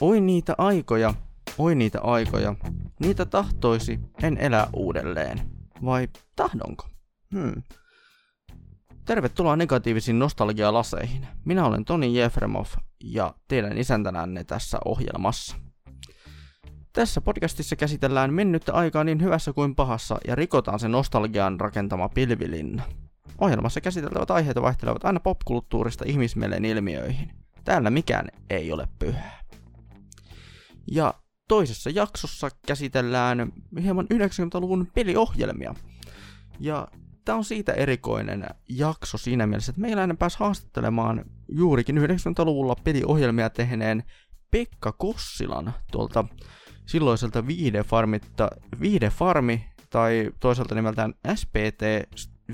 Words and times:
Oi 0.00 0.20
niitä 0.20 0.54
aikoja, 0.58 1.14
oi 1.58 1.74
niitä 1.74 2.00
aikoja. 2.00 2.54
Niitä 3.00 3.24
tahtoisi, 3.24 4.00
en 4.22 4.36
elää 4.38 4.66
uudelleen. 4.72 5.40
Vai 5.84 6.08
tahdonko? 6.36 6.88
Hmm. 7.34 7.62
Tervetuloa 9.04 9.56
negatiivisiin 9.56 10.18
nostalgialaseihin. 10.18 11.26
Minä 11.44 11.66
olen 11.66 11.84
Toni 11.84 12.18
Jefremov 12.18 12.66
ja 13.04 13.34
teidän 13.48 13.78
isäntänänne 13.78 14.44
tässä 14.44 14.78
ohjelmassa. 14.84 15.56
Tässä 16.92 17.20
podcastissa 17.20 17.76
käsitellään 17.76 18.34
mennyttä 18.34 18.72
aikaa 18.72 19.04
niin 19.04 19.22
hyvässä 19.22 19.52
kuin 19.52 19.74
pahassa 19.74 20.18
ja 20.26 20.34
rikotaan 20.34 20.78
se 20.78 20.88
nostalgian 20.88 21.60
rakentama 21.60 22.08
pilvilinna. 22.08 22.82
Ohjelmassa 23.38 23.80
käsiteltävät 23.80 24.30
aiheet 24.30 24.62
vaihtelevat 24.62 25.04
aina 25.04 25.20
popkulttuurista 25.20 26.04
ihmismielen 26.06 26.64
ilmiöihin. 26.64 27.30
Täällä 27.64 27.90
mikään 27.90 28.28
ei 28.50 28.72
ole 28.72 28.88
pyhää. 28.98 29.43
Ja 30.92 31.14
toisessa 31.48 31.90
jaksossa 31.90 32.48
käsitellään 32.66 33.52
hieman 33.82 34.06
90-luvun 34.14 34.88
peliohjelmia. 34.94 35.74
Ja 36.60 36.88
tämä 37.24 37.38
on 37.38 37.44
siitä 37.44 37.72
erikoinen 37.72 38.46
jakso 38.68 39.18
siinä 39.18 39.46
mielessä, 39.46 39.70
että 39.70 39.80
meiläinen 39.80 40.16
pääsi 40.16 40.38
haastattelemaan 40.38 41.24
juurikin 41.48 41.98
90-luvulla 41.98 42.76
peliohjelmia 42.84 43.50
tehneen 43.50 44.02
Pekka 44.50 44.92
Kossilan 44.92 45.74
tuolta 45.92 46.24
silloiselta 46.86 47.46
Viihdefarmitta, 47.46 48.50
Viihdefarmi 48.80 49.64
tai 49.90 50.30
toisaalta 50.40 50.74
nimeltään 50.74 51.14
SPT 51.34 51.82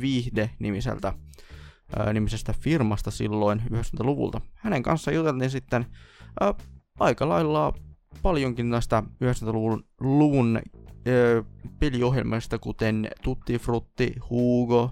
Viihde-nimiseltä 0.00 1.12
ää, 1.98 2.12
nimisestä 2.12 2.54
firmasta 2.60 3.10
silloin 3.10 3.62
90-luvulta. 3.72 4.40
Hänen 4.54 4.82
kanssa 4.82 5.12
juteltiin 5.12 5.50
sitten 5.50 5.86
ää, 6.40 6.54
aika 7.00 7.28
lailla 7.28 7.72
paljonkin 8.22 8.70
näistä 8.70 9.02
90-luvun 9.24 9.84
luvun 10.00 10.56
ää, 10.56 10.62
peliohjelmista, 11.78 12.58
kuten 12.58 13.08
Tutti 13.22 13.58
Frutti, 13.58 14.14
Hugo, 14.30 14.90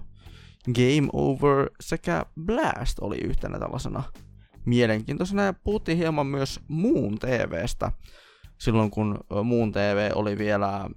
Game 0.65 1.09
Over 1.13 1.69
sekä 1.81 2.25
Blast 2.45 2.99
oli 3.01 3.17
yhtenä 3.17 3.59
tällaisena 3.59 4.03
mielenkiintoisena. 4.65 5.43
Ja 5.43 5.53
puhuttiin 5.53 5.97
hieman 5.97 6.27
myös 6.27 6.59
muun 6.67 7.19
TVstä, 7.19 7.91
silloin 8.57 8.91
kun 8.91 9.19
muun 9.43 9.71
TV 9.71 10.11
oli 10.15 10.37
vielä 10.37 10.89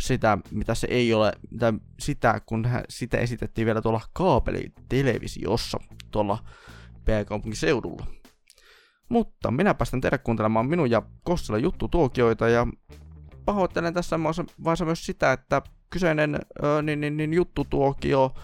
sitä, 0.00 0.38
mitä 0.50 0.74
se 0.74 0.86
ei 0.90 1.14
ole, 1.14 1.32
mitä, 1.50 1.74
sitä, 2.00 2.40
kun 2.46 2.68
sitä 2.88 3.18
esitettiin 3.18 3.66
vielä 3.66 3.82
tuolla 3.82 4.00
kaapelitelevisiossa 4.12 5.78
tuolla 6.10 6.38
pääkaupunkiseudulla. 7.04 8.19
Mutta 9.10 9.50
minä 9.50 9.74
päästän 9.74 10.00
teidät 10.00 10.22
kuuntelemaan 10.22 10.66
minun 10.66 10.90
ja 10.90 11.02
Kossila 11.22 11.58
juttutuokioita 11.58 12.48
ja 12.48 12.66
pahoittelen 13.44 13.94
tässä 13.94 14.20
vaiheessa 14.64 14.84
myös 14.84 15.06
sitä, 15.06 15.32
että 15.32 15.62
kyseinen 15.90 16.38
ö, 16.64 16.82
niin, 16.82 17.00
niin, 17.00 17.16
niin, 17.16 17.34
juttutuokio 17.34 18.34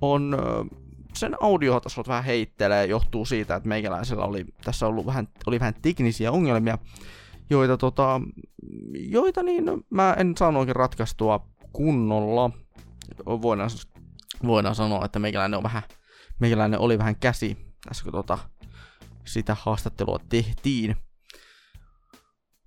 on 0.00 0.34
ö, 0.34 0.76
sen 1.14 1.36
audiotasot 1.40 2.08
vähän 2.08 2.24
heittelee, 2.24 2.86
johtuu 2.86 3.24
siitä, 3.24 3.56
että 3.56 3.68
meikäläisellä 3.68 4.24
oli 4.24 4.44
tässä 4.64 4.86
ollut 4.86 5.06
vähän, 5.06 5.28
oli 5.46 5.60
vähän 5.60 5.74
teknisiä 5.82 6.32
ongelmia, 6.32 6.78
joita, 7.50 7.76
tota, 7.76 8.20
joita 8.92 9.42
niin 9.42 9.64
mä 9.90 10.16
en 10.18 10.34
saanut 10.38 10.60
oikein 10.60 10.76
ratkaistua 10.76 11.46
kunnolla. 11.72 12.50
Voidaan, 13.26 13.70
voidaan 14.46 14.74
sanoa, 14.74 15.04
että 15.04 15.18
meikäläinen, 15.18 15.56
on 15.56 15.62
vähän, 15.62 15.82
meikäläinen 16.40 16.80
oli 16.80 16.98
vähän 16.98 17.16
käsi 17.16 17.66
tässä 17.88 18.04
kun 18.04 18.12
tota, 18.12 18.38
sitä 19.26 19.56
haastattelua 19.60 20.20
tehtiin. 20.28 20.96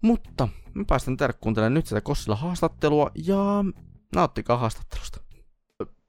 Mutta 0.02 0.48
mä 0.74 0.84
päästän 0.88 1.18
teille 1.18 1.34
kuuntelemaan 1.42 1.74
nyt 1.74 1.86
sitä 1.86 2.02
Kossilla 2.02 2.36
haastattelua 2.36 3.12
ja 3.26 3.64
nauttikaa 4.16 4.58
haastattelusta. 4.58 5.22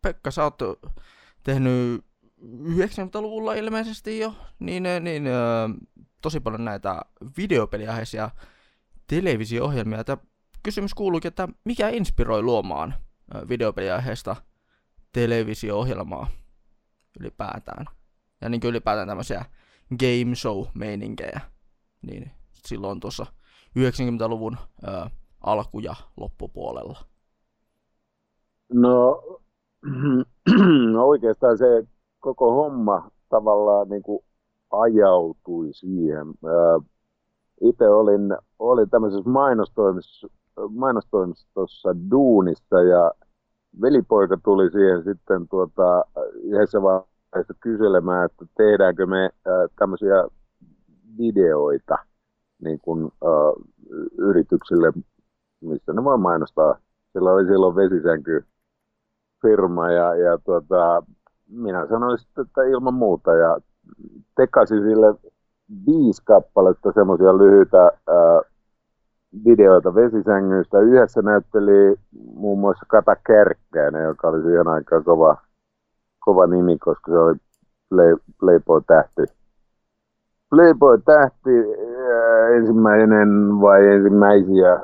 Pekka, 0.02 0.30
sä 0.30 0.44
oot 0.44 0.58
tehnyt 1.42 2.04
90-luvulla 2.62 3.54
ilmeisesti 3.54 4.18
jo, 4.18 4.34
niin, 4.58 4.82
niin 5.00 5.24
tosi 6.22 6.40
paljon 6.40 6.64
näitä 6.64 7.02
videopeliaiheisia 7.36 8.30
televisio-ohjelmia. 9.06 10.04
Tämä 10.04 10.22
kysymys 10.62 10.94
kuuluukin, 10.94 11.28
että 11.28 11.48
mikä 11.64 11.88
inspiroi 11.88 12.42
luomaan 12.42 12.94
videopeliaiheesta 13.48 14.36
televisio-ohjelmaa 15.12 16.30
ylipäätään? 17.20 17.86
Ja 18.40 18.48
niin 18.48 18.60
kuin 18.60 18.70
ylipäätään 18.70 19.08
tämmöisiä 19.08 19.44
game 19.98 20.34
show-meininkejä. 20.34 21.40
Niin 22.06 22.30
silloin 22.66 23.00
tuossa 23.00 23.26
90-luvun 23.78 24.56
ää, 24.82 25.10
alku- 25.40 25.80
ja 25.80 25.94
loppupuolella. 26.16 26.98
No, 28.72 29.22
no 30.92 31.06
oikeastaan 31.06 31.58
se 31.58 31.86
koko 32.20 32.52
homma 32.54 33.10
tavallaan 33.28 33.88
niin 33.88 34.02
kuin 34.02 34.24
ajautui 34.70 35.72
siihen. 35.72 36.26
Itse 37.60 37.88
olin, 37.88 38.36
olin 38.58 38.90
tämmöisessä 38.90 39.30
mainostoimistossa, 39.30 40.28
mainostoimistossa 40.68 41.88
duunissa 42.10 42.82
ja 42.82 43.12
velipoika 43.80 44.36
tuli 44.44 44.70
siihen 44.70 45.04
sitten 45.04 45.48
tuota, 45.48 46.04
yhdessä 46.42 46.82
vaiheessa 47.32 47.54
kyselemään, 47.60 48.24
että 48.26 48.44
tehdäänkö 48.56 49.06
me 49.06 49.24
äh, 49.24 49.70
tämmöisiä 49.78 50.24
videoita 51.18 51.96
niin 52.62 52.78
kuin, 52.82 53.04
äh, 53.04 53.64
yrityksille, 54.18 54.92
missä 55.60 55.92
ne 55.92 56.04
voi 56.04 56.18
mainostaa. 56.18 56.78
Sillä 57.12 57.32
oli 57.32 57.46
silloin 57.46 57.76
vesisänky 57.76 58.44
firma 59.42 59.90
ja, 59.90 60.14
ja 60.14 60.38
tuota, 60.38 61.02
minä 61.48 61.86
sanoin 61.86 62.18
sitten, 62.18 62.46
että 62.46 62.62
ilman 62.62 62.94
muuta 62.94 63.34
ja 63.34 63.58
tekasin 64.36 64.82
sille 64.82 65.14
viisi 65.86 66.22
kappaletta 66.24 66.92
semmoisia 66.92 67.38
lyhyitä 67.38 67.82
ää, 67.82 68.40
videoita 69.44 69.94
vesisängyistä. 69.94 70.78
Yhdessä 70.80 71.22
näytteli 71.22 71.96
muun 72.34 72.58
muassa 72.58 72.86
Kata 72.88 73.16
Kärkkäinen, 73.16 74.04
joka 74.04 74.28
oli 74.28 74.42
siihen 74.42 74.68
aikaan 74.68 75.04
kova, 75.04 75.36
kova 76.20 76.46
nimi, 76.46 76.78
koska 76.78 77.12
se 77.12 77.18
oli 77.18 77.34
Play, 77.88 78.16
Playboy-tähti. 78.40 79.22
Playboy-tähti 80.50 81.50
ensimmäinen 82.56 83.28
vai 83.60 83.86
ensimmäisiä 83.86 84.80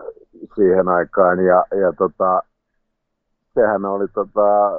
siihen 0.54 0.88
aikaan 0.88 1.44
ja, 1.44 1.64
ja 1.70 1.92
tota, 1.92 2.42
sehän 3.54 3.84
oli 3.84 4.08
tota, 4.08 4.70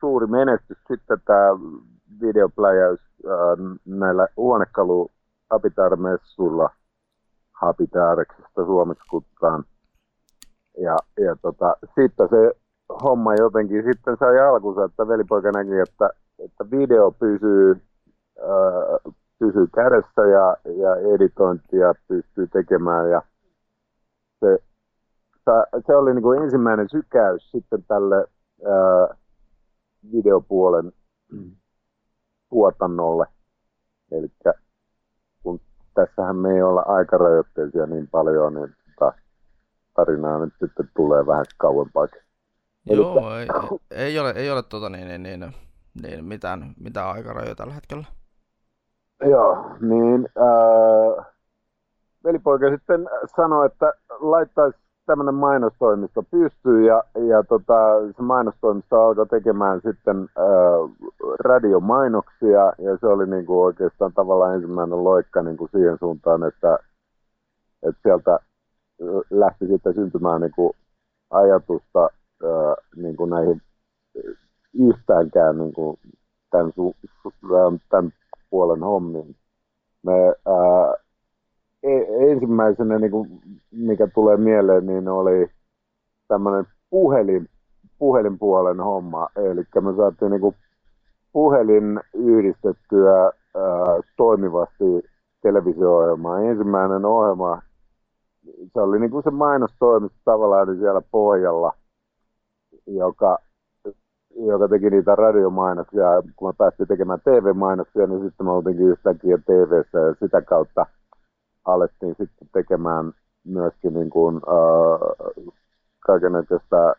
suuri 0.00 0.26
menestys 0.26 0.78
sitten 0.88 1.18
tämä 1.24 1.48
videopläjäys 2.20 3.00
äh, 3.00 3.78
näillä 3.84 4.28
huonekalu 4.36 5.10
Habitar-messuilla 5.50 6.70
Habitareksista 7.52 8.64
suomeksi 8.66 9.04
kutsutaan. 9.10 9.64
Ja, 10.78 10.96
ja 11.24 11.36
tota, 11.42 11.76
sitten 11.94 12.28
se 12.28 12.52
homma 12.88 13.34
jotenkin 13.34 13.84
sitten 13.84 14.16
sai 14.20 14.40
alkunsa, 14.40 14.84
että 14.84 15.08
velipoika 15.08 15.50
näki, 15.50 15.78
että, 15.78 16.10
että 16.38 16.70
video 16.70 17.10
pysyy, 17.10 17.80
äh, 18.38 19.14
pysyy 19.38 19.66
kädessä 19.74 20.22
ja, 20.22 20.56
ja 20.72 21.14
editointia 21.14 21.94
pystyy 22.08 22.46
tekemään 22.46 23.10
ja 23.10 23.22
se, 24.40 24.58
se 25.86 25.96
oli 25.96 26.14
niin 26.14 26.22
kuin 26.22 26.42
ensimmäinen 26.42 26.88
sykäys 26.88 27.50
sitten 27.50 27.84
tälle 27.88 28.16
ää, 28.66 29.16
videopuolen 30.12 30.92
tuotannolle. 32.50 33.26
Eli 34.12 34.32
kun 35.42 35.60
tässähän 35.94 36.36
me 36.36 36.54
ei 36.54 36.62
olla 36.62 36.82
aikarajoitteisia 36.86 37.86
niin 37.86 38.08
paljon, 38.08 38.54
niin 38.54 38.74
tota, 38.98 39.12
tarinaa 39.94 40.38
nyt 40.38 40.54
sitten 40.60 40.90
tulee 40.96 41.26
vähän 41.26 41.44
kauempaa. 41.56 42.08
Joo, 42.86 43.36
ei, 43.36 43.48
ei, 43.90 44.18
ole, 44.18 44.30
ei 44.30 44.50
ole 44.50 44.62
tota, 44.62 44.90
niin, 44.90 45.08
niin, 45.08 45.22
niin, 45.22 45.54
niin, 46.02 46.24
mitään, 46.24 46.74
mitään 46.80 47.08
aikarajoja 47.08 47.54
tällä 47.54 47.72
hetkellä. 47.72 48.04
Joo, 49.20 49.76
niin 49.80 50.28
äh, 50.38 51.26
velipoika 52.24 52.70
sitten 52.70 53.08
sanoi, 53.36 53.66
että 53.66 53.92
laittaisi 54.20 54.78
tämmöinen 55.06 55.34
mainostoimisto 55.34 56.22
pystyy 56.22 56.86
ja, 56.86 57.02
ja 57.14 57.42
tota, 57.42 57.74
se 58.16 58.22
mainostoimisto 58.22 59.02
alkoi 59.06 59.26
tekemään 59.26 59.80
sitten 59.80 60.28
ää, 60.36 60.46
radiomainoksia 61.38 62.60
ja 62.78 62.96
se 63.00 63.06
oli 63.06 63.26
niin 63.26 63.46
kuin 63.46 63.64
oikeastaan 63.64 64.12
tavallaan 64.12 64.54
ensimmäinen 64.54 65.04
loikka 65.04 65.42
niin 65.42 65.56
kuin 65.56 65.70
siihen 65.72 65.96
suuntaan, 65.98 66.42
että, 66.42 66.78
että 67.82 68.00
sieltä 68.02 68.38
lähti 69.30 69.66
sitten 69.66 69.94
syntymään 69.94 70.40
niin 70.40 70.52
kuin 70.56 70.72
ajatusta 71.30 72.08
niin 72.96 73.16
kuin 73.16 73.30
näihin 73.30 73.62
yhtäänkään 74.74 75.58
niin 75.58 75.72
kuin 75.72 75.98
tämän, 76.50 76.72
su, 76.74 76.94
tämän 77.88 78.12
puolen 78.50 78.80
hommiin. 78.80 79.36
Me 80.02 80.12
ää, 80.46 80.94
e- 81.82 82.30
ensimmäisenä, 82.32 82.98
niin 82.98 83.10
kuin, 83.10 83.40
mikä 83.70 84.08
tulee 84.14 84.36
mieleen, 84.36 84.86
niin 84.86 85.08
oli 85.08 85.50
tämmöinen 86.28 86.66
puhelin, 86.90 87.48
puhelinpuolen 87.98 88.80
homma. 88.80 89.28
Eli 89.36 89.64
me 89.80 89.96
saatiin 89.96 90.30
niin 90.30 90.40
kuin 90.40 90.54
puhelin 91.32 92.00
yhdistettyä 92.14 93.22
ää, 93.22 93.32
toimivasti 94.16 94.84
televisio-ohjelmaan. 95.42 96.44
Ensimmäinen 96.44 97.04
ohjelma, 97.04 97.62
se 98.74 98.80
oli 98.80 99.00
niin 99.00 99.10
kuin 99.10 99.22
se 99.22 99.30
mainostoimisto 99.30 100.18
tavallaan 100.24 100.68
niin 100.68 100.78
siellä 100.78 101.02
pohjalla, 101.10 101.72
joka, 102.86 103.38
joka 104.36 104.68
teki 104.68 104.90
niitä 104.90 105.14
radiomainoksia. 105.14 106.22
Kun 106.36 106.48
me 106.48 106.52
päästiin 106.58 106.88
tekemään 106.88 107.20
TV-mainoksia, 107.20 108.06
niin 108.06 108.22
sitten 108.22 108.46
me 108.46 108.52
oltiinkin 108.52 108.86
yhtäkkiä 108.86 109.38
tv 109.38 109.72
ja 109.72 110.14
sitä 110.20 110.42
kautta 110.42 110.86
alettiin 111.64 112.14
sitten 112.18 112.48
tekemään 112.52 113.12
myöskin 113.44 113.94
niin 113.94 114.10
kuin, 114.10 114.36
äh, 114.36 115.26
kaikenlaista 116.06 116.94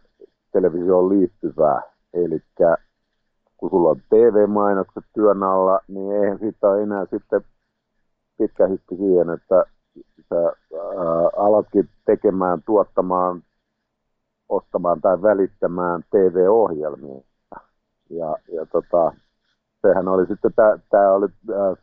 televisioon 0.51 1.09
liittyvää. 1.09 1.81
Eli 2.13 2.41
kun 3.57 3.69
sulla 3.69 3.89
on 3.89 4.01
TV-mainokset 4.09 5.03
työn 5.13 5.43
alla, 5.43 5.79
niin 5.87 6.11
eihän 6.11 6.39
siitä 6.39 6.69
ole 6.69 6.83
enää 6.83 7.05
sitten 7.05 7.41
pitkä 8.37 8.67
hetki 8.67 8.95
siihen, 8.95 9.29
että 9.29 9.63
sä 10.29 10.35
ää, 10.35 11.29
alatkin 11.37 11.89
tekemään, 12.05 12.63
tuottamaan, 12.65 13.43
ostamaan 14.49 15.01
tai 15.01 15.21
välittämään 15.21 16.03
TV-ohjelmia. 16.11 17.21
Ja, 18.09 18.35
ja 18.53 18.65
tota, 18.65 19.11
sehän 19.81 20.07
oli 20.07 20.25
sitten, 20.25 20.51
tämä 20.89 21.11
oli 21.11 21.27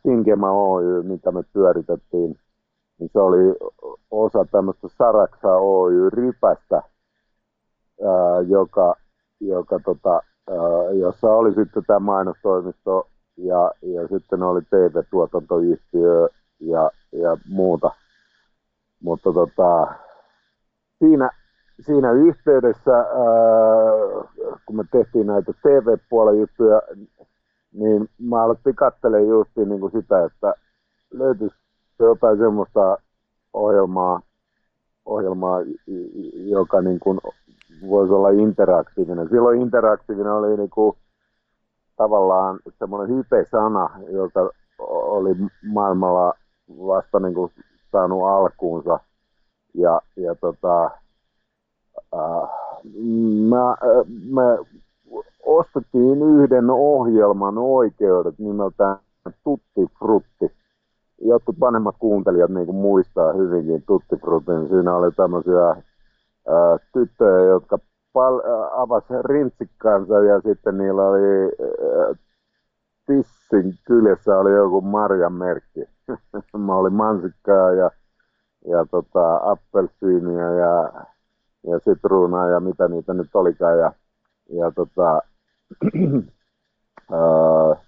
Finkema 0.03 0.51
Oy, 0.51 1.03
mitä 1.03 1.31
me 1.31 1.43
pyöritettiin, 1.53 2.39
niin 2.99 3.09
se 3.13 3.19
oli 3.19 3.55
osa 4.11 4.45
tämmöistä 4.51 4.87
Saraksa 4.87 5.55
Oy-rypästä, 5.55 6.81
ää, 8.03 8.41
joka, 8.47 8.95
joka 9.39 9.79
tota, 9.85 10.13
ää, 10.49 10.91
jossa 10.99 11.27
oli 11.27 11.53
sitten 11.53 11.83
tämä 11.87 11.99
mainostoimisto 11.99 13.07
ja, 13.37 13.71
ja 13.81 14.07
sitten 14.07 14.43
oli 14.43 14.61
TV-tuotantoyhtiö 14.61 16.29
ja, 16.59 16.91
ja 17.11 17.37
muuta. 17.49 17.91
Mutta 19.03 19.33
tota, 19.33 19.87
siinä, 20.99 21.29
siinä 21.79 22.11
yhteydessä, 22.11 22.97
ää, 22.97 23.05
kun 24.65 24.75
me 24.75 24.83
tehtiin 24.91 25.27
näitä 25.27 25.53
TV-puolen 25.53 26.39
juttuja, 26.39 26.81
niin 27.73 28.09
mä 28.19 28.43
alettiin 28.43 28.75
katselemaan 28.75 29.29
just 29.29 29.51
niin 29.55 29.79
kuin 29.79 29.91
sitä, 29.91 30.25
että 30.25 30.53
löytyisi 31.13 31.55
jotain 31.99 32.37
semmoista 32.37 32.97
ohjelmaa, 33.53 34.21
ohjelmaa 35.05 35.61
joka 36.35 36.81
niin 36.81 36.99
kuin 36.99 37.19
voisi 37.89 38.13
olla 38.13 38.29
interaktiivinen. 38.29 39.29
Silloin 39.29 39.61
interaktiivinen 39.61 40.31
oli 40.31 40.57
niin 40.57 40.69
kuin, 40.69 40.97
tavallaan 41.95 42.59
semmoinen 42.79 43.17
hype-sana, 43.17 43.89
joka 44.11 44.49
oli 44.79 45.35
maailmalla 45.73 46.33
vasta 46.69 47.19
niin 47.19 47.33
kuin 47.33 47.51
saanut 47.91 48.23
alkuunsa. 48.23 48.99
Ja, 49.73 50.01
ja 50.15 50.35
tota, 50.35 50.91
äh, 52.13 52.49
mä, 53.49 53.75
me 54.31 54.57
ostettiin 55.45 56.21
yhden 56.21 56.69
ohjelman 56.69 57.57
oikeudet 57.57 58.39
nimeltään 58.39 58.97
Tutti 59.43 59.87
Frutti. 59.99 60.51
Jotkut 61.21 61.59
vanhemmat 61.59 61.95
kuuntelijat 61.99 62.51
niin 62.51 62.65
kuin 62.65 62.75
muistaa 62.75 63.33
hyvinkin 63.33 63.83
Tutti 63.87 64.15
Frutin. 64.15 64.67
Siinä 64.69 64.95
oli 64.95 65.11
tämmöisiä 65.11 65.67
ää, 65.67 66.77
tyttöjä, 66.93 67.45
jotka 67.45 67.77
pal- 68.13 68.41
avasi 68.71 69.13
rintsikkansa 69.21 70.23
ja 70.23 70.41
sitten 70.41 70.77
niillä 70.77 71.03
oli 71.03 71.21
ää, 71.21 72.15
tissin 73.05 73.73
kyljessä 73.87 74.37
oli 74.37 74.51
joku 74.51 74.81
marjan 74.81 75.33
merkki. 75.33 75.79
Mä 76.65 76.75
olin 76.75 76.93
mansikkaa 76.93 77.71
ja, 77.71 77.91
ja 78.67 78.85
tota, 78.91 79.37
appelsiinia 79.43 80.51
ja, 80.51 80.91
ja 81.67 81.79
sitruunaa 81.79 82.49
ja 82.49 82.59
mitä 82.59 82.87
niitä 82.87 83.13
nyt 83.13 83.29
olikaan. 83.33 83.79
Ja, 83.79 83.91
ja 84.49 84.71
tota, 84.71 85.21
ää, 87.11 87.75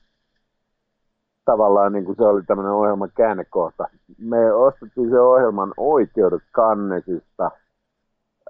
tavallaan 1.46 1.94
niin 1.94 2.06
kuin 2.06 2.16
se 2.16 2.24
oli 2.24 2.44
tämmöinen 2.44 2.74
ohjelman 2.74 3.12
käännekohta. 3.16 3.88
Me 4.18 4.54
ostettiin 4.54 5.10
se 5.10 5.20
ohjelman 5.20 5.74
oikeudet 5.78 6.44
Kannesista– 6.52 7.52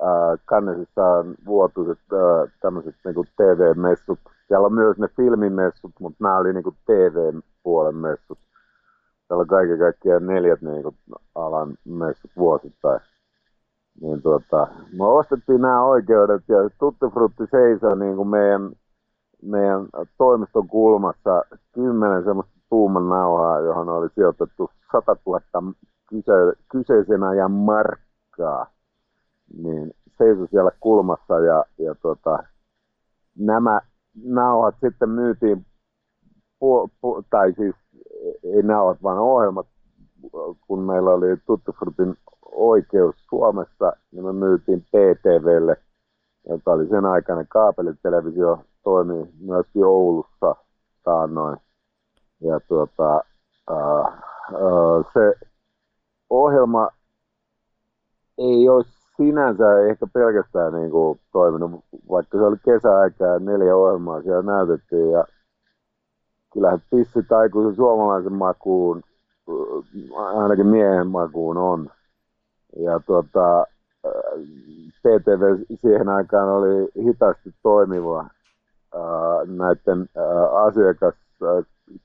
äh, 0.02 0.40
Cannesissa 0.46 1.06
on 1.06 1.36
vuotuiset 1.46 2.00
äh, 2.14 2.52
tämmöiset 2.62 2.96
niinku 3.06 3.26
TV-messut. 3.38 4.20
Siellä 4.48 4.66
on 4.66 4.74
myös 4.74 4.98
ne 4.98 5.08
filmimessut, 5.08 5.92
mutta 6.00 6.24
nämä 6.24 6.38
oli 6.38 6.54
niinku 6.54 6.76
TV-puolen 6.86 7.96
messut. 7.96 8.38
Siellä 9.28 9.42
on 9.42 9.48
kaiken 9.48 9.80
kaikkiaan 9.80 10.26
neljät 10.26 10.62
niinku 10.62 10.96
alan 11.36 11.78
messut 11.86 12.32
vuosittain. 12.38 13.00
Niin 14.02 14.22
tuota, 14.22 14.68
me 14.98 15.06
ostettiin 15.06 15.62
nämä 15.62 15.84
oikeudet 15.84 16.44
ja 16.48 16.58
Tutti 16.80 17.06
Frutti 17.14 17.44
seisoi 17.52 18.00
niinku 18.00 18.26
meidän, 18.26 18.72
meidän 19.42 19.88
toimiston 20.18 20.68
kulmassa 20.68 21.44
kymmenen 21.72 22.24
semmoista 22.24 22.54
tuuman 22.70 23.10
nauhaa, 23.10 23.60
johon 23.60 23.90
oli 23.90 24.10
sijoitettu 24.16 24.70
100 24.92 25.16
000 25.26 25.42
kyse, 26.10 26.32
kyseisen 26.72 27.24
ajan 27.24 27.52
markkaa. 27.52 28.68
Niin 29.64 29.92
seisoi 30.18 30.48
siellä 30.48 30.72
kulmassa 30.80 31.40
ja, 31.40 31.66
ja 31.78 31.96
tota, 31.96 32.44
nämä 33.38 33.82
nauhat 34.24 34.76
sitten 34.82 35.10
myytiin, 35.10 35.66
pu, 36.60 36.90
pu, 37.02 37.24
tai 37.30 37.54
siis 37.54 37.76
ei 38.44 38.64
nauhat 38.64 39.04
vaan 39.04 39.20
ohjelmat, 39.20 39.68
kun 40.68 40.80
meillä 40.80 41.10
oli 41.10 41.38
Tuttufrutin 41.46 42.18
oikeus 42.58 43.16
Suomessa, 43.30 43.94
niin 44.12 44.26
me 44.26 44.34
myytiin 44.34 44.82
PTVlle, 44.82 45.78
joka 46.50 46.72
oli 46.72 46.88
sen 46.88 47.06
aikainen 47.06 47.48
kaapelitelevisio, 47.50 48.60
toimi 48.84 49.30
myöskin 49.40 49.86
Oulussa 49.86 50.56
taannoin. 51.04 51.58
Ja 52.42 52.60
tuota, 52.60 53.22
äh, 53.72 54.14
äh, 54.54 55.14
se 55.14 55.48
ohjelma 56.30 56.88
ei 58.38 58.70
olisi 58.70 58.92
sinänsä 59.18 59.80
ehkä 59.90 60.08
pelkästään 60.14 60.74
niin 60.74 60.92
kuin 60.92 61.20
toiminut, 61.32 61.72
vaikka 62.10 62.38
se 62.38 62.44
oli 62.44 62.58
kesäaikaa 62.66 63.40
neljä 63.40 63.76
ohjelmaa 63.76 64.22
siellä 64.22 64.42
näytettiin 64.42 65.12
ja 65.12 65.24
kyllähän 66.54 66.82
pissit 66.92 67.32
aikuisen 67.32 67.76
suomalaisen 67.76 68.34
makuun, 68.34 69.04
ainakin 70.36 70.68
miehen 70.68 71.08
makuun 71.08 71.58
on. 71.58 71.90
Ja 72.76 73.00
tuota, 73.00 73.66
PTV 75.00 75.64
siihen 75.76 76.10
aikaan 76.10 76.50
oli 76.50 77.04
hitaasti 77.04 77.56
toimiva 77.64 78.30
näiden 79.46 80.10
asiakas- 80.52 81.16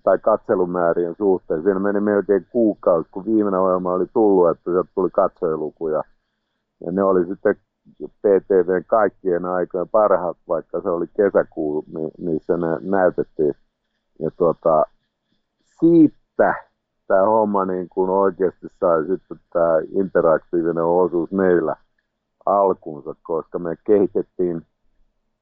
tai 0.02 0.18
katselumäärien 0.18 1.14
suhteen. 1.18 1.62
Siinä 1.62 1.80
meni 1.80 2.00
melkein 2.00 2.46
kuukausi, 2.50 3.08
kun 3.12 3.24
viimeinen 3.24 3.60
ohjelma 3.60 3.92
oli 3.92 4.06
tullut, 4.12 4.50
että 4.50 4.70
sieltä 4.70 4.90
tuli 4.94 5.10
katsojalukuja 5.10 6.02
ja 6.86 6.92
ne 6.92 7.02
oli 7.02 7.26
sitten 7.26 7.56
PTVn 8.18 8.84
kaikkien 8.86 9.44
aikojen 9.44 9.88
parhaat, 9.88 10.36
vaikka 10.48 10.80
se 10.80 10.88
oli 10.90 11.06
kesäkuu, 11.16 11.84
missä 12.18 12.56
ne 12.56 12.66
näytettiin. 12.80 13.54
Ja 14.20 14.30
tuota, 14.36 14.84
siitä 15.80 16.54
tämä 17.08 17.26
homma 17.26 17.64
niin 17.64 17.88
kuin 17.88 18.10
oikeasti 18.10 18.66
sai 18.80 19.06
sitten 19.06 19.40
tämä 19.52 19.78
interaktiivinen 19.92 20.84
osuus 20.84 21.30
meillä 21.30 21.76
alkuunsa, 22.46 23.14
koska 23.22 23.58
me 23.58 23.76
kehitettiin, 23.84 24.66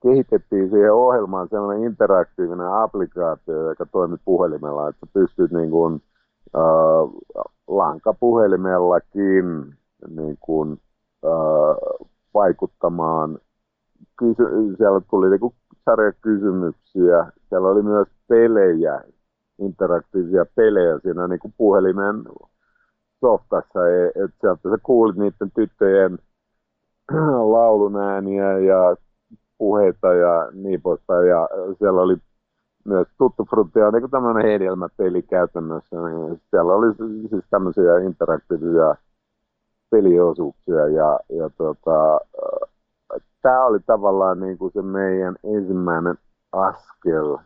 kehitettiin 0.02 0.70
siihen 0.70 0.92
ohjelmaan 0.92 1.48
sellainen 1.48 1.84
interaktiivinen 1.84 2.72
applikaatio, 2.72 3.68
joka 3.68 3.86
toimi 3.86 4.16
puhelimella, 4.24 4.88
että 4.88 5.06
pystyt 5.12 5.50
niin 5.50 5.70
kuin, 5.70 6.02
äh, 6.56 6.62
lankapuhelimellakin 7.68 9.74
niin 10.08 10.36
kuin, 10.40 10.80
vaikuttamaan. 12.34 13.38
Kysy- 14.18 14.76
siellä 14.76 15.00
tuli 15.10 15.30
niinku 15.30 15.54
sarjakysymyksiä, 15.84 17.32
siellä 17.48 17.68
oli 17.68 17.82
myös 17.82 18.08
pelejä, 18.28 19.02
interaktiivisia 19.60 20.46
pelejä 20.54 20.98
siinä 20.98 21.28
niinku 21.28 21.52
puhelimen 21.56 22.22
softassa, 23.20 23.88
e, 23.88 24.06
että 24.06 24.36
sieltä 24.40 24.70
sä 24.70 24.78
kuulit 24.82 25.16
niiden 25.16 25.50
tyttöjen 25.54 26.18
laulun 27.54 27.96
ääniä 27.96 28.58
ja 28.58 28.96
puheita 29.58 30.14
ja 30.14 30.48
niin 30.52 30.82
poispäin. 30.82 31.28
Ja 31.28 31.48
siellä 31.78 32.00
oli 32.00 32.16
myös 32.84 33.08
Tuttu 33.18 33.44
Fruttia, 33.44 33.90
niin 33.90 34.02
kuin 34.02 34.10
tämmöinen 34.10 34.50
hedelmäpeli 34.52 35.22
käytännössä. 35.22 35.96
Niin 35.96 36.40
siellä 36.50 36.74
oli 36.74 36.94
siis 37.30 37.44
tämmöisiä 37.50 37.98
interaktiivisia 37.98 38.94
peliosuuksia 39.90 40.88
ja, 40.88 41.20
ja 41.28 41.50
tota, 41.58 42.20
tämä 43.42 43.64
oli 43.64 43.78
tavallaan 43.86 44.40
niin 44.40 44.58
kuin 44.58 44.72
se 44.72 44.82
meidän 44.82 45.36
ensimmäinen 45.44 46.18
askel 46.52 47.36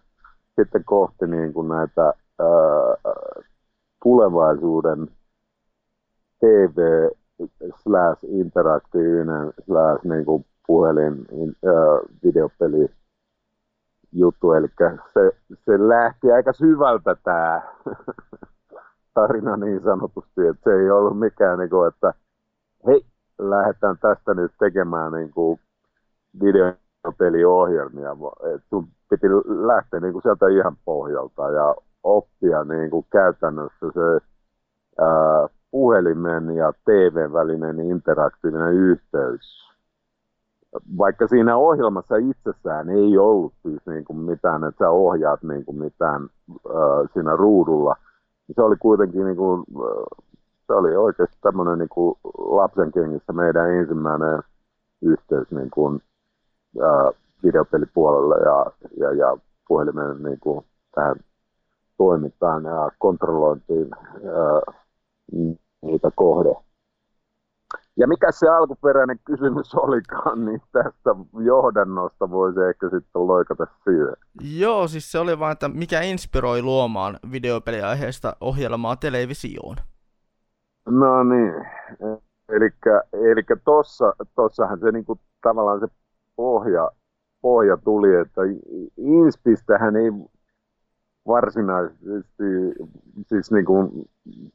sitten 0.57 0.85
kohti 0.85 1.27
niin 1.27 1.53
kuin 1.53 1.69
näitä 1.69 2.03
ää, 2.39 3.15
tulevaisuuden 4.03 5.09
TV 6.41 7.09
slash 7.83 8.25
interaktiivinen 8.29 9.53
slash 9.65 10.05
niin 10.05 10.25
kuin 10.25 10.47
puhelin 10.67 11.27
ää, 11.67 11.73
videopeli 12.25 12.91
juttu, 14.13 14.53
eli 14.53 14.67
se, 15.15 15.33
se 15.65 15.89
lähti 15.89 16.33
aika 16.33 16.53
syvältä 16.53 17.17
tämä 17.25 17.63
tarina 19.15 19.57
niin 19.57 19.83
sanotusti, 19.83 20.47
että 20.47 20.71
se 20.71 20.77
ei 20.77 20.91
ollut 20.91 21.19
mikään, 21.19 21.59
niin 21.59 21.71
kuin, 21.71 21.89
että 21.89 22.15
hei, 22.87 23.05
lähdetään 23.39 23.99
tästä 23.99 24.35
nyt 24.35 24.53
tekemään 24.59 25.13
niin 25.13 25.31
kuin 25.31 25.61
videopeliohjelmia, 26.43 26.84
että 27.09 28.67
sun 28.71 28.89
piti 29.11 29.27
lähteä 29.47 30.01
niin 30.01 30.13
kuin 30.13 30.23
sieltä 30.23 30.49
ihan 30.49 30.77
pohjalta 30.85 31.51
ja 31.51 31.75
oppia 32.03 32.65
niin 32.65 32.91
kuin 32.91 33.07
käytännössä 33.13 33.87
se 33.95 34.27
ää, 34.99 35.49
puhelimen 35.71 36.51
ja 36.57 36.73
TV 36.85 37.33
välinen 37.33 37.81
interaktiivinen 37.81 38.75
yhteys. 38.75 39.65
Vaikka 40.99 41.29
siinä 41.29 41.57
ohjelmassa 41.57 42.17
itsessään 42.17 42.89
ei 42.89 43.19
ollut 43.19 43.53
siis 43.63 43.87
niin 43.87 44.05
kuin 44.05 44.19
mitään, 44.19 44.65
että 44.65 44.85
sä 44.85 44.91
ohjaat 44.91 45.43
niin 45.43 45.65
kuin 45.65 45.79
mitään 45.79 46.29
ää, 46.69 47.07
siinä 47.13 47.37
ruudulla, 47.37 47.97
niin 48.49 48.55
se 48.55 48.63
oli 48.63 48.77
kuitenkin 48.77 49.25
niin 49.25 49.37
kuin, 49.37 49.65
se 50.67 50.73
oli 50.73 50.97
oikeasti 50.97 51.37
tämmöinen 51.41 51.79
niin 51.79 51.89
lapsen 52.39 52.93
kengissä 52.93 53.33
meidän 53.33 53.71
ensimmäinen 53.71 54.43
yhteys 55.03 55.51
niin 55.51 55.71
kuin, 55.71 56.01
ää, 56.83 57.13
videopelipuolelle 57.43 58.35
ja, 58.35 58.67
ja, 58.97 59.13
ja 59.13 59.37
puhelimen 59.69 60.23
niin 60.23 60.41
kuin, 60.41 60.65
tähän 60.95 61.17
toimintaan 61.97 62.65
ja 62.65 62.91
kontrollointiin 62.99 63.91
ää, 63.95 64.75
niitä 65.83 66.11
kohde. 66.15 66.55
Ja 67.97 68.09
mikä 68.09 68.33
se 68.33 68.49
alkuperäinen 68.49 69.19
kysymys 69.25 69.75
olikaan, 69.75 70.45
niin 70.45 70.63
tästä 70.73 71.11
johdannosta 71.45 72.31
voisi 72.31 72.61
ehkä 72.61 72.87
sitten 72.91 73.27
loikata 73.27 73.67
siihen. 73.85 74.17
Joo, 74.59 74.89
siis 74.89 75.13
se 75.13 75.19
oli 75.19 75.39
vain, 75.39 75.53
että 75.53 75.69
mikä 75.69 76.01
inspiroi 76.01 76.63
luomaan 76.63 77.19
videopeliaiheesta 77.33 78.37
ohjelmaa 78.41 78.97
televisioon. 78.97 79.77
No 80.87 81.25
niin, 81.25 81.55
eli 83.13 83.43
tossa, 83.65 84.13
tossahan 84.35 84.81
se 84.81 84.93
niinku, 84.93 85.19
tavallaan 85.43 85.81
se 85.81 85.87
pohja, 86.37 86.91
pohja 87.43 87.77
tuli, 87.77 88.15
että 88.15 88.41
Inspistähän 88.97 89.97
ei 89.97 90.11
varsinaisesti, 91.27 92.45
siis 93.27 93.53
niin 93.53 93.65
kuin, 93.65 94.11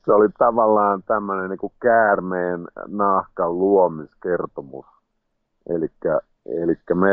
se 0.06 0.14
oli 0.14 0.30
tavallaan 0.38 1.04
tämmöinen 1.04 1.50
niin 1.50 1.60
kuin 1.60 1.74
käärmeen 1.82 2.68
nahkan 2.88 3.60
luomiskertomus. 3.60 4.86
Eli 5.70 5.92
me 6.94 7.10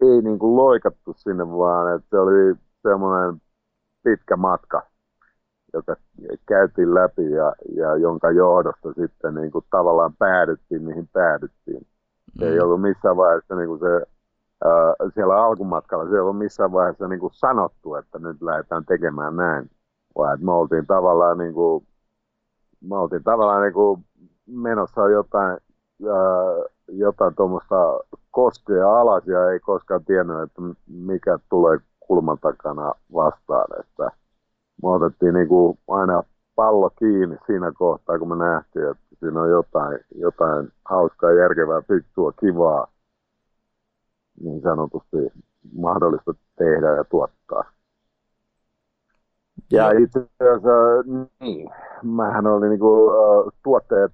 ei 0.00 0.22
niin 0.22 0.38
kuin 0.38 0.56
loikattu 0.56 1.14
sinne 1.16 1.48
vaan, 1.48 1.94
että 1.94 2.08
se 2.10 2.18
oli 2.18 2.54
semmoinen 2.82 3.42
pitkä 4.02 4.36
matka, 4.36 4.82
joka 5.72 5.96
käytiin 6.46 6.94
läpi 6.94 7.30
ja, 7.30 7.54
ja 7.76 7.96
jonka 7.96 8.30
johdosta 8.30 8.92
sitten 8.92 9.34
niin 9.34 9.50
kuin 9.50 9.64
tavallaan 9.70 10.16
päädyttiin, 10.18 10.82
mihin 10.82 11.08
päädyttiin. 11.12 11.86
Se 12.38 12.48
ei 12.48 12.58
mm. 12.58 12.64
ollut 12.64 12.80
missään 12.80 13.16
vaiheessa 13.16 13.56
niin 13.56 13.68
kuin 13.68 13.80
se 13.80 14.06
siellä 15.14 15.44
alkumatkalla 15.44 16.08
se 16.08 16.14
ei 16.14 16.20
ollut 16.20 16.38
missään 16.38 16.72
vaiheessa 16.72 17.08
niin 17.08 17.20
kuin 17.20 17.34
sanottu, 17.34 17.94
että 17.94 18.18
nyt 18.18 18.42
lähdetään 18.42 18.84
tekemään 18.84 19.36
näin, 19.36 19.70
vaan 20.18 20.34
että 20.34 20.46
me 20.46 20.52
oltiin 20.52 20.86
tavallaan, 20.86 21.38
niin 21.38 21.54
kuin, 21.54 21.86
me 22.80 22.96
oltiin 22.96 23.24
tavallaan 23.24 23.62
niin 23.62 23.72
kuin 23.72 24.04
menossa 24.46 25.08
jotain, 25.08 25.58
ää, 26.08 26.64
jotain 26.88 27.34
tuommoista 27.34 27.98
koskea 28.30 29.00
alas 29.00 29.26
ja 29.26 29.50
ei 29.50 29.60
koskaan 29.60 30.04
tiennyt, 30.04 30.42
että 30.42 30.62
mikä 30.86 31.38
tulee 31.48 31.78
kulman 32.00 32.38
takana 32.38 32.94
vastaan. 33.14 33.80
Että 33.80 34.10
me 34.82 34.88
otettiin 34.88 35.34
niin 35.34 35.48
kuin 35.48 35.78
aina 35.88 36.22
pallo 36.54 36.90
kiinni 36.90 37.36
siinä 37.46 37.72
kohtaa, 37.72 38.18
kun 38.18 38.28
me 38.28 38.36
nähtiin, 38.36 38.90
että 38.90 39.03
siinä 39.20 39.42
on 39.42 39.50
jotain, 39.50 40.00
jotain 40.14 40.68
hauskaa, 40.84 41.32
järkevää, 41.32 41.82
fiksua, 41.82 42.32
kivaa 42.32 42.86
niin 44.40 44.62
sanotusti 44.62 45.16
mahdollista 45.72 46.34
tehdä 46.58 46.96
ja 46.96 47.04
tuottaa. 47.04 47.64
Ja 49.72 49.90
itse 49.90 50.18
asiassa, 50.40 50.68
niin, 51.40 51.70
mähän 52.02 52.46
olin 52.46 52.70
niin 52.70 52.80
kuin, 52.80 53.14
tuottaja, 53.62 54.08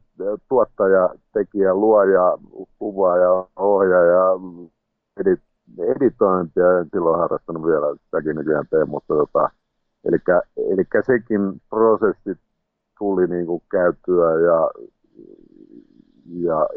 tuottaja, 0.49 1.09
tekijä, 1.33 1.75
luoja, 1.75 2.39
kuvaaja, 2.79 3.47
ohjaaja, 3.57 4.25
edit, 5.17 5.41
editointia, 5.79 6.79
en 6.79 6.87
silloin 6.93 7.21
harrastanut 7.21 7.67
vielä, 7.67 7.97
sitäkin 8.05 8.37
nykyään 8.37 8.67
teen, 8.71 8.89
mutta 8.89 9.15
tota, 9.15 9.51
eli 10.05 10.85
sekin 11.07 11.63
prosessi 11.71 12.41
tuli 13.01 13.27
niin 13.27 13.47
kuin 13.47 13.63
käytyä 13.71 14.31
ja, 14.41 14.71
ja 16.27 16.69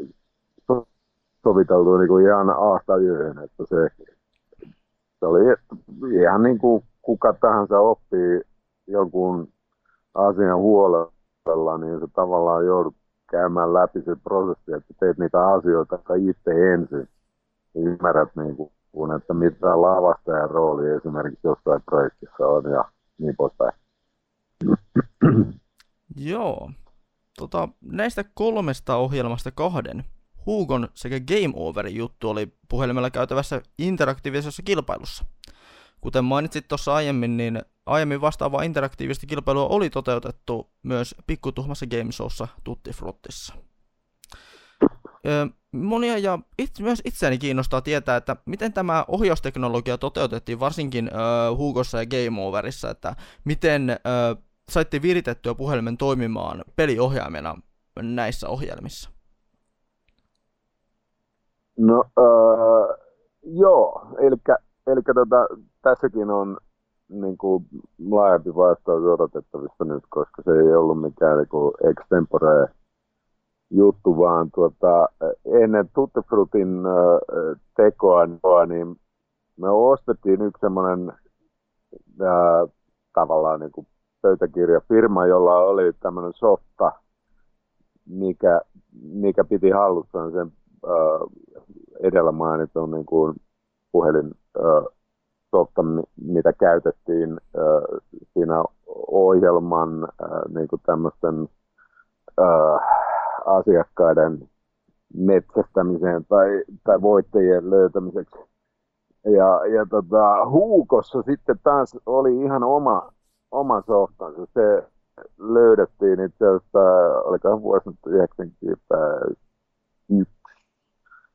soviteltu 1.44 1.98
niin 1.98 2.08
kuin 2.08 2.26
ihan 2.26 2.50
aasta 2.50 2.98
yöhön, 2.98 3.44
että 3.44 3.64
se, 3.70 3.90
se 5.20 5.26
oli 5.26 5.42
ihan 6.22 6.44
niin 6.44 6.60
kuin 6.60 6.84
kuka 7.02 7.34
tahansa 7.42 7.80
oppii 7.80 8.42
jonkun 8.88 9.48
asian 10.14 10.58
huolella, 10.58 11.78
niin 11.78 12.00
se 12.00 12.08
tavallaan 12.16 12.66
joudut 12.66 12.96
käymään 13.32 13.74
läpi 13.74 14.02
se 14.02 14.16
prosessi, 14.24 14.74
että 14.74 14.94
teet 15.00 15.18
niitä 15.18 15.48
asioita 15.48 16.00
itse 16.30 16.74
ensin. 16.74 17.08
Ymmärrät, 17.76 18.30
niin 18.36 18.56
kuin, 18.92 19.16
että 19.16 19.34
mitä 19.34 19.82
lavastajan 19.82 20.50
rooli 20.50 20.90
esimerkiksi 20.90 21.48
jossain 21.48 21.82
projektissa 21.86 22.48
on 22.48 22.72
ja 22.72 22.86
niin 23.18 23.36
poispäin. 23.38 23.74
Joo. 26.16 26.72
Tota, 27.38 27.70
näistä 27.82 28.24
kolmesta 28.34 28.96
ohjelmasta 28.96 29.52
kahden 29.52 30.04
Hugon 30.46 30.90
sekä 30.94 31.20
Game 31.20 31.54
Overin 31.56 31.96
juttu 31.96 32.30
oli 32.30 32.54
puhelimella 32.70 33.10
käytävässä 33.10 33.62
interaktiivisessa 33.78 34.64
kilpailussa. 34.64 35.26
Kuten 36.02 36.26
mainitsit 36.26 36.68
tuossa 36.68 36.94
aiemmin, 36.96 37.38
niin 37.38 37.62
aiemmin 37.86 38.22
vastaavaa 38.22 38.64
interaktiivista 38.64 39.28
kilpailua 39.28 39.68
oli 39.68 39.90
toteutettu 39.90 40.72
myös 40.84 41.16
pikkutuhmassa 41.28 41.88
Gameshowssa 41.88 42.48
Tutti 42.64 42.92
Fruttissa. 42.92 43.54
Monia 45.72 46.18
ja 46.18 46.40
itse, 46.58 46.84
myös 46.84 47.02
itseäni 47.06 47.38
kiinnostaa 47.38 47.82
tietää, 47.82 48.18
että 48.18 48.36
miten 48.46 48.74
tämä 48.74 49.06
ohjausteknologia 49.08 49.98
toteutettiin 49.98 50.60
varsinkin 50.60 51.08
äh, 51.08 51.58
Hugossa 51.58 51.98
ja 51.98 52.06
Game 52.06 52.42
Overissa, 52.42 52.90
että 52.90 53.16
miten 53.44 53.90
äh, 53.90 54.44
saitte 54.70 55.02
viritettyä 55.02 55.56
puhelimen 55.56 55.98
toimimaan 55.98 56.64
peliohjaimena 56.76 57.56
näissä 58.02 58.50
ohjelmissa. 58.50 59.10
No 61.78 62.04
äh, 62.20 62.98
joo, 63.44 64.08
eli 64.88 65.02
tota, 65.02 65.48
tässäkin 65.82 66.30
on 66.30 66.58
niin 67.10 67.38
kuin, 67.38 67.66
laajempi 68.10 68.56
vastaus 68.56 69.04
odotettavissa 69.04 69.84
nyt, 69.86 70.04
koska 70.10 70.42
se 70.46 70.52
ei 70.52 70.76
ollut 70.76 71.02
mikään 71.02 71.38
niin 71.38 71.90
extempore 71.90 72.68
juttu, 73.70 74.18
vaan 74.18 74.52
tuota, 74.56 75.10
ennen 75.46 75.90
Tuttefrutin 75.96 76.70
äh, 76.86 77.60
tekoa 77.76 78.26
niin 78.66 78.96
me 79.58 79.70
ostettiin 79.70 80.42
yksi 80.42 80.62
semmoinen 80.62 81.10
äh, 82.22 82.70
tavallaan 83.14 83.60
niin 83.60 83.72
kuin 83.72 83.88
pöytäkirjafirma, 84.24 85.26
jolla 85.26 85.56
oli 85.56 85.94
tämmöinen 85.94 86.34
softa, 86.34 86.92
mikä, 88.06 88.62
mikä 89.02 89.44
piti 89.44 89.70
hallussaan 89.70 90.32
sen 90.32 90.52
äh, 90.88 91.54
edellä 92.00 92.32
mainitun 92.32 92.92
niin 92.92 93.06
kuin 93.06 93.36
puhelin 93.92 94.32
äh, 94.58 94.94
softa, 95.52 95.82
mitä 96.22 96.54
käytettiin 96.54 97.32
äh, 97.32 98.02
siinä 98.34 98.64
ohjelman 99.08 100.04
äh, 100.04 100.54
niin 100.56 100.68
kuin 100.68 100.82
tämmöisten 100.86 101.50
äh, 102.42 102.80
asiakkaiden 103.46 104.50
metsästämiseen 105.14 106.26
tai, 106.26 106.64
tai 106.84 107.02
voittajien 107.02 107.70
löytämiseksi. 107.70 108.40
Ja, 109.24 109.66
ja 109.66 109.86
tota, 109.90 110.50
Huukossa 110.50 111.22
sitten 111.22 111.60
taas 111.64 111.98
oli 112.06 112.44
ihan 112.44 112.64
oma, 112.64 113.13
oma 113.54 113.84
softansa. 113.88 114.46
Se, 114.54 114.88
löydettiin 115.38 116.20
itse 116.20 116.48
asiassa, 116.48 116.80
olikohan 117.24 117.62
vuosi 117.62 117.90
91, 118.06 118.58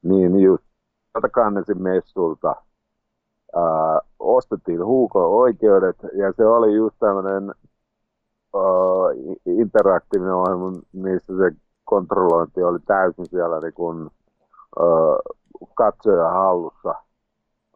niin 0.03 0.41
just 0.41 0.65
Kannesin 1.33 1.83
messulta 1.83 2.55
ää, 3.57 4.01
ostettiin 4.19 4.85
Huuko 4.85 5.39
oikeudet 5.41 5.97
ja 6.03 6.33
se 6.37 6.47
oli 6.47 6.75
just 6.75 6.97
tämmöinen 6.99 7.55
interaktiivinen 9.47 10.35
ohjelma, 10.35 10.73
missä 10.93 11.33
se 11.37 11.57
kontrollointi 11.85 12.63
oli 12.63 12.79
täysin 12.87 13.27
siellä 13.27 13.61
niin 13.61 13.75
kuin, 13.75 14.11
katsoja 15.75 16.29
hallussa. 16.31 16.95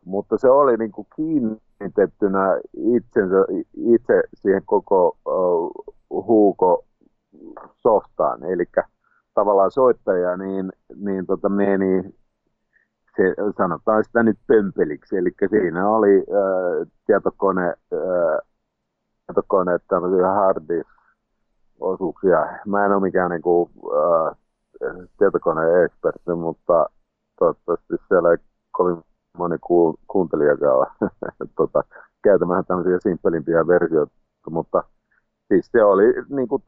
Mutta 0.04 0.38
se 0.38 0.50
oli 0.50 0.76
niin 0.76 0.92
kuin 0.92 1.06
kiinnitettynä 1.16 2.60
itsensä, 2.96 3.36
itse 3.76 4.22
siihen 4.34 4.62
koko 4.66 5.16
uh, 5.26 5.70
huuko 6.10 6.84
softaan. 7.74 8.44
Eli 8.44 8.64
tavallaan 9.34 9.70
soittaja 9.70 10.36
niin, 10.36 10.72
niin 10.96 11.26
tota 11.26 11.48
meni, 11.48 12.02
se, 13.16 13.34
sanotaan 13.58 14.04
sitä 14.04 14.22
nyt 14.22 14.38
pömpeliksi, 14.46 15.16
eli 15.16 15.30
siinä 15.50 15.90
oli 15.90 16.16
äh, 16.18 16.88
tietokone, 17.06 17.66
äh, 17.68 18.48
tietokone 19.26 19.78
tämmöisiä 19.88 20.26
hard 20.26 20.84
osuuksia. 21.80 22.46
Mä 22.66 22.84
en 22.84 22.92
ole 22.92 23.02
mikään 23.02 23.30
niin 23.30 23.42
kuin, 23.42 23.70
äh, 23.70 24.36
tietokoneekspertti, 25.18 26.34
mutta 26.34 26.86
toivottavasti 27.38 27.94
siellä 28.08 28.30
ei 28.30 28.36
kovin 28.70 29.02
moni 29.38 29.56
ku, 29.60 29.98
kuuntelijakaan 30.08 30.86
tota, 31.56 31.84
käytämään 32.22 32.64
tämmöisiä 32.64 32.98
simppelimpiä 32.98 33.66
versioita, 33.66 34.12
mutta 34.50 34.84
siis 35.48 35.68
se 35.72 35.84
oli 35.84 36.04
niin 36.28 36.48
kuin 36.48 36.62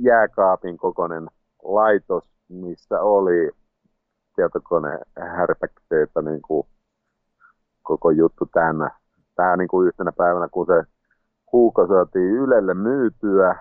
jääkaapin 0.00 0.76
kokoinen 0.76 1.26
laitos, 1.62 2.24
missä 2.48 3.00
oli 3.00 3.50
tietokone 4.36 4.98
härpäkkeitä 5.18 6.22
niin 6.22 6.42
kuin 6.42 6.66
koko 7.82 8.10
juttu 8.10 8.46
tänä. 8.46 8.90
Tähän 9.34 9.58
niin 9.58 9.68
kuin 9.68 9.88
yhtenä 9.88 10.12
päivänä, 10.12 10.48
kun 10.48 10.66
se 10.66 10.84
huuko 11.52 11.86
saatiin 11.86 12.30
Ylelle 12.30 12.74
myytyä 12.74 13.56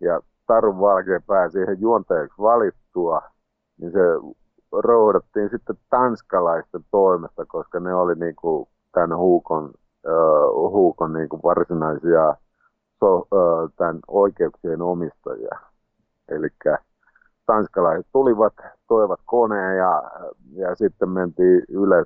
ja 0.00 0.20
Tarun 0.46 0.80
Valkeen 0.80 1.22
pääsi 1.22 1.52
siihen 1.52 1.80
juontajaksi 1.80 2.38
valittua, 2.42 3.22
niin 3.78 3.92
se 3.92 3.98
roudattiin 4.72 5.50
sitten 5.50 5.76
tanskalaisten 5.90 6.84
toimesta, 6.90 7.44
koska 7.44 7.80
ne 7.80 7.94
oli 7.94 8.14
niin 8.14 8.36
kuin 8.36 8.68
tämän 8.92 9.16
huukon, 9.16 9.64
uh, 10.06 10.70
huukon 10.70 11.12
niin 11.12 11.28
kuin 11.28 11.42
varsinaisia 11.42 12.34
so, 13.00 13.16
uh, 13.16 13.72
tämän 13.76 13.98
oikeuksien 14.08 14.82
omistajia. 14.82 15.58
Eli 16.28 16.48
tanskalaiset 17.46 18.06
tulivat, 18.12 18.54
toivat 18.88 19.20
koneen 19.24 19.76
ja, 19.76 20.02
ja 20.52 20.74
sitten 20.74 21.08
mentiin 21.08 21.62
Yle 21.68 22.04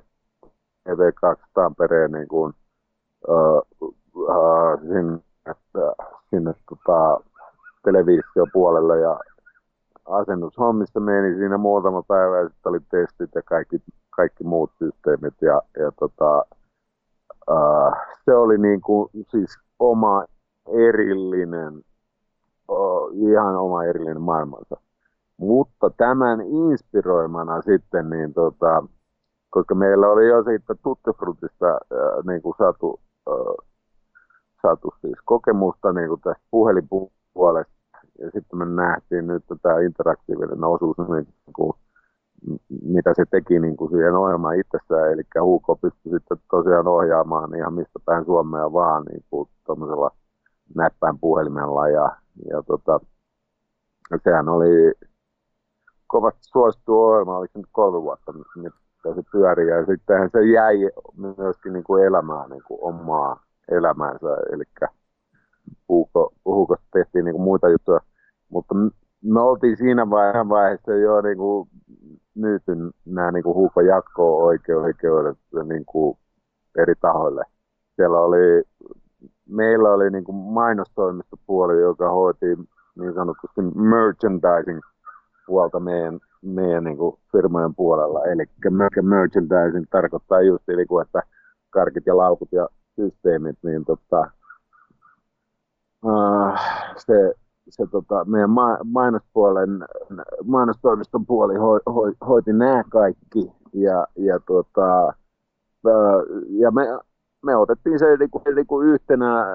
TV2 0.89 1.45
Tampereen 1.53 2.11
niin 2.11 2.27
kuin, 2.27 2.53
uh, 3.27 3.61
uh, 3.81 4.79
sinne, 4.81 5.19
sinne 6.29 6.53
tota, 6.69 7.19
televisiopuolelle 7.83 8.99
ja 8.99 9.19
asennushommissa 10.05 10.99
meni 10.99 11.35
siinä 11.35 11.57
muutama 11.57 12.03
päivä 12.07 12.37
ja 12.37 12.49
sitten 12.49 12.69
oli 12.69 12.79
testit 12.79 13.29
ja 13.35 13.41
kaikki, 13.41 13.81
kaikki 14.09 14.43
muut 14.43 14.71
systeemit 14.79 15.33
ja, 15.41 15.61
ja 15.79 15.91
tota, 15.99 16.45
uh, 17.51 17.93
se 18.25 18.35
oli 18.35 18.57
niin 18.57 18.81
kuin, 18.81 19.09
siis 19.31 19.57
oma 19.79 20.25
erillinen, 20.67 21.81
uh, 22.69 23.11
ihan 23.13 23.55
oma 23.55 23.83
erillinen 23.83 24.21
maailmansa. 24.21 24.75
Mutta 25.37 25.89
tämän 25.89 26.41
inspiroimana 26.41 27.61
sitten, 27.61 28.09
niin 28.09 28.33
tota, 28.33 28.83
koska 29.49 29.75
meillä 29.75 30.07
oli 30.07 30.27
jo 30.27 30.43
siitä 30.43 30.75
Tuttefrutista 30.83 31.73
uh, 31.73 32.25
niin 32.27 32.41
kuin 32.41 32.55
saatu, 32.57 32.99
uh, 33.29 33.55
saatu 34.61 34.93
siis 35.01 35.17
kokemusta 35.25 35.93
niin 35.93 36.09
kuin 36.09 36.21
tästä 36.21 36.43
puhelinpuolesta, 36.51 37.72
ja 38.19 38.25
sitten 38.25 38.59
me 38.59 38.65
nähtiin 38.65 39.27
nyt 39.27 39.43
tämä 39.61 39.79
interaktiivinen 39.79 40.63
osuus, 40.63 40.97
niin 40.97 41.27
kuin, 41.55 41.73
mitä 42.81 43.13
se 43.15 43.23
teki 43.31 43.59
niin 43.59 43.77
kuin 43.77 43.91
siihen 43.91 44.15
ohjelmaan 44.15 44.59
itsessään, 44.59 45.11
eli 45.11 45.21
Huuko 45.41 45.75
pystyi 45.75 46.11
sitten 46.11 46.37
tosiaan 46.51 46.87
ohjaamaan 46.87 47.55
ihan 47.55 47.73
mistä 47.73 47.99
päin 48.05 48.25
Suomea 48.25 48.73
vaan 48.73 49.03
niin 49.03 49.23
kuin 49.29 49.49
näppäin 50.75 51.19
puhelimella. 51.19 51.89
Ja, 51.89 52.17
ja 52.49 52.63
tota, 52.67 52.99
sehän 54.23 54.49
oli 54.49 54.93
kovasti 56.07 56.41
suosittu 56.43 57.01
ohjelma, 57.03 57.37
oliko 57.37 57.59
nyt 57.59 57.67
kolme 57.71 58.01
vuotta, 58.01 58.33
mitä 58.55 58.75
se 59.15 59.23
pyöri, 59.31 59.67
ja 59.67 59.85
sittenhän 59.85 60.29
se 60.31 60.45
jäi 60.45 60.89
myöskin 61.37 61.73
niin 61.73 61.83
kuin 61.83 62.05
elämään 62.05 62.49
niin 62.49 62.63
kuin 62.67 62.79
omaa 62.81 63.43
elämäänsä, 63.71 64.27
eli 64.51 64.63
Huuko, 65.89 66.33
Huukosta 66.45 66.85
tehtiin 66.93 67.25
niin 67.25 67.35
kuin 67.35 67.43
muita 67.43 67.69
juttuja, 67.69 67.99
mutta 68.49 68.75
me 69.23 69.41
oltiin 69.41 69.77
siinä 69.77 70.09
vaiheessa 70.49 70.93
jo 70.93 71.21
niin 71.21 71.37
kuin 71.37 71.69
myyty 72.35 72.71
nämä 73.05 73.31
niin 73.31 73.43
kuin 73.43 73.55
Huuko 73.55 73.81
jatko-oikeudet 73.81 75.37
niin 75.63 75.85
kuin 75.85 76.17
eri 76.77 76.93
tahoille. 77.01 77.43
Siellä 77.95 78.19
oli, 78.19 78.63
meillä 79.49 79.89
oli 79.89 80.09
niin 80.09 80.23
kuin 80.23 80.35
mainostoimistopuoli, 80.35 81.81
joka 81.81 82.09
hoiti 82.09 82.45
niin 82.99 83.13
sanotusti 83.13 83.61
merchandising 83.75 84.81
puolta 85.45 85.79
meidän, 85.79 86.19
meidän 86.41 86.83
niin 86.83 86.97
kuin 86.97 87.19
firmojen 87.31 87.75
puolella. 87.75 88.25
Eli 88.25 88.43
merchandising 89.01 89.85
tarkoittaa 89.89 90.41
just, 90.41 90.69
eli 90.69 90.85
kuin, 90.85 91.05
että 91.05 91.23
karkit 91.69 92.05
ja 92.05 92.17
laukut 92.17 92.51
ja 92.51 92.67
systeemit, 92.95 93.57
niin 93.63 93.85
tota, 93.85 94.31
uh, 96.03 96.59
se, 96.97 97.33
se 97.69 97.87
tota, 97.91 98.25
meidän 98.25 98.49
ma- 98.49 98.77
mainospuolen, 98.83 99.85
mainostoimiston 100.43 101.25
puoli 101.25 101.55
ho, 101.55 101.79
ho, 101.85 102.11
hoiti 102.27 102.53
nämä 102.53 102.83
kaikki 102.89 103.51
ja, 103.73 104.07
ja, 104.15 104.39
tota, 104.39 105.13
ja 106.49 106.71
me, 106.71 106.81
me 107.45 107.55
otettiin 107.55 107.99
se 107.99 108.17
niin 108.17 108.29
kuin, 108.31 108.43
niin 108.55 108.67
kuin 108.67 108.87
yhtenä 108.87 109.45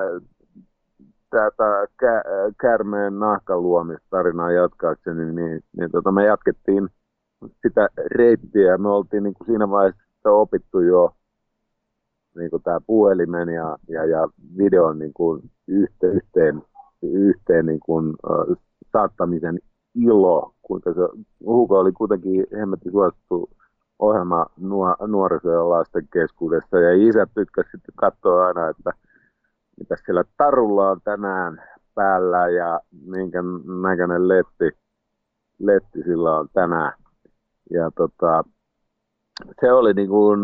tätä 1.31 1.87
kä, 2.01 2.23
kärmeen 2.61 3.19
nahkan 3.19 3.63
luomistarinaa 3.63 4.53
jatkaakseni, 4.53 5.25
niin, 5.25 5.35
niin, 5.35 5.61
niin 5.77 5.91
tota, 5.91 6.13
me 6.13 6.25
jatkettiin 6.25 6.89
sitä 7.63 7.89
reittiä. 7.97 8.79
Me 8.79 8.89
oltiin 8.89 9.23
niin 9.23 9.35
kuin 9.35 9.47
siinä 9.47 9.71
vaiheessa 9.71 10.31
opittu 10.31 10.81
jo 10.81 11.15
niin 12.37 12.51
kuin 12.51 12.63
tämä 12.63 12.81
puhelimen 12.87 13.49
ja, 13.49 13.77
ja, 13.89 14.05
ja 14.05 14.29
videon 14.59 14.99
niin 14.99 15.13
kuin 15.13 15.51
yhteen, 15.69 16.13
yhteen, 16.17 16.63
yhteen 17.03 17.67
niin 17.67 17.81
kuin, 17.81 18.09
uh, 18.09 18.57
saattamisen 18.93 19.59
ilo, 19.95 20.55
kuinka 20.63 20.95
se 20.95 21.01
Hugo 21.45 21.79
oli 21.79 21.93
kuitenkin 21.93 22.47
hemmetti 22.59 22.91
suosittu 22.91 23.51
ohjelma 23.99 24.47
nuoriso- 25.07 25.53
ja 25.53 25.69
lasten 25.69 26.09
keskuudessa, 26.13 26.81
ja 26.81 27.09
isät 27.09 27.31
tykkäsivät 27.35 27.73
sitten 27.73 27.95
katsoa 27.97 28.47
aina, 28.47 28.69
että 28.69 28.93
mitä 29.79 29.97
siellä 30.05 30.25
tarulla 30.37 30.91
on 30.91 31.01
tänään 31.05 31.63
päällä 31.95 32.49
ja 32.49 32.81
minkä 33.07 33.39
näköinen 33.83 34.29
letti, 34.29 34.79
letti 35.59 36.03
sillä 36.03 36.37
on 36.37 36.49
tänään. 36.53 36.93
Ja 37.71 37.91
tota, 37.91 38.45
se 39.61 39.73
oli 39.73 39.95
niin 39.95 40.09
kuin, 40.09 40.41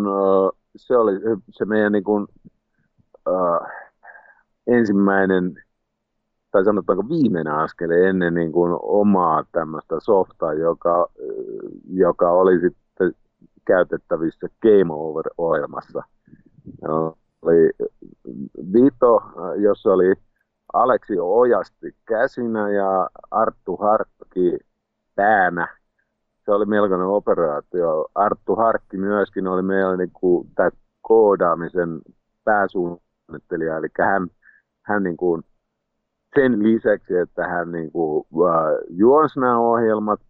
se 0.76 0.96
oli 0.96 1.12
se 1.50 1.64
meidän 1.64 1.92
niin 1.92 2.04
kuin, 2.04 2.26
uh, 3.28 3.66
ensimmäinen, 4.66 5.62
tai 6.50 6.64
sanotaanko 6.64 7.08
viimeinen 7.08 7.52
askel 7.52 7.90
ennen 7.90 8.34
niin 8.34 8.52
kuin 8.52 8.78
omaa 8.82 9.44
tämmöistä 9.52 9.96
softaa, 10.00 10.52
joka, 10.54 11.08
joka 11.90 12.30
oli 12.30 12.60
sitten 12.60 13.12
käytettävissä 13.66 14.46
Game 14.62 14.92
Over-ohjelmassa. 14.92 16.02
Oli 17.42 17.70
Vito, 18.72 19.22
jossa 19.56 19.92
oli 19.92 20.14
Aleksi 20.72 21.14
Ojasti 21.20 21.96
käsinä 22.04 22.70
ja 22.70 23.10
Arttu 23.30 23.76
Harkki 23.76 24.58
päänä 25.14 25.68
se 26.44 26.52
oli 26.52 26.66
melkoinen 26.66 27.06
operaatio. 27.06 28.08
Arttu 28.14 28.56
Harkki 28.56 28.96
myöskin 28.96 29.46
oli 29.46 29.62
meillä 29.62 29.96
niin 29.96 30.10
kuin, 30.12 30.48
tämä 30.54 30.70
koodaamisen 31.02 32.00
pääsuunnittelija, 32.44 33.76
eli 33.76 33.88
hän, 33.98 34.28
hän 34.82 35.02
niin 35.02 35.16
kuin, 35.16 35.42
sen 36.34 36.62
lisäksi, 36.62 37.16
että 37.16 37.48
hän 37.48 37.72
niin 37.72 37.92
kuin, 37.92 38.26
uh, 38.32 38.48
juonsi 38.88 39.40
nämä 39.40 39.58
ohjelmat, 39.58 40.20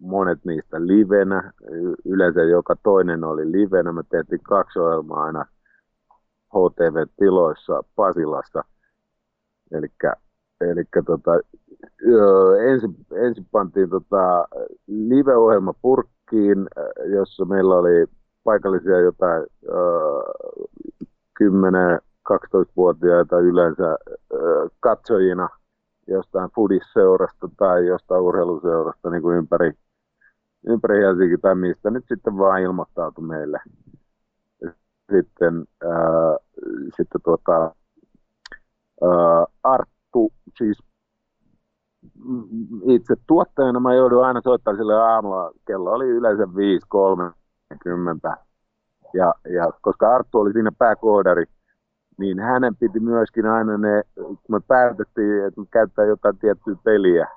monet 0.00 0.44
niistä 0.44 0.86
livenä, 0.86 1.52
yleensä 2.04 2.42
joka 2.42 2.76
toinen 2.82 3.24
oli 3.24 3.52
livenä, 3.52 3.92
me 3.92 4.02
tehtiin 4.10 4.40
kaksi 4.42 4.78
ohjelmaa 4.78 5.24
aina 5.24 5.46
HTV-tiloissa 6.48 7.82
Pasilassa, 7.96 8.64
eli 9.72 9.86
eli 10.60 10.84
tota, 11.06 11.32
ensin, 12.66 12.96
ensin 13.12 13.46
pantiin 13.52 13.90
tota, 13.90 14.48
live-ohjelma 14.86 15.74
purkkiin, 15.82 16.66
jossa 17.06 17.44
meillä 17.44 17.74
oli 17.74 18.06
paikallisia 18.44 19.00
jotain 19.00 19.46
ö, 19.68 19.74
10-12-vuotiaita 21.42 23.38
yleensä 23.38 23.98
ö, 24.32 24.68
katsojina 24.80 25.48
jostain 26.06 26.50
fudisseurasta 26.54 27.48
tai 27.56 27.86
jostain 27.86 28.20
urheiluseurasta 28.20 29.10
niin 29.10 29.22
kuin 29.22 29.36
ympäri, 29.36 29.72
ympäri 30.66 31.02
Helsinki 31.02 31.38
tai 31.38 31.54
mistä 31.54 31.90
nyt 31.90 32.04
sitten 32.08 32.38
vaan 32.38 32.62
ilmoittautui 32.62 33.24
meille. 33.26 33.60
Sitten, 35.12 35.64
ää, 35.84 36.36
sitten 36.96 37.20
tuota, 37.24 37.74
ää, 39.02 39.46
Arttu, 40.14 40.32
siis 40.58 40.78
itse 42.88 43.14
tuottajana 43.26 43.80
mä 43.80 43.94
joudun 43.94 44.24
aina 44.24 44.40
soittamaan 44.44 44.78
sille 44.78 44.94
aamulla, 44.94 45.50
kello 45.66 45.92
oli 45.92 46.08
yleensä 46.08 46.44
5.30. 46.44 48.36
Ja, 49.14 49.34
ja 49.54 49.72
koska 49.80 50.14
Arttu 50.14 50.38
oli 50.38 50.52
siinä 50.52 50.72
pääkoodari, 50.78 51.44
niin 52.18 52.40
hänen 52.40 52.76
piti 52.76 53.00
myöskin 53.00 53.46
aina 53.46 53.78
ne, 53.78 54.02
kun 54.14 54.38
me 54.48 54.60
päätettiin, 54.68 55.44
että 55.44 55.60
me 55.60 55.66
käyttää 55.70 56.04
jotain 56.04 56.38
tiettyä 56.38 56.76
peliä, 56.84 57.28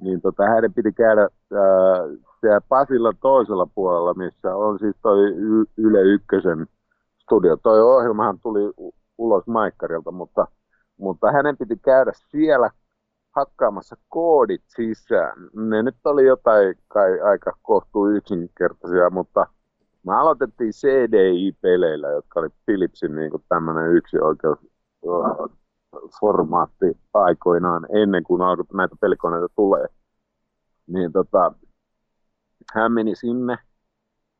niin 0.00 0.20
tota, 0.20 0.46
hänen 0.46 0.74
piti 0.74 0.92
käydä 0.92 1.20
ää, 1.20 1.28
siellä 2.40 2.60
Pasilla 2.68 3.12
toisella 3.20 3.66
puolella, 3.74 4.14
missä 4.14 4.56
on 4.56 4.78
siis 4.78 4.96
toi 5.02 5.18
Yle 5.76 6.00
Ykkösen 6.02 6.66
studio. 7.22 7.56
Toi 7.56 7.82
ohjelmahan 7.82 8.38
tuli 8.42 8.72
ulos 9.18 9.46
Maikkarilta, 9.46 10.10
mutta, 10.10 10.46
mutta 10.96 11.32
hänen 11.32 11.56
piti 11.56 11.76
käydä 11.76 12.12
siellä 12.30 12.70
hakkaamassa 13.30 13.96
koodit 14.08 14.62
sisään. 14.66 15.48
Ne 15.52 15.82
nyt 15.82 15.96
oli 16.04 16.26
jotain 16.26 16.74
kai 16.88 17.20
aika 17.20 17.52
kohtuu 17.62 18.08
yksinkertaisia, 18.08 19.10
mutta 19.10 19.46
me 20.06 20.14
aloitettiin 20.14 20.72
CDI-peleillä, 20.72 22.08
jotka 22.08 22.40
oli 22.40 22.48
Philipsin 22.66 23.16
niin 23.16 23.30
tämmöinen 23.48 23.92
yksi 23.92 24.18
oikeus 24.18 24.58
formaatti 26.20 26.98
aikoinaan 27.14 27.86
ennen 27.92 28.24
kuin 28.24 28.42
alkoi 28.42 28.66
näitä 28.74 28.96
pelikoneita 29.00 29.48
tulee. 29.56 29.86
Niin 30.86 31.12
tota, 31.12 31.52
hän 32.74 32.92
meni 32.92 33.14
sinne, 33.14 33.58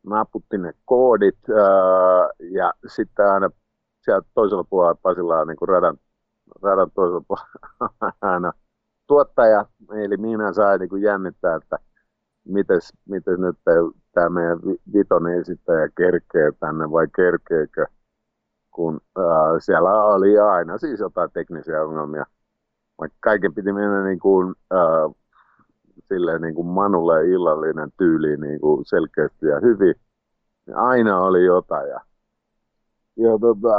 naputti 0.07 0.59
ne 0.59 0.73
koodit 0.85 1.39
ää, 1.51 2.31
ja 2.51 2.73
sitten 2.87 3.31
aina 3.33 3.51
sieltä 4.01 4.29
toisella 4.35 4.65
puolella 4.65 4.99
Pasilla 5.03 5.45
niin 5.45 5.57
kuin 5.57 5.69
radan, 5.69 5.99
radan 6.63 6.91
puolella 6.91 7.47
aina 8.21 8.53
tuottaja, 9.07 9.67
eli 10.05 10.17
minä 10.17 10.53
sai 10.53 10.79
niin 10.79 11.03
jännittää, 11.03 11.57
että 11.57 11.79
mites, 12.45 12.93
mites 13.09 13.39
nyt 13.39 13.57
tämä 14.13 14.29
meidän 14.29 14.59
vitonen 14.93 15.41
esittäjä 15.41 15.89
kerkee 15.97 16.53
tänne 16.61 16.91
vai 16.91 17.07
kerkeekö, 17.17 17.87
kun 18.71 19.01
ää, 19.19 19.61
siellä 19.61 20.05
oli 20.05 20.39
aina 20.39 20.79
siis 20.79 21.01
jotain 21.01 21.31
teknisiä 21.33 21.83
ongelmia. 21.83 22.27
Vaikka 22.99 23.19
kaiken 23.21 23.55
piti 23.55 23.73
mennä 23.73 24.05
niin 24.05 24.19
kuin, 24.19 24.55
ää, 24.71 25.11
silleen 26.05 26.43
niin 26.43 26.55
kuin 26.55 26.67
Manulle 26.67 27.27
illallinen 27.27 27.93
tyyli 27.97 28.37
niin 28.37 28.61
kuin 28.61 28.85
selkeästi 28.85 29.47
ja 29.47 29.61
hyvin, 29.61 29.95
niin 30.67 30.77
aina 30.77 31.21
oli 31.21 31.45
jotain. 31.45 31.89
Ja, 31.89 32.01
ja 33.17 33.39
tota, 33.41 33.77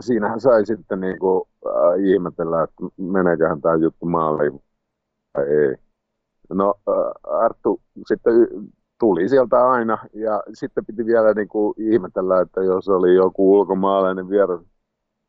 siinähän 0.00 0.40
sai 0.40 0.66
sitten 0.66 1.00
niin 1.00 1.18
kuin, 1.18 1.42
äh, 1.66 2.04
ihmetellä, 2.04 2.62
että 2.62 2.84
meneeköhän 2.96 3.60
tämä 3.60 3.74
juttu 3.74 4.06
maaliin 4.06 4.62
vai 5.34 5.44
ei. 5.44 5.76
No 6.50 6.74
äh, 6.88 7.34
Arttu 7.44 7.80
sitten 8.08 8.34
tuli 9.00 9.28
sieltä 9.28 9.70
aina 9.70 9.98
ja 10.12 10.42
sitten 10.54 10.86
piti 10.86 11.06
vielä 11.06 11.32
niin 11.34 11.48
kuin 11.48 11.74
ihmetellä, 11.78 12.40
että 12.40 12.60
jos 12.60 12.88
oli 12.88 13.14
joku 13.14 13.52
ulkomaalainen 13.52 14.28
vieras, 14.28 14.60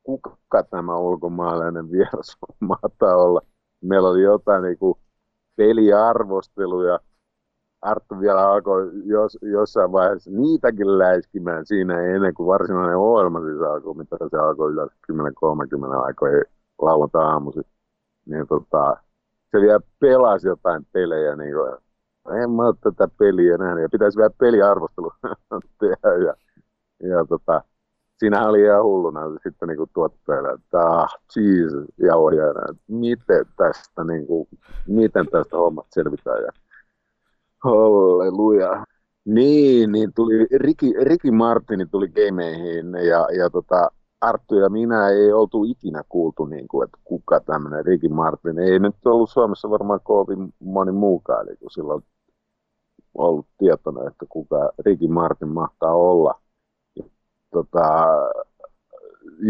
kuka 0.04 0.64
tämä 0.70 0.98
ulkomaalainen 0.98 1.92
vieras 1.92 2.38
mahtaa 2.60 3.16
olla. 3.16 3.42
Meillä 3.82 4.10
oli 4.10 4.22
jotain 4.22 4.64
niin 4.64 4.78
kuin 4.78 4.98
peliarvosteluja. 5.56 7.00
Arttu 7.86 8.20
vielä 8.20 8.50
alkoi 8.50 8.92
jos, 9.06 9.38
jossain 9.42 9.92
vaiheessa 9.92 10.32
niitäkin 10.32 10.98
läiskimään 10.98 11.66
siinä 11.66 12.02
ennen 12.02 12.34
kuin 12.34 12.48
varsinainen 12.48 12.98
ohjelma 12.98 13.40
siis 13.40 13.62
alkoi, 13.62 13.96
mitä 13.96 14.18
se 14.32 14.38
alkoi 14.38 14.72
yleensä 14.72 14.96
10.30 15.12 16.06
aikoi 16.06 16.42
lauantai-aamuisin. 16.80 17.66
Niin 18.26 18.48
tota, 18.48 18.98
se 19.52 19.62
vielä 19.62 19.80
pelasi 20.00 20.48
jotain 20.48 20.88
pelejä, 20.92 21.36
niin 21.36 21.54
kuin, 21.54 21.72
en 22.44 22.52
mä 22.52 22.64
ole 22.64 22.76
tätä 22.82 23.08
peliä 23.18 23.58
nähnyt, 23.58 23.82
ja 23.82 23.90
pitäisi 23.90 24.18
vielä 24.18 24.30
peliarvostelu 24.40 25.12
tehdä, 25.80 26.16
ja, 26.26 26.34
ja 27.10 27.26
tota, 27.26 27.62
siinähän 28.18 28.50
oli 28.50 28.62
ihan 28.62 28.84
hulluna 28.84 29.22
sitten 29.44 29.68
niin 29.68 29.90
tuottajana, 29.94 30.52
että 30.52 30.80
ah, 30.80 31.20
Jesus, 31.36 31.86
ja 31.98 32.16
ohjaajana, 32.16 32.76
miten 32.88 33.46
tästä, 33.58 34.04
niin 34.04 34.28
kuin, 34.28 34.48
miten 34.88 35.26
tästä 35.28 35.58
hommat 35.58 35.86
selvitään, 35.90 36.44
ja 36.44 36.52
halleluja. 37.64 38.86
Niin, 39.26 39.92
niin 39.92 40.14
tuli, 40.16 40.48
Riki, 40.56 40.94
Riki 41.02 41.32
Martini 41.32 41.86
tuli 41.86 42.08
gameihin 42.08 42.94
ja, 42.94 43.28
ja 43.38 43.50
tota, 43.50 43.90
Arttu 44.22 44.56
ja 44.56 44.70
minä 44.70 45.10
ei 45.10 45.34
oltu 45.34 45.64
ikinä 45.64 46.04
kuultu, 46.10 46.46
niin 46.46 46.68
kuin, 46.68 46.86
että 46.86 46.98
kuka 47.04 47.40
tämmöinen 47.40 47.86
Ricky 47.86 48.08
Martin. 48.08 48.60
Ei 48.60 48.80
nyt 48.80 48.96
ollut 49.06 49.30
Suomessa 49.30 49.70
varmaan 49.70 50.00
kovin 50.04 50.54
moni 50.60 50.92
muukaan, 50.92 51.48
eli 51.48 51.58
kun 51.58 51.72
silloin 51.72 52.04
ollut 53.14 53.46
tietoinen, 53.58 54.08
että 54.08 54.26
kuka 54.30 54.72
Ricky 54.86 55.08
Martin 55.08 55.50
mahtaa 55.50 55.96
olla. 55.96 56.42
Tota, 57.52 58.06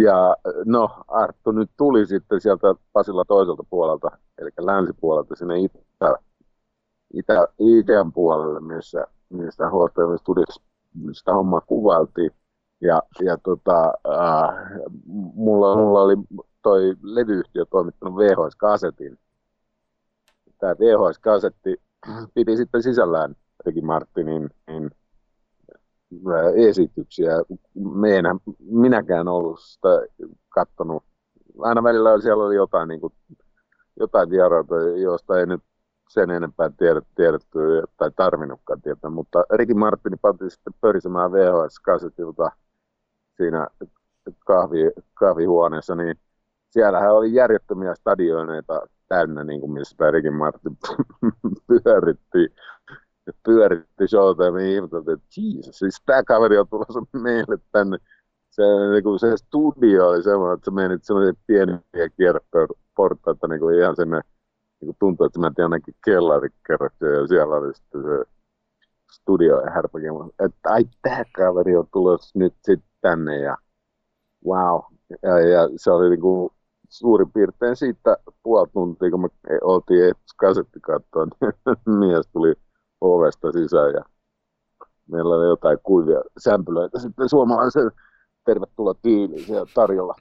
ja 0.03 0.35
no, 0.65 0.89
Arttu 1.07 1.51
nyt 1.51 1.69
tuli 1.77 2.05
sitten 2.05 2.41
sieltä 2.41 2.75
Pasilla 2.93 3.25
toiselta 3.25 3.63
puolelta, 3.69 4.11
eli 4.37 4.49
länsipuolelta 4.59 5.35
sinne 5.35 5.59
itä, 5.59 5.79
itä, 7.13 7.47
idän 7.59 8.11
puolelle, 8.11 8.59
missä, 8.59 9.07
missä 9.29 9.67
HTV 9.67 10.17
Studios 10.19 10.61
sitä 11.11 11.33
hommaa 11.33 11.61
kuvailtiin. 11.61 12.31
Ja, 12.81 13.01
ja 13.19 13.37
tota, 13.37 13.93
äh, 14.07 14.81
mulla, 15.35 15.75
mulla 15.75 16.01
oli 16.01 16.15
toi 16.61 16.95
levyyhtiö 17.01 17.65
toimittanut 17.65 18.15
VHS-kasetin. 18.15 19.17
Tämä 20.59 20.73
VHS-kasetti 20.73 21.75
piti 22.33 22.57
sitten 22.57 22.83
sisällään 22.83 23.35
Ricky 23.65 23.81
Martinin 23.81 24.49
niin, 24.67 24.91
äh, 26.11 26.67
esityksiä. 26.69 27.31
Meidän, 27.75 28.39
minäkään 28.59 29.27
ollut 29.27 29.59
sitä 29.59 29.89
kattonut. 30.49 31.03
Aina 31.59 31.83
välillä 31.83 32.21
siellä 32.21 32.43
oli 32.43 32.55
jotain, 32.55 32.87
niin 32.87 33.01
kuin, 33.01 33.13
jotain 33.99 34.29
vieraita, 34.29 34.75
joista 34.75 35.39
ei 35.39 35.45
nyt 35.45 35.61
sen 36.09 36.29
enempää 36.29 36.69
tiedetty, 36.77 37.09
tiedetty 37.15 37.59
tai 37.97 38.11
tarvinnutkaan 38.15 38.81
tietää, 38.81 39.09
mutta 39.09 39.43
Ricky 39.53 39.73
Martini 39.73 40.17
pantiin 40.21 40.51
sitten 40.51 40.73
pörisemään 40.81 41.31
VHS-kasetilta 41.31 42.51
siinä 43.37 43.67
kahvi, 44.45 44.91
kahvihuoneessa, 45.13 45.95
niin 45.95 46.19
siellähän 46.69 47.13
oli 47.13 47.33
järjettömiä 47.33 47.95
stadioneita 47.95 48.81
täynnä, 49.07 49.43
niin 49.43 49.61
kuin 49.61 49.71
missä 49.71 50.11
Ricky 50.11 50.29
Martin 50.29 50.77
pyöritti, 51.67 52.53
pyöritti 53.43 54.07
showta 54.07 54.45
ja 54.45 54.51
me 54.51 54.71
ihmeteltiin, 54.71 55.13
että 55.13 55.27
Jesus, 55.37 55.79
siis 55.79 56.01
tämä 56.05 56.23
kaveri 56.23 56.57
on 56.57 56.67
tulossa 56.67 57.01
meille 57.13 57.57
tänne. 57.71 57.97
Se, 58.49 58.61
niin 58.91 59.03
kuin 59.03 59.19
se 59.19 59.37
studio 59.37 60.07
oli 60.07 60.23
semmoinen, 60.23 60.55
että 60.55 60.65
sä 60.65 60.71
menit 60.71 61.03
semmoisia 61.03 61.33
pieniä 61.47 61.79
kierreportaita 62.17 63.47
niin 63.47 63.59
kuin 63.59 63.79
ihan 63.79 63.95
sinne, 63.95 64.21
niin 64.81 64.95
tuntui, 64.99 65.25
että 65.25 65.39
tiedän 65.39 65.73
ainakin 65.73 65.95
kellarikerroksia 66.05 67.09
ja 67.09 67.27
siellä 67.27 67.55
oli 67.55 67.73
sitten 67.73 68.01
se 68.01 68.23
studio 69.11 69.61
ja 69.61 69.71
härpäkin, 69.71 70.09
että 70.39 70.69
ai 70.69 70.83
tämä 71.01 71.23
kaveri 71.35 71.75
on 71.75 71.87
tulossa 71.93 72.39
nyt 72.39 72.53
sitten 72.61 72.89
tänne 73.01 73.37
ja 73.39 73.57
wow. 74.45 74.81
Ja, 75.23 75.39
ja 75.39 75.69
se 75.75 75.91
oli 75.91 76.09
niin 76.09 76.21
kuin 76.21 76.49
suurin 76.89 77.31
piirtein 77.31 77.75
siitä 77.75 78.17
puoli 78.43 78.67
tuntia, 78.73 79.11
kun 79.11 79.21
me 79.21 79.29
oltiin 79.61 80.15
kasetti 80.37 80.79
katsoa, 80.79 81.25
niin 81.25 81.97
mies 81.99 82.27
tuli 82.27 82.53
ovesta 83.01 83.51
sisään 83.51 83.93
ja 83.93 84.03
meillä 85.11 85.35
oli 85.35 85.45
jotain 85.45 85.77
kuivia 85.83 86.21
sämpylöitä 86.37 86.99
sitten 86.99 87.29
suomalaisen 87.29 87.91
tervetuloa 88.45 88.93
tyyliin 88.93 89.45
siellä 89.45 89.71
tarjolla. 89.73 90.15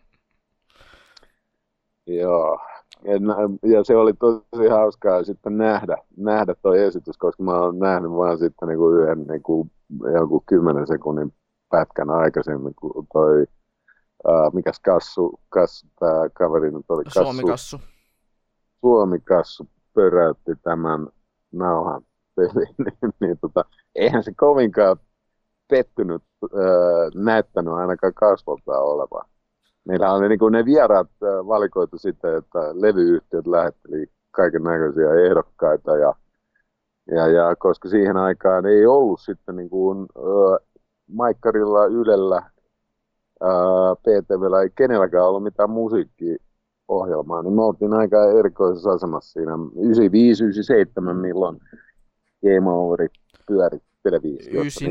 Joo. 2.06 2.58
Ja 3.62 3.84
se 3.84 3.96
oli 3.96 4.12
tosi 4.12 4.68
hauskaa 4.70 5.24
sitten 5.24 5.58
nähdä, 5.58 5.96
nähdä 6.16 6.54
tuo 6.62 6.74
esitys, 6.74 7.18
koska 7.18 7.42
mä 7.42 7.60
oon 7.60 7.78
nähnyt 7.78 8.10
vaan 8.10 8.38
sitten 8.38 8.68
niin 8.68 8.78
kuin 8.78 9.02
yhden 9.02 9.26
niin 9.26 9.42
kuin, 9.42 9.70
jonkun 10.14 10.42
kymmenen 10.46 10.86
sekunnin 10.86 11.32
pätkän 11.70 12.10
aikaisemmin, 12.10 12.74
kun 12.74 13.06
toi, 13.12 13.46
uh, 14.28 14.52
mikäs 14.52 14.80
kassu, 14.80 15.40
kassu 15.48 15.86
tämä 16.00 16.28
kaveri 16.34 16.70
nyt 16.70 16.84
oli 16.88 17.04
kassu. 17.04 17.22
Suomi 17.22 17.42
kassu. 17.42 17.80
Suomikassu 18.80 19.68
pöräytti 19.94 20.52
tämän 20.62 21.08
nauhan 21.52 22.02
peliin, 22.36 22.74
niin, 22.84 23.12
niin 23.20 23.38
tota, 23.40 23.64
eihän 23.94 24.22
se 24.22 24.32
kovinkaan 24.36 24.96
pettynyt 25.68 26.22
öö, 26.54 27.10
näyttänyt 27.14 27.72
ainakaan 27.72 28.14
kasvoltaan 28.14 28.82
oleva. 28.82 29.33
Meillä 29.84 30.12
oli 30.12 30.28
niin 30.28 30.38
kuin 30.38 30.52
ne 30.52 30.64
vieraat 30.64 31.10
valikoitu 31.22 31.98
sitten, 31.98 32.36
että 32.36 32.58
levyyhtiöt 32.58 33.46
lähetteli 33.46 34.06
kaiken 34.30 34.62
näköisiä 34.62 35.14
ehdokkaita 35.14 35.96
ja, 35.96 36.14
ja, 37.06 37.28
ja, 37.28 37.56
koska 37.56 37.88
siihen 37.88 38.16
aikaan 38.16 38.66
ei 38.66 38.86
ollut 38.86 39.20
sitten 39.20 39.56
niin 39.56 39.70
kuin, 39.70 40.06
öö, 40.16 40.56
Maikkarilla, 41.06 41.86
Ylellä, 41.86 42.42
öö, 43.42 43.94
PTVllä 44.00 44.62
ei 44.62 44.70
kenelläkään 44.76 45.26
ollut 45.26 45.42
mitään 45.42 45.70
musiikkiohjelmaa, 45.70 47.42
niin 47.42 47.54
me 47.54 47.62
oltiin 47.62 47.94
aika 47.94 48.30
erikoisessa 48.38 48.90
asemassa 48.90 49.32
siinä 49.32 49.52
95-97, 51.12 51.12
milloin 51.12 51.60
Game 52.42 52.70
Overit 52.70 53.12
pyöri 53.46 53.78
televisiossa. 54.02 54.84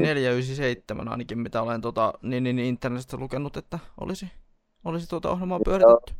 94-97 1.05 1.09
ainakin, 1.09 1.39
mitä 1.39 1.61
olen 1.61 1.81
tota, 1.81 2.13
niin, 2.21 2.43
niin, 2.43 2.59
internetistä 2.59 3.17
lukenut, 3.17 3.57
että 3.57 3.79
olisi, 4.01 4.31
olisi 4.85 5.09
tuota 5.09 5.31
ohjelmaa 5.31 5.59
pyöritetty. 5.65 6.13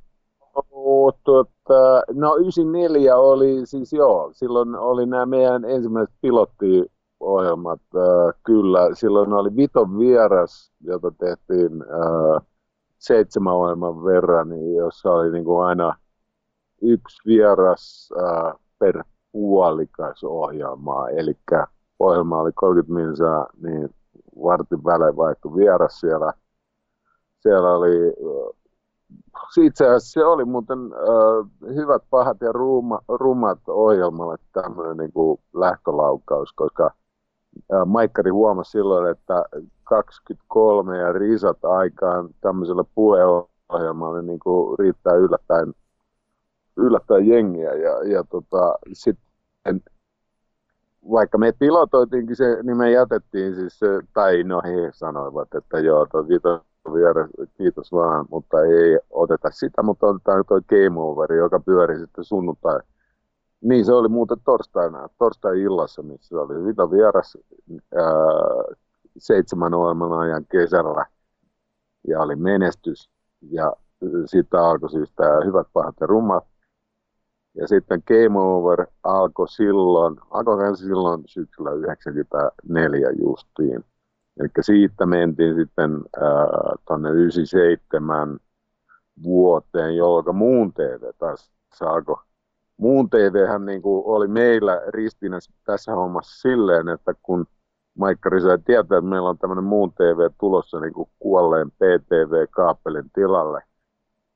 No, 0.56 1.12
tuota, 1.23 2.04
no 2.13 2.36
94 2.36 3.15
oli 3.15 3.65
siis 3.65 3.93
joo, 3.93 4.30
silloin 4.34 4.76
oli 4.76 5.06
nämä 5.06 5.26
meidän 5.26 5.65
ensimmäiset 5.65 6.15
pilottiohjelmat, 6.21 7.82
äh, 7.95 8.34
kyllä, 8.43 8.89
silloin 8.93 9.34
oli 9.34 9.56
Viton 9.56 9.99
vieras, 9.99 10.71
jota 10.82 11.12
tehtiin 11.12 11.82
äh, 11.82 12.47
seitsemän 12.97 13.54
ohjelman 13.54 14.04
verran, 14.04 14.49
niin 14.49 14.76
jossa 14.76 15.12
oli 15.12 15.32
niin 15.32 15.45
kuin 15.45 15.65
aina 15.65 15.97
yksi 16.82 17.21
vieras 17.26 18.10
äh, 18.19 18.54
per 18.80 19.04
puolikas 19.32 20.23
ohjelmaa, 20.23 21.10
eli 21.10 21.38
ohjelma 21.99 22.39
oli 22.39 22.52
30 22.56 22.93
minsaa, 22.93 23.47
niin 23.62 23.89
vartin 24.43 24.84
välein 24.84 25.17
vaihtui 25.17 25.56
vieras 25.56 25.99
siellä. 25.99 26.34
Siellä 27.43 27.75
oli, 27.75 28.13
itse 29.62 29.86
asiassa 29.86 30.12
se 30.12 30.25
oli 30.25 30.45
muuten 30.45 30.79
äh, 30.79 31.75
hyvät, 31.75 32.03
pahat 32.10 32.41
ja 32.41 32.51
ruuma, 32.51 32.99
rumat 33.08 33.60
ohjelmalle 33.67 34.38
tämmöinen 34.53 34.97
niin 34.97 35.13
kuin 35.13 35.39
lähtölaukaus, 35.53 36.53
koska 36.53 36.91
äh, 37.73 37.86
Maikkari 37.86 38.32
huomasi 38.32 38.71
silloin, 38.71 39.12
että 39.12 39.45
23 39.84 40.97
ja 40.97 41.13
risat 41.13 41.65
aikaan 41.65 42.29
tämmöiselle 42.41 42.84
puheohjelmalle 42.95 44.21
niin 44.21 44.39
kuin 44.39 44.79
riittää 44.79 45.13
yllättäen, 45.13 45.73
yllättäen 46.77 47.27
jengiä 47.27 47.73
ja, 47.73 48.03
ja 48.03 48.23
tota, 48.23 48.75
sitten 48.93 49.82
vaikka 51.12 51.38
me 51.38 51.51
pilotoitiinkin 51.51 52.36
se, 52.36 52.58
niin 52.63 52.77
me 52.77 52.91
jätettiin 52.91 53.56
siis 53.56 53.79
tai 54.13 54.43
no 54.43 54.62
he 54.65 54.89
sanoivat, 54.93 55.56
että 55.56 55.79
joo, 55.79 56.06
tuo 56.06 56.23
vieressä, 56.93 57.58
kiitos 57.58 57.91
vaan, 57.91 58.26
mutta 58.30 58.62
ei 58.62 59.00
oteta 59.10 59.52
sitä, 59.52 59.84
mutta 59.84 60.08
otetaan 60.08 60.43
tuo 60.48 60.62
Game 60.69 61.00
Over, 61.00 61.34
joka 61.34 61.60
pyöri 61.60 62.00
sitten 62.00 62.24
sunnuntai. 62.24 62.80
Niin 63.62 63.86
se 63.86 63.93
oli 63.93 64.08
muuten 64.08 64.38
torstaina, 64.46 65.10
torstai-illassa, 65.17 66.04
missä 66.04 66.36
oli 66.36 66.65
Vito 66.65 66.91
vieras 66.91 67.38
ää, 67.96 68.04
seitsemän 69.17 69.74
ohjelman 69.74 70.13
ajan 70.13 70.46
kesällä 70.52 71.06
ja 72.08 72.19
oli 72.19 72.36
menestys. 72.36 73.10
Ja 73.52 73.74
siitä 74.26 74.67
alkoi 74.67 74.89
siis 74.89 75.12
tämä 75.15 75.46
Hyvät, 75.46 75.67
pahat 75.74 75.96
ja 76.02 76.08
rummat 76.08 76.43
ja 77.56 77.67
sitten 77.67 78.04
Game 78.08 78.39
Over 78.39 78.86
alkoi 79.04 79.48
silloin, 79.50 80.19
alkoi 80.30 80.78
silloin 80.78 81.24
syksyllä 81.26 81.72
94 81.72 83.10
justiin. 83.22 83.86
Eli 84.39 84.50
siitä 84.62 85.06
mentiin 85.06 85.56
sitten 85.56 85.91
äh, 86.17 86.82
tuonne 86.88 87.10
97 87.12 88.39
vuoteen, 89.24 89.96
jolloin 89.96 90.36
muun 90.36 90.74
TV 90.74 91.13
taas 91.17 91.52
alkoi. 91.82 92.24
Muun 92.78 93.10
TVhän 93.10 93.65
niin 93.65 93.82
kuin 93.82 94.04
oli 94.06 94.28
meillä 94.28 94.82
ristinä 94.88 95.39
tässä 95.65 95.91
hommassa 95.91 96.41
silleen, 96.41 96.89
että 96.89 97.13
kun 97.24 97.46
Maikkari 97.98 98.41
sai 98.41 98.60
tietää, 98.60 98.98
että 98.98 99.10
meillä 99.10 99.30
on 99.30 99.38
tämmöinen 99.38 99.63
muun 99.63 99.93
TV 99.93 100.32
tulossa 100.39 100.80
niin 100.80 100.93
kuin 100.93 101.10
kuolleen 101.19 101.72
PTV-kaapelin 101.72 103.12
tilalle, 103.13 103.63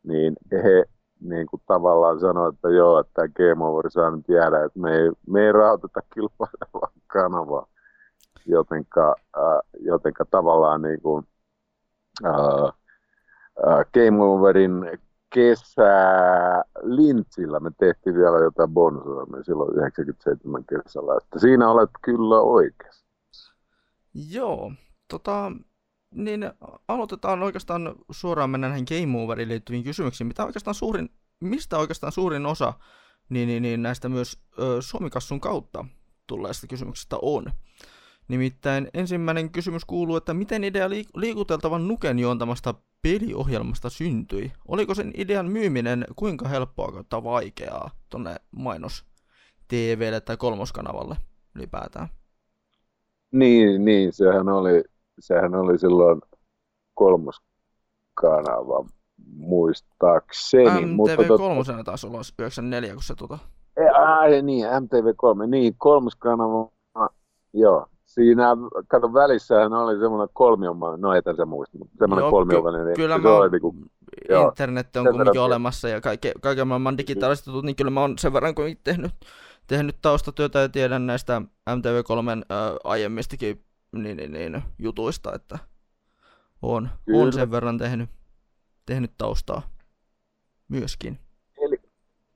niin 0.04 0.34
he 0.52 0.84
niin 1.20 1.48
kuin 1.48 1.62
tavallaan 1.66 2.20
sanoi, 2.20 2.50
että 2.54 2.70
joo, 2.70 3.00
että 3.00 3.22
Game 3.28 3.66
Over 3.66 3.92
saa 3.92 4.12
nyt 4.12 4.30
jäädä, 4.30 4.64
että 4.64 4.80
me 4.80 4.96
ei, 4.96 5.12
me 5.28 5.46
ei 5.46 5.52
rahoiteta 5.52 6.02
kilpailevaa 6.14 6.92
kanavaa, 7.08 7.68
jotenka, 8.48 9.16
äh, 9.38 9.44
jotenka 9.80 10.26
tavallaan 10.26 10.82
niin 10.82 11.02
kuin, 11.02 11.28
äh, 12.26 12.64
äh, 13.68 13.86
Game 13.94 14.24
Overin 14.24 15.00
kesä 15.34 15.84
Lintsillä 16.82 17.60
me 17.60 17.72
tehtiin 17.80 18.16
vielä 18.16 18.38
jotain 18.38 18.70
bonusohjelmia 18.70 19.44
silloin 19.44 19.76
97 19.76 20.64
kesällä, 20.66 21.18
että 21.18 21.40
siinä 21.40 21.70
olet 21.70 21.90
kyllä 22.02 22.40
oikeassa. 22.40 23.06
Joo, 24.14 24.72
tota, 25.08 25.52
niin 26.12 26.52
aloitetaan 26.88 27.44
oikeastaan 27.44 27.96
suoraan 28.12 28.50
mennä 28.50 28.70
näihin 28.70 28.86
Game 28.90 29.24
Overiin 29.24 29.50
liittyviin 29.50 29.84
kysymyksiin. 29.84 30.28
Mitä 30.28 30.46
oikeastaan 30.46 30.76
suurin, 30.76 31.10
mistä 31.42 31.78
oikeastaan 31.78 32.12
suurin 32.12 32.46
osa 32.46 32.74
niin, 33.30 33.48
niin, 33.48 33.64
niin 33.64 33.82
näistä 33.82 34.10
myös 34.10 34.40
ö, 34.60 34.82
Suomikassun 34.82 35.40
kautta 35.40 35.86
tulleista 36.28 36.68
kysymyksistä 36.68 37.16
on? 37.22 37.46
Nimittäin 38.28 38.90
ensimmäinen 38.94 39.52
kysymys 39.52 39.86
kuuluu, 39.86 40.16
että 40.16 40.34
miten 40.34 40.63
idea 40.63 40.88
liik- 40.88 41.12
liikuteltavan 41.16 41.88
nuken 41.88 42.20
juontamasta 42.20 42.74
peliohjelmasta 43.02 43.90
syntyi? 43.90 44.52
Oliko 44.68 44.94
sen 44.96 45.12
idean 45.18 45.52
myyminen 45.52 46.06
kuinka 46.16 46.48
helppoa 46.48 46.92
kautta 46.92 47.24
vaikeaa 47.24 47.92
tuonne 48.10 48.36
mainos 48.52 49.06
TVlle 49.68 50.22
tai 50.22 50.38
kolmoskanavalle 50.38 51.16
ylipäätään? 51.56 52.08
Niin, 53.32 53.86
niin, 53.86 54.13
sehän 54.13 54.50
oli 54.50 54.84
sehän 55.20 55.56
oli 55.56 55.80
silloin 55.80 56.22
kolmas 56.94 57.42
kanava, 58.13 58.86
muistaakseni. 59.36 60.66
MTV3 60.66 61.84
taas 61.84 62.04
ulos 62.04 62.34
94, 62.40 62.94
kun 62.94 63.04
se 63.04 63.16
tota... 63.16 63.40
Ai 63.94 64.42
niin, 64.42 64.66
MTV3, 64.66 65.48
niin, 65.48 65.76
kolmas 65.78 66.16
kanava, 66.16 66.70
joo. 67.54 67.88
Siinä, 68.17 68.58
kato, 68.88 69.13
välissähän 69.13 69.73
oli 69.73 69.99
semmoinen 69.99 70.30
kolmiomainen, 70.34 71.01
no 71.01 71.13
ei 71.13 71.21
se 71.36 71.45
muista, 71.45 71.77
mutta 71.77 71.95
semmoinen 71.99 72.30
kolmiomainen. 72.30 72.88
Ky- 72.88 72.93
kyllä 73.01 73.17
mä 73.17 73.36
oli 73.36 73.49
niinku, 73.49 73.75
internet 74.47 74.95
on 74.95 75.06
kumminkin 75.06 75.41
olemassa 75.41 75.89
ja 75.89 76.01
kaiken, 76.01 76.32
kaiken 76.41 76.67
maailman 76.67 76.97
digitaaliset 76.97 77.45
niin 77.63 77.75
kyllä 77.75 77.91
mä 77.91 78.01
oon 78.01 78.17
sen 78.17 78.34
verran 78.34 78.56
kuin 78.56 78.80
tehnyt, 78.84 79.12
tehnyt 79.67 79.95
taustatyötä 80.01 80.60
ja 80.60 80.69
tiedän 80.69 81.08
näistä 81.08 81.41
MTV3 81.69 82.30
äh, 82.30 82.58
aiemmistakin 82.84 83.63
niin, 83.91 84.17
niin, 84.17 84.32
niin, 84.32 84.63
jutuista, 84.80 85.34
että 85.34 85.60
on, 86.62 86.89
on 87.13 87.34
sen 87.34 87.51
verran 87.51 87.77
tehnyt, 87.77 88.10
tehnyt 88.86 89.12
taustaa 89.17 89.62
myöskin. 90.67 91.19
Eli, 91.62 91.82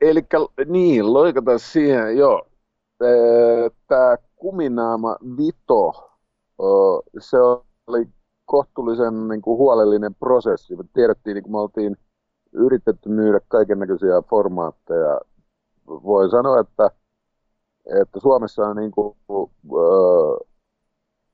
eli 0.01 0.21
niin, 0.65 1.13
loikataan 1.13 1.59
siihen, 1.59 2.17
joo. 2.17 2.47
Tämä 3.87 4.17
kuminaama 4.41 5.15
Vito, 5.37 6.11
se 7.19 7.37
oli 7.87 8.07
kohtuullisen 8.45 9.27
niin 9.27 9.41
kuin, 9.41 9.57
huolellinen 9.57 10.15
prosessi. 10.15 10.75
Me 10.75 10.83
tiedettiin, 10.93 11.35
niin 11.35 11.43
kun 11.43 11.51
me 11.51 11.59
oltiin 11.59 11.97
yritetty 12.53 13.09
myydä 13.09 13.39
kaiken 13.47 13.79
näköisiä 13.79 14.21
formaatteja. 14.29 15.19
Voi 15.87 16.29
sanoa, 16.29 16.59
että, 16.59 16.89
että 18.01 18.19
Suomessa 18.19 18.67
on 18.67 18.75
niin 18.75 18.91
kuin, 18.91 19.17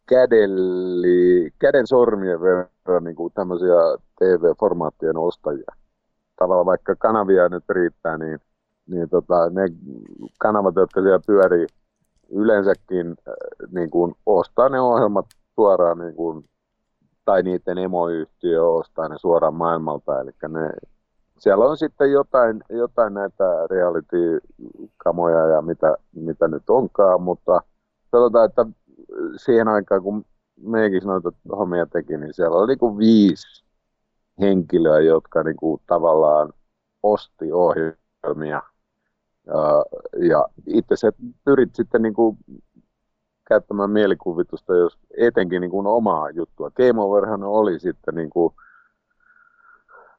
kädelli, 0.09 1.51
käden 1.59 1.87
sormien 1.87 2.41
verran 2.41 3.03
niin 3.03 3.15
kuin 3.15 3.33
tämmöisiä 3.33 3.97
TV-formaattien 4.19 5.17
ostajia. 5.17 5.71
Tavallaan 6.35 6.65
vaikka 6.65 6.95
kanavia 6.95 7.49
nyt 7.49 7.63
riittää, 7.69 8.17
niin, 8.17 8.39
niin 8.87 9.09
tota, 9.09 9.49
ne 9.49 9.61
kanavat, 10.39 10.75
jotka 10.75 11.01
siellä 11.01 11.19
pyörii, 11.27 11.67
yleensäkin 12.29 13.07
äh, 13.27 13.33
niin 13.71 13.89
kuin 13.89 14.15
ostaa 14.25 14.69
ne 14.69 14.79
ohjelmat 14.81 15.25
suoraan, 15.55 15.99
niin 15.99 16.15
kuin, 16.15 16.45
tai 17.25 17.43
niiden 17.43 17.77
emoyhtiö 17.77 18.65
ostaa 18.65 19.07
ne 19.07 19.17
suoraan 19.17 19.55
maailmalta. 19.55 20.21
Eli 20.21 20.31
ne, 20.47 20.69
siellä 21.39 21.65
on 21.65 21.77
sitten 21.77 22.11
jotain, 22.11 22.63
jotain 22.69 23.13
näitä 23.13 23.43
reality-kamoja 23.69 25.47
ja 25.47 25.61
mitä, 25.61 25.95
mitä 26.15 26.47
nyt 26.47 26.69
onkaan, 26.69 27.21
mutta 27.21 27.61
sanotaan, 28.11 28.45
että 28.45 28.65
siihen 29.35 29.67
aikaan, 29.67 30.03
kun 30.03 30.25
meikin 30.61 31.03
noita 31.05 31.31
hommia 31.51 31.85
teki, 31.85 32.17
niin 32.17 32.33
siellä 32.33 32.57
oli 32.57 32.75
niin 32.81 32.97
viisi 32.97 33.65
henkilöä, 34.39 34.99
jotka 34.99 35.43
niin 35.43 35.55
kuin 35.55 35.81
tavallaan 35.87 36.53
osti 37.03 37.51
ohjelmia. 37.51 38.61
Ja 40.29 40.45
itse 40.67 40.95
se 40.95 41.11
pyrit 41.45 41.75
sitten 41.75 42.01
niin 42.01 42.13
kuin 42.13 42.37
käyttämään 43.47 43.89
mielikuvitusta, 43.89 44.75
jos 44.75 44.97
etenkin 45.17 45.61
niin 45.61 45.71
kuin 45.71 45.87
omaa 45.87 46.29
juttua. 46.29 46.71
Game 46.71 47.01
Overhan 47.01 47.43
oli 47.43 47.79
sitten 47.79 48.15
niin 48.15 48.29
kuin 48.29 48.53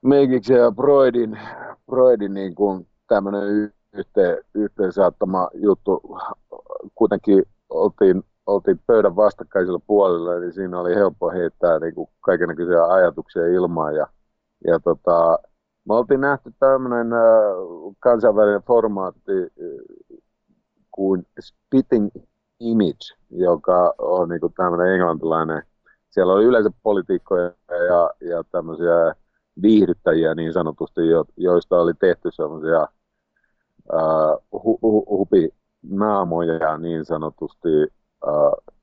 Meikiksen 0.02 0.56
ja 0.56 0.70
Broidin, 0.70 1.38
Broidin 1.86 2.34
niin 2.34 2.54
kuin 2.54 2.86
tämmöinen 3.08 3.72
yhteen, 3.92 4.38
yhteen 4.54 4.92
saattama 4.92 5.50
juttu. 5.54 6.18
Kuitenkin 6.94 7.42
oltiin, 7.70 8.22
oltiin 8.46 8.80
pöydän 8.86 9.16
vastakkaisella 9.16 9.80
puolella, 9.86 10.34
eli 10.34 10.52
siinä 10.52 10.80
oli 10.80 10.94
helppo 10.94 11.30
heittää 11.30 11.78
niin 11.78 11.94
kaikenlaisia 12.20 12.84
ajatuksia 12.84 13.46
ilmaan. 13.46 13.94
Ja, 13.94 14.06
ja 14.66 14.80
tota, 14.80 15.38
me 15.88 15.94
oltiin 15.94 16.20
nähty 16.20 16.52
tämmöinen 16.58 17.12
äh, 17.12 17.20
kansainvälinen 17.98 18.62
formaatti 18.62 19.32
äh, 19.32 20.18
kuin 20.90 21.26
Spitting 21.40 22.08
Image, 22.60 23.16
joka 23.30 23.94
on 23.98 24.28
niin 24.28 24.40
tämmöinen 24.56 24.94
englantilainen. 24.94 25.62
Siellä 26.10 26.32
oli 26.32 26.44
yleensä 26.44 26.70
politiikkoja 26.82 27.52
ja, 27.68 28.10
ja 28.20 28.44
tämmöisiä 28.52 29.14
viihdyttäjiä 29.62 30.34
niin 30.34 30.52
sanotusti, 30.52 31.00
joista 31.36 31.80
oli 31.80 31.94
tehty 31.94 32.30
semmoisia 32.32 32.88
uh, 33.92 34.62
hu, 34.64 34.78
hu, 34.82 35.06
hupinaamoja 35.18 36.78
niin 36.78 37.04
sanotusti 37.04 37.68
uh, 38.26 38.74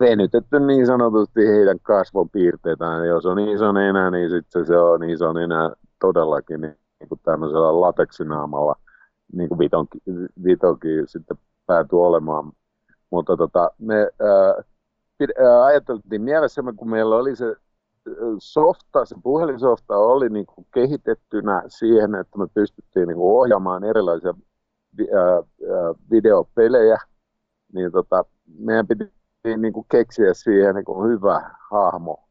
venytetty 0.00 0.60
niin 0.60 0.86
sanotusti 0.86 1.46
heidän 1.46 1.80
kasvopiirteitään. 1.82 3.08
Jos 3.08 3.26
on 3.26 3.38
iso 3.38 3.72
nenä, 3.72 4.10
niin 4.10 4.30
sitten 4.30 4.66
se 4.66 4.78
on 4.78 5.04
iso 5.04 5.32
nenä 5.32 5.72
todellakin 6.00 6.60
niin, 6.60 6.76
niin 7.00 7.08
kuin 7.08 7.20
tämmöisellä 7.24 7.80
lateksinaamalla, 7.80 8.74
niin 9.32 9.48
kuin 9.48 9.58
vitonkin, 9.58 10.00
vitonkin 10.44 11.08
sitten 11.08 11.38
päätyi 11.66 11.98
olemaan. 11.98 12.52
Mutta 13.10 13.36
tota, 13.36 13.70
me 13.78 13.96
ää, 13.96 15.64
ajateltiin 15.64 16.22
mielessämme, 16.22 16.72
kun 16.72 16.90
meillä 16.90 17.16
oli 17.16 17.36
se 17.36 17.56
softa, 18.38 19.04
se 19.04 19.16
puhelinsofta 19.22 19.96
oli 19.96 20.28
niin 20.28 20.46
kuin 20.46 20.66
kehitettynä 20.74 21.62
siihen, 21.68 22.14
että 22.14 22.38
me 22.38 22.46
pystyttiin 22.54 23.08
niin 23.08 23.16
kuin 23.16 23.40
ohjaamaan 23.40 23.84
erilaisia 23.84 24.34
ää, 25.00 25.42
videopelejä, 26.10 26.98
niin 27.72 27.92
tota, 27.92 28.24
meidän 28.58 28.86
piti 28.86 29.17
niin 29.44 29.72
kuin 29.72 29.86
keksiä 29.90 30.34
siihen 30.34 30.74
niin 30.74 30.84
kuin 30.84 31.10
hyvä 31.10 31.50
hahmo. 31.70 32.28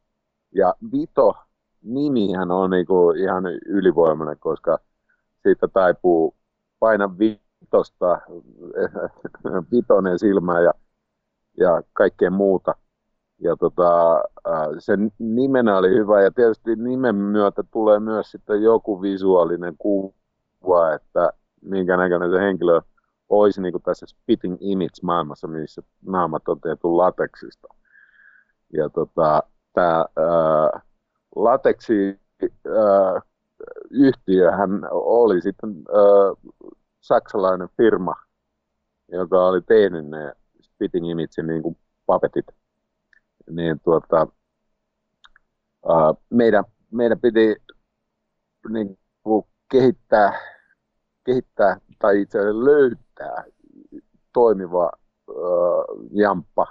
Ja 0.52 0.74
Vito 0.92 1.36
nimihän 1.82 2.52
on 2.52 2.70
niin 2.70 2.86
kuin 2.86 3.18
ihan 3.18 3.44
ylivoimainen, 3.66 4.40
koska 4.40 4.78
siitä 5.44 5.68
taipuu 5.68 6.36
paina 6.80 7.18
vitosta, 7.20 8.22
vitonen 9.72 10.20
silmä 10.20 10.60
ja, 10.60 10.74
ja 11.58 11.82
kaikkea 11.94 12.32
muuta. 12.32 12.76
Ja 13.40 13.56
tota, 13.56 14.22
sen 14.80 15.12
nimenä 15.20 15.78
oli 15.78 15.90
hyvä 15.90 16.22
ja 16.22 16.32
tietysti 16.32 16.76
nimen 16.76 17.16
myötä 17.16 17.64
tulee 17.72 18.00
myös 18.00 18.32
sitten 18.32 18.64
joku 18.64 19.02
visuaalinen 19.02 19.76
kuva, 19.78 20.94
että 20.96 21.32
minkä 21.62 21.98
näköinen 21.98 22.32
se 22.32 22.40
henkilö 22.40 22.82
olisi 23.30 23.62
niin 23.62 23.72
kuin 23.72 23.84
tässä 23.84 24.06
spitting 24.06 24.58
image 24.60 25.00
maailmassa, 25.04 25.48
missä 25.48 25.82
naamat 26.06 26.48
on 26.48 26.62
tehty 26.62 26.88
lateksista. 26.88 27.68
Ja 28.74 28.90
tota, 28.90 29.44
tämä 29.74 30.06
lateksi 31.36 32.20
ää, 32.44 33.22
yhtiöhän 33.90 34.70
oli 34.92 35.42
sitten 35.42 35.70
ää, 35.70 36.52
saksalainen 37.02 37.70
firma, 37.78 38.16
joka 39.12 39.48
oli 39.48 39.62
tehnyt 39.62 40.06
ne 40.06 40.34
spitting 40.62 41.10
image 41.10 41.44
niin 41.44 41.64
kuin 41.64 41.78
papetit. 42.06 42.46
Niin 43.50 43.80
tuota, 43.80 44.28
ää, 45.90 46.14
meidän, 46.30 46.64
meidän 46.92 47.20
piti 47.20 47.56
niin 48.70 49.00
kuin 49.24 49.46
kehittää, 49.72 50.57
kehittää 51.28 51.78
tai 52.00 52.22
itse 52.22 52.40
asiassa 52.40 52.66
löytää 52.66 53.44
toimiva 54.34 54.92
äh, 55.30 55.36
jamppa 56.12 56.68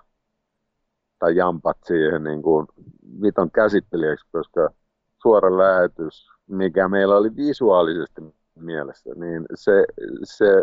tai 1.18 1.36
jampat 1.36 1.76
siihen 1.84 2.24
niin 2.24 2.42
kuin 2.42 2.66
viton 3.22 3.50
käsittelijäksi, 3.50 4.26
koska 4.32 4.68
suora 5.22 5.58
lähetys, 5.58 6.30
mikä 6.46 6.88
meillä 6.88 7.16
oli 7.16 7.36
visuaalisesti 7.36 8.20
mielessä, 8.54 9.10
niin 9.16 9.46
se, 9.54 9.84
se, 10.24 10.62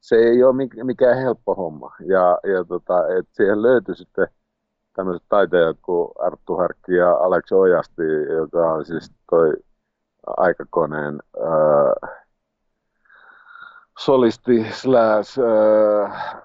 se 0.00 0.16
ei 0.16 0.44
ole 0.44 0.68
mikään 0.84 1.18
helppo 1.18 1.54
homma. 1.54 1.94
Ja, 2.06 2.38
ja 2.52 2.64
tota, 2.64 3.08
et 3.08 3.28
siihen 3.32 3.62
löytyi 3.62 3.96
sitten 3.96 4.28
tämmöiset 4.96 5.22
taiteilijat 5.28 5.78
kuin 5.82 6.08
Arttu 6.18 6.56
Harkki 6.56 6.94
ja 6.94 7.10
Alex 7.10 7.52
Ojasti, 7.52 8.02
joka 8.36 8.72
on 8.72 8.84
siis 8.84 9.12
toi 9.30 9.52
aikakoneen 10.36 11.18
ää, 11.40 12.23
solisti 13.98 14.66
slash, 14.72 15.40
äh, 15.40 16.42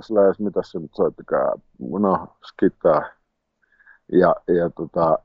slash 0.00 0.40
mitä 0.40 0.60
se 0.64 0.78
nyt 0.78 0.94
soittikaan, 0.94 1.60
no 1.98 2.28
skittaa. 2.44 3.02
Ja, 4.12 4.36
ja 4.48 4.70
tota, 4.70 5.18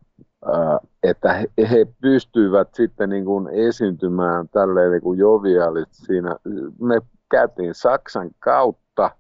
äh, 0.48 0.90
että 1.04 1.34
he, 1.34 1.48
he 1.70 1.88
pystyivät 2.02 2.68
sitten 2.74 3.10
niin 3.10 3.26
kuin 3.26 3.48
esiintymään 3.48 4.50
tälleen 4.50 4.92
niin 4.92 5.02
kuin 5.02 5.20
joviaalit 5.20 5.90
siinä. 5.92 6.36
Me 6.82 7.02
käytiin 7.32 7.76
Saksan 7.76 8.30
kautta, 8.40 9.12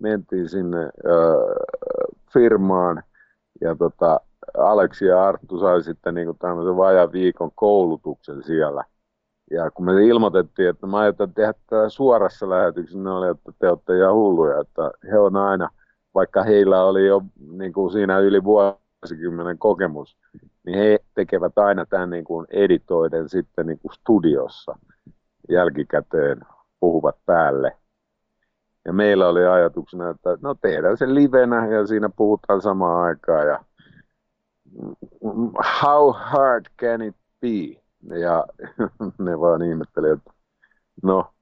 mentiin 0.00 0.48
sinne 0.48 0.82
äh, 0.82 0.90
firmaan 2.32 3.02
ja 3.60 3.76
tota, 3.76 4.20
Aleksi 4.58 5.04
ja 5.04 5.24
Arttu 5.24 5.58
sai 5.58 5.82
sitten 5.82 6.14
niin 6.14 6.26
kuin 6.26 6.38
tämmöisen 6.38 6.76
vajan 6.76 7.12
viikon 7.12 7.50
koulutuksen 7.54 8.42
siellä 8.42 8.84
ja 9.54 9.70
kun 9.70 9.84
me 9.84 10.06
ilmoitettiin, 10.06 10.68
että 10.68 10.86
mä 10.86 10.98
aiotaan 10.98 11.34
tehdä 11.34 11.52
tätä 11.52 11.88
suorassa 11.88 12.50
lähetyksessä, 12.50 12.98
ne 12.98 13.10
oli, 13.10 13.30
että 13.30 13.52
te 13.58 13.68
olette 13.68 13.98
ihan 13.98 14.14
hulluja, 14.14 14.60
että 14.60 14.90
he 15.10 15.18
on 15.18 15.36
aina, 15.36 15.68
vaikka 16.14 16.42
heillä 16.42 16.84
oli 16.84 17.06
jo 17.06 17.22
niin 17.52 17.72
kuin 17.72 17.92
siinä 17.92 18.18
yli 18.18 18.44
vuosikymmenen 18.44 19.58
kokemus, 19.58 20.16
niin 20.66 20.78
he 20.78 20.98
tekevät 21.14 21.58
aina 21.58 21.86
tämän 21.86 22.10
niin 22.10 22.24
kuin 22.24 22.46
editoiden 22.50 23.28
sitten 23.28 23.66
niin 23.66 23.78
kuin 23.78 23.92
studiossa 23.92 24.78
jälkikäteen 25.48 26.40
puhuvat 26.80 27.16
päälle. 27.26 27.76
Ja 28.84 28.92
meillä 28.92 29.28
oli 29.28 29.46
ajatuksena, 29.46 30.10
että 30.10 30.38
no 30.42 30.54
tehdään 30.54 30.96
se 30.96 31.14
livenä 31.14 31.66
ja 31.66 31.86
siinä 31.86 32.08
puhutaan 32.16 32.62
samaan 32.62 33.04
aikaan 33.04 33.46
ja 33.46 33.64
how 35.82 36.14
hard 36.16 36.64
can 36.80 37.02
it 37.02 37.16
be? 37.40 37.83
Ja 38.08 38.44
ne 39.24 39.40
vaan 39.40 39.62
ihmetteli, 39.62 40.10
että 40.10 40.30
no, 41.02 41.34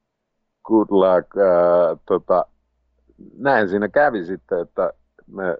good 0.64 0.86
luck. 0.90 1.36
Ää, 1.36 1.96
tota, 2.06 2.46
näin 3.36 3.68
siinä 3.68 3.88
kävi 3.88 4.24
sitten, 4.24 4.60
että 4.60 4.92
me 5.26 5.56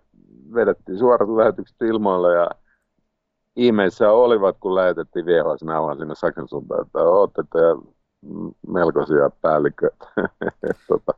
vedettiin 0.55 0.99
suorat 0.99 1.29
lähetykset 1.29 1.83
ilmoille 1.83 2.35
ja 2.35 2.51
ihmeissä 3.57 4.11
olivat, 4.11 4.57
kun 4.61 4.75
lähetettiin 4.75 5.27
VHS-nauhan 5.27 5.99
sinne 5.99 6.15
Saksan 6.15 6.49
suuntaan, 6.49 6.87
että 6.87 6.99
olette 6.99 7.43
melkoisia 8.69 9.31
päälliköitä. 9.41 10.07
tota, 10.89 11.13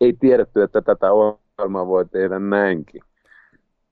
ei 0.00 0.12
tiedetty, 0.12 0.62
että 0.62 0.82
tätä 0.82 1.12
ohjelmaa 1.12 1.86
voi 1.86 2.06
tehdä 2.08 2.38
näinkin. 2.38 3.02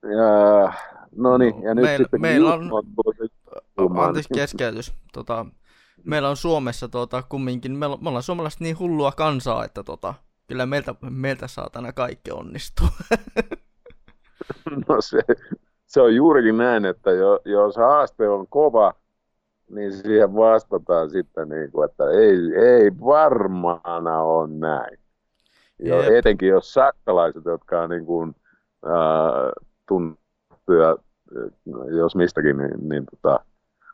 Ja, 0.02 0.72
no 1.16 1.38
niin, 1.38 1.62
ja 1.62 1.74
nyt 1.74 1.82
meillä, 1.82 2.04
sitten 2.04 2.20
meillä 2.20 2.54
on, 2.54 2.70
Anteeksi 3.98 4.34
keskeytys. 4.34 4.94
Tota, 5.12 5.46
meillä 6.04 6.28
on 6.28 6.36
Suomessa 6.36 6.88
tota, 6.88 7.22
kumminkin, 7.28 7.72
me, 7.72 7.86
me 8.00 8.08
ollaan 8.08 8.22
suomalaiset 8.22 8.60
niin 8.60 8.78
hullua 8.78 9.12
kansaa, 9.12 9.64
että 9.64 9.82
tota, 9.82 10.14
kyllä 10.46 10.66
meiltä, 10.66 10.94
meiltä 11.10 11.48
saatana 11.48 11.92
kaikki 11.92 12.30
onnistuu. 12.30 12.86
no 14.88 15.00
se, 15.00 15.20
se 15.86 16.00
on 16.00 16.14
juurikin 16.14 16.56
näin, 16.56 16.84
että 16.84 17.10
jo, 17.10 17.40
jos 17.44 17.76
haaste 17.76 18.28
on 18.28 18.46
kova, 18.46 18.94
niin 19.70 19.92
siihen 19.92 20.34
vastataan 20.34 21.10
sitten, 21.10 21.48
niin 21.48 21.72
kuin, 21.72 21.90
että 21.90 22.04
ei, 22.10 22.36
ei 22.66 22.90
varmaana 23.00 24.22
ole 24.22 24.48
näin. 24.48 24.98
Jo, 25.78 26.02
etenkin 26.02 26.48
jos 26.48 26.74
saksalaiset, 26.74 27.44
jotka 27.44 27.82
on 27.82 27.90
niin 27.90 28.06
kuin, 28.06 28.34
äh, 28.86 29.66
tunnettuja 29.90 30.96
jos 31.98 32.16
mistäkin, 32.16 32.58
niin, 32.58 32.88
niin 32.88 33.04
tota, 33.06 33.44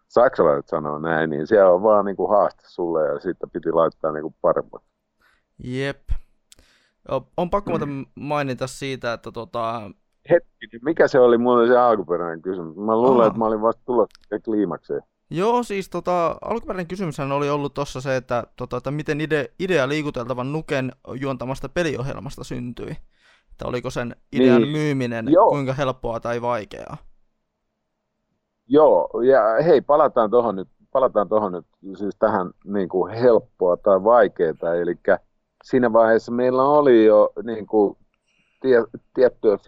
saksalaiset 0.08 0.68
sanoo 0.68 0.98
näin, 0.98 1.30
niin 1.30 1.46
siellä 1.46 1.70
on 1.70 1.82
vaan 1.82 2.04
niin 2.04 2.16
kuin 2.16 2.30
haaste 2.30 2.62
sulle 2.66 3.06
ja 3.06 3.20
sitten 3.20 3.50
piti 3.50 3.72
laittaa 3.72 4.12
niin 4.12 4.22
kuin 4.22 4.34
paremmat. 4.40 4.82
Jep. 5.64 6.02
On 7.36 7.50
pakko 7.50 7.78
mm. 7.78 8.06
mainita 8.14 8.66
siitä, 8.66 9.12
että 9.12 9.32
tota... 9.32 9.90
Hetki, 10.30 10.78
mikä 10.82 11.08
se 11.08 11.18
oli 11.18 11.38
mulle 11.38 11.66
se 11.66 11.76
alkuperäinen 11.76 12.42
kysymys? 12.42 12.76
Mä 12.76 12.96
luulen, 12.96 13.20
Aha. 13.20 13.26
että 13.26 13.38
mä 13.38 13.44
olin 13.44 13.62
vasta 13.62 13.82
tulossa 13.86 14.40
kliimakseen. 14.44 15.02
Joo, 15.30 15.62
siis 15.62 15.90
tota, 15.90 16.36
alkuperäinen 16.40 16.86
kysymyshän 16.86 17.32
oli 17.32 17.50
ollut 17.50 17.74
tuossa 17.74 18.00
se, 18.00 18.16
että, 18.16 18.44
tota, 18.56 18.76
että 18.76 18.90
miten 18.90 19.20
ide, 19.20 19.50
idea 19.58 19.88
liikuteltavan 19.88 20.52
Nuken 20.52 20.92
juontamasta 21.20 21.68
peliohjelmasta 21.68 22.44
syntyi. 22.44 22.96
Että 23.56 23.68
oliko 23.68 23.90
sen 23.90 24.16
idean 24.32 24.62
niin, 24.62 24.72
myyminen 24.72 25.26
joo. 25.28 25.48
kuinka 25.48 25.72
helppoa 25.72 26.20
tai 26.20 26.42
vaikeaa? 26.42 26.96
Joo, 28.68 29.08
ja 29.22 29.62
hei, 29.64 29.80
palataan 29.80 30.30
tuohon 30.30 30.56
nyt, 30.56 30.68
palataan 30.92 31.28
tuohon 31.28 31.52
nyt 31.52 31.66
siis 31.98 32.16
tähän 32.18 32.50
niin 32.64 32.88
kuin 32.88 33.14
helppoa 33.14 33.76
tai 33.76 34.04
vaikeaa. 34.04 34.74
Eli 34.82 34.94
siinä 35.64 35.92
vaiheessa 35.92 36.32
meillä 36.32 36.62
oli 36.62 37.04
jo 37.04 37.32
niin 37.42 37.66
kuin, 37.66 37.96
tie, 38.60 38.84
tiettyä 39.14 39.58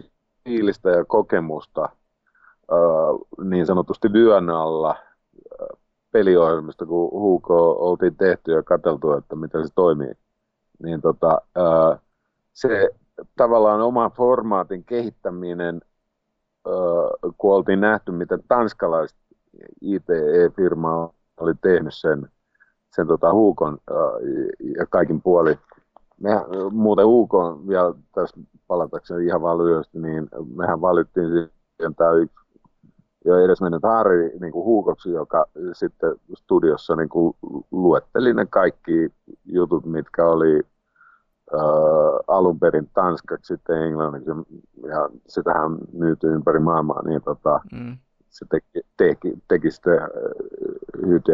fiilistä 0.43 0.89
ja 0.89 1.05
kokemusta 1.05 1.89
niin 3.43 3.65
sanotusti 3.65 4.13
vyön 4.13 4.49
alla 4.49 4.95
peliohjelmista, 6.11 6.85
kun 6.85 7.11
Hugo 7.11 7.71
oltiin 7.89 8.15
tehty 8.15 8.51
ja 8.51 8.63
katseltu, 8.63 9.13
että 9.13 9.35
miten 9.35 9.67
se 9.67 9.73
toimii. 9.75 10.13
Niin 10.83 11.01
tota, 11.01 11.41
se 12.53 12.89
tavallaan 13.37 13.81
oma 13.81 14.09
formaatin 14.09 14.83
kehittäminen, 14.83 15.81
kun 17.37 17.55
oltiin 17.55 17.81
nähty, 17.81 18.11
miten 18.11 18.39
tanskalaiset 18.47 19.17
ITE-firma 19.81 21.13
oli 21.37 21.53
tehnyt 21.61 21.93
sen, 21.93 22.29
sen 22.95 23.07
tota 23.07 23.33
Huukon 23.33 23.77
ja 24.77 24.85
kaikin 24.89 25.21
puoli. 25.21 25.59
Me, 26.19 26.29
muuten 26.71 27.05
Huukon 27.05 27.67
vielä 27.67 27.93
tässä 28.15 28.41
palatakseni 28.67 29.25
ihan 29.25 29.41
vaan 29.41 29.57
lyhyesti, 29.57 29.99
niin 29.99 30.29
mehän 30.55 30.81
valittiin 30.81 31.27
siihen 31.29 31.95
tämä 31.95 32.11
yksi 32.11 32.35
jo 33.25 33.45
edes 33.45 33.61
mennyt 33.61 33.83
Harri 33.83 34.31
niin 34.39 34.51
kuin 34.51 34.65
Huukoksi, 34.65 35.11
joka 35.11 35.45
sitten 35.73 36.15
studiossa 36.33 36.95
niin 36.95 37.09
kuin 37.09 37.35
luetteli 37.71 38.33
ne 38.33 38.45
kaikki 38.45 39.13
jutut, 39.45 39.85
mitkä 39.85 40.25
oli 40.25 40.61
alun 42.27 42.59
perin 42.59 42.89
tanskaksi, 42.93 43.47
sitten 43.47 43.83
englanniksi, 43.83 44.31
ja 44.87 45.09
sitähän 45.27 45.77
myyty 45.93 46.27
ympäri 46.27 46.59
maailmaa, 46.59 47.01
niin 47.01 47.21
tota, 47.21 47.61
mm. 47.71 47.97
se 48.29 48.45
teki, 48.49 48.87
teki, 48.97 49.33
teki 49.47 49.71
sitten 49.71 49.99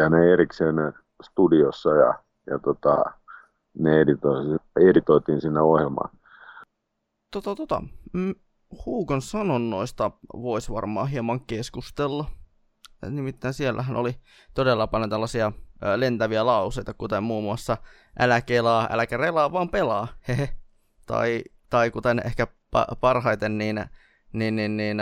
äh, 0.04 0.10
ne 0.10 0.34
erikseen 0.34 0.76
studiossa, 1.24 1.90
ja, 1.90 2.14
ja 2.48 2.60
tota, 2.60 3.04
ne 3.80 4.00
editoitiin, 4.02 4.60
editoitiin 4.90 5.42
sinne 5.42 5.62
ohjelmaan. 5.62 6.10
Tota, 7.32 7.56
tota. 7.56 7.84
Huukon 8.86 9.22
sanonnoista 9.22 10.12
voisi 10.34 10.74
varmaan 10.74 11.08
hieman 11.08 11.40
keskustella. 11.48 12.26
Nimittäin 13.10 13.54
siellähän 13.54 13.96
oli 13.96 14.16
todella 14.54 14.88
paljon 14.88 15.10
tällaisia 15.10 15.52
lentäviä 15.96 16.46
lauseita, 16.46 16.94
kuten 16.94 17.24
muun 17.24 17.44
muassa 17.44 17.78
älä 18.20 18.42
kelaa, 18.42 18.88
äläkä 18.92 19.18
relaa, 19.18 19.52
vaan 19.52 19.70
pelaa, 19.70 20.08
hehe. 20.28 20.50
Tai, 21.06 21.44
tai 21.70 21.92
kuten 21.92 22.22
ehkä 22.26 22.48
parhaiten, 23.02 23.58
niin, 23.58 23.86
niin, 24.34 24.56
niin, 24.56 24.78
niin 24.78 24.98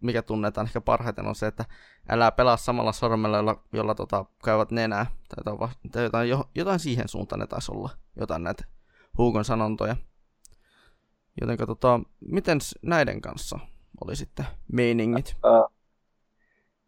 mikä 0.00 0.22
tunnetaan 0.22 0.66
ehkä 0.66 0.80
parhaiten 0.80 1.26
on 1.26 1.34
se, 1.34 1.46
että 1.46 1.64
älä 2.08 2.32
pelaa 2.32 2.56
samalla 2.56 2.92
sormella, 2.92 3.36
jolla, 3.36 3.62
jolla 3.72 3.94
tota, 3.94 4.24
käyvät 4.44 4.70
nenää. 4.70 5.06
Tai 5.92 6.04
jotain, 6.04 6.28
jotain 6.54 6.78
siihen 6.78 7.08
suuntaan 7.08 7.40
ne 7.40 7.46
taisi 7.46 7.72
olla, 7.72 7.90
jotain 8.16 8.42
näitä 8.42 8.64
Huukon 9.18 9.44
sanontoja. 9.44 9.96
Joten 11.40 11.58
tota, 11.66 12.00
miten 12.20 12.58
näiden 12.82 13.20
kanssa 13.20 13.58
oli 14.04 14.16
sitten 14.16 14.46
meiningit? 14.72 15.36
Uh, 15.44 15.72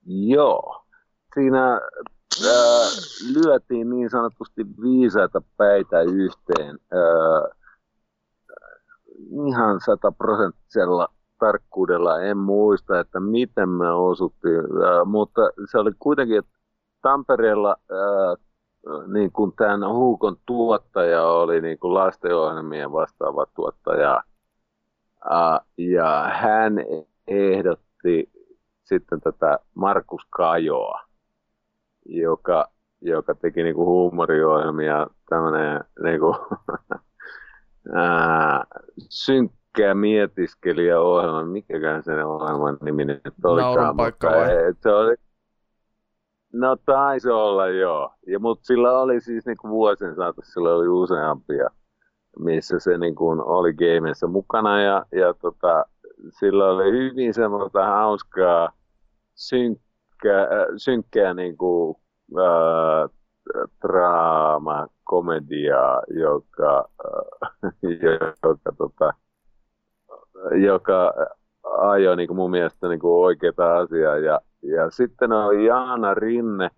joo. 0.05 0.87
Siinä 1.35 1.81
lyötiin 3.35 3.91
niin 3.91 4.11
sanotusti 4.11 4.67
viisaita 4.83 5.43
päitä 5.57 6.01
yhteen. 6.01 6.79
Uh, 6.93 7.57
ihan 9.49 9.81
sataprosenttisella 9.81 11.09
tarkkuudella 11.39 12.21
en 12.21 12.39
muista, 12.39 13.01
että 13.01 13.21
miten 13.21 13.69
me 13.69 13.91
osuttiin, 13.91 14.61
mutta 15.05 15.41
se 15.71 15.79
oli 15.79 15.91
kuitenkin, 15.99 16.39
että 16.39 16.57
Tampereella 17.03 17.77
niin 19.07 19.33
kuin 19.33 19.53
tämän 19.53 19.89
Huukon 19.89 20.37
tuottaja 20.47 21.27
oli 21.27 21.61
niin 21.61 21.79
kuin 21.79 21.95
lastenohjelmien 21.95 22.93
vastaava 22.93 23.47
tuottaja 23.55 24.23
ja 25.79 26.31
hän 26.35 26.75
ehdotti 27.27 28.31
sitten 28.85 29.21
tätä 29.21 29.59
Markus 29.75 30.23
Kajoa, 30.31 31.06
joka, 32.09 32.71
joka 33.01 33.35
teki 33.35 33.63
niinku 33.63 33.85
huumoriohjelmia, 33.85 35.07
tämmöinen 35.29 35.85
niinku, 36.03 36.37
synkkää 39.09 39.95
mietiskelijä-ohjelma, 39.95 41.45
mikäkään 41.45 42.03
sen 42.03 42.27
ohjelman 42.27 42.79
nimi 42.83 43.05
nyt 43.05 43.21
olikaan. 43.45 43.97
paikka 43.97 44.31
vai? 44.31 44.49
Se 44.83 44.91
oli, 44.91 45.15
no 46.53 46.77
taisi 46.77 47.31
olla 47.31 47.69
joo, 47.69 48.15
ja, 48.27 48.39
mutta 48.39 48.67
sillä 48.67 48.99
oli 48.99 49.21
siis 49.21 49.47
niinku 49.47 49.69
vuosien 49.69 50.15
saatossa, 50.17 50.53
sillä 50.53 50.75
oli 50.75 50.89
useampia 50.89 51.71
missä 52.39 52.79
se 52.79 52.99
niin 52.99 53.15
kuin 53.15 53.41
oli 53.41 53.75
gameissa 53.75 54.27
mukana 54.27 54.83
ja, 54.83 55.07
ja 55.13 55.35
tota, 55.35 55.85
sillä 56.39 56.71
oli 56.71 56.93
hyvin 56.93 57.35
semmoista 57.35 57.87
hauskaa 57.87 58.73
synkkää, 59.35 59.86
äh, 60.27 60.67
synkkää 60.77 61.35
niin 61.35 61.57
kuin, 61.57 61.97
äh, 62.39 63.11
draama, 63.83 64.87
komediaa, 65.05 66.03
joka, 66.09 66.89
äh, 67.05 67.73
joka, 68.03 68.73
tota, 68.79 69.13
joka 70.65 71.15
ajoi 71.79 72.17
niin 72.17 72.27
kuin 72.27 72.37
mun 72.37 72.51
mielestä 72.51 72.89
niin 72.89 73.01
kuin 73.01 73.25
oikeita 73.25 73.77
asiaa. 73.77 74.17
Ja, 74.19 74.41
ja 74.63 74.91
sitten 74.91 75.33
oli 75.33 75.67
Jaana 75.67 76.15
Rinne, 76.15 76.71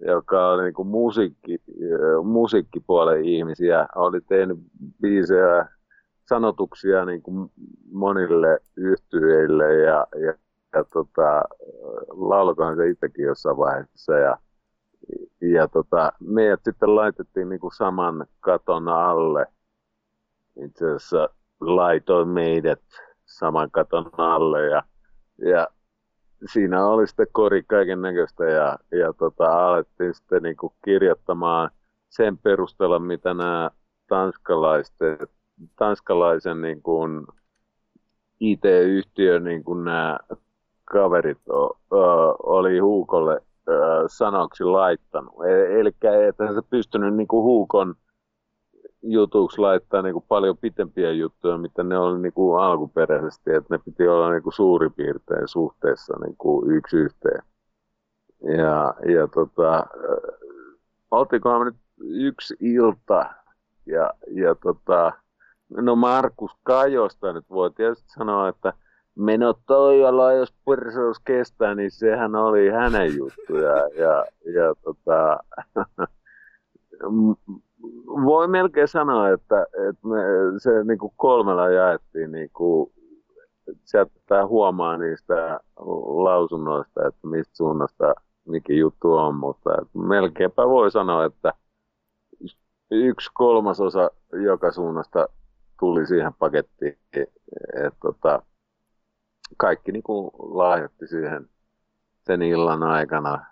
joka 0.00 0.48
oli 0.48 0.62
niin 0.62 0.74
kuin 0.74 0.88
musiikki, 0.88 1.58
musiikkipuolen 2.24 3.24
ihmisiä, 3.24 3.86
oli 3.94 4.20
tehnyt 4.20 4.58
biisejä, 5.00 5.66
sanotuksia 6.28 7.04
niin 7.04 7.22
kuin 7.22 7.50
monille 7.92 8.58
yhtyeille 8.76 9.74
ja, 9.74 10.06
ja, 10.26 10.34
ja 10.74 10.84
tota, 10.84 11.42
laulukohan 12.08 12.76
se 12.76 12.88
itsekin 12.88 13.24
jossain 13.24 13.56
vaiheessa. 13.56 14.14
Ja, 14.14 14.38
ja 15.40 15.68
tota, 15.68 16.12
meidät 16.20 16.60
sitten 16.64 16.96
laitettiin 16.96 17.48
niin 17.48 17.60
kuin 17.60 17.74
saman 17.74 18.26
katon 18.40 18.88
alle. 18.88 19.46
Itse 20.64 20.86
asiassa 20.86 21.28
laitoin 21.60 22.28
meidät 22.28 22.82
saman 23.26 23.70
katon 23.70 24.10
alle 24.18 24.66
ja, 24.66 24.82
ja 25.38 25.68
siinä 26.52 26.86
oli 26.86 27.06
sitten 27.06 27.26
kori 27.32 27.62
kaiken 27.62 28.02
näköistä 28.02 28.44
ja, 28.44 28.78
ja 28.90 29.12
tota, 29.12 29.66
alettiin 29.66 30.14
sitten 30.14 30.42
niin 30.42 30.56
kuin 30.56 30.72
kirjoittamaan 30.84 31.70
sen 32.08 32.38
perusteella, 32.38 32.98
mitä 32.98 33.34
nämä 33.34 33.70
tanskalaisten, 34.08 35.18
tanskalaisen 35.76 36.60
niin 36.60 36.82
kuin 36.82 37.26
IT-yhtiön 38.40 39.44
niin 39.44 39.64
kuin 39.64 39.84
nämä 39.84 40.18
kaverit 40.94 41.48
o, 41.48 41.78
o, 41.90 42.00
oli 42.42 42.78
Huukolle 42.78 43.34
o, 43.36 43.72
sanoksi 44.06 44.64
laittanut. 44.64 45.34
E, 45.46 45.80
eli 45.80 45.90
että 46.28 46.54
se 46.54 46.62
pystynyt 46.70 47.14
niin 47.14 47.28
Huukon 47.32 47.94
jutuksi 49.02 49.60
laittaa 49.60 50.02
niin 50.02 50.12
kuin 50.12 50.24
paljon 50.28 50.58
pitempiä 50.58 51.12
juttuja, 51.12 51.58
mitä 51.58 51.82
ne 51.82 51.98
oli 51.98 52.18
niin 52.18 52.32
kuin 52.32 52.62
alkuperäisesti, 52.62 53.50
että 53.52 53.74
ne 53.74 53.78
piti 53.84 54.08
olla 54.08 54.30
niin 54.30 54.42
kuin 54.42 54.52
suurin 54.52 54.92
piirtein 54.92 55.48
suhteessa 55.48 56.14
niin 56.24 56.36
kuin 56.38 56.70
yksi 56.70 56.96
yhteen. 56.96 57.42
Ja, 58.56 58.94
ja 59.14 59.28
tota, 59.34 59.86
oltiinkohan 61.10 61.66
nyt 61.66 61.76
yksi 62.00 62.56
ilta, 62.60 63.30
ja, 63.86 64.10
ja 64.30 64.54
tota, 64.54 65.12
no 65.70 65.96
Markus 65.96 66.50
Kajosta 66.62 67.32
nyt 67.32 67.50
voi 67.50 67.70
tietysti 67.70 68.08
sanoa, 68.08 68.48
että 68.48 68.72
meno 69.14 69.54
Toijala, 69.66 70.32
jos 70.32 70.54
perseus 70.66 71.20
kestää, 71.24 71.74
niin 71.74 71.90
sehän 71.90 72.34
oli 72.34 72.70
hänen 72.70 73.16
juttu. 73.16 73.56
Ja, 73.56 73.76
ja, 73.76 74.24
ja 74.54 74.74
tota, 74.84 75.38
voi 78.26 78.48
melkein 78.48 78.88
sanoa, 78.88 79.30
että, 79.30 79.66
että 79.88 80.08
me, 80.08 80.22
se 80.58 80.84
niin 80.84 80.98
kuin 80.98 81.12
kolmella 81.16 81.68
jaettiin 81.68 82.32
niin 82.32 82.50
kuin, 82.52 82.92
sieltä 83.84 84.46
huomaa 84.46 84.96
niistä 84.98 85.60
lausunnoista, 86.06 87.06
että 87.08 87.26
mistä 87.26 87.56
suunnasta 87.56 88.14
mikä 88.48 88.72
juttu 88.72 89.12
on, 89.12 89.34
mutta 89.34 89.70
melkeinpä 89.94 90.68
voi 90.68 90.90
sanoa, 90.90 91.24
että 91.24 91.52
yksi 92.90 93.30
kolmasosa 93.34 94.10
joka 94.32 94.72
suunnasta 94.72 95.28
tuli 95.80 96.06
siihen 96.06 96.32
pakettiin. 96.38 96.98
Et, 97.16 97.94
tota, 98.02 98.42
kaikki 99.56 99.92
niin 99.92 100.02
kuin 100.02 100.30
lahjoitti 100.38 101.06
siihen 101.06 101.48
sen 102.26 102.42
illan 102.42 102.82
aikana 102.82 103.44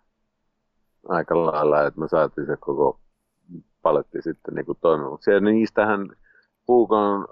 aika 1.08 1.46
lailla, 1.46 1.86
että 1.86 2.00
me 2.00 2.08
saatiin 2.08 2.46
se 2.46 2.56
koko 2.56 3.00
paletti 3.82 4.22
sitten 4.22 4.54
niin 4.54 4.66
toimimaan. 4.80 5.18
Niistähän 5.40 6.08
Puukon 6.66 7.26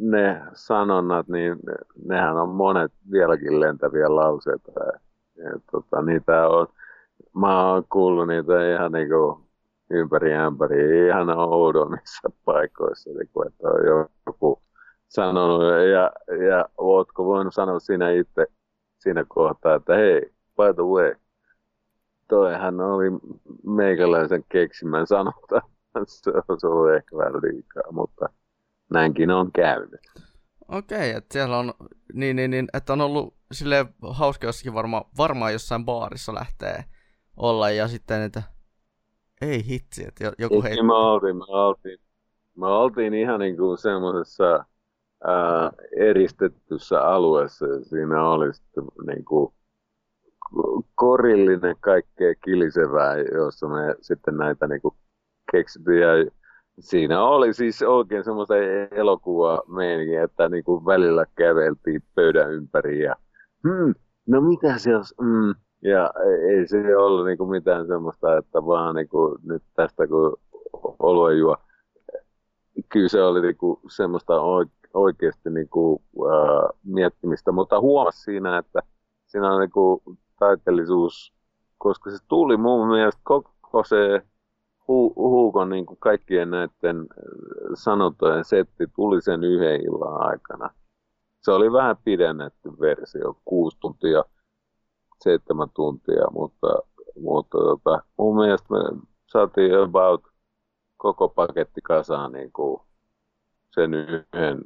ne 0.00 0.42
sanonnat, 0.54 1.28
niin 1.28 1.56
nehän 2.04 2.36
on 2.36 2.48
monet 2.48 2.92
vieläkin 3.10 3.60
lentäviä 3.60 4.16
lauseita. 4.16 4.72
Ja, 5.36 5.50
tota, 5.72 6.02
niitä 6.02 6.48
on, 6.48 6.66
mä 7.34 7.72
oon 7.72 7.84
kuullut 7.92 8.28
niitä 8.28 8.74
ihan 8.74 8.92
niin 8.92 9.08
kuin 9.08 9.40
ympäri 9.90 10.34
ämpäri, 10.34 11.06
ihan 11.06 11.30
oudommissa 11.38 12.30
paikoissa, 12.44 13.10
niin 13.10 13.30
kuin, 13.32 13.48
että 13.48 13.68
on 13.68 14.08
joku 14.26 14.62
sanonut, 15.08 15.62
ja, 15.62 16.12
ja 16.46 16.64
ootko 16.78 17.24
voinut 17.24 17.54
sanoa 17.54 17.78
sinä 17.78 18.10
itse 18.10 18.46
siinä 18.98 19.24
kohtaa, 19.28 19.74
että 19.74 19.94
hei, 19.94 20.20
by 20.56 20.74
the 20.74 20.82
way, 20.82 21.14
toihan 22.28 22.80
oli 22.80 23.06
meikäläisen 23.66 24.44
keksimän 24.48 25.06
sanota. 25.06 25.62
Se 26.06 26.30
on 26.66 26.72
ollut 26.72 26.94
ehkä 26.94 27.16
vähän 27.16 27.32
liikaa, 27.32 27.92
mutta 27.92 28.28
näinkin 28.90 29.30
on 29.30 29.52
käynyt. 29.52 30.00
Okei, 30.68 31.10
että 31.10 31.32
siellä 31.32 31.58
on, 31.58 31.74
niin, 32.12 32.36
niin, 32.36 32.50
niin, 32.50 32.68
että 32.74 32.92
on 32.92 33.00
ollut 33.00 33.34
sille 33.52 33.86
hauska 34.10 34.46
jossakin 34.46 34.74
varma, 34.74 35.10
varmaan 35.18 35.52
jossain 35.52 35.84
baarissa 35.84 36.34
lähtee 36.34 36.84
olla 37.36 37.70
ja 37.70 37.88
sitten, 37.88 38.22
että 38.22 38.42
ei 39.40 39.66
hitsi, 39.66 40.04
että 40.08 40.32
joku 40.38 40.62
heitti. 40.62 40.82
Me 40.82 40.94
oltiin, 40.94 41.36
me 41.36 41.44
oltiin, 41.48 41.98
me 42.56 42.66
oltiin 42.66 43.14
ihan 43.14 43.40
niin 43.40 43.56
kuin 43.56 43.78
semmoisessa 43.78 44.64
ää, 45.24 45.70
eristettyssä 45.96 47.00
alueessa. 47.00 47.66
Ja 47.66 47.84
siinä 47.84 48.28
oli 48.28 48.54
sitten 48.54 48.84
niin 49.06 49.24
kuin 49.24 49.52
korillinen 50.94 51.76
kaikkea 51.80 52.34
kilisevää, 52.44 53.16
jossa 53.16 53.68
me 53.68 53.94
sitten 54.00 54.36
näitä 54.36 54.66
niin 54.66 54.80
kuin 54.80 54.94
keksittiin. 55.52 56.00
Ja 56.00 56.08
siinä 56.78 57.24
oli 57.24 57.54
siis 57.54 57.82
oikein 57.82 58.24
semmoista 58.24 58.54
elokuva 58.90 59.62
meininkiä, 59.68 60.24
että 60.24 60.48
niin 60.48 60.64
kuin 60.64 60.84
välillä 60.84 61.26
käveltiin 61.34 62.02
pöydän 62.14 62.52
ympäri 62.52 63.02
ja 63.02 63.16
hmm, 63.68 63.94
no 64.26 64.40
mitä 64.40 64.78
se 64.78 64.96
olisi, 64.96 65.14
mm, 65.20 65.54
ja 65.82 66.10
ei 66.50 66.68
se 66.68 66.96
ollut 66.96 67.26
niin 67.26 67.38
kuin 67.38 67.50
mitään 67.50 67.86
semmoista, 67.86 68.36
että 68.36 68.66
vaan 68.66 68.94
niin 68.94 69.08
kuin 69.08 69.38
nyt 69.44 69.62
tästä 69.76 70.06
kun 70.06 70.36
olue 70.98 71.34
juo, 71.34 71.56
kyllä 72.88 73.08
se 73.08 73.22
oli 73.22 73.40
niin 73.40 73.56
kuin 73.56 73.80
semmoista 73.88 74.40
oikeasti 74.96 75.50
niin 75.50 75.68
kuin, 75.68 76.02
äh, 76.20 76.78
miettimistä, 76.84 77.52
mutta 77.52 77.80
huomasi 77.80 78.22
siinä, 78.22 78.58
että 78.58 78.80
siinä 79.26 79.52
on 79.54 79.60
niin 79.60 79.70
kuin 79.70 80.00
taiteellisuus, 80.38 81.32
koska 81.78 82.10
se 82.10 82.18
tuli 82.28 82.56
mun 82.56 82.88
mielestä 82.88 83.20
koko 83.24 83.84
se 83.84 84.22
hu- 84.82 85.16
Huukon 85.16 85.68
niin 85.68 85.86
kuin 85.86 85.98
kaikkien 86.00 86.50
näiden 86.50 87.06
sanontojen 87.74 88.44
setti 88.44 88.86
tuli 88.96 89.22
sen 89.22 89.44
yhden 89.44 89.80
illan 89.80 90.26
aikana. 90.26 90.70
Se 91.42 91.52
oli 91.52 91.72
vähän 91.72 91.96
pidennetty 92.04 92.70
versio, 92.80 93.38
kuusi 93.44 93.76
tuntia, 93.80 94.24
seitsemän 95.20 95.68
tuntia, 95.74 96.24
mutta, 96.32 96.66
mutta 97.20 97.58
tota, 97.58 98.02
mun 98.18 98.36
mielestä 98.36 98.66
me 98.70 98.78
saatiin 99.26 99.78
about 99.78 100.24
koko 100.96 101.28
paketti 101.28 101.80
kasaan 101.80 102.32
niin 102.32 102.52
kuin 102.52 102.80
sen 103.74 103.94
yhden, 103.94 104.62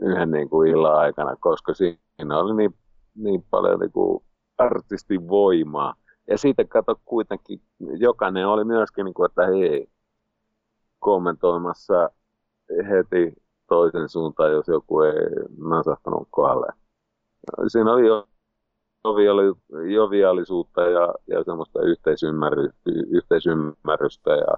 yhden 0.00 0.30
niin 0.30 0.48
kuin 0.48 0.70
illan 0.70 0.98
aikana, 0.98 1.36
koska 1.36 1.74
siinä 1.74 2.38
oli 2.38 2.54
niin, 2.54 2.74
niin 3.14 3.44
paljon 3.50 3.80
niin 3.80 3.92
kuin 3.92 4.24
artistin 4.58 5.28
voimaa. 5.28 5.94
Ja 6.30 6.38
siitä 6.38 6.64
kato 6.64 7.00
kuitenkin, 7.04 7.60
jokainen 7.80 8.48
oli 8.48 8.64
myöskin, 8.64 9.04
niin 9.04 9.14
kuin, 9.14 9.30
että 9.30 9.46
hei, 9.46 9.88
kommentoimassa 10.98 12.10
heti 12.88 13.32
toisen 13.68 14.08
suuntaan, 14.08 14.52
jos 14.52 14.68
joku 14.68 15.00
ei 15.00 15.14
nasahtanut 15.58 16.28
kohdalle. 16.30 16.72
Siinä 17.68 17.92
oli 17.92 18.06
jo 18.06 18.28
joviaalisuutta 19.94 20.80
ja, 20.80 21.14
ja 21.26 21.44
semmoista 21.44 21.82
yhteisymmärry, 21.82 22.70
yhteisymmärrystä 23.10 24.30
ja, 24.30 24.54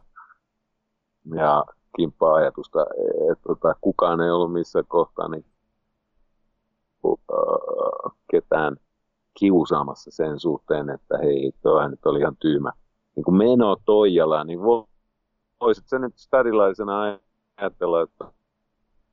ja 1.34 1.64
kimppa-ajatusta, 1.97 2.86
että 3.32 3.43
tota, 3.47 3.74
kukaan 3.80 4.20
ei 4.20 4.30
ollut 4.30 4.53
missä 4.53 4.82
kohtaa 4.88 5.28
niin, 5.28 5.45
uh, 7.03 7.18
ketään 8.30 8.76
kiusaamassa 9.38 10.11
sen 10.11 10.41
suhteen, 10.41 10.91
että 10.91 11.18
hei, 11.18 11.53
tuohan 11.62 11.91
nyt 11.91 12.07
oli 12.07 12.20
ihan 12.20 12.36
tyymä. 12.36 12.72
Niin 13.16 13.24
kuin 13.24 13.36
meno 13.36 13.76
Toijala, 13.84 14.45
niin 14.45 14.61
voisit 15.61 15.88
sä 15.88 15.99
nyt 15.99 16.16
stadilaisena 16.16 17.18
ajatella, 17.57 18.03
että 18.03 18.24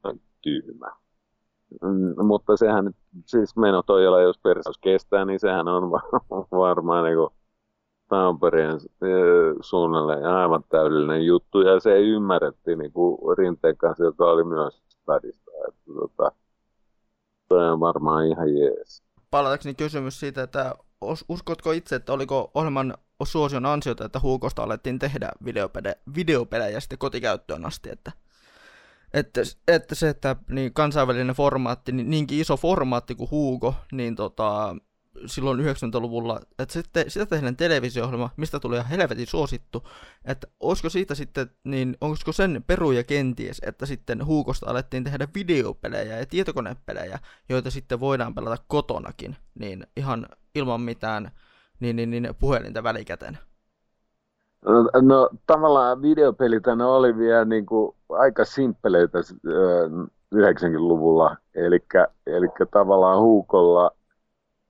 on 0.04 0.20
tyhmä. 0.42 0.92
Mm, 1.82 2.26
mutta 2.26 2.58
sehän 2.58 2.86
nyt, 2.86 2.96
siis 3.26 3.58
meno 3.58 3.84
Toijala, 3.84 4.22
jos 4.22 4.40
persaus 4.40 4.78
kestää, 4.78 5.26
niin 5.26 5.40
sehän 5.40 5.68
on 5.68 5.92
varmaan 6.52 7.04
niin 7.04 7.18
kuin 7.18 7.37
Tampereen 8.08 8.76
eh, 8.76 9.56
suunnalle 9.62 10.26
aivan 10.26 10.64
täydellinen 10.70 11.26
juttu. 11.26 11.62
Ja 11.62 11.80
se 11.80 12.00
ymmärrettiin 12.00 12.80
niin 12.80 12.92
kuin 12.92 13.38
Rinteen 13.38 13.78
kanssa, 13.78 14.04
joka 14.04 14.26
oli 14.26 14.44
myös 14.44 14.84
stadista. 14.88 15.52
Että, 15.68 15.94
tota, 15.94 16.32
toi 17.48 17.72
on 17.72 17.80
varmaan 17.80 18.28
ihan 18.28 18.56
jees 18.56 19.08
palatakseni 19.32 19.76
kysymys 19.76 20.20
siitä, 20.20 20.44
että 20.44 20.76
uskotko 21.30 21.72
itse, 21.72 21.96
että 21.96 22.14
oliko 22.14 22.52
ohjelman 22.54 22.98
suosion 23.24 23.66
ansiota, 23.66 24.06
että 24.06 24.20
Huukosta 24.20 24.64
alettiin 24.64 25.00
tehdä 25.00 25.32
videopelejä, 25.46 25.96
videopelejä 26.16 26.80
sitten 26.80 26.98
kotikäyttöön 26.98 27.66
asti, 27.66 27.90
että, 27.90 28.12
että, 29.14 29.42
että 29.68 29.96
se, 29.96 30.10
että 30.10 30.36
niin 30.50 30.74
kansainvälinen 30.74 31.36
formaatti, 31.36 31.92
niin 31.92 32.10
niinkin 32.10 32.40
iso 32.40 32.58
formaatti 32.58 33.16
kuin 33.16 33.32
Huuko, 33.32 33.76
niin 33.92 34.16
tota, 34.16 34.76
silloin 35.26 35.60
90-luvulla, 35.60 36.40
että 36.60 36.74
sitten, 36.74 37.12
sitä 37.12 37.26
tehdään 37.26 37.58
televisio-ohjelma, 37.58 38.30
mistä 38.38 38.60
ihan 38.74 38.86
helvetin 38.86 39.28
suosittu, 39.28 39.84
että 40.26 40.48
olisiko 40.60 40.90
siitä 40.90 41.16
sitten, 41.16 41.50
niin 41.64 41.98
olisiko 42.02 42.32
sen 42.32 42.64
peruja 42.68 43.04
kenties, 43.04 43.62
että 43.66 43.86
sitten 43.86 44.26
huukosta 44.26 44.70
alettiin 44.70 45.04
tehdä 45.04 45.28
videopelejä 45.36 46.20
ja 46.20 46.26
tietokonepelejä, 46.26 47.20
joita 47.50 47.72
sitten 47.72 48.00
voidaan 48.00 48.36
pelata 48.36 48.64
kotonakin, 48.68 49.36
niin 49.60 49.88
ihan 49.98 50.26
ilman 50.56 50.82
mitään 50.82 51.32
niin, 51.80 51.96
niin, 51.96 52.10
niin 52.10 52.30
puhelinta 52.40 52.84
välikäteen. 52.84 53.38
No, 54.66 55.02
no 55.02 55.30
tavallaan 55.48 56.02
videopelit 56.02 56.64
ne 56.76 56.86
oli 56.86 57.18
vielä 57.18 57.46
niin 57.46 57.66
kuin 57.66 57.96
aika 58.10 58.46
simppeleitä 58.46 59.20
90-luvulla, 60.36 61.36
eli 61.56 62.50
tavallaan 62.72 63.20
huukolla 63.20 63.92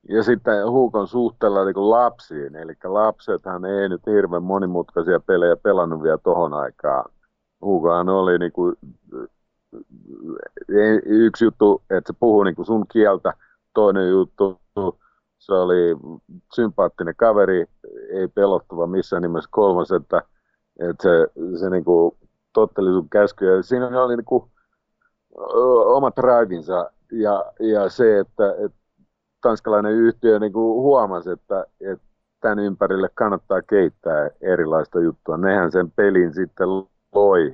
ja 0.10 0.24
sitten 0.24 0.72
Huukon 0.72 1.08
suhteella 1.08 1.66
niin 1.66 1.90
lapsiin, 1.90 2.56
eli 2.56 2.74
lapsethan 2.84 3.66
ei 3.66 3.90
nyt 3.90 4.06
hirveän 4.06 4.44
monimutkaisia 4.44 5.20
pelejä 5.20 5.56
pelannut 5.56 6.04
vielä 6.04 6.18
tohon 6.18 6.54
aikaan. 6.54 7.12
Huukohan 7.62 8.10
oli 8.10 8.38
niin 8.38 8.52
kuin, 8.52 8.76
yksi 11.06 11.46
juttu, 11.46 11.82
että 11.90 12.14
se 12.14 12.18
puhuu 12.20 12.44
niin 12.44 12.66
sun 12.66 12.86
kieltä, 12.88 13.34
toinen 13.74 14.10
juttu, 14.10 14.60
se 15.40 15.54
oli 15.54 15.98
sympaattinen 16.56 17.16
kaveri, 17.16 17.66
ei 18.10 18.28
pelottava 18.28 18.88
missään 18.88 19.22
nimessä 19.22 19.50
kolmas, 19.52 19.92
että, 19.92 20.22
että 20.80 21.04
se, 21.04 21.28
se 21.60 21.70
niin 21.70 21.86
kuin 21.86 22.18
totteli 22.54 22.90
sun 22.90 23.10
käskyjä. 23.10 23.62
Siinä 23.62 24.04
oli 24.04 24.16
niin 24.16 24.26
kuin, 24.26 24.44
omat 25.86 26.16
drivinsa 26.16 26.92
ja, 27.12 27.46
ja 27.60 27.90
se, 27.90 28.20
että, 28.20 28.52
että 28.52 28.78
tanskalainen 29.42 29.94
yhtiö 29.94 30.40
niin 30.40 30.54
kuin 30.54 30.82
huomasi, 30.82 31.30
että, 31.30 31.66
että 31.82 32.08
tämän 32.42 32.60
ympärille 32.60 33.10
kannattaa 33.14 33.62
keittää 33.62 34.30
erilaista 34.42 35.00
juttua. 35.00 35.38
Nehän 35.38 35.72
sen 35.72 35.92
pelin 35.92 36.34
sitten 36.34 36.68
loi 37.16 37.54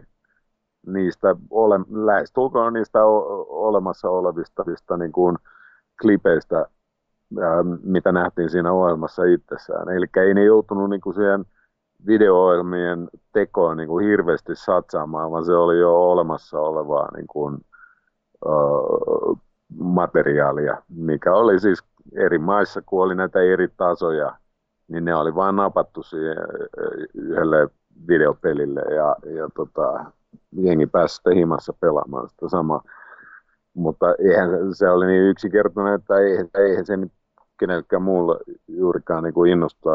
niistä 0.87 1.35
ole, 1.49 1.79
lähestulkoon 1.89 2.73
niistä 2.73 3.05
olemassa 3.47 4.09
olevista 4.09 4.63
niin 4.97 5.11
kuin 5.11 5.37
klipeistä, 6.01 6.65
mitä 7.83 8.11
nähtiin 8.11 8.49
siinä 8.49 8.71
ohjelmassa 8.71 9.23
itsessään. 9.23 9.89
Eli 9.89 10.05
ei 10.17 10.33
ne 10.33 10.43
joutunut 10.43 10.89
niin 10.89 11.01
kuin 11.01 11.13
siihen 11.13 11.45
video-ohjelmien 12.07 13.09
tekoon 13.33 13.77
niin 13.77 13.87
kuin 13.87 14.07
hirveästi 14.07 14.55
satsaamaan, 14.55 15.31
vaan 15.31 15.45
se 15.45 15.53
oli 15.53 15.79
jo 15.79 16.11
olemassa 16.11 16.59
olevaa 16.59 17.09
niin 17.15 17.27
kuin, 17.27 17.57
materiaalia, 19.77 20.81
mikä 20.89 21.33
oli 21.33 21.59
siis 21.59 21.83
eri 22.15 22.37
maissa, 22.37 22.81
kun 22.81 23.03
oli 23.03 23.15
näitä 23.15 23.41
eri 23.41 23.67
tasoja, 23.67 24.37
niin 24.87 25.05
ne 25.05 25.15
oli 25.15 25.35
vain 25.35 25.55
napattu 25.55 26.03
siihen 26.03 26.37
yhdelle 27.13 27.69
videopelille 28.07 28.81
ja, 28.81 29.15
ja 29.35 29.49
tota, 29.55 30.05
jengi 30.51 30.87
pääsi 30.87 31.15
sitten 31.15 31.35
himassa 31.35 31.73
pelaamaan 31.79 32.29
sitä 32.29 32.49
samaa. 32.49 32.83
Mutta 33.73 34.05
eihän 34.19 34.49
se 34.75 34.89
oli 34.89 35.05
niin 35.05 35.23
yksinkertainen, 35.23 35.93
että 35.93 36.17
eihän, 36.17 36.49
eihän 36.57 36.85
se 36.85 36.97
nyt 36.97 37.11
kenellekään 37.59 38.01
muulle 38.01 38.39
juurikaan 38.67 39.23
niin 39.23 39.33
kuin 39.33 39.51
innosta 39.51 39.91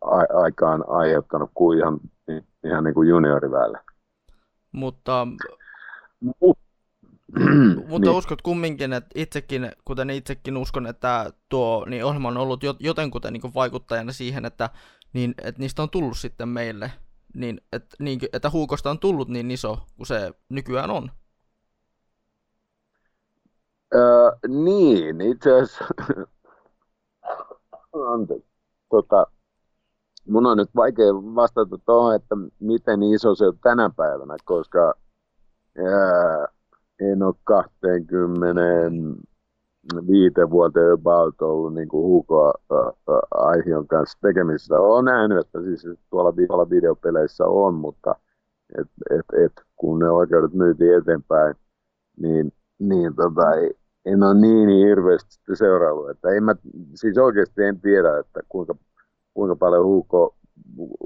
a- 0.00 0.40
aikaan 0.42 0.84
aiheuttanut 0.88 1.50
kuin 1.54 1.78
ihan, 1.78 2.00
ihan 2.64 2.84
niin 2.84 2.94
kuin 2.94 3.08
junioriväellä. 3.08 3.80
Mutta, 4.72 5.26
Mut, 6.40 6.58
mutta 7.88 8.08
niin. 8.08 8.18
uskot 8.18 8.42
kumminkin, 8.42 8.92
että 8.92 9.10
itsekin, 9.14 9.72
kuten 9.84 10.10
itsekin 10.10 10.56
uskon, 10.56 10.86
että 10.86 11.32
tuo 11.48 11.84
niin 11.88 12.04
ohjelma 12.04 12.28
on 12.28 12.36
ollut 12.36 12.64
jot- 12.64 12.76
jotenkuten 12.80 13.32
niin 13.32 13.54
vaikuttajana 13.54 14.12
siihen, 14.12 14.44
että, 14.44 14.70
niin, 15.12 15.34
että 15.44 15.60
niistä 15.60 15.82
on 15.82 15.90
tullut 15.90 16.18
sitten 16.18 16.48
meille, 16.48 16.92
niin, 17.34 17.60
että, 17.72 17.96
niin, 17.98 18.20
että 18.32 18.50
Huukosta 18.50 18.90
on 18.90 18.98
tullut 18.98 19.28
niin 19.28 19.50
iso 19.50 19.78
kuin 19.96 20.06
se 20.06 20.32
nykyään 20.48 20.90
on. 20.90 21.10
Öö, 23.94 24.30
niin, 24.48 25.20
itse 25.20 25.52
asiassa, 25.52 25.84
anteeksi, 28.12 28.48
tota, 28.90 29.26
mun 30.28 30.46
on 30.46 30.56
nyt 30.56 30.70
vaikea 30.76 31.14
vastata 31.14 31.78
tuohon, 31.78 32.14
että 32.14 32.34
miten 32.60 33.02
iso 33.02 33.34
se 33.34 33.44
on 33.46 33.58
tänä 33.58 33.90
päivänä, 33.96 34.36
koska 34.44 34.94
ää, 35.78 36.48
en 37.00 37.22
ole 37.22 37.34
25 37.44 40.34
vuoteen 40.50 40.92
about 40.92 41.42
ollut 41.42 41.74
niin 41.74 41.88
kuin 41.88 42.04
Hugo 42.04 42.52
Aihion 43.30 43.86
kanssa 43.86 44.18
tekemisissä. 44.20 44.78
Olen 44.78 45.04
nähnyt, 45.04 45.38
että 45.38 45.62
siis 45.62 45.86
tuolla, 46.10 46.70
videopeleissä 46.70 47.46
on, 47.46 47.74
mutta 47.74 48.14
et, 48.78 48.88
et, 49.10 49.26
et, 49.44 49.52
kun 49.76 49.98
ne 49.98 50.10
oikeudet 50.10 50.52
myytiin 50.52 50.98
eteenpäin, 50.98 51.54
niin, 52.16 52.52
niin 52.78 53.14
tota, 53.14 53.42
en 54.04 54.22
ole 54.22 54.34
niin, 54.34 54.66
niin 54.66 54.88
hirveästi 54.88 55.38
seuraillut. 55.54 56.10
Että 56.10 56.28
en 56.28 56.44
mä, 56.44 56.54
siis 56.94 57.18
oikeasti 57.18 57.62
en 57.62 57.80
tiedä, 57.80 58.18
että 58.18 58.40
kuinka, 58.48 58.74
kuinka 59.34 59.56
paljon 59.56 59.84
Hugo 59.84 60.36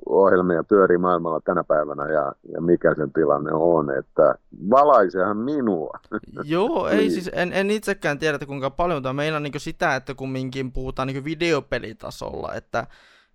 ohjelmia 0.06 0.64
pyörii 0.64 0.98
maailmalla 0.98 1.40
tänä 1.40 1.64
päivänä 1.64 2.12
ja, 2.12 2.32
ja 2.52 2.60
mikä 2.60 2.94
sen 2.94 3.12
tilanne 3.12 3.52
on, 3.52 3.98
että 3.98 4.34
valaisehan 4.70 5.36
minua. 5.36 5.98
Joo, 6.44 6.88
ei 6.88 7.10
siis, 7.10 7.30
en, 7.32 7.52
en 7.52 7.70
itsekään 7.70 8.18
tiedä, 8.18 8.34
että 8.34 8.46
kuinka 8.46 8.70
paljon, 8.70 8.96
mutta 8.96 9.12
meinaa 9.12 9.40
niin 9.40 9.52
sitä, 9.56 9.96
että 9.96 10.14
kumminkin 10.14 10.72
puhutaan 10.72 11.08
niin 11.08 11.24
videopelitasolla, 11.24 12.54
että, 12.54 12.86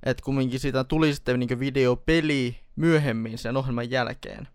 että 0.06 0.24
kumminkin 0.26 0.60
siitä 0.60 0.84
tuli 0.84 1.14
sitten 1.14 1.40
niin 1.40 1.60
videopeli 1.60 2.56
myöhemmin 2.76 3.38
sen 3.38 3.58
ohjelman 3.58 3.92
jälkeen. 3.92 4.48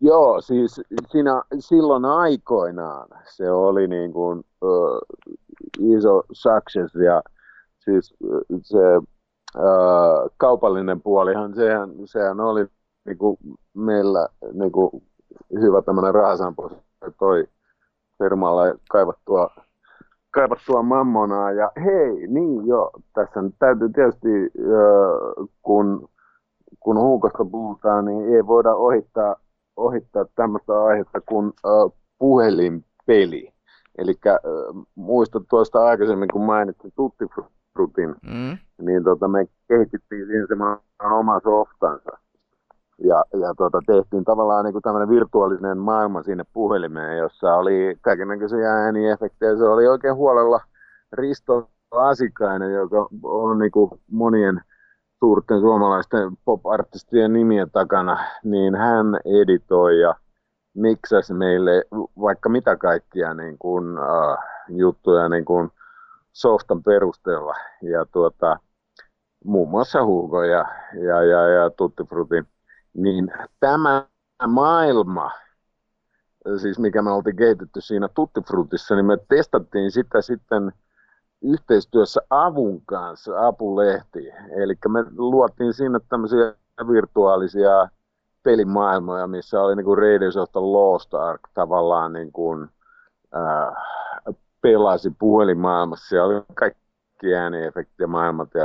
Joo, 0.00 0.40
siis 0.40 0.80
siinä, 1.10 1.42
silloin 1.58 2.04
aikoinaan 2.04 3.08
se 3.36 3.50
oli 3.50 3.88
niin 3.88 4.12
kuin, 4.12 4.44
uh, 4.62 4.98
iso 5.80 6.22
success 6.32 6.94
ja 6.94 7.22
siis 7.78 8.14
se 8.62 8.78
kaupallinen 10.36 11.00
puolihan, 11.00 11.54
sehän, 11.54 11.90
sehän 12.04 12.40
oli 12.40 12.66
niin 13.06 13.18
kuin 13.18 13.36
meillä 13.74 14.28
niin 14.52 14.72
kuin 14.72 14.90
hyvä 15.60 15.82
tämmöinen 15.82 16.14
rahasampo, 16.14 16.70
toi 17.18 17.44
firmalle 18.22 18.74
kaivattua, 18.90 19.50
kaivattua 20.30 20.82
mammonaa. 20.82 21.52
Ja 21.52 21.72
hei, 21.84 22.26
niin 22.26 22.66
jo, 22.66 22.90
tässä 23.14 23.42
nyt 23.42 23.54
täytyy 23.58 23.88
tietysti, 23.88 24.28
kun, 25.62 26.08
kun 26.80 26.98
huukosta 26.98 27.44
puhutaan, 27.44 28.04
niin 28.04 28.34
ei 28.34 28.46
voida 28.46 28.74
ohittaa 28.74 29.36
ohittaa 29.76 30.24
tämmöistä 30.34 30.82
aihetta 30.82 31.20
kuin 31.20 31.46
uh, 31.46 31.94
puhelinpeli. 32.18 33.52
Eli 33.98 34.14
muistat 34.94 35.42
tuosta 35.50 35.86
aikaisemmin, 35.86 36.28
kun 36.32 36.44
mainitsin 36.44 36.92
Tutti 36.96 37.24
Frutin, 37.74 38.14
mm. 38.22 38.58
niin 38.86 39.04
tota, 39.04 39.28
me 39.28 39.46
kehitettiin 39.68 40.26
siihen 40.26 40.46
semmoinen 40.48 40.78
oma 41.12 41.40
softansa. 41.40 42.18
Ja, 42.98 43.24
ja 43.40 43.54
tota, 43.56 43.80
tehtiin 43.86 44.24
tavallaan 44.24 44.64
niin 44.64 44.82
tämmöinen 44.82 45.08
virtuaalinen 45.08 45.78
maailma 45.78 46.22
sinne 46.22 46.44
puhelimeen, 46.52 47.18
jossa 47.18 47.54
oli 47.54 47.98
kaikenlaisia 48.00 48.68
ääniefektejä. 48.68 49.56
Se 49.56 49.64
oli 49.64 49.86
oikein 49.86 50.14
huolella 50.14 50.60
Risto 51.12 51.70
Asikainen, 51.90 52.72
joka 52.72 53.08
on 53.22 53.58
niin 53.58 53.70
kuin 53.70 53.90
monien 54.10 54.60
suurten 55.18 55.60
suomalaisten 55.60 56.32
pop-artistien 56.44 57.32
nimien 57.32 57.70
takana, 57.70 58.18
niin 58.44 58.74
hän 58.74 59.06
editoi 59.42 60.00
ja 60.00 60.14
miksasi 60.74 61.34
meille 61.34 61.84
vaikka 62.20 62.48
mitä 62.48 62.76
kaikkia 62.76 63.34
niin 63.34 63.58
kuin, 63.58 63.98
uh, 63.98 64.38
juttuja 64.68 65.28
niin 65.28 65.44
kuin 65.44 65.70
softan 66.34 66.82
perusteella. 66.82 67.54
Ja 67.82 68.06
tuota, 68.12 68.58
muun 69.44 69.70
muassa 69.70 70.04
Hugo 70.04 70.42
ja, 70.42 70.64
ja, 71.06 71.22
ja, 71.22 71.48
ja 71.48 71.70
Tutti 71.70 72.04
Frutti. 72.04 72.44
Niin 72.94 73.32
tämä 73.60 74.06
maailma, 74.48 75.30
siis 76.56 76.78
mikä 76.78 77.02
me 77.02 77.10
oltiin 77.10 77.36
kehitetty 77.36 77.80
siinä 77.80 78.08
Tutti 78.08 78.40
Frutissa, 78.40 78.94
niin 78.94 79.06
me 79.06 79.16
testattiin 79.28 79.90
sitä 79.90 80.22
sitten– 80.22 80.72
yhteistyössä 81.44 82.20
Avun 82.30 82.82
kanssa, 82.86 83.46
Apulehti. 83.46 84.32
Eli 84.56 84.74
me 84.88 85.04
luotiin 85.16 85.72
sinne 85.72 86.00
tämmöisiä 86.08 86.54
virtuaalisia 86.88 87.88
pelimaailmoja, 88.42 89.26
missä 89.26 89.62
oli 89.62 89.76
niin 89.76 89.84
kuin 89.84 89.98
the 90.52 90.60
Lost 90.60 91.14
Ark 91.14 91.40
tavallaan 91.54 92.12
niin 92.12 92.32
kuin, 92.32 92.68
äh, 93.36 93.74
pelasi 94.64 95.10
puhelimaailmassa. 95.18 96.08
Siellä 96.08 96.26
oli 96.26 96.44
kaikki 96.54 97.34
ääniefektit 97.34 98.08
maailmat 98.08 98.48
ja 98.54 98.64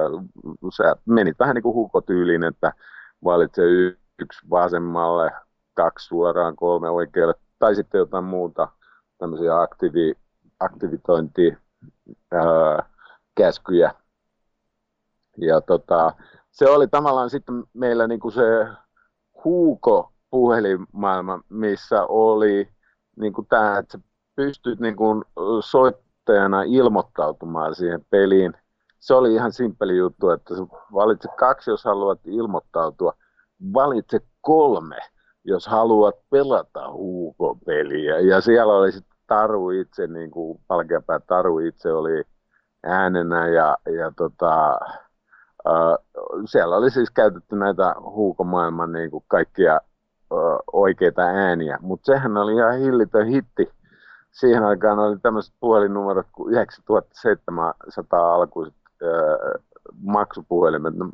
sä 0.78 0.96
menit 1.06 1.40
vähän 1.40 1.56
niin 1.56 1.64
kuin 1.64 1.76
hukotyyliin, 1.76 2.44
että 2.44 2.74
valitse 3.24 3.62
yksi 4.20 4.50
vasemmalle, 4.50 5.32
kaksi 5.74 6.08
suoraan, 6.08 6.56
kolme 6.56 6.90
oikealle 6.90 7.34
tai 7.60 7.76
sitten 7.76 8.00
jotain 8.00 8.24
muuta 8.24 8.68
tämmöisiä 9.18 9.62
aktivi, 9.62 10.14
aktivitointia 10.60 11.58
ää, 12.32 12.90
käskyjä. 13.36 13.92
Ja 15.38 15.62
tota, 15.62 16.14
se 16.52 16.70
oli 16.70 16.88
tavallaan 16.88 17.30
sitten 17.30 17.64
meillä 17.74 18.08
niinku 18.08 18.32
se 18.32 18.68
huuko 19.44 20.12
puhelimaailma, 20.30 21.40
missä 21.50 22.04
oli 22.04 22.70
niinku 23.18 23.46
tämä, 23.50 23.78
että 23.78 24.00
pystyt 24.40 24.80
niinku 24.80 25.24
soittajana 25.60 26.64
ilmoittautumaan 26.64 27.76
siihen 27.76 28.06
peliin. 28.10 28.54
Se 29.00 29.14
oli 29.14 29.34
ihan 29.34 29.52
simppeli 29.52 29.98
juttu, 29.98 30.30
että 30.30 30.54
valitse 30.94 31.30
kaksi, 31.38 31.72
jos 31.72 31.86
haluat 31.86 32.20
ilmoittautua. 32.26 33.14
Valitse 33.74 34.20
kolme, 34.42 34.98
jos 35.44 35.68
haluat 35.68 36.16
pelata 36.30 36.92
huukopeliä. 36.92 38.20
Ja 38.20 38.42
siellä 38.42 38.74
oli 38.74 38.92
sitten 38.92 39.18
Taru 39.28 39.70
itse, 39.70 40.08
niin 40.08 40.32
kuin 40.32 40.60
Palkeapää 40.68 41.20
Taru 41.20 41.60
itse 41.60 41.94
oli 41.94 42.24
äänenä 42.84 43.48
ja, 43.48 43.78
ja 43.98 44.12
tota, 44.16 44.80
äh, 45.68 45.98
siellä 46.46 46.76
oli 46.76 46.92
siis 46.92 47.12
käytetty 47.12 47.56
näitä 47.56 47.96
huukomaailman 48.02 48.92
niin 48.92 49.12
kuin 49.12 49.24
kaikkia 49.28 49.74
äh, 49.74 49.80
oikeita 50.74 51.22
ääniä, 51.22 51.78
mutta 51.82 52.06
sehän 52.06 52.38
oli 52.38 52.54
ihan 52.54 52.80
hillitön 52.80 53.28
hitti. 53.28 53.79
Siihen 54.40 54.64
aikaan 54.64 55.00
oli 55.00 55.18
tämmöiset 55.20 55.54
puhelinnumerot 55.60 56.28
kuin 56.32 56.54
9700 56.54 58.34
alkuiset 58.34 58.76
äh, 59.04 59.64
maksupuhelimet, 60.02 60.96
no, 60.96 61.12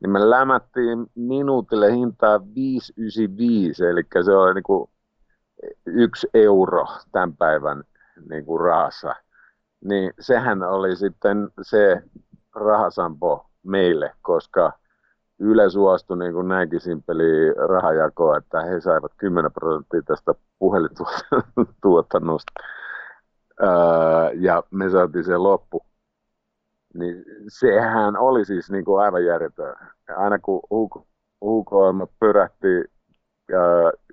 niin 0.00 0.10
me 0.10 0.30
lämättiin 0.30 1.06
minuutille 1.14 1.92
hintaa 1.92 2.40
595, 2.54 3.86
eli 3.86 4.02
se 4.24 4.32
oli 4.32 4.54
niin 4.54 4.62
kuin 4.62 4.90
yksi 5.86 6.28
euro 6.34 6.86
tämän 7.12 7.36
päivän 7.36 7.84
niin 8.30 8.44
kuin 8.44 8.60
rahassa, 8.60 9.14
niin 9.84 10.12
sehän 10.20 10.62
oli 10.62 10.96
sitten 10.96 11.50
se 11.62 12.02
rahasampo 12.54 13.46
meille, 13.62 14.12
koska 14.22 14.72
Yle 15.40 15.70
suostui 15.70 16.18
niin 16.18 16.32
kuin 16.32 16.48
näinkin 16.48 16.80
simpeli 16.80 17.52
rahajako, 17.68 18.36
että 18.36 18.62
he 18.62 18.80
saivat 18.80 19.12
10 19.16 19.52
prosenttia 19.52 20.02
tästä 20.02 20.34
puhelintuotannosta 20.58 22.52
öö, 23.62 23.68
ja 24.34 24.62
me 24.70 24.90
saatiin 24.90 25.24
se 25.24 25.36
loppu. 25.36 25.82
Niin 26.94 27.24
sehän 27.48 28.16
oli 28.16 28.44
siis 28.44 28.70
niin 28.70 28.84
kuin 28.84 29.02
aivan 29.02 29.24
järjetön. 29.24 29.76
Aina 30.16 30.38
kun 30.38 30.60
UK 31.42 31.74
pyrähti 32.20 32.84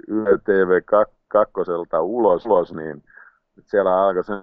Yle 0.08 0.38
TV 0.44 0.82
2 0.86 1.16
kakkoselta 1.28 2.02
ulos, 2.02 2.46
ulos 2.46 2.74
niin 2.74 3.04
siellä 3.62 4.04
alkoi 4.04 4.24
se 4.24 4.34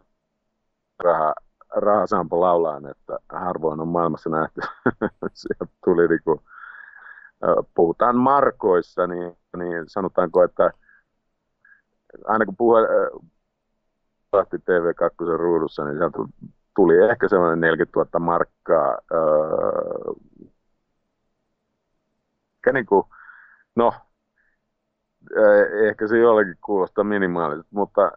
raha, 1.05 1.35
rahasampo 1.71 2.41
laulaa, 2.41 2.81
että 2.91 3.19
harvoin 3.33 3.81
on 3.81 3.89
maailmassa 3.89 4.31
nähty. 4.31 4.61
Sieltä 5.35 5.67
tuli 5.85 6.09
niinku, 6.09 6.43
puhutaan 7.75 8.17
markoissa, 8.17 9.07
niin, 9.07 9.37
niin 9.57 9.85
sanotaanko, 9.87 10.43
että 10.43 10.71
aina 12.27 12.45
kun 12.45 12.57
puhe, 12.57 12.81
lähti 14.33 14.57
TV2 14.57 15.37
ruudussa, 15.37 15.85
niin 15.85 15.97
sieltä 15.97 16.19
tuli 16.77 17.11
ehkä 17.11 17.29
semmoinen 17.29 17.61
40 17.61 17.99
000 17.99 18.21
markkaa 18.21 18.99
öö, 19.13 20.13
ehkä 22.57 22.73
niinku, 22.73 23.09
no, 23.77 23.93
ehkä 25.89 26.07
se 26.09 26.19
jollekin 26.19 26.57
kuulostaa 26.65 27.05
minimaaliselta, 27.05 27.69
mutta 27.71 28.13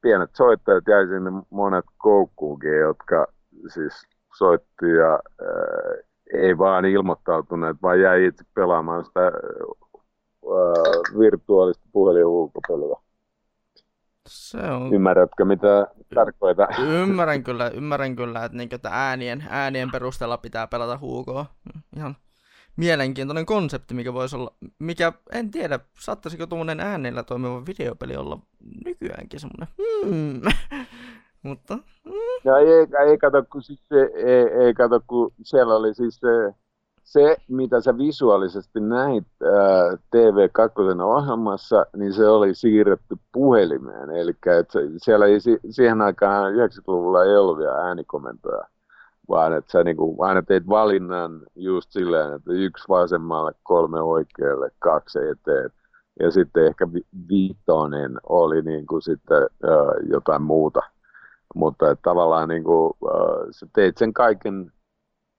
pienet 0.00 0.30
soittajat 0.34 0.84
jäi 0.88 1.06
sinne 1.06 1.30
monet 1.50 1.84
koukkuunkin, 1.98 2.78
jotka 2.78 3.26
siis 3.68 4.06
soitti 4.38 4.86
ja 4.86 5.10
ää, 5.12 6.07
ei 6.34 6.58
vaan 6.58 6.84
ilmoittautuneet, 6.84 7.76
vaan 7.82 8.00
jäi 8.00 8.26
itse 8.26 8.44
pelaamaan 8.54 9.04
sitä 9.04 9.20
ää, 9.20 9.32
virtuaalista 11.18 11.84
ulkopeliä. 12.26 12.96
Se 14.28 14.58
on... 14.58 14.94
Ymmärrätkö, 14.94 15.44
mitä 15.44 15.86
tarkoita? 16.14 16.68
Ymmärrän 16.88 17.44
kyllä, 17.44 17.68
ymmärrän 17.68 18.16
kyllä, 18.16 18.44
että, 18.44 18.58
niin, 18.58 18.68
että 18.72 18.88
äänien, 18.92 19.44
äänien 19.48 19.90
perusteella 19.90 20.38
pitää 20.38 20.66
pelata 20.66 20.98
huukoa. 20.98 21.46
Ihan 21.96 22.16
mielenkiintoinen 22.76 23.46
konsepti, 23.46 23.94
mikä 23.94 24.12
voisi 24.12 24.36
olla, 24.36 24.54
mikä, 24.78 25.12
en 25.32 25.50
tiedä, 25.50 25.80
saattaisiko 25.98 26.46
tuommoinen 26.46 26.80
äänellä 26.80 27.22
toimiva 27.22 27.66
videopeli 27.66 28.16
olla 28.16 28.38
nykyäänkin 28.84 29.40
semmoinen, 29.40 29.68
hmm. 29.78 30.40
Mutta... 31.42 31.76
Mm. 32.04 32.12
Ja 32.44 32.58
ei, 32.58 32.86
ei 33.10 33.18
kato, 33.18 33.44
kun, 33.52 33.62
siis 33.62 33.80
se, 33.88 34.10
ei, 34.14 34.64
ei 34.64 34.74
kato, 34.74 35.00
kun 35.06 35.32
siellä 35.42 35.76
oli 35.76 35.94
siis 35.94 36.16
se, 36.16 36.54
se, 37.04 37.36
mitä 37.48 37.80
sä 37.80 37.98
visuaalisesti 37.98 38.80
näit 38.80 39.26
ää, 39.42 39.92
TV2 40.16 41.02
ohjelmassa, 41.02 41.86
niin 41.96 42.12
se 42.12 42.26
oli 42.28 42.54
siirretty 42.54 43.16
puhelimeen. 43.32 44.10
Eli 44.10 44.32
siellä 44.96 45.26
ei, 45.26 45.38
siihen 45.70 46.00
aikaan 46.00 46.54
90-luvulla 46.54 47.24
ei 47.24 47.36
ollut 47.36 47.58
vielä 47.58 47.74
äänikomentoja 47.74 48.64
vaan 49.28 49.52
että 49.56 49.72
sä 49.72 49.84
niinku 49.84 50.22
aina 50.22 50.42
teit 50.42 50.68
valinnan 50.68 51.40
just 51.54 51.92
silleen, 51.92 52.32
että 52.32 52.52
yksi 52.52 52.84
vasemmalle, 52.88 53.52
kolme 53.62 54.00
oikealle, 54.00 54.70
kaksi 54.78 55.18
eteen. 55.18 55.70
Ja 56.20 56.30
sitten 56.30 56.66
ehkä 56.66 56.88
viitonen 57.28 58.20
oli 58.28 58.62
niinku 58.62 59.00
sitten 59.00 59.42
äh, 59.42 60.10
jotain 60.10 60.42
muuta. 60.42 60.80
Mutta 61.54 61.90
että 61.90 62.02
tavallaan 62.02 62.48
niinku, 62.48 62.96
äh, 63.04 63.46
sä 63.50 63.66
teit 63.72 63.98
sen 63.98 64.12
kaiken 64.12 64.72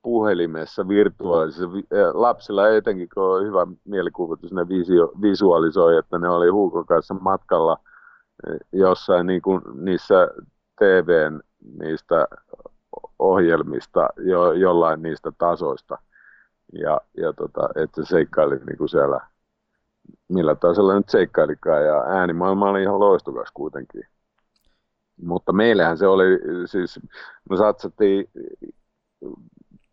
puhelimessa 0.02 0.88
virtuaalisessa. 0.88 1.68
Lapsilla 2.14 2.70
etenkin, 2.70 3.10
kun 3.14 3.24
on 3.24 3.46
hyvä 3.46 3.68
mielikuvitus, 3.86 4.54
ne 4.54 4.68
visio, 4.68 5.12
visualisoi, 5.22 5.98
että 5.98 6.18
ne 6.18 6.30
oli 6.30 6.50
Huukon 6.50 6.86
kanssa 6.86 7.14
matkalla 7.14 7.78
jossain 8.72 9.28
niin 9.28 9.42
kuin 9.42 9.62
niissä 9.74 10.28
TVn 10.80 11.42
niistä 11.80 12.28
ohjelmista 13.20 14.10
jo, 14.18 14.52
jollain 14.52 15.02
niistä 15.02 15.32
tasoista. 15.38 15.98
Ja, 16.74 17.02
ja 17.18 17.34
tota, 17.34 17.70
että 17.76 18.04
se 18.04 18.10
seikkaili 18.10 18.56
niin 18.56 18.78
kuin 18.78 18.90
siellä, 18.90 19.20
millä 20.28 20.56
tasolla 20.56 20.96
nyt 20.96 21.10
seikkailikaan. 21.10 21.86
Ja 21.86 22.02
äänimaailma 22.02 22.70
oli 22.70 22.82
ihan 22.84 23.00
loistukas 23.00 23.52
kuitenkin. 23.54 24.04
Mutta 25.24 25.54
meillähän 25.54 25.98
se 25.98 26.08
oli, 26.08 26.26
siis 26.66 27.00
me 27.50 27.58
satsattiin 27.58 28.30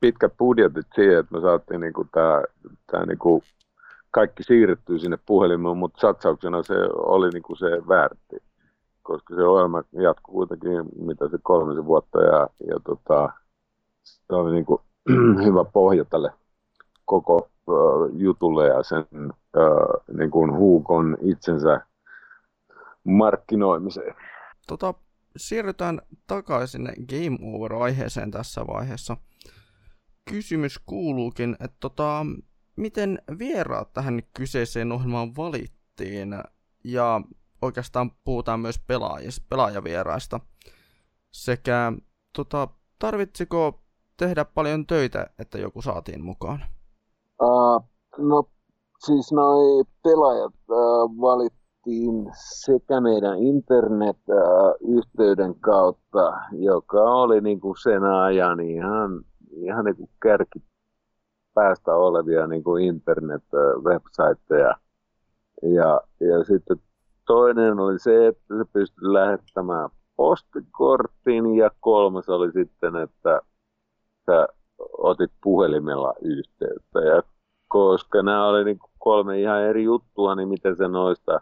pitkät 0.01 0.33
budjetit 0.39 0.87
siihen, 0.95 1.18
että 1.18 1.35
me 1.35 1.41
saatiin 1.41 1.81
niin 1.81 1.93
kuin 1.93 2.09
tämä, 2.12 2.43
niin 3.07 3.18
kuin 3.18 3.43
kaikki 4.11 4.43
siirrettyä 4.43 4.99
sinne 4.99 5.18
puhelimeen, 5.27 5.77
mutta 5.77 6.01
satsauksena 6.01 6.62
se 6.62 6.74
oli 6.93 7.31
niin 7.31 7.43
kuin 7.43 7.57
se 7.57 7.66
väärti 7.89 8.37
koska 9.07 9.35
se 9.35 9.43
ohjelma 9.43 9.83
jatkuu 9.93 10.35
kuitenkin, 10.35 10.70
mitä 10.99 11.29
se 11.29 11.39
kolmisen 11.43 11.87
vuotta, 11.87 12.22
ja, 12.22 12.49
ja 12.66 12.81
tota, 12.85 13.33
se 14.05 14.35
oli 14.35 14.64
kuin, 14.64 14.81
hyvä 15.47 15.64
pohja 15.64 16.05
tälle 16.05 16.33
koko 17.05 17.49
jutulle 18.12 18.66
ja 18.66 18.83
sen 18.83 19.07
niin 20.18 20.31
kuin 20.31 20.57
Huukon 20.57 21.16
itsensä 21.20 21.81
markkinoimiseen. 23.05 24.14
Tota, 24.66 24.95
siirrytään 25.37 26.03
takaisin 26.26 26.82
Game 26.82 27.39
Over-aiheeseen 27.43 28.30
tässä 28.30 28.66
vaiheessa. 28.66 29.16
Kysymys 30.30 30.78
kuuluukin, 30.78 31.57
että 31.61 31.76
tota, 31.80 32.26
miten 32.76 33.18
vieraat 33.39 33.93
tähän 33.93 34.22
kyseiseen 34.34 34.93
ohjelmaan 34.93 35.37
valittiin 35.37 36.28
ja 36.84 37.20
oikeastaan 37.62 38.11
puhutaan 38.24 38.61
myös 38.61 38.78
pelaajista, 38.78 39.47
pelaajavieraista. 39.49 40.41
Sekä 41.32 41.93
tota, 42.32 42.68
tarvitsiko 42.99 43.82
tehdä 44.16 44.45
paljon 44.45 44.87
töitä, 44.87 45.26
että 45.39 45.59
joku 45.59 45.82
saatiin 45.82 46.24
mukaan? 46.24 46.64
Uh, 47.43 47.84
no 48.18 48.51
siis 49.07 49.32
noi 49.32 49.84
pelaajat 50.03 50.55
uh, 50.55 51.20
valittiin 51.20 51.66
sekä 52.34 53.01
meidän 53.01 53.39
internet-yhteyden 53.39 55.55
kautta, 55.61 56.32
joka 56.53 57.03
oli 57.03 57.41
niinku 57.41 57.74
sen 57.82 58.05
ajan 58.05 58.61
ihan, 58.61 59.24
ihan 59.51 59.84
niinku 59.84 60.11
kärki 60.22 60.62
päästä 61.55 61.95
olevia 61.95 62.47
niinku 62.47 62.76
internet-websiteja. 62.76 64.74
Ja, 65.62 66.01
ja 66.20 66.45
sitten 66.45 66.76
toinen 67.26 67.80
oli 67.80 67.99
se, 67.99 68.26
että 68.26 68.57
se 68.59 68.64
pystyi 68.72 69.12
lähettämään 69.12 69.91
postikortin 70.16 71.55
ja 71.55 71.70
kolmas 71.80 72.28
oli 72.28 72.53
sitten, 72.53 72.97
että 72.97 73.41
sä 74.26 74.49
otit 74.99 75.30
puhelimella 75.43 76.14
yhteyttä. 76.22 77.01
Ja 77.01 77.22
koska 77.68 78.22
nämä 78.22 78.49
oli 78.49 78.64
niin 78.64 78.78
kuin 78.78 78.91
kolme 78.99 79.41
ihan 79.41 79.62
eri 79.62 79.84
juttua, 79.84 80.34
niin 80.34 80.49
miten 80.49 80.76
se 80.76 80.89
noista 80.89 81.41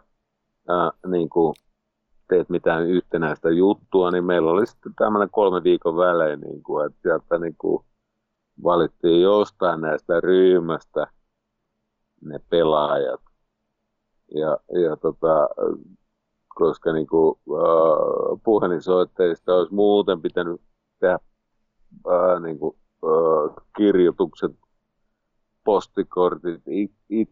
ää, 0.67 0.91
niin 1.07 1.29
kuin 1.29 1.53
teet 2.27 2.49
mitään 2.49 2.85
yhtenäistä 2.85 3.49
juttua, 3.49 4.11
niin 4.11 4.25
meillä 4.25 4.51
oli 4.51 4.67
sitten 4.67 4.93
tämmöinen 4.95 5.29
kolme 5.31 5.63
viikon 5.63 5.97
välein, 5.97 6.41
niin 6.41 6.63
kuin, 6.63 6.85
että 6.85 6.99
sieltä 7.01 7.37
niin 7.37 7.55
kuin 7.57 7.85
valittiin 8.63 9.21
jostain 9.21 9.81
näistä 9.81 10.19
ryhmästä 10.19 11.07
ne 12.21 12.39
pelaajat. 12.49 13.21
Ja, 14.35 14.57
ja 14.81 14.97
tota, 14.97 15.47
koska 16.47 16.93
niin 16.93 17.07
kuin, 17.07 17.35
äh, 17.51 18.41
puhelinsoitteista 18.43 19.55
olisi 19.55 19.73
muuten 19.73 20.21
pitänyt 20.21 20.61
tehdä 20.99 21.19
äh, 22.07 22.41
niin 22.41 22.59
kuin, 22.59 22.77
äh, 23.03 23.65
kirjoitukset, 23.77 24.51
postikortit, 25.63 26.61
it, 26.67 26.91
it, 27.09 27.29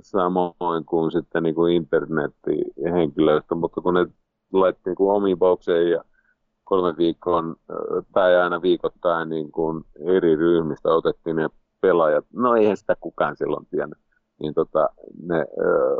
samoin 0.00 0.84
kuin 0.86 1.12
sitten 1.12 1.42
niin 1.42 1.54
kuin 1.54 1.74
internettihenkilöistä, 1.74 3.54
mutta 3.54 3.80
kun 3.80 3.94
ne 3.94 4.06
laitettiin 4.52 4.90
niin 4.90 4.96
kuin 4.96 5.16
omiin 5.16 5.38
bokseen 5.38 5.90
ja 5.90 6.04
kolme 6.64 6.96
viikkoon 6.98 7.56
tai 8.12 8.36
aina 8.36 8.62
viikoittain 8.62 9.28
niin 9.28 9.52
kuin 9.52 9.84
eri 10.00 10.36
ryhmistä 10.36 10.88
otettiin 10.88 11.36
ne 11.36 11.48
pelaajat. 11.80 12.24
No 12.32 12.54
eihän 12.54 12.76
sitä 12.76 12.96
kukaan 13.00 13.36
silloin 13.36 13.66
tiennyt 13.66 13.98
niin 14.40 14.54
tota, 14.54 14.88
ne 15.22 15.38
ö, 15.38 15.96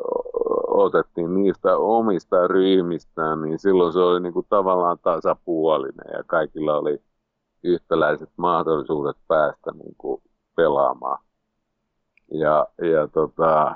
otettiin 0.66 1.34
niistä 1.34 1.76
omista 1.76 2.48
ryhmistään, 2.48 3.42
niin 3.42 3.58
silloin 3.58 3.92
se 3.92 3.98
oli 3.98 4.20
niinku 4.20 4.46
tavallaan 4.48 4.98
tasapuolinen 5.02 6.06
ja 6.12 6.24
kaikilla 6.26 6.78
oli 6.78 7.02
yhtäläiset 7.62 8.30
mahdollisuudet 8.36 9.16
päästä 9.28 9.70
niinku 9.72 10.22
pelaamaan. 10.56 11.23
Ja, 12.32 12.66
ja 12.78 13.08
tota, 13.08 13.74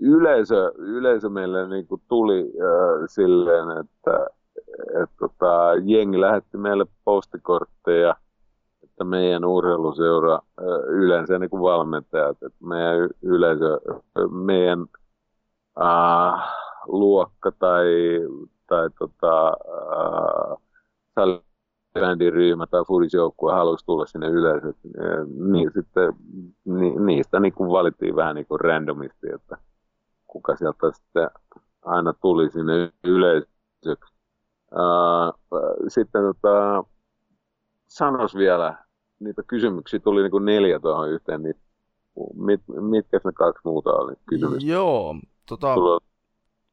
yleisö, 0.00 0.72
yleisö 0.76 1.28
meille 1.28 1.68
niinku 1.68 2.00
tuli 2.08 2.52
ö, 2.60 3.06
silleen, 3.06 3.70
että 3.70 4.26
et, 5.02 5.10
tota, 5.18 5.74
jengi 5.84 6.20
lähetti 6.20 6.56
meille 6.56 6.86
postikortteja– 7.04 8.16
että 8.94 9.04
meidän 9.04 9.44
urheiluseura 9.44 10.40
yleensä 10.88 11.38
niin 11.38 11.50
kuin 11.50 11.62
valmentajat, 11.62 12.42
että 12.42 12.64
meidän 12.64 13.10
yleisö, 13.22 13.80
meidän 14.30 14.86
äh, 15.82 16.42
luokka 16.86 17.52
tai, 17.58 17.86
tai 18.66 18.90
tota, 18.98 19.48
äh, 19.48 20.58
bändiryhmä 22.00 22.66
tai 22.66 22.84
furisjoukkue 22.86 23.52
halusi 23.52 23.86
tulla 23.86 24.06
sinne 24.06 24.26
yleisöön, 24.26 24.74
niin 25.50 25.70
sitten 25.74 26.12
ni, 26.64 26.90
niistä 26.90 27.40
niin 27.40 27.52
kuin 27.52 27.70
valittiin 27.70 28.16
vähän 28.16 28.34
niin 28.34 28.46
kuin 28.46 28.60
randomisti, 28.60 29.26
että 29.34 29.56
kuka 30.26 30.56
sieltä 30.56 30.90
sitten 30.92 31.30
aina 31.84 32.12
tuli 32.12 32.50
sinne 32.50 32.92
yleisöksi. 33.04 34.14
Sitten 35.88 36.22
tota, 36.22 36.84
sanos 37.86 38.36
vielä, 38.36 38.84
niitä 39.20 39.42
kysymyksiä 39.46 40.00
tuli 40.00 40.22
niin 40.22 40.30
kuin 40.30 40.44
neljä 40.44 40.80
tuohon 40.80 41.10
yhteen, 41.10 41.42
niin 41.42 41.54
mit, 42.34 42.60
mitkä 42.80 43.20
ne 43.24 43.32
kaksi 43.32 43.60
muuta 43.64 43.90
oli 43.90 44.14
kysymys? 44.26 44.64
Joo, 44.64 45.16
tota, 45.48 45.74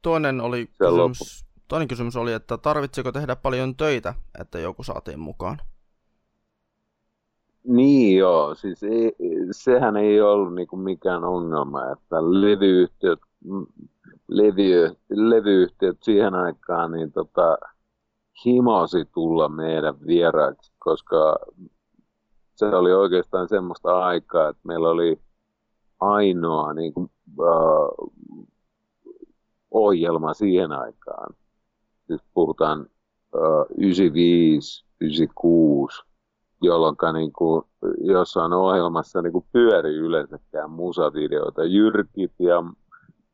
toinen, 0.01 0.41
oli 0.41 0.69
kysymys, 0.79 1.45
toinen 1.71 1.87
kysymys 1.87 2.15
oli, 2.15 2.33
että 2.33 2.57
tarvitseko 2.57 3.11
tehdä 3.11 3.35
paljon 3.35 3.75
töitä, 3.75 4.13
että 4.39 4.59
joku 4.59 4.83
saatiin 4.83 5.19
mukaan? 5.19 5.57
Niin 7.63 8.17
joo, 8.17 8.55
siis 8.55 8.83
ei, 8.83 9.15
sehän 9.51 9.97
ei 9.97 10.21
ollut 10.21 10.55
niinku 10.55 10.77
mikään 10.77 11.23
ongelma, 11.23 11.91
että 11.91 12.15
levyyhtiöt, 12.21 13.19
levy, 14.27 14.95
levyyhtiöt 15.09 15.97
siihen 16.01 16.35
aikaan 16.35 16.91
niin 16.91 17.11
tota, 17.11 17.57
himosi 18.45 19.05
tulla 19.05 19.49
meidän 19.49 19.95
vieraiksi, 20.07 20.71
koska 20.79 21.35
se 22.55 22.65
oli 22.65 22.93
oikeastaan 22.93 23.49
semmoista 23.49 24.05
aikaa, 24.05 24.49
että 24.49 24.61
meillä 24.63 24.89
oli 24.89 25.19
ainoa 25.99 26.73
niin 26.73 26.93
kuin, 26.93 27.09
uh, 27.39 28.11
ohjelma 29.71 30.33
siihen 30.33 30.71
aikaan. 30.71 31.35
Siis 32.11 32.23
puhutaan 32.33 32.81
uh, 33.35 33.65
95, 33.77 34.85
96, 35.01 36.03
jolloin 36.61 36.95
niin 37.13 37.33
kuin, 37.33 37.63
jossain 38.03 38.53
ohjelmassa 38.53 39.21
niin 39.21 39.33
kuin 39.33 39.45
pyöri 39.51 39.95
yleensäkään 39.95 40.71
musavideoita. 40.71 41.63
Jyrkit 41.63 42.31
ja, 42.39 42.63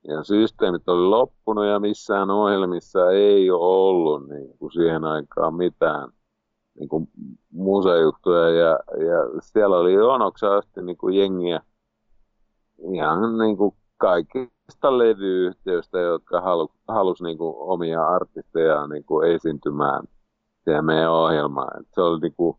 ja 0.07 0.23
systeemit 0.23 0.89
oli 0.89 1.07
loppunut 1.07 1.65
ja 1.65 1.79
missään 1.79 2.29
ohjelmissa 2.29 3.11
ei 3.11 3.51
ole 3.51 3.65
ollut 3.65 4.29
niin 4.29 4.57
kuin 4.57 4.71
siihen 4.71 5.03
aikaan 5.03 5.55
mitään 5.55 6.09
niin 6.79 6.89
kuin 6.89 7.09
musajuttuja. 7.51 8.49
Ja, 8.49 8.79
ja 8.89 9.41
siellä 9.41 9.77
oli 9.77 9.93
jonoksi 9.93 10.45
asti 10.45 10.81
niin 10.81 10.97
kuin 10.97 11.15
jengiä 11.15 11.61
ihan 12.93 13.37
niin 13.37 13.57
kuin 13.57 13.75
kaikista 13.97 14.97
levyyhtiöistä, 14.97 15.99
jotka 15.99 16.41
halu, 16.41 16.71
halusi 16.87 17.23
niin 17.23 17.37
kuin 17.37 17.55
omia 17.57 18.07
artisteja 18.07 18.87
niin 18.87 19.03
kuin 19.03 19.31
esiintymään 19.31 20.03
siihen 20.63 20.85
meidän 20.85 21.11
ohjelmaan. 21.11 21.85
Se 21.93 22.01
oli 22.01 22.19
niin 22.19 22.33
kuin, 22.37 22.57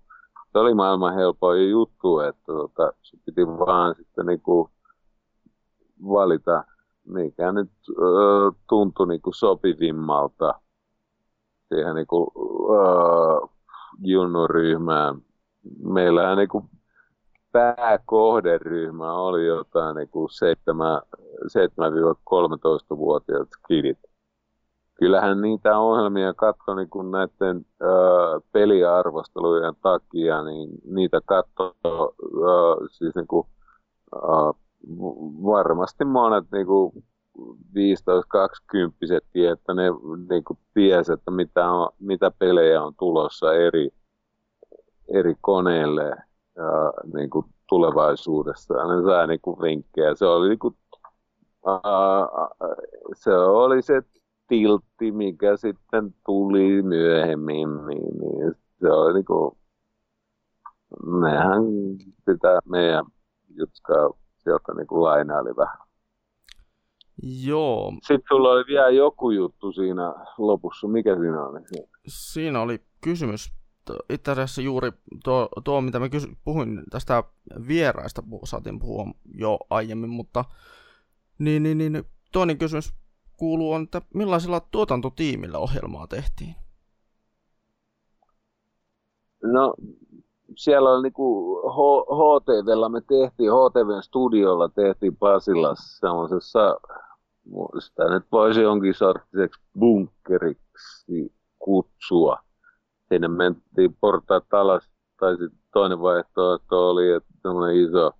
se 0.52 0.58
oli 0.58 0.74
maailman 0.74 1.14
helpoin 1.14 1.70
juttu, 1.70 2.20
että 2.20 2.46
tota, 2.46 2.92
se 3.02 3.16
piti 3.24 3.46
vaan 3.46 3.94
sitten 3.94 4.26
niinku 4.26 4.70
valita, 6.08 6.64
mikä 7.06 7.52
nyt 7.52 7.70
ö, 7.98 8.02
tuntui 8.68 9.08
niinku 9.08 9.32
sopivimmalta 9.32 10.60
siihen 11.68 11.94
niinku, 11.94 12.32
ö, 12.74 13.48
junnuryhmään. 13.98 15.14
Meillähän 15.84 16.38
niinku 16.38 16.64
pääkohderyhmä 17.52 19.12
oli 19.12 19.46
jotain 19.46 19.96
niinku 19.96 20.28
7-13-vuotiaat 21.46 23.48
skidit 23.52 23.98
kyllähän 24.98 25.40
niitä 25.40 25.78
ohjelmia 25.78 26.34
katsoi 26.34 26.76
niin 26.76 26.90
kuin 26.90 27.10
näiden 27.10 27.66
ö, 27.82 27.86
peliarvostelujen 28.52 29.74
takia, 29.82 30.42
niin 30.42 30.68
niitä 30.84 31.20
katsoi 31.26 31.72
siis 32.90 33.14
niin 33.14 33.26
kuin, 33.26 33.46
ö, 34.14 34.18
varmasti 35.44 36.04
monet 36.04 36.44
niin 36.52 36.66
kuin 36.66 37.04
15-20 37.38 37.40
että 39.52 39.74
ne 39.74 39.82
niin 40.30 40.44
kuin 40.44 40.58
tiesi, 40.74 41.12
että 41.12 41.30
mitä, 41.30 41.70
on, 41.70 41.88
mitä 42.00 42.30
pelejä 42.38 42.82
on 42.82 42.94
tulossa 42.98 43.54
eri, 43.54 43.88
eri 45.08 45.34
koneille 45.40 46.04
ja, 46.04 46.16
niin 47.14 47.30
kuin 47.30 47.46
tulevaisuudessa. 47.68 48.74
Ne 48.74 49.02
sai 49.02 49.26
niin 49.26 49.40
kuin 49.40 49.62
vinkkejä. 49.62 50.14
Se 50.14 50.26
oli, 50.26 50.48
niin 50.48 50.58
kuin, 50.58 50.76
se 53.14 53.34
oli 53.34 53.82
se 53.82 54.02
tiltti, 54.48 55.12
mikä 55.12 55.56
sitten 55.56 56.14
tuli 56.26 56.82
myöhemmin, 56.82 57.68
niin, 57.86 58.18
niin 58.18 58.54
se 58.80 58.90
oli 58.90 59.14
niinku, 59.14 59.58
nehän 61.22 61.62
sitä 62.30 62.60
meidän 62.68 63.04
jutskaa 63.56 64.10
sieltä 64.36 64.74
niinku 64.74 65.02
lainaili 65.02 65.56
vähän. 65.56 65.88
Joo. 67.22 67.92
Sitten 67.92 68.28
sulla 68.28 68.50
oli 68.50 68.64
vielä 68.68 68.90
joku 68.90 69.30
juttu 69.30 69.72
siinä 69.72 70.14
lopussa. 70.38 70.88
Mikä 70.88 71.16
siinä 71.16 71.46
oli? 71.46 71.60
Siinä 72.06 72.60
oli 72.60 72.82
kysymys. 73.00 73.52
Itse 74.10 74.30
asiassa 74.30 74.62
juuri 74.62 74.92
tuo, 75.24 75.48
tuo 75.64 75.80
mitä 75.80 75.98
mä 75.98 76.08
kysy, 76.08 76.28
puhuin 76.44 76.82
tästä 76.90 77.24
vieraista, 77.68 78.22
saatiin 78.44 78.78
puhua 78.78 79.04
jo 79.34 79.58
aiemmin, 79.70 80.10
mutta 80.10 80.44
niin, 81.38 81.62
niin, 81.62 81.78
niin, 81.78 82.04
toinen 82.32 82.58
kysymys 82.58 82.92
kuuluu 83.36 83.72
on, 83.72 83.82
että 83.82 84.02
millaisella 84.14 84.60
tuotantotiimillä 84.60 85.58
ohjelmaa 85.58 86.06
tehtiin? 86.06 86.54
No, 89.42 89.74
siellä 90.56 90.90
on 90.90 91.02
niinku 91.02 91.56
HTVllä 92.06 92.88
me 92.88 93.00
tehtiin, 93.00 93.50
HTVn 93.50 94.02
studiolla 94.02 94.68
tehtiin 94.68 95.16
Pasilassa 95.16 95.98
semmoisessa, 95.98 96.80
sitä 97.78 98.10
nyt 98.10 98.24
voisi 98.32 98.60
jonkin 98.60 98.94
sorttiseksi 98.94 99.60
bunkkeriksi 99.78 101.34
kutsua. 101.58 102.38
Sinne 103.08 103.28
mentiin 103.28 103.96
portaat 104.00 104.44
alas, 104.52 104.90
tai 105.20 105.36
sitten 105.36 105.60
toinen 105.72 106.00
vaihtoehto 106.00 106.90
oli, 106.90 107.10
että 107.10 107.34
semmoinen 107.42 107.76
iso 107.76 108.10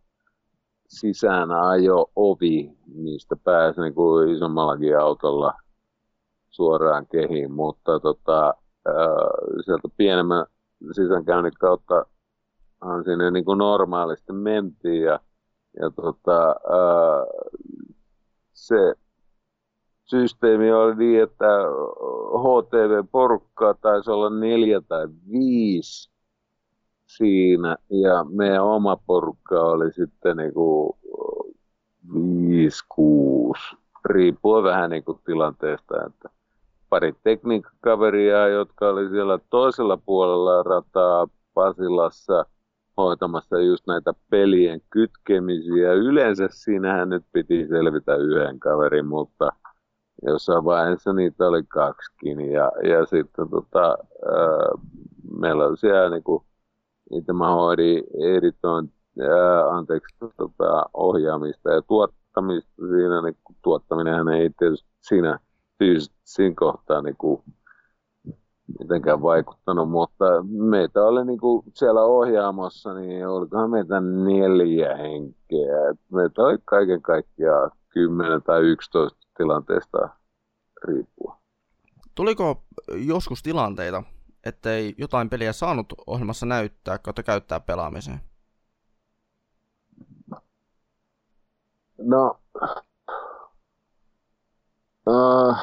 sisään 0.88 1.50
ajo 1.50 2.10
ovi, 2.16 2.72
mistä 2.94 3.36
pääsi 3.36 3.80
niin 3.80 3.94
kuin 3.94 4.30
isommallakin 4.30 4.98
autolla 4.98 5.54
suoraan 6.50 7.06
kehiin, 7.06 7.52
mutta 7.52 8.00
tota, 8.00 8.54
ää, 8.86 8.94
sieltä 9.64 9.88
pienemmän 9.96 10.46
sisäänkäynnin 10.92 11.52
kautta 11.60 12.06
sinne 13.04 13.30
niin 13.30 13.44
kuin 13.44 13.58
normaalisti 13.58 14.32
mentiin 14.32 15.02
ja, 15.02 15.20
ja 15.80 15.90
tota, 15.90 16.46
ää, 16.46 17.26
se 18.52 18.94
systeemi 20.04 20.72
oli 20.72 20.94
niin, 20.94 21.22
että 21.22 21.46
HTV-porukkaa 22.38 23.74
taisi 23.74 24.10
olla 24.10 24.30
neljä 24.30 24.80
tai 24.80 25.08
viisi 25.32 26.10
siinä 27.18 27.76
ja 27.90 28.24
meidän 28.24 28.64
oma 28.64 28.96
porukka 29.06 29.60
oli 29.60 29.92
sitten 29.92 30.36
niinku 30.36 30.98
5-6, 32.14 33.76
riippuen 34.04 34.64
vähän 34.64 34.90
niinku 34.90 35.20
tilanteesta, 35.24 36.06
että 36.06 36.28
pari 36.88 37.14
tekniikkakaveria, 37.22 38.48
jotka 38.48 38.88
oli 38.88 39.08
siellä 39.08 39.38
toisella 39.50 39.96
puolella 39.96 40.62
rataa 40.62 41.26
Pasilassa 41.54 42.44
hoitamassa 42.96 43.60
just 43.60 43.86
näitä 43.86 44.12
pelien 44.30 44.80
kytkemisiä. 44.90 45.92
Yleensä 45.92 46.48
siinähän 46.50 47.08
nyt 47.08 47.24
piti 47.32 47.66
selvitä 47.68 48.16
yhden 48.16 48.60
kaverin, 48.60 49.06
mutta 49.06 49.48
jossain 50.26 50.64
vaiheessa 50.64 51.12
niitä 51.12 51.46
oli 51.46 51.62
kaksikin. 51.62 52.40
Ja, 52.40 52.72
ja 52.88 53.06
sitten 53.06 53.48
tota, 53.50 53.86
ää, 53.86 54.70
meillä 55.40 55.66
oli 55.66 55.76
siellä 55.76 56.10
niinku 56.10 56.44
niitä 57.10 57.32
mä 57.32 57.50
hoidin 57.54 58.04
editoin, 58.36 58.92
ää, 59.20 59.68
anteeksi, 59.68 60.16
tota, 60.36 60.82
ohjaamista 60.94 61.70
ja 61.70 61.82
tuottamista 61.82 62.72
siinä, 62.76 63.22
niin 63.22 63.36
tuottaminenhan 63.62 64.28
ei 64.28 64.50
tietysti 64.58 64.88
siinä 65.00 65.38
siinä 66.24 66.54
kohtaa 66.58 67.02
niin 67.02 67.16
kuin, 67.18 67.42
mitenkään 68.78 69.22
vaikuttanut, 69.22 69.90
mutta 69.90 70.24
meitä 70.48 71.04
oli 71.04 71.24
niin 71.24 71.40
kuin 71.40 71.62
siellä 71.74 72.02
ohjaamossa, 72.02 72.94
niin 72.94 73.28
olikohan 73.28 73.70
meitä 73.70 74.00
neljä 74.00 74.96
henkeä. 74.96 75.94
Meitä 76.12 76.42
oli 76.42 76.58
kaiken 76.64 77.02
kaikkiaan 77.02 77.70
10 77.88 78.42
tai 78.42 78.60
11 78.60 79.18
tilanteesta 79.36 80.08
riippuen. 80.84 81.38
Tuliko 82.14 82.62
joskus 83.06 83.42
tilanteita, 83.42 84.02
ettei 84.48 84.94
jotain 84.98 85.30
peliä 85.30 85.52
saanut 85.52 85.86
ohjelmassa 86.06 86.46
näyttää 86.46 86.98
kautta 86.98 87.22
käyttää 87.22 87.60
pelaamiseen? 87.60 88.20
No, 91.98 92.40
uh, 95.06 95.56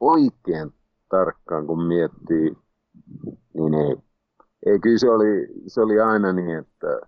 oikein 0.00 0.74
tarkkaan 1.08 1.66
kun 1.66 1.82
miettii, 1.82 2.56
niin 3.54 3.74
ei. 3.74 3.96
ei 4.66 4.78
kyllä 4.78 4.98
se 4.98 5.10
oli, 5.10 5.48
se 5.66 5.80
oli 5.80 6.00
aina 6.00 6.32
niin, 6.32 6.58
että 6.58 7.00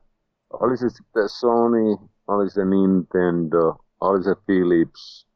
oli 0.53 0.77
se 0.77 0.89
sitten 0.89 1.29
Sony, 1.29 1.97
oli 2.27 2.51
se 2.51 2.65
Nintendo, 2.65 3.77
oli 4.01 4.23
se 4.23 4.35
Philips, 4.47 5.29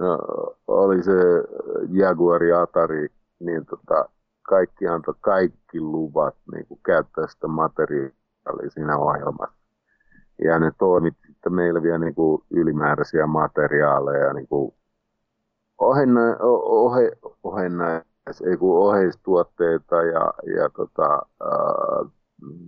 uh, 0.00 0.56
oli 0.66 1.02
se 1.02 1.12
Jaguar 1.90 2.42
Atari, 2.62 3.08
niin 3.40 3.66
tota, 3.66 4.08
kaikki 4.48 4.88
antoi 4.88 5.14
kaikki 5.20 5.80
luvat 5.80 6.34
niin 6.52 6.66
kuin 6.66 6.80
käyttää 6.86 7.26
sitä 7.26 7.48
materiaalia 7.48 8.70
siinä 8.70 8.98
ohjelmassa. 8.98 9.58
Ja 10.44 10.58
ne 10.58 10.72
toimit 10.78 11.14
sitten 11.26 11.52
meille 11.52 11.82
vielä 11.82 11.98
niin 11.98 12.14
kuin 12.14 12.42
ylimääräisiä 12.50 13.26
materiaaleja, 13.26 14.32
niin 14.32 14.48
kuin 14.48 14.74
ohenna, 15.78 16.20
ohe, 16.40 17.12
ohenna, 17.42 17.84
ei 18.50 18.56
kun 18.56 18.78
oheistuotteita 18.78 20.02
ja, 20.02 20.32
ja 20.56 20.70
tota, 20.76 21.22
ää, 21.40 22.04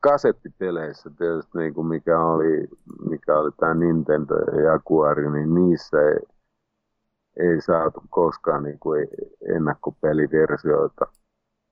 kasettipeleissä 0.00 1.10
tietysti, 1.18 1.58
niin 1.58 1.74
kuin 1.74 1.86
mikä 1.86 2.20
oli, 2.20 2.68
mikä 3.08 3.38
oli 3.38 3.50
tämä 3.60 3.74
Nintendo 3.74 4.34
ja 4.34 4.60
Jaguar, 4.60 5.20
niin 5.20 5.54
niissä 5.54 5.96
ei, 6.00 6.18
ei 7.36 7.60
saatu 7.60 8.02
koskaan 8.10 8.62
niin 8.62 8.78
kuin 8.78 9.08
ennakkopeliversioita. 9.54 11.06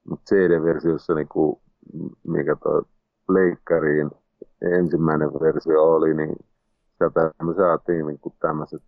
Mutta 0.09 0.25
CD-versiossa, 0.35 1.15
niin 1.15 1.29
kuin, 1.29 1.61
mikä 2.27 2.57
tuo 2.57 2.83
Pleikkariin 3.27 4.11
ensimmäinen 4.61 5.33
versio 5.33 5.83
oli, 5.83 6.15
niin 6.15 6.37
sieltä 6.99 7.31
me 7.43 7.55
saatiin 7.55 8.07
niin 8.07 8.19
kuin 8.19 8.35
tämmöiset 8.41 8.83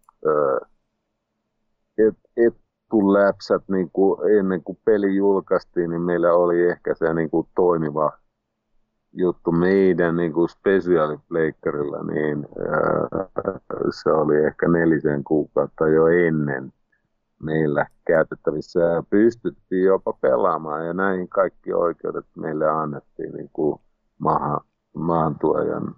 et, 1.99 2.17
etuläpsät 2.37 3.63
niin 3.69 3.91
kuin 3.93 4.39
ennen 4.39 4.63
kuin 4.63 4.79
peli 4.85 5.17
julkaistiin, 5.17 5.91
niin 5.91 6.03
meillä 6.03 6.33
oli 6.33 6.63
ehkä 6.63 6.95
se 6.95 7.15
niin 7.15 7.31
kuin 7.31 7.49
toimiva 7.55 8.13
juttu 9.17 9.53
meidän 9.53 10.17
niin 10.17 10.33
kuin 10.33 10.49
spesiaalipleikkarilla, 10.49 12.03
niin 12.03 12.47
se 13.91 14.11
oli 14.11 14.37
ehkä 14.37 14.69
nelisen 14.69 15.25
kuukautta 15.25 15.89
jo 15.89 16.07
ennen 16.07 16.73
meillä 17.43 17.87
käytettävissä 18.07 18.81
ja 18.81 19.03
pystyttiin 19.11 19.85
jopa 19.85 20.13
pelaamaan 20.13 20.87
ja 20.87 20.93
näihin 20.93 21.29
kaikki 21.29 21.73
oikeudet 21.73 22.27
meille 22.37 22.69
annettiin 22.69 23.33
niin 23.33 23.51
kuin 23.53 23.81
maahan, 24.19 24.61
maahantuojan 24.95 25.95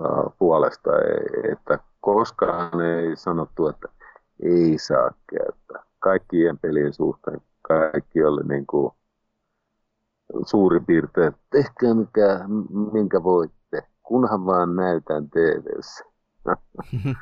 ää, 0.00 0.30
puolesta, 0.38 0.90
että 1.52 1.78
koskaan 2.00 2.80
ei 2.80 3.16
sanottu, 3.16 3.68
että 3.68 3.88
ei 4.42 4.78
saa 4.78 5.10
käyttää. 5.30 5.82
Kaikkien 5.98 6.58
pelien 6.58 6.92
suhteen 6.92 7.40
kaikki 7.62 8.24
oli 8.24 8.42
niin 8.48 8.66
kuin 8.66 8.92
suurin 10.46 10.86
piirtein, 10.86 11.32
tehkää 11.50 11.94
mikä, 11.94 12.40
minkä 12.92 13.22
voitte, 13.22 13.82
kunhan 14.02 14.46
vaan 14.46 14.76
näytän 14.76 15.30
TVssä. 15.30 16.04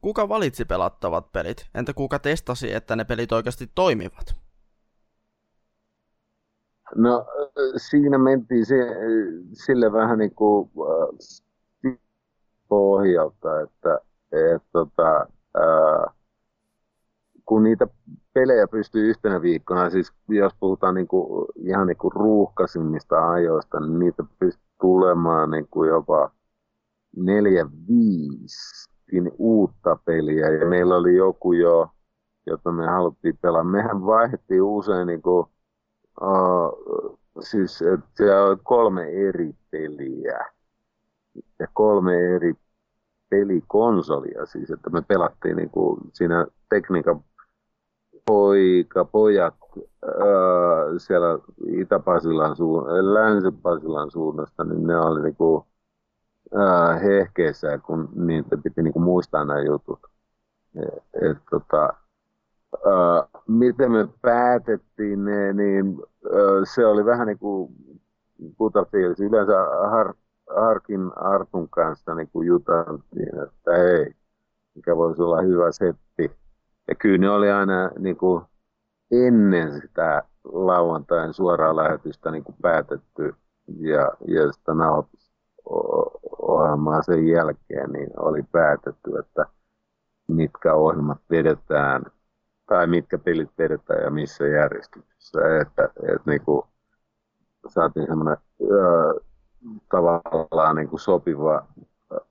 kuka 0.00 0.28
valitsi 0.28 0.64
pelattavat 0.64 1.32
pelit? 1.32 1.66
Entä 1.74 1.94
kuka 1.94 2.18
testasi, 2.18 2.74
että 2.74 2.96
ne 2.96 3.04
pelit 3.04 3.32
oikeasti 3.32 3.70
toimivat? 3.74 4.34
No 6.94 7.26
siinä 7.76 8.18
mentiin 8.18 8.66
se, 8.66 8.76
sille 9.52 9.92
vähän 9.92 10.18
niin 10.18 10.34
kuin 10.34 10.70
äh, 11.86 11.98
pohjalta, 12.68 13.60
että 13.60 13.98
et, 14.32 14.62
tota, 14.72 15.26
äh, 15.58 16.14
kun 17.48 17.62
niitä 17.62 17.86
pelejä 18.34 18.68
pystyy 18.68 19.08
yhtenä 19.08 19.42
viikkona, 19.42 19.90
siis 19.90 20.12
jos 20.28 20.52
puhutaan 20.60 20.94
niin 20.94 21.08
kuin, 21.08 21.46
ihan 21.56 21.86
niin 21.86 21.96
kuin 21.96 22.12
ruuhkaisimmista 22.12 23.30
ajoista, 23.30 23.80
niin 23.80 23.98
niitä 23.98 24.24
pystyy 24.38 24.68
tulemaan 24.80 25.50
niin 25.50 25.68
kuin 25.70 25.88
jopa 25.88 26.30
neljä, 27.16 27.66
viisi 27.88 28.88
uutta 29.38 29.98
peliä. 30.04 30.48
Ja 30.48 30.66
meillä 30.66 30.96
oli 30.96 31.16
joku 31.16 31.52
jo, 31.52 31.88
jota 32.46 32.72
me 32.72 32.86
haluttiin 32.86 33.38
pelaa. 33.42 33.64
Mehän 33.64 34.06
vaihdettiin 34.06 34.62
usein 34.62 35.06
niin 35.06 35.22
kuin, 35.22 35.46
uh, 36.22 37.18
siis 37.40 37.82
että 37.82 38.44
oli 38.44 38.56
kolme 38.62 39.08
eri 39.08 39.54
peliä 39.70 40.38
ja 41.58 41.66
kolme 41.72 42.16
eri 42.16 42.54
pelikonsolia, 43.30 44.46
siis 44.46 44.70
että 44.70 44.90
me 44.90 45.02
pelattiin 45.02 45.56
niin 45.56 45.70
kuin 45.70 46.00
siinä 46.12 46.46
tekniikan 46.68 47.24
poika, 48.28 49.04
pojat 49.04 49.54
ää, 50.04 50.98
siellä 50.98 51.38
Itä-Pasilan 51.66 52.56
suun, 52.56 52.84
suunnasta, 54.10 54.64
niin 54.64 54.86
ne 54.86 54.96
oli 54.96 55.22
niinku, 55.22 55.66
ää, 56.54 56.98
hehkeessä, 56.98 57.78
kun 57.78 58.08
niitä 58.14 58.56
piti 58.56 58.82
niinku 58.82 59.00
muistaa 59.00 59.44
nämä 59.44 59.60
jutut. 59.60 59.98
Et, 60.76 61.30
et, 61.30 61.38
tota, 61.50 61.82
ää, 62.86 63.42
miten 63.48 63.92
me 63.92 64.08
päätettiin 64.22 65.24
ne, 65.24 65.52
niin 65.52 66.02
ää, 66.32 66.64
se 66.74 66.86
oli 66.86 67.04
vähän 67.04 67.26
niin 67.26 67.38
kuin 67.38 67.72
Butterfields. 68.58 69.20
Yleensä 69.20 69.54
har, 69.90 70.14
Harkin 70.56 71.10
Artun 71.16 71.68
kanssa 71.68 72.14
niin 72.14 72.30
juteltiin, 72.46 73.42
että 73.42 73.72
hei, 73.72 74.14
mikä 74.74 74.96
voisi 74.96 75.22
olla 75.22 75.42
hyvä 75.42 75.72
setti 75.72 76.30
ja 76.88 76.94
kyllä 76.94 77.18
ne 77.18 77.30
oli 77.30 77.50
aina 77.50 77.90
niin 77.98 78.16
kuin 78.16 78.44
ennen 79.10 79.80
sitä 79.80 80.22
lauantain 80.44 81.32
suoraa 81.32 81.76
lähetystä 81.76 82.30
niin 82.30 82.44
kuin 82.44 82.56
päätetty 82.62 83.34
ja, 83.78 84.12
ja 84.28 84.52
sitä 84.52 84.72
ohjelmaa 86.38 87.02
sen 87.02 87.26
jälkeen 87.26 87.92
niin 87.92 88.10
oli 88.16 88.42
päätetty, 88.52 89.18
että 89.18 89.46
mitkä 90.28 90.74
ohjelmat 90.74 91.18
vedetään 91.30 92.02
tai 92.66 92.86
mitkä 92.86 93.18
pelit 93.18 93.50
vedetään 93.58 94.02
ja 94.04 94.10
missä 94.10 94.46
järjestyksessä. 94.46 95.58
Että, 95.60 95.84
että 95.84 96.30
niin 96.30 96.44
kuin 96.44 96.62
saatiin 97.68 98.06
semmoinen 98.06 98.36
tavallaan 99.90 100.76
niin 100.76 100.88
kuin 100.88 101.00
sopiva 101.00 101.66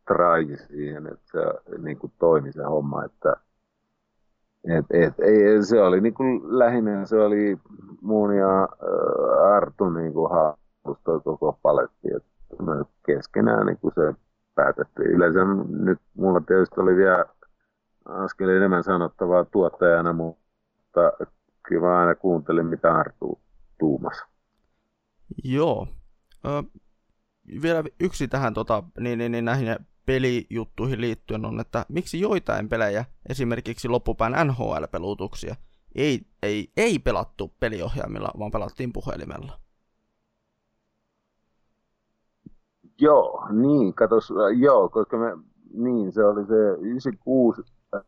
trai 0.08 0.58
siihen, 0.68 1.08
että 1.08 1.32
se 1.32 1.78
niin 1.78 1.97
kuin 1.97 2.14
toimi 2.20 2.51
se 2.51 2.64
homma, 2.64 3.05
että 3.05 3.36
et, 4.68 4.86
et, 4.89 5.20
ei, 5.20 5.63
se 5.63 5.82
oli 5.82 6.01
niin 6.01 6.13
kuin 6.13 6.59
lähinnä 6.59 7.05
se 7.05 7.20
oli 7.20 7.57
muun 8.01 8.36
ja 8.38 8.63
äh, 8.63 9.53
Artu 9.55 9.89
niin 9.89 10.13
kuin 10.13 10.30
koko 11.24 11.59
paletti. 11.61 12.07
Et 12.15 12.24
me 12.61 12.86
keskenään 13.05 13.65
niin 13.65 13.78
kuin 13.78 13.93
se 13.95 14.13
päätettiin. 14.55 15.07
Yleensä 15.07 15.39
nyt 15.70 15.99
mulla 16.13 16.41
tietysti 16.41 16.82
oli 16.82 16.95
vielä 16.95 17.26
askel 18.05 18.49
enemmän 18.49 18.84
sanottavaa 18.84 19.45
tuottajana, 19.45 20.13
mutta 20.13 21.11
kyllä 21.63 21.88
mä 21.88 21.99
aina 21.99 22.15
kuuntelin, 22.15 22.65
mitä 22.65 22.93
Artu 22.95 23.39
tuumasi. 23.80 24.22
Joo. 25.43 25.88
Ö, 26.45 26.63
vielä 27.61 27.84
yksi 27.99 28.28
tähän 28.28 28.53
tota, 28.53 28.84
niin, 28.99 29.20
niin, 29.20 29.32
niin, 29.32 29.45
näihin 29.45 29.76
pelijuttuihin 30.08 31.01
liittyen 31.01 31.45
on, 31.45 31.60
että 31.60 31.86
miksi 31.89 32.20
joitain 32.20 32.70
pelejä, 32.70 33.05
esimerkiksi 33.30 33.88
loppupään 33.88 34.47
NHL-pelutuksia, 34.47 35.55
ei, 35.95 36.22
ei, 36.43 36.72
ei 36.78 36.99
pelattu 36.99 37.51
peliohjaimilla, 37.60 38.32
vaan 38.39 38.51
pelattiin 38.51 38.93
puhelimella. 38.93 39.60
Joo, 42.99 43.47
niin, 43.51 43.93
katos, 43.93 44.34
joo, 44.60 44.89
koska 44.89 45.18
me, 45.18 45.38
niin, 45.74 46.12
se 46.12 46.26
oli 46.26 46.45
se 46.45 46.55
96, 46.82 47.62
äh, 47.95 48.01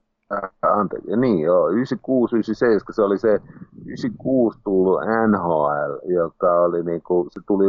anteeksi, 0.62 1.18
niin 1.18 1.40
joo, 1.40 1.70
96, 1.70 2.36
97, 2.36 2.82
se 2.92 3.02
oli 3.02 3.18
se 3.18 3.42
96 3.86 4.60
tullut 4.64 5.02
NHL, 5.28 6.14
joka 6.14 6.62
oli 6.62 6.84
niinku, 6.84 7.28
se 7.32 7.42
tuli 7.48 7.66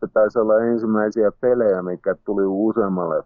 se 0.00 0.06
taisi 0.12 0.38
olla 0.38 0.58
ensimmäisiä 0.58 1.32
pelejä, 1.40 1.82
mikä 1.82 2.14
tuli 2.24 2.42
useammalle 2.46 3.22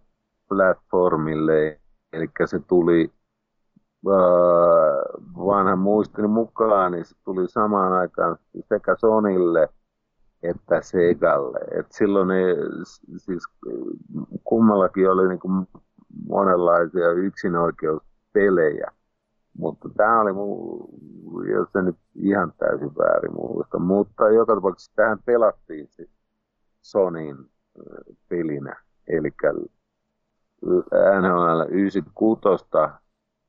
platformille, 0.49 1.81
eli 2.13 2.31
se 2.45 2.59
tuli 2.59 3.13
vanhan 5.37 5.79
muistini 5.79 6.29
mukaan, 6.29 6.93
niin 6.93 7.05
se 7.05 7.17
tuli 7.25 7.49
samaan 7.49 7.93
aikaan 7.93 8.37
sekä 8.69 8.97
Sonille 9.01 9.69
että 10.43 10.81
Segalle. 10.83 11.59
Et 11.79 11.87
silloin 11.93 12.31
ei, 12.31 12.55
siis 13.17 13.43
kummallakin 14.45 15.11
oli 15.11 15.29
niin 15.29 15.39
kuin 15.39 15.67
monenlaisia 16.29 17.11
yksinoikeuspelejä. 17.11 18.93
Mutta 19.59 19.89
tämä 19.97 20.21
oli, 20.21 20.33
muu, 20.33 20.91
jos 21.43 21.69
se 21.73 21.83
nyt 21.83 21.97
ihan 22.15 22.53
täysin 22.59 22.97
väärin 22.99 23.35
muista, 23.35 23.79
mutta 23.79 24.29
joka 24.29 24.55
tapauksessa 24.55 24.93
tähän 24.97 25.19
pelattiin 25.25 25.89
siis 25.91 26.11
Sonin 26.83 27.37
pelinä, 28.29 28.77
eli 29.09 29.31
NHL 31.21 31.61
96 31.69 32.43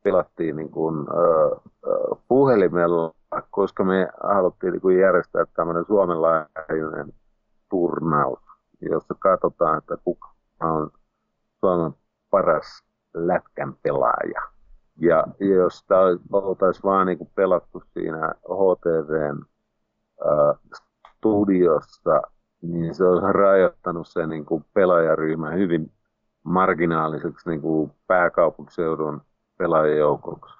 pelattiin 0.03 0.55
niin 0.55 0.71
kuin, 0.71 0.95
äh, 0.99 2.19
puhelimella, 2.27 3.13
koska 3.51 3.83
me 3.83 4.07
haluttiin 4.23 4.71
niin 4.73 4.81
kuin 4.81 4.99
järjestää 4.99 5.45
tämmöinen 5.55 5.85
Suomen 5.85 6.21
laajuinen 6.21 7.13
turnaus, 7.69 8.39
jossa 8.81 9.15
katsotaan, 9.19 9.77
että 9.77 9.97
kuka 10.03 10.29
on 10.61 10.91
Suomen 11.59 11.91
paras 12.29 12.83
lätkän 13.13 13.73
pelaaja. 13.83 14.56
Ja 14.99 15.23
jos 15.39 15.85
oltaisiin 16.33 16.83
vaan 16.83 17.07
niin 17.07 17.17
kuin 17.17 17.29
pelattu 17.35 17.83
siinä 17.93 18.33
HTVn 18.43 19.45
äh, 20.25 20.79
studiossa, 21.15 22.21
niin 22.61 22.95
se 22.95 23.03
olisi 23.05 23.25
rajoittanut 23.31 24.07
se 24.07 24.27
niin 24.27 24.45
kuin 24.45 24.65
pelaajaryhmä 24.73 25.51
hyvin 25.51 25.91
marginaaliseksi 26.43 27.49
niin 27.49 27.61
kuin 27.61 27.91
pääkaupunkiseudun 28.07 29.21
pelaajajoukoksi. 29.57 30.55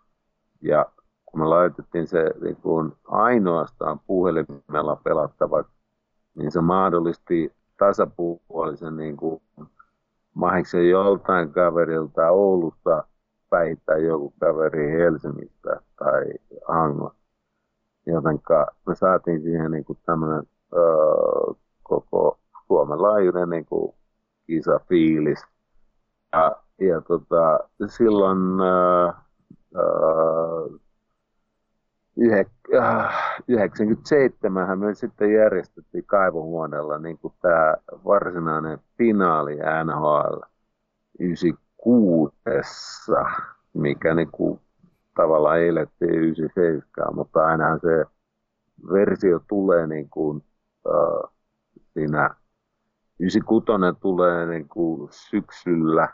Ja 0.61 0.85
kun 1.25 1.39
me 1.39 1.45
laitettiin 1.45 2.07
se 2.07 2.31
niin 2.41 2.55
kuin 2.55 2.93
ainoastaan 3.07 3.99
puhelimella 4.07 4.95
pelattavaksi, 5.03 5.73
niin 6.35 6.51
se 6.51 6.61
mahdollisti 6.61 7.55
tasapuolisen 7.77 8.97
niin 8.97 9.17
kuin 9.17 9.41
mahiksen 10.33 10.89
joltain 10.89 11.51
kaverilta 11.51 12.29
Oulusta 12.29 13.03
päihittää 13.49 13.97
joku 13.97 14.33
kaveri 14.39 14.91
Helsingistä 14.91 15.81
tai 15.95 16.23
Hangosta. 16.67 17.17
Jotenka 18.05 18.67
me 18.87 18.95
saatiin 18.95 19.41
siihen 19.41 19.71
niin 19.71 19.85
kuin 19.85 19.99
tämmöinen 20.05 20.43
öö, 20.73 21.53
koko 21.83 22.39
Suomen 22.67 23.01
laajuinen 23.01 23.49
niin 23.49 23.65
kuin 23.65 23.95
kisafiilis. 24.47 25.45
Ja, 26.33 26.55
ja 26.79 27.01
tota, 27.01 27.59
silloin 27.87 28.61
öö, 28.61 29.11
öö, 29.75 30.77
97 33.47 34.63
äh, 34.63 34.77
me 34.77 34.95
sitten 34.95 35.33
järjestettiin 35.33 36.05
kaivohuoneella 36.05 36.97
niin 36.97 37.17
kuin 37.17 37.33
tämä 37.41 37.75
varsinainen 38.05 38.79
finaali 38.97 39.55
NHL 39.55 40.39
96, 41.85 42.35
mikä 43.73 44.13
niin 44.15 44.31
kuin 44.31 44.59
tavallaan 45.15 45.59
eilettiin 45.59 46.13
97, 46.13 47.15
mutta 47.15 47.45
aina 47.45 47.79
se 47.79 48.05
versio 48.93 49.39
tulee 49.49 49.87
niin 49.87 50.09
kuin, 50.09 50.43
äh, 50.87 51.31
siinä 51.93 52.35
96 53.19 53.99
tulee 54.01 54.45
niin 54.45 54.69
kuin 54.69 55.09
syksyllä 55.11 56.09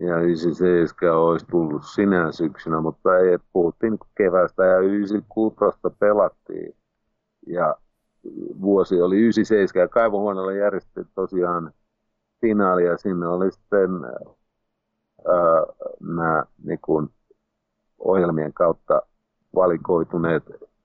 ja 0.00 0.20
97 0.20 1.16
olisi 1.16 1.46
tullut 1.46 1.82
sinä 1.84 2.32
syksynä, 2.32 2.80
mutta 2.80 3.18
ei, 3.18 3.38
puhuttiin 3.52 3.98
kevästä 4.16 4.64
ja 4.64 4.78
96 4.78 5.56
pelattiin. 5.98 6.76
Ja 7.46 7.76
vuosi 8.60 9.02
oli 9.02 9.16
97 9.16 9.82
ja 9.82 9.88
kaivohuoneella 9.88 10.52
järjestettiin 10.52 11.06
tosiaan 11.14 11.72
finaali 12.40 12.84
ja 12.84 12.98
sinne 12.98 13.26
oli 13.26 13.52
sitten 13.52 13.90
nämä 16.00 16.44
niin 16.64 16.80
ohjelmien 17.98 18.52
kautta 18.52 19.02
valikoituneet 19.54 20.44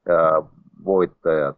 ää, 0.09 0.41
voittajat 0.85 1.57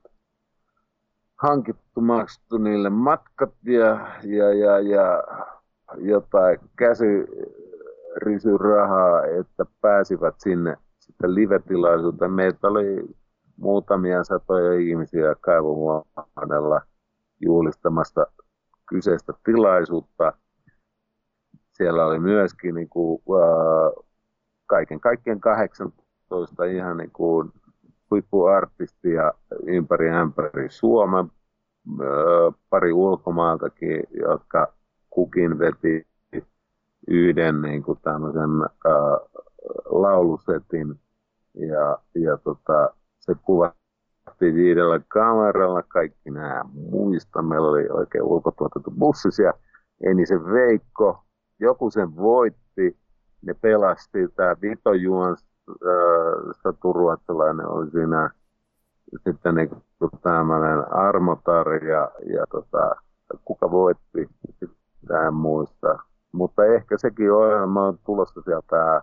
hankittu, 1.37 2.01
maksettu 2.01 2.57
niille 2.57 2.89
matkat 2.89 3.53
ja, 3.63 4.07
ja, 4.23 4.53
ja, 4.53 4.79
ja 4.79 5.23
jotain 5.97 6.59
käsirysyrahaa, 6.75 9.25
että 9.25 9.65
pääsivät 9.81 10.35
sinne 10.37 10.77
sitten 10.99 11.35
live-tilaisuuteen. 11.35 12.31
Meitä 12.31 12.67
oli 12.67 13.15
muutamia 13.57 14.23
satoja 14.23 14.79
ihmisiä 14.79 15.35
kaivohuoneella 15.41 16.81
juhlistamasta 17.41 18.25
kyseistä 18.89 19.33
tilaisuutta. 19.43 20.33
Siellä 21.77 22.05
oli 22.05 22.19
myöskin 22.19 22.75
niin 22.75 22.89
kuin, 22.89 23.21
kaiken 24.65 24.99
kaikkien 24.99 25.39
18 25.39 26.65
ihan 26.65 26.97
niin 26.97 27.11
kuin 27.11 27.51
huippuartistia 28.11 29.31
ympäri 29.65 30.09
ämpäri 30.09 30.69
Suomen, 30.69 31.31
pari 32.69 32.93
ulkomaaltakin, 32.93 34.03
jotka 34.19 34.73
kukin 35.09 35.59
veti 35.59 36.07
yhden 37.07 37.61
niin 37.61 37.83
kuin 37.83 37.99
tämmöisen 38.01 38.49
äh, 38.63 39.41
laulusetin 39.85 40.99
ja, 41.53 41.97
ja 42.15 42.37
tota, 42.37 42.89
se 43.19 43.35
kuvattiin 43.41 44.55
viidellä 44.55 44.99
kameralla, 45.07 45.83
kaikki 45.83 46.31
nämä 46.31 46.65
muista. 46.73 47.41
Meillä 47.41 47.67
oli 47.67 47.87
oikein 47.89 48.23
ulkotuotettu 48.23 48.91
bussis 48.91 49.39
ja 49.39 49.53
Enisen 50.03 50.45
Veikko, 50.45 51.26
joku 51.59 51.91
sen 51.91 52.15
voitti, 52.15 52.97
ne 53.41 53.53
pelasti, 53.53 54.27
tämä 54.35 54.55
Vito 54.61 54.93
Juons, 54.93 55.45
äh, 55.69 56.55
Satu 56.63 56.93
Ruotsalainen 56.93 57.67
oli 57.67 57.91
siinä 57.91 58.29
sitten 59.27 59.55
niin 59.55 59.69
tämmöinen 60.21 60.93
Armotar 60.93 61.83
ja, 61.83 62.11
ja 62.35 62.45
tota, 62.51 62.95
kuka 63.45 63.71
voitti, 63.71 64.29
sitä 65.01 65.27
en 65.27 65.33
muista. 65.33 65.99
Mutta 66.31 66.65
ehkä 66.65 66.97
sekin 66.97 67.31
ohjelma 67.31 67.85
on 67.85 67.99
tulossa 68.05 68.41
sieltä, 68.41 69.01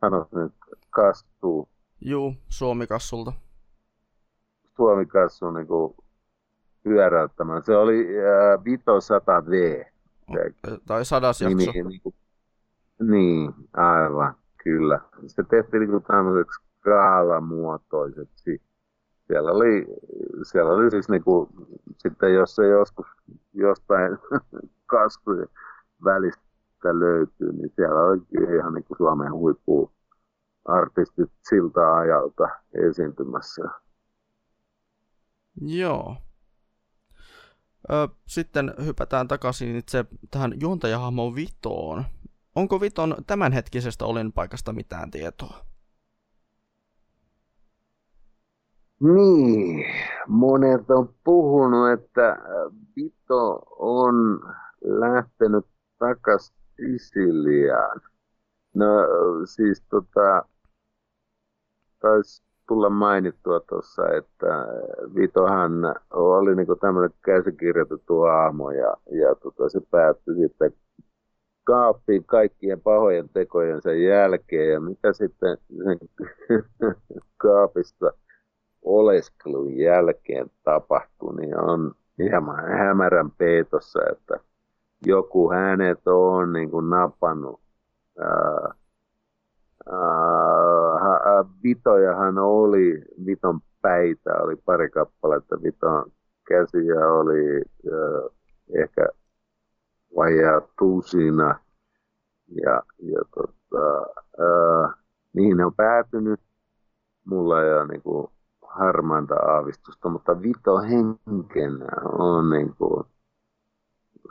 sanoisi 0.00 0.36
nyt, 0.36 0.52
kastuu. 0.90 1.68
Juu, 2.00 2.34
Suomi-kassulta. 2.48 3.32
Suomi-kassu 4.76 5.50
niin 5.50 5.66
kuin 5.66 5.94
pyöräyttämään. 6.82 7.62
Se 7.62 7.76
oli 7.76 8.06
äh, 8.18 8.64
Vito 8.64 8.98
100V. 8.98 9.52
Se, 9.80 9.92
tai 10.86 11.04
sadas 11.04 11.40
jakso. 11.40 11.56
Niin, 11.56 11.88
niin, 11.88 12.00
kuin, 12.00 12.14
niin, 13.00 13.54
aivan, 13.76 14.34
kyllä. 14.64 15.00
Se 15.26 15.42
tehtiin 15.42 15.80
niin 15.80 16.02
tämmöiseksi 16.02 16.60
skaalamuotoiseksi. 16.78 18.62
Siellä 19.26 19.50
oli, 19.50 19.86
siellä 20.42 20.72
oli 20.72 20.90
siis 20.90 21.08
niin 21.08 21.24
kuin, 21.24 21.48
sitten 21.96 22.34
jos 22.34 22.56
se 22.56 22.68
joskus 22.68 23.06
jostain 23.52 24.18
kaskujen 24.86 25.48
välistä 26.04 26.98
löytyy, 26.98 27.52
niin 27.52 27.72
siellä 27.76 28.00
on 28.00 28.26
ihan 28.58 28.74
niin 28.74 28.84
kuin 28.84 28.98
Suomen 28.98 29.32
huippu 29.32 29.92
artistit 30.64 31.30
siltä 31.48 31.94
ajalta 31.94 32.48
esiintymässä. 32.74 33.62
Joo. 35.60 36.16
Ö, 37.90 38.08
sitten 38.26 38.74
hypätään 38.84 39.28
takaisin 39.28 39.76
itse 39.76 40.04
tähän 40.30 40.52
juontajahahmoon 40.60 41.34
Vitoon. 41.34 42.04
Onko 42.54 42.80
Viton 42.80 43.16
tämänhetkisestä 43.26 44.04
olinpaikasta 44.04 44.72
mitään 44.72 45.10
tietoa? 45.10 45.64
Niin, 49.00 49.84
monet 50.28 50.90
on 50.90 51.14
puhunut, 51.24 51.90
että 51.90 52.36
Vito 52.96 53.62
on 53.78 54.14
lähtenyt 54.82 55.66
takas 55.98 56.52
Sisiliaan. 56.76 58.00
No 58.74 58.86
siis 59.44 59.82
tota, 59.90 60.42
taisi 62.00 62.42
tulla 62.68 62.90
mainittua 62.90 63.60
tuossa, 63.60 64.02
että 64.16 64.66
Vitohan 65.14 65.72
oli 66.10 66.54
niinku 66.54 66.76
tämmöinen 66.76 67.18
käsikirjoitettu 67.24 68.22
aamo 68.22 68.70
ja, 68.70 68.96
ja 69.10 69.34
tota, 69.34 69.68
se 69.68 69.80
päättyi 69.90 70.34
sitten 70.34 70.72
kaappiin 71.64 72.24
kaikkien 72.24 72.80
pahojen 72.80 73.28
tekojen 73.28 73.82
sen 73.82 74.04
jälkeen 74.04 74.72
ja 74.72 74.80
mitä 74.80 75.12
sitten 75.12 75.58
sen 75.84 75.98
kaapista 77.36 78.12
oleskelun 78.82 79.76
jälkeen 79.76 80.50
tapahtui, 80.64 81.36
niin 81.36 81.60
on 81.60 81.94
hieman 82.18 82.68
hämärän 82.78 83.30
peitossa, 83.30 84.00
että 84.12 84.40
joku 85.06 85.50
hänet 85.50 86.00
on 86.06 86.52
niin 86.52 86.70
kuin 86.70 86.90
napannut. 86.90 87.60
Ää, 88.20 88.74
ää, 89.90 90.97
Vitojahan 91.64 92.38
oli, 92.38 93.04
Viton 93.26 93.60
päitä 93.82 94.30
oli 94.40 94.56
pari 94.56 94.90
kappaletta, 94.90 95.62
Viton 95.62 96.12
käsiä 96.48 97.08
oli 97.08 97.62
ää, 97.92 98.28
ehkä 98.82 99.08
vajaa 100.16 100.60
tusina. 100.78 101.60
Ja, 102.64 102.82
ja 102.98 103.20
tota, 103.34 104.06
ää, 104.38 104.94
niihin 105.32 105.60
on 105.64 105.74
päätynyt. 105.74 106.40
Mulla 107.24 107.62
ei 107.62 107.72
ole 107.72 107.86
niin 107.86 108.02
kuin, 108.02 108.28
harmainta 108.68 109.34
aavistusta, 109.34 110.08
mutta 110.08 110.42
Vito 110.42 110.78
henkenä 110.78 111.86
on 112.18 112.50
niin 112.50 112.74
kuin, 112.74 113.04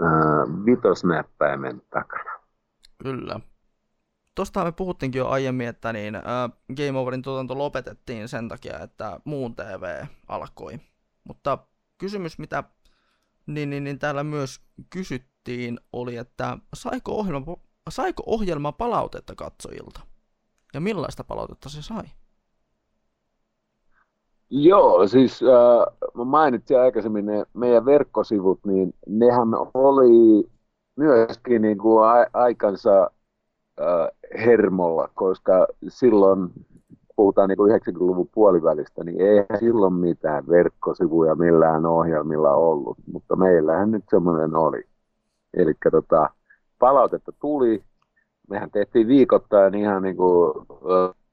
äh, 0.01 0.65
vitosnäppäimen 0.65 1.81
takana. 1.89 2.31
Kyllä. 3.03 3.39
Tuosta 4.37 4.63
me 4.63 4.71
puhuttiinkin 4.71 5.19
jo 5.19 5.27
aiemmin, 5.27 5.67
että 5.67 5.93
niin, 5.93 6.15
äh, 6.15 6.23
Game 6.75 6.99
Overin 6.99 7.21
tuotanto 7.21 7.57
lopetettiin 7.57 8.27
sen 8.27 8.49
takia, 8.49 8.79
että 8.79 9.19
muun 9.25 9.55
TV 9.55 10.05
alkoi. 10.27 10.79
Mutta 11.23 11.57
kysymys, 11.97 12.39
mitä 12.39 12.63
niin, 13.47 13.69
niin, 13.69 13.83
niin 13.83 13.99
täällä 13.99 14.23
myös 14.23 14.61
kysyttiin, 14.89 15.79
oli, 15.93 16.17
että 16.17 16.57
saiko 16.73 17.11
ohjelma, 17.11 17.57
saiko 17.89 18.23
ohjelma 18.25 18.71
palautetta 18.71 19.35
katsojilta? 19.35 19.99
Ja 20.73 20.81
millaista 20.81 21.23
palautetta 21.23 21.69
se 21.69 21.81
sai? 21.81 22.03
Joo, 24.49 25.07
siis 25.07 25.43
äh, 25.43 26.25
mainitsin 26.25 26.79
aikaisemmin 26.79 27.25
ne 27.25 27.45
meidän 27.53 27.85
verkkosivut, 27.85 28.59
niin 28.65 28.93
nehän 29.07 29.47
oli 29.73 30.49
myöskin 30.95 31.61
niin 31.61 31.77
kuin 31.77 32.07
a- 32.07 32.29
aikansa 32.33 33.11
äh, 33.81 34.41
hermolla, 34.45 35.09
koska 35.13 35.67
silloin 35.87 36.49
puhutaan 37.15 37.49
niin 37.49 37.59
90-luvun 37.59 38.29
puolivälistä, 38.33 39.03
niin 39.03 39.21
ei 39.21 39.59
silloin 39.59 39.93
mitään 39.93 40.47
verkkosivuja 40.47 41.35
millään 41.35 41.85
ohjelmilla 41.85 42.51
ollut, 42.51 42.97
mutta 43.13 43.35
meillähän 43.35 43.91
nyt 43.91 44.03
semmoinen 44.09 44.55
oli. 44.55 44.83
Eli 45.53 45.73
tota, 45.91 46.29
palautetta 46.79 47.31
tuli, 47.41 47.83
mehän 48.49 48.71
tehtiin 48.71 49.07
viikoittain 49.07 49.75
ihan 49.75 50.03
niin 50.03 50.17
kuin, 50.17 50.53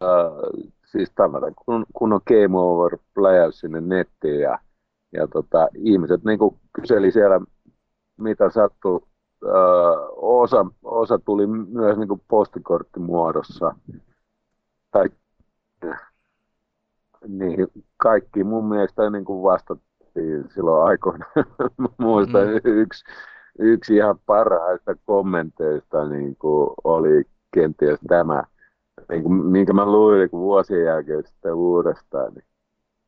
äh, 0.02 0.64
siis 0.84 1.12
tavallaan, 1.14 1.54
kun, 1.66 2.12
on 2.12 2.20
Game 2.28 2.58
Over 2.58 2.98
pläjäys 3.14 3.60
sinne 3.60 3.80
nettiin 3.80 4.40
ja, 4.40 4.58
ja 5.12 5.28
tota, 5.28 5.68
ihmiset 5.74 6.24
niin 6.24 6.38
kuin 6.38 6.56
kyseli 6.72 7.10
siellä, 7.10 7.40
mitä 8.16 8.50
sattui. 8.50 9.00
Äh, 9.44 10.09
osa, 10.16 10.66
osa 10.82 11.19
tuli 11.19 11.47
myös 11.47 11.98
niin 11.98 12.23
postikorttimuodossa. 12.28 13.74
Tai, 14.90 15.11
niin 17.28 17.66
kaikki 17.97 18.44
mun 18.44 18.69
mielestä 18.69 19.11
niin 19.11 19.24
kuin 19.24 19.43
vastattiin 19.43 20.51
silloin 20.55 20.89
aikoina. 20.89 21.27
Muistan 21.98 22.48
mm. 22.48 22.61
yksi, 22.65 23.05
yksi 23.59 23.97
ihan 23.97 24.19
parhaista 24.27 24.94
kommenteista 25.05 26.09
niin 26.09 26.36
kuin 26.36 26.70
oli 26.85 27.24
kenties 27.55 27.98
tämä, 28.09 28.44
niin 29.09 29.23
kuin, 29.23 29.35
minkä 29.35 29.73
mä 29.73 29.86
luin 29.86 30.19
niin 30.19 30.31
vuosien 30.32 30.85
jälkeen 30.85 31.27
sitten 31.27 31.55
uudestaan, 31.55 32.32
niin, 32.35 32.44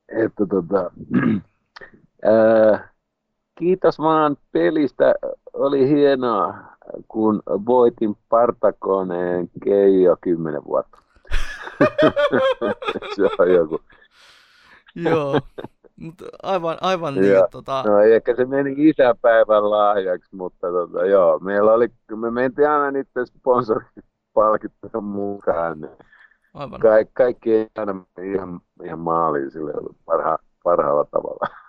että 0.08 0.46
tota, 0.46 0.90
ää, 2.22 2.88
kiitos 3.58 3.98
vaan 3.98 4.36
pelistä, 4.52 5.14
oli 5.52 5.88
hienoa, 5.88 6.54
kun 7.08 7.42
voitin 7.46 8.16
partakoneen 8.28 9.50
Keijo 9.64 10.16
kymmenen 10.20 10.64
vuotta. 10.64 10.98
se 13.16 13.22
on 13.38 13.52
joku. 13.52 13.80
Joo, 14.94 15.40
mutta 15.96 16.24
aivan, 16.42 16.78
aivan 16.80 17.14
niin, 17.14 17.32
tota... 17.50 17.82
No 17.86 18.00
ehkä 18.00 18.36
se 18.36 18.44
meni 18.44 18.74
isäpäivän 18.78 19.70
lahjaksi, 19.70 20.36
mutta 20.36 20.70
tota, 20.70 21.06
joo, 21.06 21.38
meillä 21.38 21.72
oli, 21.72 21.88
me 22.16 22.30
mentiin 22.30 22.70
aina 22.70 22.90
niiden 22.90 23.26
sponsoripalkittujen 23.26 25.04
mukaan. 25.04 25.80
Niin 25.80 25.92
aivan. 26.54 26.80
Ka- 26.80 27.10
kaikki 27.12 27.54
ei 27.54 27.66
aina 27.76 28.04
ihan, 28.22 28.60
ihan 28.84 28.98
maaliin 28.98 29.50
sille 29.50 29.72
parha, 30.04 30.38
parhaalla 30.64 31.04
tavalla. 31.04 31.65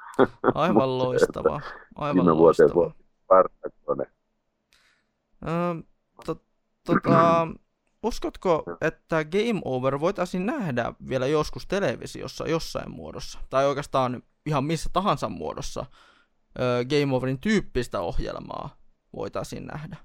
Aivan 0.55 0.97
loistavaa. 0.97 1.61
Aivan 1.95 2.37
loistavaa. 2.37 2.93
Partakone. 3.27 4.05
Öö, 5.47 5.75
to, 6.25 6.35
tota, 6.85 7.47
uskotko, 8.03 8.63
että 8.81 9.25
Game 9.25 9.61
Over 9.65 9.99
voitaisiin 9.99 10.45
nähdä 10.45 10.93
vielä 11.09 11.27
joskus 11.27 11.67
televisiossa 11.67 12.47
jossain 12.47 12.91
muodossa, 12.91 13.39
tai 13.49 13.65
oikeastaan 13.65 14.23
ihan 14.45 14.63
missä 14.63 14.89
tahansa 14.93 15.29
muodossa 15.29 15.85
Game 16.89 17.15
Overin 17.15 17.39
tyyppistä 17.39 18.01
ohjelmaa 18.01 18.69
voitaisiin 19.15 19.65
nähdä? 19.65 19.97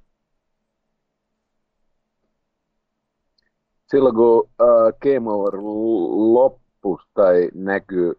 Silloin 3.90 4.14
kun 4.14 4.38
uh, 4.38 4.48
Game 5.02 5.30
Over 5.30 5.54
loppus 6.34 7.00
tai 7.14 7.48
näkyy, 7.54 8.14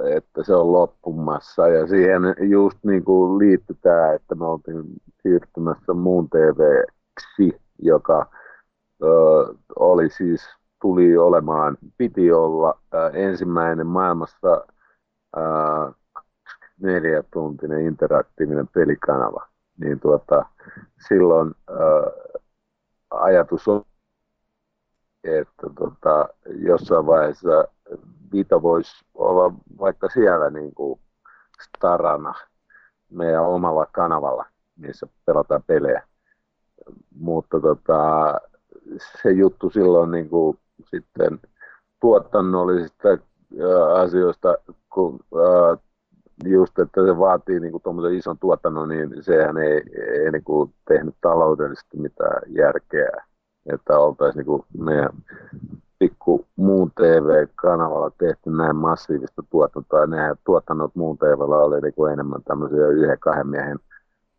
että 0.00 0.42
se 0.42 0.54
on 0.54 0.72
loppumassa 0.72 1.68
ja 1.68 1.86
siihen 1.86 2.22
just 2.40 2.78
niin 2.84 3.04
kuin 3.04 3.38
liittyy 3.38 3.76
tämä, 3.82 4.12
että 4.12 4.34
me 4.34 4.46
oltiin 4.46 4.84
siirtymässä 5.22 5.92
muun 5.94 6.30
TV-ksi, 6.30 7.60
joka 7.78 8.26
oli 9.76 10.10
siis, 10.10 10.48
tuli 10.82 11.16
olemaan, 11.16 11.78
piti 11.98 12.32
olla 12.32 12.78
ensimmäinen 13.12 13.86
maailmassa 13.86 14.66
neljätuntinen 16.80 17.80
interaktiivinen 17.80 18.68
pelikanava. 18.68 19.46
Niin 19.80 20.00
tuota, 20.00 20.46
silloin 21.08 21.54
ajatus 23.10 23.68
on, 23.68 23.84
että 25.24 25.66
tota, 25.78 26.28
jossain 26.44 27.06
vaiheessa 27.06 27.64
Vita 28.32 28.62
voisi 28.62 29.04
olla 29.14 29.54
vaikka 29.78 30.08
siellä 30.08 30.50
niin 30.50 30.74
kuin 30.74 31.00
starana 31.62 32.34
meidän 33.10 33.46
omalla 33.46 33.86
kanavalla, 33.86 34.44
missä 34.76 35.06
pelataan 35.26 35.62
pelejä. 35.66 36.02
Mutta 37.14 37.60
tota, 37.60 38.34
se 39.22 39.30
juttu 39.30 39.70
silloin 39.70 40.10
niin 40.10 40.28
kuin 40.28 40.58
sitten 40.90 41.40
tuotannollisista 42.00 43.08
asioista, 43.94 44.54
kun 44.94 45.20
just, 46.44 46.78
että 46.78 47.06
se 47.06 47.18
vaatii 47.18 47.60
niin 47.60 47.72
kuin 47.72 48.16
ison 48.16 48.38
tuotannon, 48.38 48.88
niin 48.88 49.24
sehän 49.24 49.56
ei, 49.56 49.82
ei 49.96 50.30
niin 50.32 50.44
kuin 50.44 50.74
tehnyt 50.88 51.14
taloudellisesti 51.20 51.96
mitään 51.96 52.42
järkeä, 52.46 53.24
että 53.66 53.98
oltaisiin 53.98 54.38
niin 54.38 54.46
kuin 54.46 54.64
meidän 54.78 55.10
pikku 55.98 56.46
muun 56.56 56.90
TV-kanavalla 56.90 58.10
tehty 58.18 58.50
näin 58.50 58.76
massiivista 58.76 59.42
tuotantoa, 59.50 60.00
ja 60.00 60.06
nämä 60.06 60.34
tuotannot 60.44 60.94
muun 60.94 61.18
TVllä 61.18 61.56
oli 61.56 61.80
niin 61.80 61.94
kuin 61.94 62.12
enemmän 62.12 62.42
tämmöisiä 62.42 62.86
yhden 62.86 63.18
kahden 63.18 63.46
miehen 63.46 63.78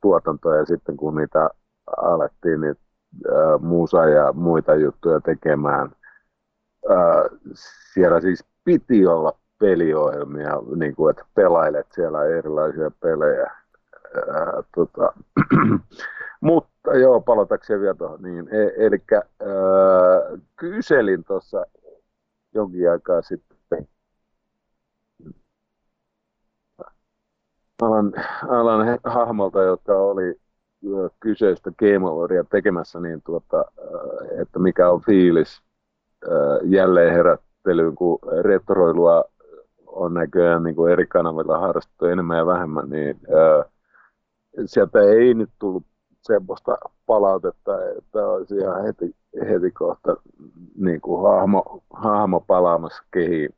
tuotantoja, 0.01 0.59
ja 0.59 0.65
sitten 0.65 0.97
kun 0.97 1.15
niitä 1.15 1.49
alettiin, 1.97 2.61
niin 2.61 2.75
musa 3.59 4.05
ja 4.05 4.33
muita 4.33 4.75
juttuja 4.75 5.21
tekemään. 5.21 5.91
Siellä 7.93 8.21
siis 8.21 8.45
piti 8.63 9.07
olla 9.07 9.33
peliohjelmia, 9.59 10.51
niin 10.75 10.95
kuin, 10.95 11.11
että 11.11 11.25
pelailet 11.35 11.87
siellä 11.91 12.25
erilaisia 12.25 12.91
pelejä. 12.99 13.51
Ää, 14.33 14.63
tota, 14.75 15.13
mutta 16.41 16.72
joo, 16.99 17.21
palatakseen 17.21 17.81
vielä 17.81 17.93
tuohon. 17.93 18.21
Niin, 18.21 18.47
e- 18.51 18.85
eli 18.85 19.03
kyselin 20.55 21.23
tuossa 21.23 21.65
jonkin 22.53 22.91
aikaa 22.91 23.21
sitten 23.21 23.87
alan, 27.81 28.13
alan 28.49 28.99
hahmolta, 29.03 29.61
jotka 29.63 29.97
oli 29.97 30.35
kyseistä 31.19 31.71
Game 31.79 32.05
tekemässä, 32.49 32.99
niin 32.99 33.21
tuota, 33.21 33.65
että 34.41 34.59
mikä 34.59 34.89
on 34.89 35.01
fiilis 35.01 35.61
jälleen 36.63 37.13
herättelyyn, 37.13 37.95
kun 37.95 38.19
retroilua 38.41 39.23
on 39.87 40.13
näköjään 40.13 40.63
niin 40.63 40.75
kuin 40.75 40.91
eri 40.91 41.07
kanavilla 41.07 41.59
harrastettu 41.59 42.05
enemmän 42.05 42.37
ja 42.37 42.45
vähemmän, 42.45 42.89
niin 42.89 43.19
sieltä 44.65 45.01
ei 45.01 45.33
nyt 45.33 45.49
tullut 45.59 45.83
semmoista 46.23 46.77
palautetta, 47.05 47.71
että 47.97 48.27
olisi 48.27 48.55
ihan 48.55 48.83
heti, 48.83 49.15
heti 49.49 49.71
kohta 49.71 50.17
niin 50.75 51.01
kuin 51.01 51.21
hahmo, 51.21 51.83
hahmo 51.93 52.39
palaamassa 52.39 53.03
kehiin 53.13 53.49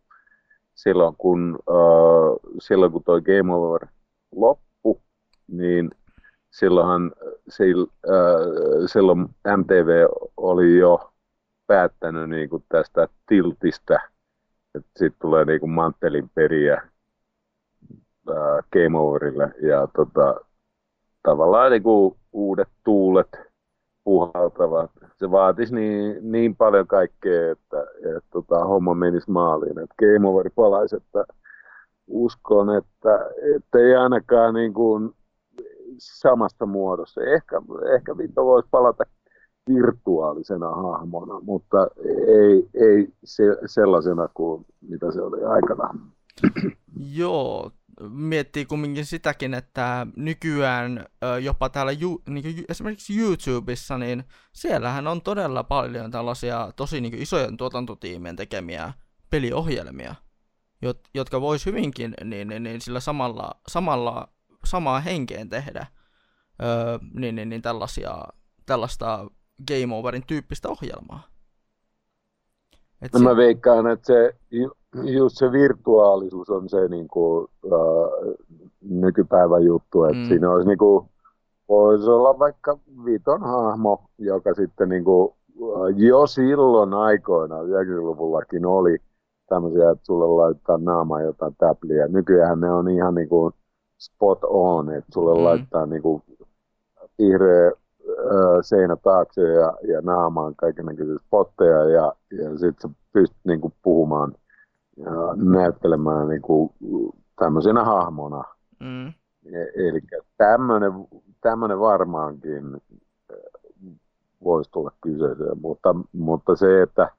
silloin, 0.75 1.15
kun, 1.17 1.59
uh, 1.69 2.39
silloin 2.59 2.91
kun 2.91 3.03
toi 3.03 3.21
Game 3.21 3.53
Over 3.53 3.87
loppu, 4.31 5.01
niin 5.47 5.91
silloinhan 6.51 7.11
äh, 7.61 7.71
silloin 8.85 9.29
MTV 9.57 10.05
oli 10.37 10.77
jo 10.77 11.11
päättänyt 11.67 12.29
niin 12.29 12.49
kuin 12.49 12.63
tästä 12.69 13.07
tiltistä, 13.27 13.99
että 14.75 14.89
sitten 14.95 15.21
tulee 15.21 15.45
niin 15.45 15.59
kuin 15.59 15.69
manttelin 15.69 16.29
periä 16.29 16.81
äh, 18.29 18.65
Game 18.73 18.97
Overille 18.99 19.53
ja 19.61 19.87
tota, 19.95 20.35
tavallaan 21.23 21.71
niin 21.71 21.83
kuin 21.83 22.15
uudet 22.35 22.69
tuulet 22.83 23.29
puhaltavat. 24.03 24.91
Se 25.17 25.31
vaatisi 25.31 25.75
niin, 25.75 26.31
niin 26.31 26.55
paljon 26.55 26.87
kaikkea, 26.87 27.51
että, 27.51 27.81
että 27.97 28.29
tota, 28.31 28.65
homma 28.65 28.93
menisi 28.93 29.31
maaliin. 29.31 29.79
Että 29.79 29.95
Game 29.99 30.27
Over 30.27 30.49
palaisi, 30.55 30.95
että 30.95 31.25
uskon, 32.07 32.77
että, 32.77 33.29
että 33.55 33.79
ei 33.79 33.95
ainakaan 33.95 34.53
niin 34.53 34.73
kuin 34.73 35.11
samassa 35.97 36.65
muodossa. 36.65 37.21
Ehkä, 37.21 37.61
ehkä 37.95 38.17
Vito 38.17 38.45
voisi 38.45 38.67
palata 38.71 39.03
virtuaalisena 39.69 40.69
hahmona, 40.69 41.39
mutta 41.39 41.87
ei, 42.27 42.69
ei 42.73 43.07
se, 43.23 43.43
sellaisena 43.65 44.29
kuin 44.33 44.65
mitä 44.89 45.11
se 45.11 45.21
oli 45.21 45.43
aikana. 45.43 45.89
Joo, 47.15 47.71
miettii 48.01 48.65
kumminkin 48.65 49.05
sitäkin, 49.05 49.53
että 49.53 50.07
nykyään 50.15 51.05
jopa 51.41 51.69
täällä 51.69 51.91
ju, 51.91 52.21
niin 52.29 52.65
esimerkiksi 52.69 53.19
YouTubessa, 53.19 53.97
niin 53.97 54.23
siellähän 54.53 55.07
on 55.07 55.21
todella 55.21 55.63
paljon 55.63 56.11
tällaisia 56.11 56.71
tosi 56.75 57.01
niin 57.01 57.21
isojen 57.21 57.57
tuotantotiimien 57.57 58.35
tekemiä 58.35 58.93
peliohjelmia, 59.29 60.15
jotka 61.13 61.41
vois 61.41 61.65
hyvinkin 61.65 62.13
niin, 62.23 62.47
niin, 62.47 62.63
niin 62.63 62.81
sillä 62.81 62.99
samalla, 62.99 63.51
samalla 63.67 64.29
samaa 64.65 64.99
henkeen 64.99 65.49
tehdä 65.49 65.87
öö, 66.63 66.99
niin, 67.13 67.35
niin, 67.35 67.49
niin 67.49 67.61
tällaisia, 67.61 68.17
tällaista 68.65 69.27
Game 69.67 69.95
Overin 69.95 70.25
tyyppistä 70.27 70.69
ohjelmaa. 70.69 71.34
Et 73.01 73.13
no 73.13 73.19
mä 73.19 73.35
veikkaan, 73.35 73.87
että 73.87 74.07
se, 74.07 74.35
just 75.03 75.37
se 75.37 75.51
virtuaalisuus 75.51 76.49
on 76.49 76.69
se 76.69 76.87
niin 76.87 77.07
kuin, 77.07 77.47
uh, 77.63 78.09
nykypäivän 78.81 79.63
juttu, 79.63 80.03
että 80.03 80.17
mm. 80.17 80.27
siinä 80.27 80.51
olisi 80.51 80.67
niin 80.67 80.77
kuin, 80.77 81.09
voisi 81.69 82.09
olla 82.09 82.39
vaikka 82.39 82.77
viton 83.05 83.41
hahmo, 83.41 84.03
joka 84.17 84.53
sitten 84.53 84.89
niin 84.89 85.03
kuin, 85.03 85.33
jo 85.95 86.27
silloin 86.27 86.93
aikoina, 86.93 87.55
90-luvullakin 87.61 88.65
oli 88.65 88.97
tämmöisiä, 89.49 89.91
että 89.91 90.05
sulle 90.05 90.27
laittaa 90.27 90.77
naama 90.77 91.21
jotain 91.21 91.55
täpliä. 91.57 92.07
Nykyään 92.07 92.59
ne 92.59 92.71
on 92.71 92.89
ihan 92.89 93.15
niin 93.15 93.29
kuin 93.29 93.53
spot 93.97 94.39
on, 94.43 94.91
että 94.91 95.11
sulle 95.13 95.37
mm. 95.37 95.43
laittaa 95.43 95.85
niin 95.85 96.01
kuin 96.01 96.23
vihreä 97.19 97.71
seinä 98.61 98.95
taakse 98.95 99.41
ja, 99.41 99.73
ja 99.87 100.01
naamaan 100.01 100.55
kaikenlaisia 100.55 101.05
spotteja 101.25 101.83
ja, 101.83 102.13
ja 102.31 102.57
sitten 102.57 102.91
sä 102.91 102.95
pystyt 103.13 103.39
niin 103.43 103.61
kuin, 103.61 103.73
puhumaan 103.83 104.35
ja 104.97 105.11
näyttelemään 105.35 106.27
niin 106.27 106.41
kuin, 106.41 106.69
tämmöisenä 107.39 107.83
hahmona. 107.83 108.43
Mm. 108.79 109.07
E- 109.53 109.87
eli 109.87 110.01
tämmöinen 111.41 111.79
varmaankin 111.79 112.81
voisi 114.43 114.71
tulla 114.71 114.91
kyseeseen, 115.01 115.61
mutta, 115.61 115.95
mutta 116.13 116.55
se, 116.55 116.81
että 116.81 117.09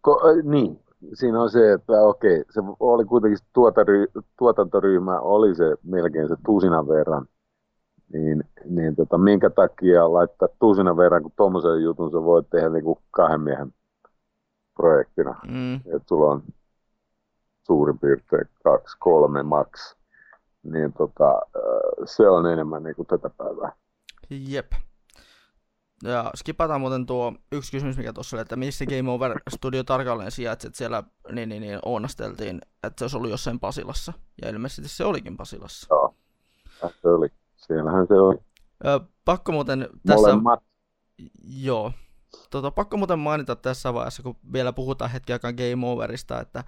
ko, 0.00 0.20
niin, 0.42 0.80
siinä 1.14 1.42
on 1.42 1.50
se, 1.50 1.72
että 1.72 1.92
okei, 2.02 2.44
se 2.50 2.60
oli 2.80 3.04
kuitenkin 3.04 3.38
tuotantoryhmä, 4.38 5.20
oli 5.20 5.54
se 5.54 5.76
melkein 5.82 6.28
se 6.28 6.36
tusinan 6.44 6.88
verran– 6.88 7.26
niin, 8.12 8.44
niin 8.64 8.96
tota, 8.96 9.18
minkä 9.18 9.50
takia 9.50 10.12
laittaa 10.12 10.48
tuusina 10.58 10.96
verran, 10.96 11.22
kun 11.22 11.32
tuommoisen 11.36 11.82
jutun 11.82 12.10
sä 12.10 12.22
voit 12.22 12.50
tehdä 12.50 12.68
niin 12.68 12.84
kuin 12.84 12.98
kahden 13.10 13.40
miehen 13.40 13.74
projektina. 14.76 15.40
Mm. 15.48 15.74
Että 15.74 16.08
sulla 16.08 16.30
on 16.30 16.42
suurin 17.66 17.98
piirtein 17.98 18.48
kaksi, 18.64 18.96
kolme 18.98 19.42
max. 19.42 19.96
Niin 20.62 20.92
tota, 20.92 21.40
se 22.04 22.28
on 22.28 22.46
enemmän 22.46 22.82
niin 22.82 22.96
kuin 22.96 23.06
tätä 23.06 23.30
päivää. 23.30 23.72
Jep. 24.30 24.72
Ja 26.04 26.30
skipataan 26.34 26.80
muuten 26.80 27.06
tuo 27.06 27.32
yksi 27.52 27.72
kysymys, 27.72 27.96
mikä 27.96 28.12
tuossa 28.12 28.36
oli, 28.36 28.42
että 28.42 28.56
missä 28.56 28.84
Game 28.86 29.10
Over 29.10 29.40
Studio 29.50 29.82
tarkalleen 29.84 30.30
sijaitsi, 30.30 30.66
että 30.66 30.78
siellä 30.78 31.02
niin, 31.32 31.48
niin, 31.48 31.62
niin, 31.62 31.78
oonasteltiin, 31.84 32.60
että 32.82 32.98
se 32.98 33.04
olisi 33.04 33.16
ollut 33.16 33.30
jossain 33.30 33.60
Pasilassa. 33.60 34.12
Ja 34.42 34.50
ilmeisesti 34.50 34.88
se 34.88 35.04
olikin 35.04 35.36
Pasilassa. 35.36 35.86
Joo, 35.90 36.14
se 37.02 37.08
oli. 37.08 37.28
Siellähän 37.66 38.06
se 38.06 38.14
oli. 38.14 38.36
Ö, 38.86 39.00
pakko 39.24 39.52
muuten 39.52 39.88
tässä... 40.06 40.22
Molemmat. 40.22 40.62
Joo. 41.44 41.92
Tota, 42.50 42.70
pakko 42.70 42.96
muuten 42.96 43.18
mainita 43.18 43.56
tässä 43.56 43.94
vaiheessa, 43.94 44.22
kun 44.22 44.36
vielä 44.52 44.72
puhutaan 44.72 45.10
hetki 45.10 45.32
aikaa 45.32 45.52
Game 45.52 45.86
Overista, 45.86 46.40
että 46.40 46.64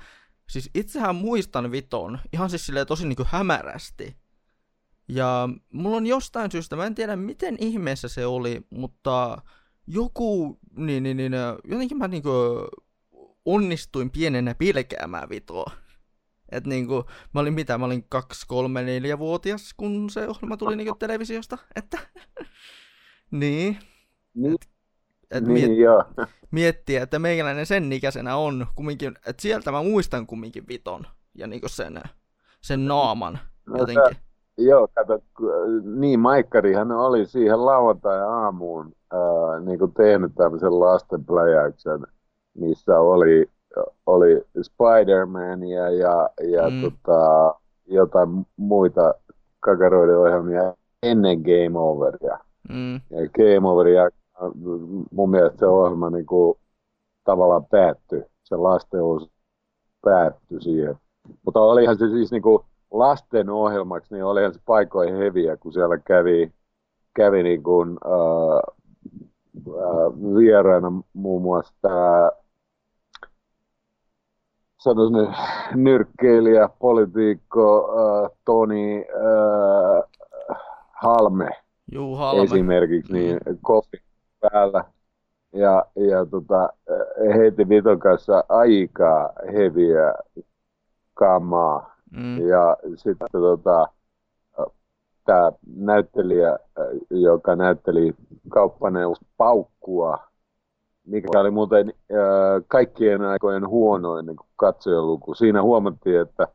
siis 0.49 0.71
itsehän 0.75 1.17
muistan 1.17 1.71
Viton 1.71 2.19
ihan 2.33 2.51
siis 2.51 2.67
silleen 2.67 2.87
tosi 2.87 3.09
niin 3.09 3.17
kuin 3.17 3.29
hämärästi. 3.31 4.17
Ja 5.09 5.49
mulla 5.73 5.97
on 5.97 6.07
jostain 6.07 6.51
syystä, 6.51 6.77
mä 6.77 6.87
en 6.87 6.95
tiedä 6.95 7.17
miten 7.17 7.57
ihmeessä 7.61 8.09
se 8.09 8.27
oli, 8.27 8.67
mutta 8.71 9.43
joku, 9.87 10.59
niin, 10.77 11.03
niin, 11.03 11.17
niin 11.17 11.33
jotenkin 11.65 11.99
mä 11.99 12.09
niin 12.09 12.23
kuin 12.23 12.69
onnistuin 13.45 14.11
pienenä 14.11 14.55
pilkäämään 14.55 15.29
Vitoa. 15.29 15.71
Et 16.53 16.67
niinku, 16.67 17.05
mä 17.35 17.41
olin 17.41 17.55
mitä, 17.55 17.79
mä 17.79 17.85
olin 17.85 18.05
2, 18.09 18.47
3, 18.49 18.83
4 18.83 19.19
vuotias, 19.19 19.75
kun 19.77 20.11
se 20.11 20.29
ohjelma 20.29 20.57
tuli 20.57 20.77
niinku 20.77 20.95
televisiosta, 20.99 21.59
että 21.77 21.99
niin. 23.31 23.79
Niin, 24.35 24.55
et, 24.55 24.69
et 25.31 25.45
niin 25.45 25.71
miet, 25.71 25.79
joo. 25.79 26.05
miettiä, 26.51 27.03
että 27.03 27.19
meikäläinen 27.19 27.67
sen 27.67 27.93
ikäisenä 27.93 28.37
on 28.37 28.67
kumminkin, 28.75 29.15
että 29.27 29.43
sieltä 29.43 29.73
mä 29.73 29.83
muistan 29.83 30.27
kumminkin 30.27 30.69
Viton 30.69 31.07
ja 31.35 31.47
niinku 31.47 31.69
sen, 31.69 32.01
sen 32.61 32.87
naaman 32.89 33.39
no, 33.67 33.79
jotenkin. 33.79 34.15
Sä, 34.15 34.21
joo, 34.59 34.89
kato, 34.95 35.19
niin 35.85 36.21
Maikkarihan 36.21 36.93
oli 36.93 37.27
siihen 37.27 37.67
lauantai-aamuun 37.67 38.93
äh, 39.15 39.65
niin 39.65 39.79
kuin 39.79 39.95
tehnyt 39.95 40.33
tämmöisen 40.35 40.81
lasten 40.81 41.25
pläjäyksen, 41.25 42.07
missä 42.55 42.99
oli 42.99 43.51
oli 44.07 44.43
Spider-Mania 44.63 45.91
ja, 45.91 46.29
ja 46.51 46.71
mm. 46.71 46.83
tota, 46.83 47.55
jotain 47.87 48.47
muita 48.57 49.15
kakaroiden 49.61 50.19
ohjelmia 50.19 50.75
ennen 51.03 51.39
Game 51.41 51.79
Overia. 51.79 52.39
Mm. 52.69 52.95
Ja 52.95 53.29
Game 53.37 53.69
Overia, 53.69 54.11
mun 55.11 55.31
mielestä 55.31 55.59
se 55.59 55.67
ohjelma 55.67 56.11
niin 56.11 56.27
kuin, 56.27 56.59
tavallaan 57.25 57.67
päättyi. 57.67 58.25
Se 58.45 58.57
lasten 58.57 59.03
osuus 59.03 59.31
päättyi 60.05 60.63
siihen. 60.63 60.97
Mutta 61.45 61.61
olihan 61.61 61.99
se 61.99 62.09
siis 62.09 62.31
niin 62.31 62.43
kuin, 62.43 62.65
lasten 62.91 63.51
ohjelmaksi, 63.51 64.15
niin 64.15 64.25
olihan 64.25 64.55
se 64.55 64.61
paikoin 64.67 65.17
heviä, 65.17 65.57
kun 65.57 65.73
siellä 65.73 65.99
kävi, 65.99 66.53
kävi 67.15 67.43
niin 67.43 67.63
kuin, 67.63 67.99
äh, 68.07 68.73
äh, 69.69 70.37
vieraana 70.37 70.93
muun 71.13 71.43
muassa 71.43 71.75
tämä 71.83 72.31
sanoisin 74.83 75.17
nyt, 75.17 75.31
nyrkkeilijä, 75.75 76.69
poliitikko, 76.79 77.95
äh, 77.99 78.31
Toni 78.45 78.99
äh, 78.99 80.11
Halme, 80.93 81.49
Juu, 81.93 82.17
Halme 82.17 82.43
esimerkiksi, 82.43 83.13
niin 83.13 83.41
mm. 83.47 83.59
kofi 83.63 84.03
päällä. 84.41 84.85
Ja, 85.53 85.87
ja 85.97 86.27
tota, 86.27 86.69
heiti 87.37 87.69
Viton 87.69 87.99
kanssa 87.99 88.45
aikaa 88.49 89.33
heviä 89.53 90.15
kamaa. 91.15 91.97
Mm. 92.11 92.49
Ja 92.49 92.77
sitten 92.97 93.29
tota, 93.33 93.87
tämä 95.25 95.53
näyttelijä, 95.77 96.59
joka 97.11 97.57
näytteli 97.57 98.15
kauppaneus 98.49 99.19
Paukkua, 99.37 100.19
mikä 101.07 101.41
oli 101.41 101.51
muuten 101.51 101.95
äh, 102.13 102.63
kaikkien 102.69 103.23
aikojen 103.23 103.69
huonoin 103.69 104.27
niin 104.27 104.37
katsojaluku. 104.57 105.35
Siinä 105.35 105.63
huomattiin, 105.63 106.21
että 106.21 106.49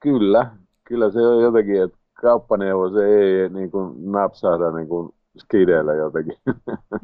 kyllä, 0.00 0.50
kyllä 0.84 1.10
se 1.10 1.26
on 1.26 1.42
jotenkin, 1.42 1.82
että 1.82 1.98
kauppaneuvos 2.20 2.96
ei 2.96 3.48
niin 3.48 3.70
kuin, 3.70 4.12
napsahda 4.12 4.70
niin 4.70 4.88
kuin 4.88 5.14
skideillä 5.38 5.94
jotenkin. 5.94 6.36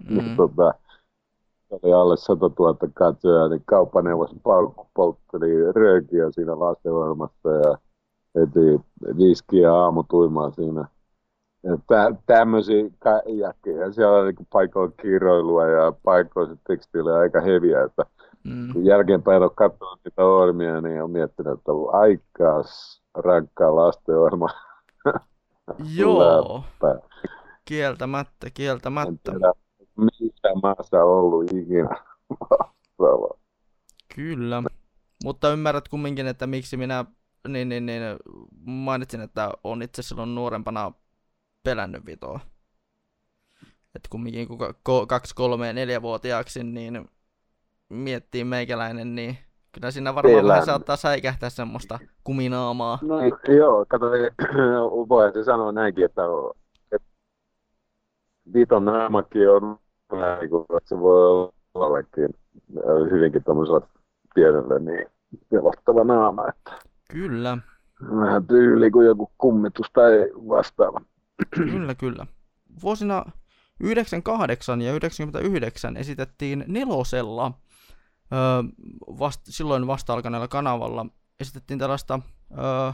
Niin, 0.09 0.25
mm. 0.25 0.37
tota, 0.37 0.75
oli 1.71 1.93
alle 1.93 2.17
100 2.17 2.51
000 2.59 2.77
katsojaa, 2.95 3.49
niin 3.49 3.63
kauppaneuvos 3.65 4.31
poltteli 4.95 5.73
röökiä 5.73 6.31
siinä 6.31 6.61
lastenohjelmassa 6.61 7.49
ja 7.49 7.79
heti 8.35 8.81
viskiä 9.19 9.75
aamutuimaa 9.75 10.51
siinä 10.51 10.89
tämmöisiä, 12.27 12.85
ja 13.37 13.93
siellä 13.93 14.19
on 14.19 14.25
niin 14.25 14.47
paikoilla 14.53 14.93
kiroilua 15.03 15.67
ja 15.67 15.93
paikoilla 16.05 16.55
se 16.55 16.61
teksti 16.67 17.01
oli 17.01 17.13
aika 17.13 17.41
heviä, 17.41 17.85
että 17.85 18.03
mm. 18.45 18.73
kun 18.73 18.85
jälkeenpäin 18.85 19.43
on 19.43 19.55
katsonut 19.55 20.01
niitä 20.05 20.25
ohjelmia, 20.25 20.81
niin 20.81 21.03
on 21.03 21.11
miettinyt, 21.11 21.59
että 21.59 21.73
on 21.73 21.95
aika 21.95 22.65
rankkaa 23.15 23.77
lastenohjelma. 23.77 24.49
Joo, 25.99 26.65
kieltämättä, 27.65 28.51
kieltämättä. 28.55 29.33
En 29.33 29.39
tiedä, 29.39 29.53
missä 29.97 30.49
maassa 30.63 31.05
ollut 31.05 31.53
ikinä. 31.53 32.05
Kyllä, 34.15 34.63
mutta 35.25 35.53
ymmärrät 35.53 35.89
kumminkin, 35.89 36.27
että 36.27 36.47
miksi 36.47 36.77
minä 36.77 37.05
niin, 37.49 37.69
niin, 37.69 37.87
niin, 37.87 38.03
mainitsin, 38.65 39.21
että 39.21 39.51
on 39.65 39.83
itse 39.83 40.03
silloin 40.03 40.35
nuorempana 40.35 40.93
pelännyt 41.69 42.07
vitoa. 42.07 42.41
Et 43.95 44.09
kumminkin 44.11 44.49
kun 44.49 44.59
kaksi, 45.09 45.35
kolme, 45.35 45.73
neljä 45.73 46.03
vuotiaaksi, 46.03 46.65
niin 46.65 47.09
miettii 47.89 48.45
meikäläinen, 48.45 49.15
niin 49.15 49.39
kyllä 49.73 49.91
siinä 49.91 50.15
varmaan 50.15 50.35
Pelän. 50.37 50.49
vähän 50.49 50.67
saattaa 50.67 50.97
säikähtää 50.97 51.51
semmoista 51.51 51.99
kuminaamaa. 52.25 52.99
No 53.03 53.17
joo, 53.57 53.85
kato, 53.89 54.07
voi 55.09 55.33
se 55.33 55.45
sanoa 55.45 55.73
näinkin, 55.73 56.05
että, 56.05 56.23
että 56.93 57.09
viton 58.55 58.85
naamakin 58.85 59.51
on 59.51 59.79
niin 60.41 60.51
kuin, 60.51 60.67
että 60.77 60.89
se 60.89 61.01
voi 61.01 61.51
ollakin 61.75 62.29
hyvinkin 63.11 63.45
tuommoisella 63.45 63.89
pienelle 64.35 64.79
niin 64.79 65.07
pelottava 65.51 66.05
naama. 66.05 66.49
Että 66.49 66.73
Kyllä. 67.13 67.59
Vähän 68.21 68.47
tyyli 68.47 68.91
kuin 68.91 69.07
joku 69.07 69.31
kummitus 69.39 69.91
tai 69.93 70.31
vastaava. 70.35 71.01
Kyllä, 71.51 71.95
kyllä. 71.95 72.27
Vuosina 72.83 73.25
98 73.81 74.83
ja 74.83 74.95
99 74.95 75.97
esitettiin 75.97 76.65
nelosella, 76.67 77.53
öö, 78.33 78.39
vast, 79.19 79.41
silloin 79.49 79.87
vasta-alkaneella 79.87 80.49
kanavalla, 80.49 81.07
esitettiin 81.41 81.79
tällaista 81.79 82.21
öö, 82.51 82.93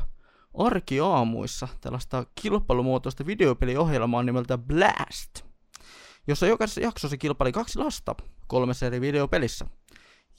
arkiaamuissa 0.58 1.68
tällaista 1.80 2.26
kilpailumuotoista 2.42 3.26
videopeliohjelmaa 3.26 4.22
nimeltä 4.22 4.58
Blast, 4.58 5.44
jossa 6.26 6.46
jokaisessa 6.46 6.80
jaksossa 6.80 7.16
kilpaili 7.16 7.52
kaksi 7.52 7.78
lasta 7.78 8.14
kolmessa 8.46 8.86
eri 8.86 9.00
videopelissä. 9.00 9.66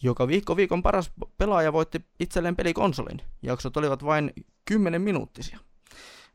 Joka 0.04 0.28
viikko 0.28 0.58
viikon 0.58 0.84
paras 0.84 1.12
pelaaja 1.38 1.74
voitti 1.74 2.06
itselleen 2.20 2.56
pelikonsolin. 2.56 3.22
Jaksot 3.42 3.78
olivat 3.78 4.06
vain 4.06 4.34
10 4.66 5.02
minuuttisia. 5.02 5.60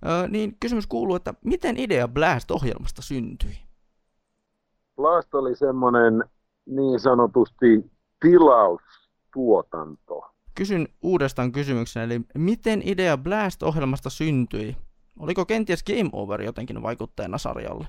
Öö, 0.07 0.29
niin 0.29 0.57
kysymys 0.61 0.87
kuuluu, 0.87 1.17
että 1.17 1.35
miten 1.45 1.77
idea 1.77 2.09
Blast-ohjelmasta 2.09 3.03
syntyi? 3.03 3.59
Blast 4.97 5.35
oli 5.35 5.57
semmoinen 5.57 6.25
niin 6.67 7.01
sanotusti 7.01 7.91
tilaustuotanto. 8.21 10.31
Kysyn 10.55 10.89
uudestaan 11.03 11.53
kysymyksen, 11.53 12.03
eli 12.03 12.21
miten 12.35 12.83
idea 12.85 13.19
Blast-ohjelmasta 13.19 14.11
syntyi? 14.11 14.77
Oliko 15.19 15.47
kenties 15.47 15.85
Game 15.85 16.11
Over 16.13 16.43
jotenkin 16.43 16.83
vaikuttajana 16.83 17.39
sarjalle? 17.39 17.87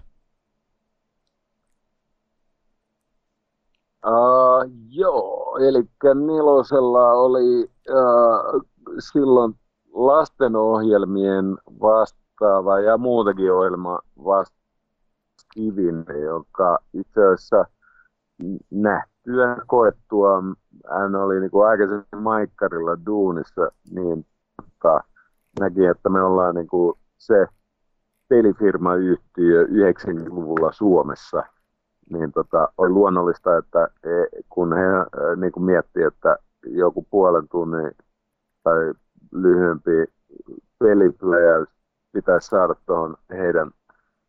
Uh, 4.05 4.71
joo, 4.89 5.57
eli 5.57 5.83
nelosella 6.25 7.11
oli 7.11 7.63
uh, 7.63 8.61
silloin 8.99 9.55
lastenohjelmien 9.93 11.57
vastaava 11.81 12.79
ja 12.79 12.97
muutakin 12.97 13.53
ohjelma 13.53 13.99
vastkivin, 14.25 16.05
joka 16.23 16.79
itse 16.93 17.25
asiassa 17.25 17.65
nähtyä 18.71 19.57
koettua, 19.67 20.43
hän 20.89 21.15
oli 21.15 21.39
niin 21.39 21.51
kuin 21.51 21.67
aikaisemmin 21.67 22.05
Maikkarilla 22.15 23.05
duunissa, 23.05 23.71
niin 23.91 24.25
tota, 24.61 25.03
näki, 25.59 25.85
että 25.85 26.09
me 26.09 26.21
ollaan 26.21 26.55
niin 26.55 26.67
kuin 26.67 26.97
se 27.17 27.47
pelifirmayhtiö 28.27 29.63
90-luvulla 29.63 30.71
Suomessa, 30.71 31.43
niin 32.09 32.31
tota, 32.31 32.67
on 32.77 32.93
luonnollista, 32.93 33.57
että 33.57 33.87
kun 34.49 34.73
he 34.73 34.83
niin 35.35 35.51
kuin 35.51 35.63
miettii, 35.63 36.03
että 36.03 36.37
joku 36.65 37.07
puolen 37.09 37.47
tunnin 37.47 37.91
tai 38.63 38.93
lyhyempi 39.31 39.91
pelipläjäys 40.79 41.69
pitäisi 42.11 42.47
saada 42.47 42.75
tuohon 42.85 43.17
heidän 43.29 43.71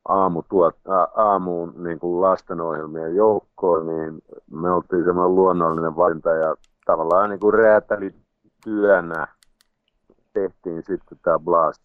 aamutuot, 0.08 0.76
ä, 0.88 1.08
aamuun 1.14 1.74
niin 1.76 1.98
kuin 1.98 2.20
lastenohjelmien 2.20 3.16
joukkoon, 3.16 3.86
niin 3.86 4.22
me 4.50 4.70
oltiin 4.70 5.04
semmoinen 5.04 5.34
luonnollinen 5.34 5.96
valinta 5.96 6.30
ja 6.30 6.54
tavallaan 6.86 7.30
niin 7.30 7.40
kuin 7.40 7.54
räätälityönä 7.54 9.26
tehtiin 10.32 10.82
sitten 10.82 11.18
tämä 11.22 11.38
Blast, 11.38 11.82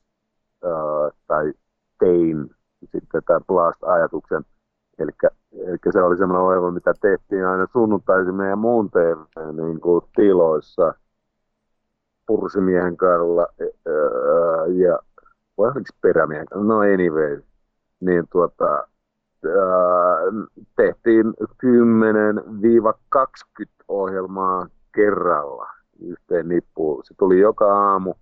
ää, 0.63 1.11
tai 1.27 1.53
tein 1.99 2.49
sitten 2.91 3.21
tämä 3.25 3.39
Blast-ajatuksen. 3.47 4.45
Eli, 4.99 5.11
eli 5.51 5.77
se 5.91 6.01
oli 6.01 6.17
semmoinen 6.17 6.45
ohjelma, 6.45 6.71
mitä 6.71 6.93
tehtiin 7.01 7.47
aina 7.47 7.67
sunnuntaisin 7.73 8.35
meidän 8.35 8.59
muun 8.59 8.89
TV 8.91 9.17
niin 9.53 9.79
kuin 9.79 10.01
tiloissa 10.15 10.93
Pursimiehen 12.27 12.97
kadulla 12.97 13.47
ja 14.67 14.99
vai 15.57 15.67
oliko 15.67 15.89
perämiehen 16.01 16.47
no 16.53 16.79
anyway, 16.79 17.41
niin 17.99 18.23
tuota, 18.31 18.87
tehtiin 20.75 21.33
10-20 23.65 23.69
ohjelmaa 23.87 24.67
kerralla 24.95 25.67
yhteen 25.99 26.47
nippuun. 26.47 27.03
Se 27.03 27.13
tuli 27.13 27.39
joka 27.39 27.91
aamu, 27.91 28.13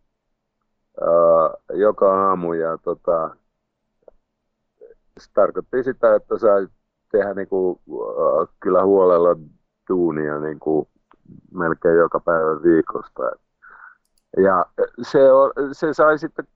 joka 1.74 2.28
aamu 2.28 2.54
ja 2.54 2.78
tota, 2.78 3.36
se 5.20 5.32
tarkoitti 5.34 5.84
sitä, 5.84 6.16
että 6.16 6.38
sai 6.38 6.68
tehdä 7.12 7.34
niinku, 7.34 7.82
kyllä 8.60 8.84
huolella 8.84 9.36
duunia 9.90 10.40
niinku, 10.40 10.90
melkein 11.54 11.98
joka 11.98 12.20
päivä 12.20 12.64
viikosta. 12.64 13.32
Ja 14.38 14.66
se, 15.02 15.20
se 15.72 15.94
sai 15.94 16.18
sitten 16.18 16.48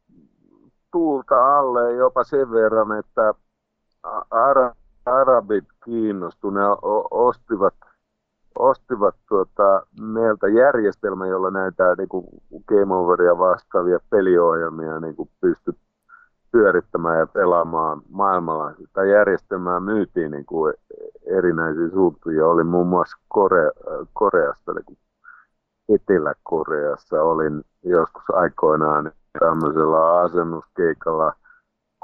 tuulta 0.92 1.58
alle 1.58 1.94
jopa 1.94 2.24
sen 2.24 2.52
verran, 2.52 3.00
että 3.00 3.34
ara, 4.32 4.76
arabit 5.06 5.66
kiinnostuneet 5.86 6.80
ostivat, 7.12 7.74
ostivat 8.60 9.16
tuota, 9.30 9.86
meiltä 10.02 10.48
järjestelmän, 10.48 11.30
jolla 11.30 11.52
näitä 11.52 11.96
niin 11.98 12.10
kuin 12.10 12.26
Game 12.68 12.96
Overia 12.96 13.38
vastaavia 13.38 14.00
peliohjelmia 14.10 15.00
niin 15.00 15.16
kuin 15.16 15.30
pysty 15.42 15.74
pyörittämään 16.52 17.20
ja 17.20 17.28
pelaamaan 17.28 18.02
maailmalla. 18.10 18.74
Sitä 18.74 19.06
järjestelmää 19.06 19.80
myytiin 19.80 20.32
niin 20.32 20.46
kuin 20.46 20.74
erinäisiä 21.26 21.90
suuntia. 21.90 22.48
Oli 22.48 22.64
muun 22.64 22.88
muassa 22.88 23.18
Korea, 23.28 23.72
Koreasta, 24.14 24.74
niin 24.74 24.86
kuin 24.86 24.98
Etelä-Koreassa 25.96 27.24
olin 27.24 27.64
joskus 27.84 28.24
aikoinaan 28.30 29.12
tämmöisellä 29.40 30.20
asennuskeikalla 30.20 31.34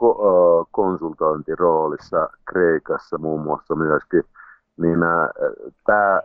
ko- 0.01 0.65
konsultointiroolissa 0.71 2.29
Kreikassa 2.51 3.17
muun 3.17 3.41
muassa 3.41 3.75
myöskin, 3.75 4.23
niin 4.77 4.99
tämä 5.85 6.21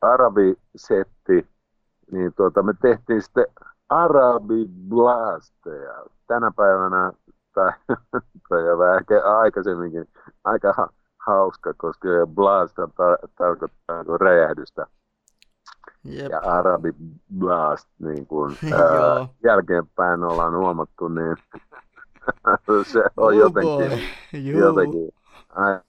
arabisetti, 0.00 1.48
niin 2.10 2.32
tuota, 2.36 2.62
me 2.62 2.74
tehtiin 2.82 3.22
sitten 3.22 3.46
Arabi 3.88 4.66
Blasteja. 4.88 6.04
Tänä 6.26 6.50
päivänä, 6.56 7.12
tai, 7.54 7.72
tai 8.48 8.78
vähän 8.78 8.98
ehkä 8.98 9.24
aikaisemminkin, 9.24 10.08
aika 10.44 10.88
hauska, 11.26 11.74
koska 11.76 12.08
blast 12.34 12.76
ta- 12.76 13.28
tarkoittaa 13.38 14.04
räjähdystä. 14.20 14.86
Jep. 16.04 16.30
ja 16.30 16.38
Arabi 16.38 16.94
Blast 17.38 17.88
niin 17.98 18.26
kuin, 18.26 18.56
ää, 18.72 19.28
jälkeenpäin 19.44 20.24
ollaan 20.24 20.56
huomattu, 20.56 21.08
niin 21.08 21.36
se 22.92 22.98
on 23.16 23.24
oh 23.24 23.30
jotenkin, 23.30 24.00
jotenkin 24.32 25.10
aika 25.48 25.82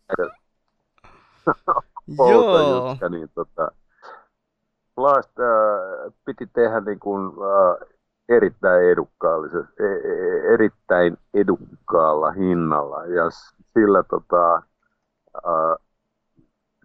Joo. 2.17 2.89
Jutka, 2.89 3.09
niin 3.09 3.29
tota, 3.35 3.71
Blast 4.95 5.39
ää, 5.39 6.11
piti 6.25 6.47
tehdä 6.53 6.79
niin 6.79 6.99
kuin, 6.99 7.25
ää, 7.25 7.87
erittäin 8.29 8.89
edukkaallisessa, 8.89 9.73
e, 9.79 9.85
e, 9.85 10.53
erittäin 10.53 11.17
edukkaalla 11.33 12.31
hinnalla. 12.31 13.05
Ja 13.05 13.29
sillä 13.73 14.03
tota, 14.03 14.53
ää, 15.45 15.75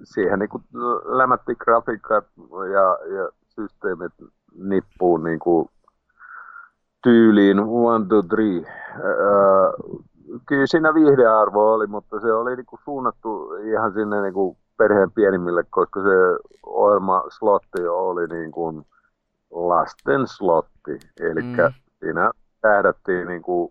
siihen 0.05 0.39
niin 0.39 0.49
kuin 0.49 0.65
lämätti 1.05 1.55
grafiikat 1.55 2.25
ja, 2.73 3.15
ja 3.17 3.31
systeemit 3.49 4.13
nippuun 4.55 5.25
niin 5.25 5.39
kuin 5.39 5.69
tyyliin 7.03 7.61
one, 7.61 8.07
two, 8.07 8.23
three. 8.23 8.63
Öö, 9.05 9.73
kyllä 10.47 10.67
siinä 10.67 10.95
viihdearvo 10.95 11.73
oli, 11.73 11.87
mutta 11.87 12.21
se 12.21 12.33
oli 12.33 12.57
niin 12.57 12.67
kuin 12.67 12.81
suunnattu 12.85 13.55
ihan 13.55 13.93
sinne 13.93 14.23
niin 14.23 14.35
kuin 14.35 14.57
perheen 14.77 15.11
pienimmille, 15.11 15.65
koska 15.71 16.03
se 16.03 16.49
ohjelma 16.67 17.23
slotti 17.39 17.87
oli 17.89 18.27
niin 18.27 18.53
kuin 18.53 18.87
lasten 19.51 20.27
slotti. 20.27 20.99
Eli 21.21 21.43
mm. 21.43 21.57
siinä 22.01 22.31
tähdättiin 22.61 23.29
niin 23.29 23.43
kuin 23.43 23.71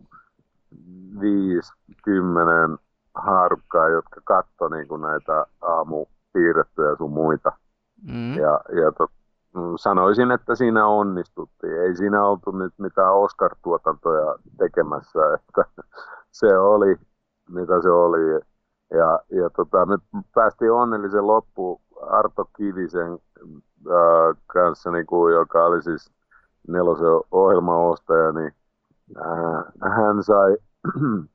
50 1.22 2.84
haarukkaa, 3.16 3.90
jotka 3.90 4.22
katsoi 4.24 4.72
niin 4.72 4.88
kuin 4.88 5.02
näitä 5.02 5.46
aamu 5.62 6.06
piirrettyjä 6.34 6.96
sun 6.98 7.12
muita. 7.12 7.52
Mm. 8.04 8.34
Ja, 8.34 8.62
ja 8.82 8.92
to, 8.92 9.08
mm, 9.56 9.74
sanoisin, 9.76 10.32
että 10.32 10.56
siinä 10.56 10.88
onnistuttiin. 10.88 11.82
Ei 11.82 11.96
siinä 11.96 12.24
oltu 12.24 12.52
nyt 12.52 12.74
mitään 12.78 13.14
Oscar-tuotantoja 13.14 14.36
tekemässä, 14.58 15.20
että 15.34 15.66
se 16.40 16.58
oli, 16.58 16.96
mitä 17.50 17.82
se 17.82 17.90
oli. 17.90 18.42
Ja, 18.92 19.20
ja 19.32 19.50
tota, 19.50 19.86
me 19.86 19.98
päästiin 20.36 20.72
onnellisen 20.72 21.28
loppuun 21.28 21.82
Arto 22.02 22.50
Kivisen 22.58 23.20
äh, 23.88 24.42
kanssa, 24.48 24.92
niin 24.92 25.06
kuin, 25.06 25.34
joka 25.34 25.66
oli 25.66 25.82
siis 25.82 26.12
nelosen 26.68 27.22
ohjelmaostaja, 27.32 28.32
niin 28.32 28.54
äh, 29.18 29.92
hän 29.92 30.24
sai 30.24 30.58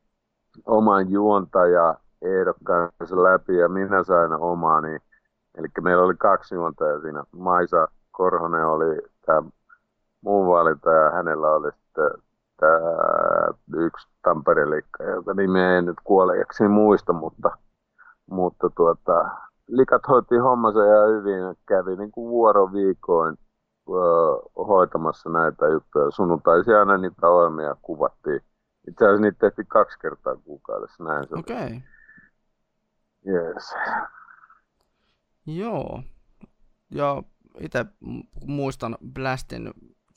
oman 0.67 1.11
juontaja 1.11 1.95
ehdokkaansa 2.23 3.23
läpi 3.23 3.57
ja 3.57 3.69
minä 3.69 4.05
sain 4.05 4.33
omaani. 4.33 4.99
Eli 5.59 5.69
meillä 5.81 6.05
oli 6.05 6.15
kaksi 6.19 6.55
juontajaa 6.55 7.01
siinä. 7.01 7.25
Maisa 7.33 7.89
Korhonen 8.11 8.67
oli 8.67 8.99
tämä 9.27 9.43
muun 10.21 10.49
valinta 10.49 10.91
ja 10.91 11.11
hänellä 11.11 11.51
oli 11.51 11.71
sitten 11.73 12.11
tämä 12.61 13.85
yksi 13.85 14.09
Tampere-likka, 14.23 15.05
joka 15.05 15.35
nimeä 15.35 15.79
en 15.79 15.85
nyt 15.85 15.97
kuolejaksi 16.05 16.69
muista, 16.69 17.13
mutta, 17.13 17.51
mutta 18.31 18.71
tuota, 18.77 19.31
likat 19.69 20.03
hoiti 20.09 20.37
hommansa 20.37 20.85
ja 20.85 21.07
hyvin 21.07 21.57
kävi 21.67 21.97
niin 21.97 22.13
kuin 22.13 22.31
vuoroviikoin 22.31 23.39
hoitamassa 24.57 25.31
näitä 25.31 25.67
juttuja. 25.67 26.11
Sunnuntaisia 26.11 26.79
aina 26.79 26.97
niitä 26.97 27.29
ohjelmia 27.29 27.77
kuvattiin. 27.83 28.41
Itse 28.89 29.05
asiassa 29.05 29.23
niitä 29.23 29.39
tehtiin 29.39 29.67
kaksi 29.67 29.99
kertaa 29.99 30.37
kuukaudessa, 30.37 31.05
näin 31.05 31.29
se. 31.29 31.35
Okay. 31.35 31.81
Yes. 33.27 33.75
Joo. 35.47 36.03
ja 36.91 37.23
itse 37.61 37.85
muistan 38.47 38.99
Blastin 39.13 39.71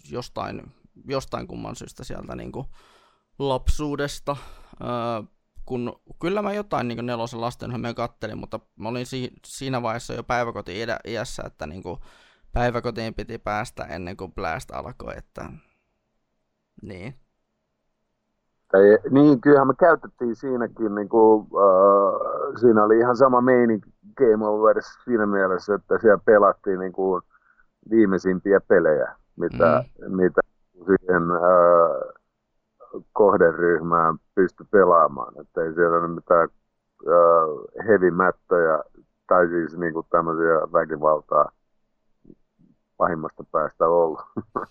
jostain, 0.10 0.62
jostain 1.08 1.48
kumman 1.48 1.76
syystä 1.76 2.04
sieltä 2.04 2.36
niin 2.36 2.52
kuin 2.52 2.68
lapsuudesta, 3.40 4.38
öö, 4.82 4.88
kun 5.66 6.02
kyllä 6.22 6.42
mä 6.42 6.54
jotain 6.54 6.88
niin 6.88 7.06
nelosen 7.06 7.42
lastenhomia 7.42 7.94
kattelin, 7.94 8.38
mutta 8.38 8.60
mä 8.76 8.90
olin 8.90 9.06
si- 9.06 9.34
siinä 9.46 9.82
vaiheessa 9.82 10.14
jo 10.14 10.24
päiväkoti 10.24 10.74
iässä, 11.08 11.44
että 11.46 11.68
niin 11.68 11.84
kuin 11.84 12.00
päiväkotiin 12.52 13.14
piti 13.14 13.38
päästä 13.38 13.84
ennen 13.84 14.18
kuin 14.18 14.34
Blast 14.34 14.72
alkoi, 14.72 15.18
että 15.18 15.50
niin. 16.82 17.25
Tai, 18.72 18.82
niin, 19.10 19.42
kyllähän 19.42 19.68
me 19.68 19.74
käytettiin 19.80 20.36
siinäkin, 20.36 20.96
niin 20.96 21.10
kuin, 21.10 21.42
äh, 21.46 22.60
siinä 22.62 22.84
oli 22.84 22.98
ihan 22.98 23.18
sama 23.18 23.42
meininki 23.42 23.90
Game 24.18 24.48
Over 24.48 24.82
siinä 25.04 25.26
mielessä, 25.26 25.76
että 25.76 25.98
siellä 26.02 26.22
pelattiin 26.26 26.80
niin 26.80 26.94
kuin 26.94 27.22
viimeisimpiä 27.90 28.60
pelejä, 28.62 29.16
mitä, 29.36 29.84
mm. 30.02 30.16
mitä 30.16 30.42
siihen 30.86 31.24
äh, 31.32 32.14
kohderyhmään 33.14 34.18
pysty 34.36 34.66
pelaamaan. 34.72 35.34
Että 35.42 35.62
ei 35.62 35.74
siellä 35.74 35.98
ole 35.98 36.08
mitään 36.08 36.50
äh, 37.08 37.86
heavy 37.88 38.12
mättöjä 38.12 38.84
tai 39.28 39.48
siis 39.48 39.78
niin 39.78 39.94
kuin 39.94 40.06
tämmöisiä 40.10 40.54
väkivaltaa 40.74 41.52
pahimmasta 42.98 43.44
päästä 43.52 43.86
ollut. 43.86 44.22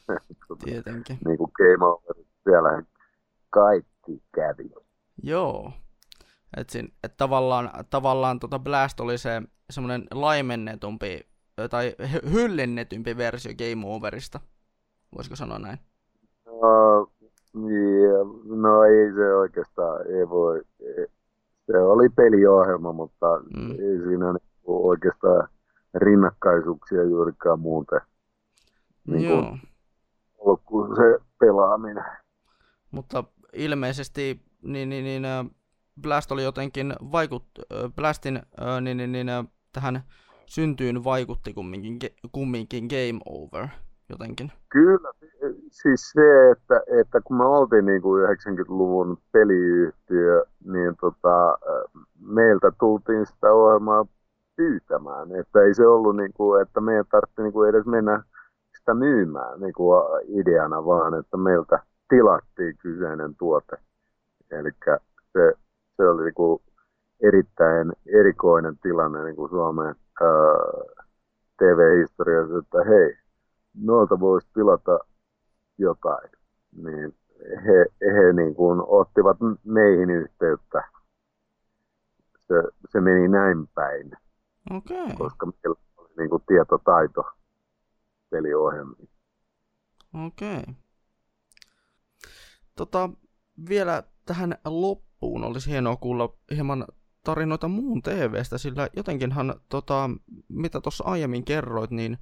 Tietenkin. 0.64 1.18
niin 1.24 1.38
kuin 1.38 1.50
Game 1.58 1.86
Over, 1.86 2.14
siellä 2.44 2.82
kaikki 3.54 4.22
kävi. 4.34 4.70
Joo. 5.22 5.72
Et, 6.56 6.70
sin, 6.70 6.94
et 7.04 7.16
tavallaan, 7.16 7.70
tavallaan 7.90 8.40
tota 8.40 8.58
Blast 8.58 9.00
oli 9.00 9.18
se 9.18 9.42
semmoinen 9.70 10.06
laimennetumpi 10.10 11.20
tai 11.70 11.94
hyllennetympi 12.32 13.16
versio 13.16 13.52
Game 13.54 13.94
Overista. 13.94 14.40
Voisiko 15.16 15.36
sanoa 15.36 15.58
näin? 15.58 15.78
No, 16.46 17.10
yeah, 17.56 18.26
no 18.44 18.84
ei 18.84 19.12
se 19.14 19.34
oikeastaan, 19.34 20.06
ei 20.06 20.28
voi. 20.28 20.62
Se 21.66 21.78
oli 21.78 22.08
peliohjelma, 22.08 22.92
mutta 22.92 23.26
mm. 23.56 23.70
ei 23.70 23.98
siinä 24.06 24.32
niinku 24.32 24.88
oikeastaan 24.88 25.48
rinnakkaisuuksia 25.94 27.02
juurikaan 27.02 27.60
muuten. 27.60 28.00
Niin 29.06 29.30
Joo. 29.30 29.56
Ollut 30.38 30.62
kuin 30.64 30.96
se 30.96 31.24
pelaaminen. 31.40 32.04
Mutta 32.90 33.24
ilmeisesti 33.54 34.40
niin, 34.62 34.88
niin, 34.88 35.04
niin, 35.04 35.50
Blast 36.02 36.32
oli 36.32 36.44
jotenkin 36.44 36.94
vaikut, 37.12 37.44
Blastin 37.96 38.42
niin, 38.80 38.96
niin, 38.96 39.12
niin, 39.12 39.28
tähän 39.72 40.02
syntyyn 40.46 41.04
vaikutti 41.04 41.54
kumminkin, 41.54 41.98
kumminkin 42.32 42.84
Game 42.86 43.20
Over 43.26 43.68
jotenkin. 44.08 44.52
Kyllä, 44.68 45.12
siis 45.70 46.10
se, 46.12 46.50
että, 46.50 46.80
että 47.00 47.20
kun 47.20 47.36
me 47.36 47.44
oltiin 47.44 47.86
niin 47.86 48.02
kuin 48.02 48.24
90-luvun 48.24 49.18
peliyhtiö, 49.32 50.44
niin 50.64 50.96
tota, 51.00 51.58
meiltä 52.20 52.72
tultiin 52.80 53.26
sitä 53.26 53.52
ohjelmaa 53.52 54.06
pyytämään. 54.56 55.34
Että 55.40 55.60
ei 55.60 55.74
se 55.74 55.86
ollut 55.86 56.16
niin 56.16 56.32
kuin, 56.32 56.62
että 56.62 56.80
meidän 56.80 57.04
tarvitsi 57.10 57.42
niin 57.42 57.52
kuin 57.52 57.68
edes 57.68 57.86
mennä 57.86 58.22
sitä 58.78 58.94
myymään 58.94 59.60
niin 59.60 59.72
kuin 59.72 60.02
ideana, 60.28 60.86
vaan 60.86 61.14
että 61.14 61.36
meiltä 61.36 61.82
tilattiin 62.08 62.76
kyseinen 62.76 63.36
tuote. 63.36 63.76
Eli 64.50 64.70
se, 65.32 65.52
se 65.96 66.08
oli 66.08 66.22
niin 66.22 66.34
kuin 66.34 66.62
erittäin 67.22 67.92
erikoinen 68.06 68.78
tilanne 68.78 69.24
niin 69.24 69.36
kuin 69.36 69.50
Suomen 69.50 69.94
TV-historiassa, 71.58 72.58
että 72.58 72.84
hei, 72.88 73.18
noilta 73.74 74.20
voisi 74.20 74.48
tilata 74.54 74.98
jotain. 75.78 76.30
Niin 76.72 77.14
he, 77.64 77.86
he 78.00 78.32
niin 78.32 78.54
kuin 78.54 78.80
ottivat 78.86 79.36
meihin 79.64 80.10
yhteyttä. 80.10 80.84
Se, 82.38 82.54
se 82.88 83.00
meni 83.00 83.28
näin 83.28 83.68
päin. 83.74 84.12
Okay. 84.70 85.16
Koska 85.18 85.46
meillä 85.46 85.80
oli 85.96 86.10
niin 86.16 86.30
kuin 86.30 86.42
tietotaito 86.46 87.24
peliohjelmiin. 88.30 89.08
Okei. 90.26 90.58
Okay. 90.58 90.74
Tota, 92.76 93.10
vielä 93.68 94.02
tähän 94.26 94.58
loppuun 94.64 95.44
olisi 95.44 95.70
hienoa 95.70 95.96
kuulla 95.96 96.36
hieman 96.54 96.84
tarinoita 97.24 97.68
muun 97.68 98.02
TVstä, 98.02 98.58
sillä 98.58 98.88
jotenkinhan, 98.96 99.54
tota, 99.68 100.10
mitä 100.48 100.80
tuossa 100.80 101.04
aiemmin 101.04 101.44
kerroit, 101.44 101.90
niin 101.90 102.18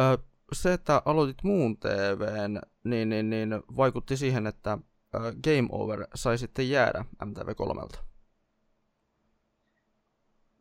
ö, 0.00 0.18
se, 0.52 0.72
että 0.72 1.02
aloitit 1.04 1.42
muun 1.42 1.76
TVn, 1.76 2.60
niin, 2.84 3.08
niin, 3.08 3.30
niin 3.30 3.50
vaikutti 3.76 4.16
siihen, 4.16 4.46
että 4.46 4.78
ö, 5.14 5.18
Game 5.18 5.68
Over 5.70 6.06
sai 6.14 6.38
sitten 6.38 6.70
jäädä 6.70 7.04
MTV3. 7.24 7.98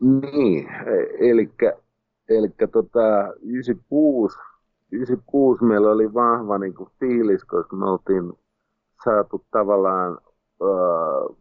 Niin, 0.01 0.67
eli 1.19 1.49
eli 2.29 2.49
tota, 2.71 3.33
96, 3.41 4.39
96 4.91 5.63
meillä 5.63 5.91
oli 5.91 6.13
vahva 6.13 6.57
niin 6.57 6.73
kuin, 6.73 6.89
fiilis, 6.99 7.45
koska 7.45 7.75
me 7.75 7.85
oltiin 7.85 8.33
saatu 9.03 9.45
tavallaan 9.51 10.17
uh, 10.59 11.37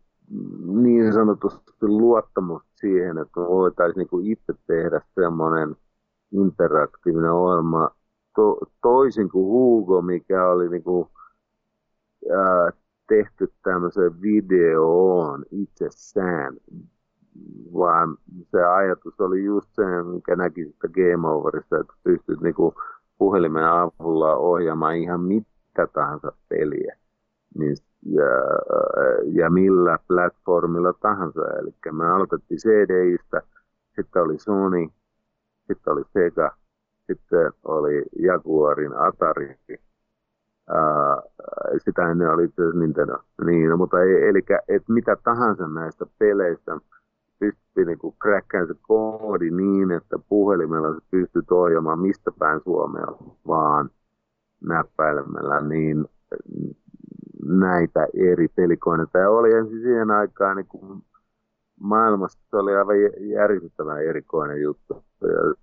niin 0.83 1.13
sanotusti 1.13 1.89
luottamus 1.89 2.63
siihen, 2.75 3.19
että 3.19 3.41
voitaisiin 3.41 4.07
niin 4.13 4.33
itse 4.33 4.55
tehdä 4.67 5.01
semmoinen 5.15 5.77
interaktiivinen 6.33 7.33
ohjelma 7.33 7.91
to, 8.35 8.59
toisin 8.83 9.29
kuin 9.29 9.45
Hugo, 9.45 10.03
mikä 10.03 10.49
oli 10.49 10.69
niin 10.69 10.83
kuin, 10.83 11.09
ää, 12.37 12.71
tehty 13.09 13.53
tämmöisen 13.63 14.23
videoon 14.23 15.45
itsessään, 15.51 16.57
vaan 17.75 18.17
se 18.51 18.65
ajatus 18.65 19.21
oli 19.21 19.45
just 19.45 19.69
se, 19.73 19.83
mikä 20.03 20.37
näki 20.37 20.65
sitä 20.65 20.89
Game 20.89 21.29
Overista, 21.29 21.81
että 21.81 21.95
pystyt 22.05 22.41
niin 22.41 22.55
kuin 22.55 22.75
puhelimen 23.19 23.65
avulla 23.67 24.37
ohjaamaan 24.37 24.97
ihan 24.97 25.21
mitä 25.21 25.87
tahansa 25.93 26.33
peliä. 26.49 26.97
Niin 27.59 27.77
ja, 28.03 28.25
ja 29.25 29.51
millä 29.51 29.99
platformilla 30.09 30.93
tahansa. 30.93 31.41
Eli 31.59 31.75
me 31.93 32.07
aloitettiin 32.07 32.61
CDistä, 32.61 33.43
sitten 33.97 34.23
oli 34.23 34.39
Sony, 34.39 34.89
sitten 35.67 35.93
oli 35.93 36.03
Sega, 36.13 36.57
sitten 37.07 37.53
oli 37.65 38.03
Jaguarin 38.19 38.93
Atari, 38.99 39.59
ää, 40.69 41.23
sitä 41.85 42.11
ennen 42.11 42.31
oli 42.31 42.45
itse 42.45 42.63
Nintendo. 42.75 43.19
Niin, 43.45 43.71
no, 43.71 43.77
mutta 43.77 44.03
ei, 44.03 44.29
eli 44.29 44.45
et 44.69 44.89
mitä 44.89 45.17
tahansa 45.25 45.69
näistä 45.69 46.07
peleistä 46.19 46.79
pystyy 47.39 47.85
niinku 47.85 48.13
kräkkään 48.23 48.67
se 48.67 48.75
koodi 48.83 49.51
niin, 49.51 49.91
että 49.91 50.19
puhelimella 50.29 50.95
se 50.95 51.01
pystyy 51.11 51.43
ohjaamaan 51.51 51.99
mistä 51.99 52.31
päin 52.39 52.61
Suomea 52.65 53.07
vaan 53.47 53.91
näppäilemällä, 54.61 55.61
niin 55.61 56.07
näitä 57.49 58.07
eri 58.15 58.49
pelikoneita. 58.49 59.19
Ja 59.19 59.31
oli 59.31 59.53
ensin 59.53 59.81
siihen 59.83 60.11
aikaan 60.11 60.57
niin 60.57 60.67
kuin 60.67 61.03
maailmassa 61.81 62.39
se 62.51 62.57
oli 62.57 62.77
aivan 62.77 62.97
järkyttävän 63.19 64.03
erikoinen 64.03 64.63
juttu. 64.63 65.05
Ja 65.21 65.55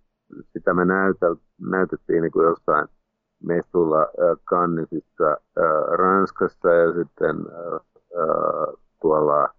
sitä 0.53 0.73
me 0.73 0.85
näytel, 0.85 1.35
näytettiin 1.61 2.21
niin 2.21 2.31
kuin 2.31 2.45
jossain 2.45 2.87
messulla 3.43 4.01
äh, 4.01 4.37
Cannesissa 4.45 5.37
Ranskassa 5.97 6.69
ja 6.69 6.93
sitten 6.93 7.35
tuolla 9.01 9.49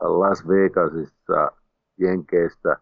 Las 0.00 0.48
Vegasissa 0.48 1.52
Jenkeistä. 1.98 2.76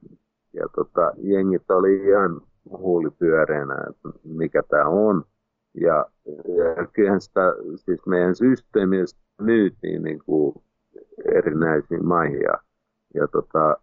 Ja 0.53 0.69
tota, 0.75 1.13
jengit 1.17 1.71
oli 1.71 1.97
ihan 2.09 2.41
huulipyöreänä, 2.71 3.75
että 3.75 4.19
mikä 4.25 4.63
tämä 4.63 4.85
on. 4.85 5.25
Ja, 5.75 6.07
ja 6.27 6.87
kyllähän 6.93 7.21
sitä, 7.21 7.55
siis 7.77 8.07
meidän 8.07 8.35
systeemiä 8.35 9.05
myytiin 9.41 10.03
niin 10.03 10.19
kuin 10.25 10.55
erinäisiin 11.35 12.07
maihin 12.07 12.41
ja, 12.41 12.55
ja 13.15 13.29
tota, 13.29 13.77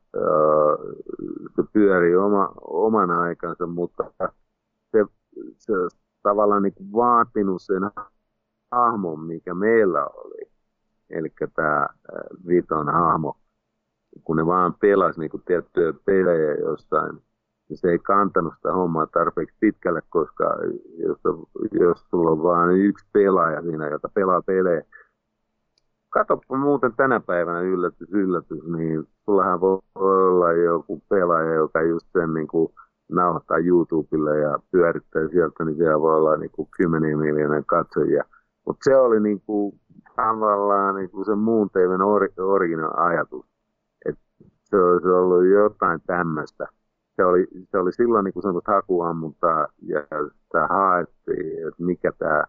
se 1.56 1.64
pyöri 1.74 2.16
oma, 2.16 2.54
oman 2.62 3.12
aikansa, 3.12 3.68
mutta 3.68 4.12
se, 4.92 5.06
se 5.58 5.74
tavallaan 6.24 6.64
niin 6.64 6.92
vaatinut 6.94 7.62
sen 7.62 7.84
hahmon, 8.72 9.20
mikä 9.20 9.54
meillä 9.54 10.06
oli. 10.06 10.52
Eli 11.10 11.34
tämä 11.56 11.88
Viton 12.48 12.90
hahmo, 12.94 13.38
kun 14.24 14.38
ne 14.38 14.46
vaan 14.46 14.74
pelasi 14.74 15.20
niin 15.20 15.32
tiettyjä 15.46 15.94
pelejä 16.06 16.54
jossain 16.54 17.22
niin 17.70 17.78
se 17.78 17.90
ei 17.90 18.00
kantanut 18.00 18.54
sitä 18.56 18.74
hommaa 18.74 19.08
tarpeeksi 19.08 19.56
pitkälle, 19.60 20.02
koska 20.10 20.44
jos, 20.98 21.20
jos 21.72 22.06
sulla 22.10 22.32
on 22.32 22.44
vain 22.44 22.78
yksi 22.78 23.06
pelaaja 23.14 23.62
siinä, 23.62 23.88
joka 23.88 24.10
pelaa 24.14 24.42
pelejä, 24.42 24.84
katsoppa 26.10 26.58
muuten 26.58 26.94
tänä 26.98 27.20
päivänä 27.20 27.62
yllätys, 27.62 28.10
yllätys, 28.12 28.64
niin 28.64 29.08
sullahan 29.26 29.62
voi 29.62 29.80
olla 29.96 30.54
joku 30.54 31.04
pelaaja, 31.10 31.54
joka 31.54 31.82
just 31.82 32.08
sen 32.14 32.34
niin 32.34 32.48
kuin 32.48 32.74
nauhoittaa 33.12 33.58
YouTubelle 33.58 34.38
ja 34.40 34.60
pyörittää 34.72 35.28
sieltä, 35.28 35.66
niin 35.66 35.78
siellä 35.78 36.02
voi 36.02 36.16
olla 36.16 36.38
niin 36.38 36.52
kuin 36.52 36.68
10 36.78 37.20
miljoonaa 37.20 37.62
katsojia. 37.66 38.24
Mutta 38.66 38.84
se 38.84 38.98
oli 38.98 39.20
niin 39.20 39.42
kuin, 39.42 39.80
tavallaan 40.16 40.96
niin 40.96 41.10
kuin 41.10 41.26
se 41.26 41.36
muun 41.36 41.70
TVn 41.70 42.02
or, 42.02 42.30
ajatus. 42.98 43.46
Että 44.06 44.22
se 44.64 44.78
olisi 44.78 45.08
ollut 45.08 45.46
jotain 45.46 46.02
tämmöistä. 46.08 46.68
Se 47.20 47.26
oli, 47.26 47.48
se 47.72 47.78
oli 47.78 47.94
silloin 47.94 48.24
niin 48.24 48.34
kuin 48.34 48.44
semmoista 48.44 48.72
hakuammuntaa 48.72 49.68
ja 49.82 50.02
sitä 50.44 50.68
haettiin, 50.68 51.68
että 51.68 51.84
mikä 51.84 52.12
tämä 52.12 52.44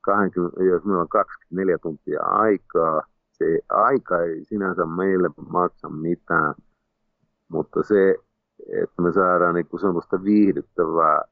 20, 0.00 0.62
jos 0.62 0.84
meillä 0.84 1.00
on 1.00 1.08
24 1.08 1.78
tuntia 1.78 2.20
aikaa, 2.22 3.02
se 3.32 3.58
aika 3.68 4.22
ei 4.22 4.44
sinänsä 4.44 4.86
meille 4.86 5.30
maksa 5.48 5.88
mitään, 5.88 6.54
mutta 7.48 7.82
se, 7.82 8.14
että 8.82 9.02
me 9.02 9.12
saadaan 9.12 9.54
niin 9.54 9.66
kuin 9.66 9.80
semmoista 9.80 10.24
viihdyttävää 10.24 11.22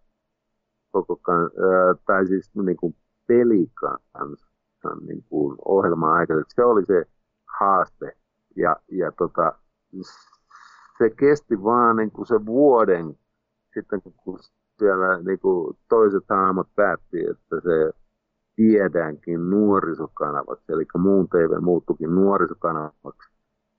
koko 0.91 1.17
kan, 1.17 1.51
tai 2.07 2.27
siis 2.27 2.51
niin 2.55 2.77
kuin 2.77 2.97
pelikanssa 3.27 4.47
niin 5.07 5.25
kuin 5.29 5.57
ohjelman 5.65 6.13
aikana. 6.13 6.43
Se 6.49 6.65
oli 6.65 6.85
se 6.87 7.05
haaste 7.61 8.17
ja, 8.57 8.77
ja 8.91 9.13
tota, 9.13 9.53
se 11.03 11.11
kesti 11.11 11.63
vaan 11.63 11.97
niin 11.97 12.11
kuin 12.11 12.27
se 12.27 12.47
vuoden 12.47 13.17
sitten 13.75 14.03
kun 14.03 14.39
siellä 14.79 15.23
niin 15.23 15.39
kuin 15.39 15.77
toiset 15.89 16.25
hahmot 16.29 16.69
päätti, 16.75 17.21
että 17.31 17.61
se 17.61 17.93
viedäänkin 18.59 19.51
nuorisokanavaksi, 19.51 20.73
eli 20.73 20.85
muun 20.99 21.29
TV 21.29 21.61
muuttukin 21.61 22.15
nuorisokanavaksi 22.15 23.31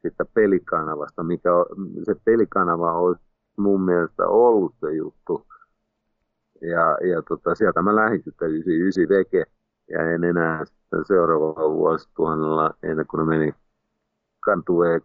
sitten 0.01 0.27
pelikanavasta, 0.33 1.23
mikä 1.23 1.49
se 2.03 2.15
pelikanava 2.25 2.93
olisi 2.93 3.23
mun 3.57 3.81
mielestä 3.81 4.27
ollut 4.27 4.73
se 4.79 4.91
juttu. 4.91 5.47
Ja, 6.61 6.97
ja 7.07 7.21
tota, 7.21 7.55
sieltä 7.55 7.81
mä 7.81 7.95
lähdin 7.95 8.23
sitten 8.23 8.49
99 8.49 9.17
veke 9.17 9.43
ja 9.89 10.09
en 10.09 10.23
enää 10.23 10.65
sitten 10.65 11.05
seuraavalla 11.05 11.73
vuosituhannella, 11.73 12.71
ennen 12.83 13.07
kuin 13.07 13.27
meni 13.27 13.53
kantuveen 14.39 15.01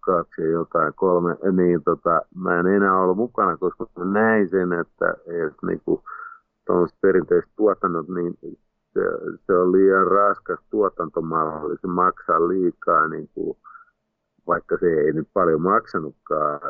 2002 0.00 0.42
ja 0.42 0.48
jotain. 0.48 0.94
Kolme, 0.94 1.36
niin 1.52 1.84
tota, 1.84 2.22
mä 2.34 2.60
en 2.60 2.66
enää 2.66 3.00
ollut 3.00 3.16
mukana, 3.16 3.56
koska 3.56 3.86
mä 3.98 4.04
näin 4.04 4.48
sen, 4.48 4.72
että, 4.72 5.14
että 5.26 5.66
niin 5.66 5.80
kuin, 5.84 6.02
tuollaiset 6.66 7.00
perinteiset 7.00 7.50
tuotannot, 7.56 8.08
niin 8.08 8.34
se, 8.92 9.00
se 9.46 9.52
on 9.52 9.72
liian 9.72 10.06
raskas 10.06 10.58
tuotantomalli, 10.70 11.76
se 11.80 11.86
maksaa 11.86 12.48
liikaa, 12.48 13.08
niin 13.08 13.30
kuin, 13.34 13.58
vaikka 14.46 14.76
se 14.80 14.86
ei 14.86 15.12
nyt 15.12 15.28
paljon 15.32 15.62
maksanutkaan, 15.62 16.60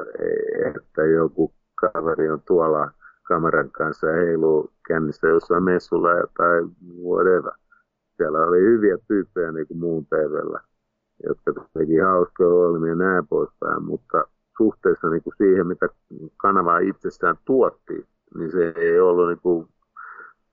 että 0.77 1.05
joku 1.05 1.53
kaveri 1.75 2.31
on 2.31 2.43
tuolla 2.47 2.91
kameran 3.23 3.71
kanssa 3.71 4.07
heiluu 4.07 4.71
kännissä 4.89 5.27
jossain 5.27 5.63
messulla 5.63 6.09
tai 6.37 6.63
whatever. 7.05 7.53
Siellä 8.17 8.39
oli 8.39 8.61
hyviä 8.61 8.99
tyyppejä 9.09 9.53
niin 9.53 9.67
kuin 9.67 9.79
muun 9.79 10.07
TVllä, 10.07 10.61
jotka 11.25 11.65
teki 11.79 11.97
hauskoja 11.99 12.49
ohjelmia 12.49 12.91
ja 12.91 12.97
näin 12.97 13.27
poispäin, 13.27 13.83
mutta 13.85 14.25
suhteessa 14.57 15.09
niin 15.09 15.23
kuin 15.23 15.35
siihen, 15.39 15.67
mitä 15.67 15.89
kanava 16.37 16.79
itsessään 16.79 17.37
tuotti, 17.45 18.07
niin 18.35 18.53
se 18.53 18.73
ei 18.77 19.01
ollut 19.01 19.29
niin 19.29 19.41
kuin 19.41 19.69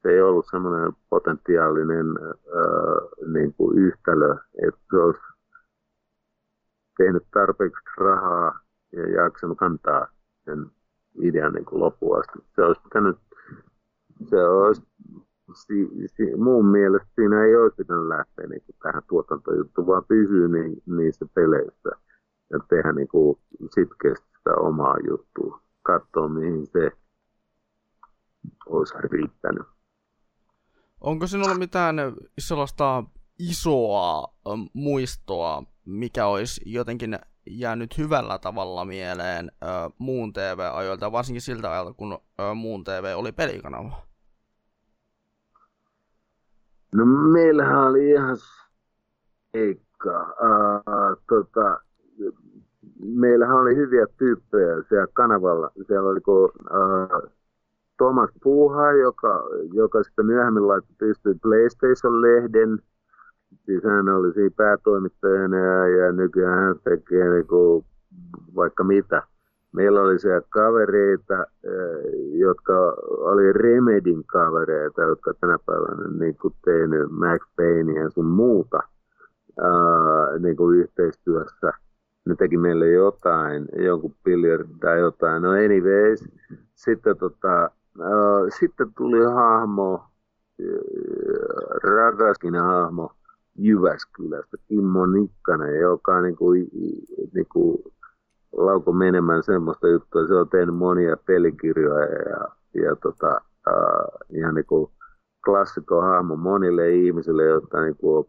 se 0.02 0.10
ei 0.10 0.22
ollut 0.22 0.46
semmoinen 0.52 0.94
potentiaalinen 1.10 2.06
ää, 2.20 3.32
niin 3.34 3.54
kuin 3.54 3.78
yhtälö, 3.78 4.36
että 4.68 4.82
se 4.92 4.98
olisi 4.98 5.22
tehnyt 6.98 7.24
tarpeeksi 7.34 7.84
rahaa 7.98 8.60
ja 8.92 9.24
jaksanut 9.24 9.58
kantaa 9.58 10.08
sen 10.46 10.66
idean 11.22 11.54
niin 11.54 11.66
kuin 11.66 11.80
loppuun 11.80 12.20
asti. 12.20 12.40
Se 12.56 12.62
olisi 12.62 12.82
pitänyt, 12.82 13.18
se 14.30 14.48
olisi, 14.48 14.82
si, 15.54 16.08
si, 16.16 16.36
mun 16.36 16.66
mielestä 16.66 17.08
siinä 17.16 17.44
ei 17.44 17.56
olisi 17.56 17.76
pitänyt 17.76 18.08
lähteä 18.08 18.48
niin 18.48 18.62
kuin 18.66 18.76
tähän 18.84 19.04
tuotantojuttuun, 19.10 19.88
vaan 19.88 20.06
pysyä 20.08 20.48
niin, 20.48 20.84
niissä 20.86 21.26
peleissä 21.34 21.90
ja 22.50 22.60
tehdä 22.70 22.94
niin 22.94 23.08
kuin 23.08 23.40
sitkeästi 23.76 24.28
sitä 24.38 24.56
omaa 24.60 24.96
juttua, 25.10 25.62
katsoa 25.84 26.30
mihin 26.30 26.68
se 26.68 26.92
olisi 28.66 28.94
riittänyt. 29.12 29.68
Onko 31.02 31.28
sinulla 31.28 31.56
mitään 31.56 31.96
sellaista 32.40 33.04
isoa 33.40 34.34
muistoa, 34.74 35.64
mikä 35.86 36.28
olisi 36.28 36.62
jotenkin 36.66 37.20
jäänyt 37.50 37.98
hyvällä 37.98 38.40
tavalla 38.40 38.86
mieleen 38.86 39.52
ö, 39.64 39.66
muun 39.98 40.34
TV-ajoilta, 40.34 41.12
varsinkin 41.12 41.42
siltä 41.42 41.72
ajalta, 41.72 41.94
kun 41.94 42.20
ö, 42.40 42.54
muun 42.54 42.84
TV 42.84 43.14
oli 43.16 43.32
pelikanava? 43.32 44.07
No 46.92 47.06
meillähän 47.06 47.88
oli 47.88 48.10
ihan 48.10 48.38
seikka. 49.52 50.22
Uh, 50.22 51.22
tota, 51.30 51.80
meillähän 53.00 53.58
oli 53.58 53.76
hyviä 53.76 54.06
tyyppejä 54.18 54.84
siellä 54.90 55.08
kanavalla. 55.14 55.72
Siellä 55.88 56.10
oli 56.10 56.22
kun, 56.22 56.44
uh, 56.44 57.32
Thomas 57.98 58.30
Puuha, 58.44 58.92
joka, 58.92 59.44
joka 59.74 60.04
sitten 60.04 60.26
myöhemmin 60.26 60.68
laittoi 60.68 61.14
PlayStation-lehden. 61.42 62.80
Siis 63.66 63.84
hän 63.84 64.10
oli 64.10 64.34
siinä 64.34 64.56
päätoimittajana 64.58 65.58
ja, 65.58 65.88
ja 65.88 66.12
nykyään 66.12 66.60
hän 66.60 66.76
tekee 66.84 67.30
niin 67.30 67.48
kuin 67.48 67.86
vaikka 68.56 68.84
mitä. 68.84 69.24
Meillä 69.72 70.02
oli 70.02 70.20
siellä 70.20 70.42
kavereita, 70.50 71.46
eh, 71.64 72.40
jotka 72.40 72.74
oli 73.08 73.54
Remedin 73.54 74.24
kavereita, 74.26 75.02
jotka 75.02 75.34
tänä 75.34 75.58
päivänä 75.66 76.20
niin 76.20 76.38
kuin 76.38 76.54
tehnyt 76.66 77.12
Max 77.12 77.42
Payne 77.56 78.00
ja 78.00 78.10
sun 78.10 78.26
muuta 78.26 78.80
niin 80.40 80.58
kuin 80.58 80.80
yhteistyössä. 80.80 81.74
Ne 82.26 82.36
teki 82.36 82.58
meille 82.58 82.88
jotain, 82.88 83.66
jonkun 83.86 84.16
billiard 84.24 84.68
tai 84.80 85.00
jotain. 85.00 85.42
No 85.42 85.52
anyways, 85.52 86.26
sitten 86.76 87.18
tota, 87.18 87.70
sitten 88.60 88.88
tuli 88.98 89.26
hahmo, 89.26 90.04
rakaskin 91.84 92.56
hahmo 92.56 93.12
Jyväskylästä, 93.58 94.58
Kimmo 94.68 95.06
Nikkanen, 95.06 95.80
joka 95.80 96.22
niin 96.22 96.36
kuin, 96.36 96.68
niin 97.34 97.48
kuin 97.54 97.78
lauko 98.52 98.92
menemään 98.92 99.44
semmoista 99.44 99.88
juttua. 99.88 100.28
Se 100.28 100.34
on 100.34 100.50
tehnyt 100.50 100.76
monia 100.76 101.18
pelikirjoja 101.18 102.06
ja, 102.06 102.48
ja 102.84 102.96
tota, 102.96 103.42
uh, 103.70 104.38
ihan 104.38 104.56
niin 104.56 104.66
kuin 104.66 104.92
klassikko 105.46 106.02
hahmo 106.02 106.36
monille 106.36 106.90
ihmisille, 106.92 107.44
jotka 107.44 107.82
niin 107.82 107.98
kuin 107.98 108.18
on 108.18 108.26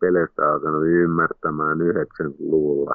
peleistä 0.00 0.52
alkanut 0.52 0.82
ymmärtämään 0.86 1.78
90-luvulla 1.80 2.94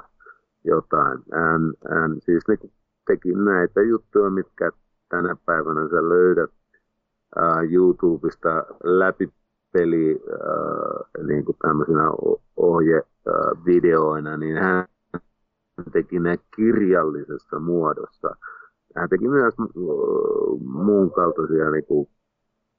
jotain. 0.64 1.20
Hän, 1.34 1.74
hän 1.90 2.22
siis 2.22 2.48
niin 2.48 2.60
kuin 2.60 2.74
teki 3.08 3.30
näitä 3.34 3.82
juttuja, 3.82 4.30
mitkä 4.30 4.72
tänä 5.10 5.36
päivänä 5.46 5.90
sä 5.90 6.10
löydät 6.10 6.50
uh, 7.38 7.72
YouTubesta 7.72 8.66
läpi 8.84 9.34
peli 9.74 10.16
uh, 10.16 11.26
niin 11.28 11.46
kuin 11.46 11.58
tämmöisenä 11.62 12.12
ohjevideoina, 12.58 14.34
uh, 14.34 14.40
niin 14.40 14.58
hän 14.58 14.86
teki 15.92 16.20
ne 16.20 16.38
kirjallisessa 16.56 17.60
muodossa. 17.60 18.36
Hän 18.96 19.10
teki 19.10 19.28
myös 19.28 19.54
muun 20.64 21.12
kaltaisia 21.12 21.72
niin 21.72 21.86
kuin 21.86 22.08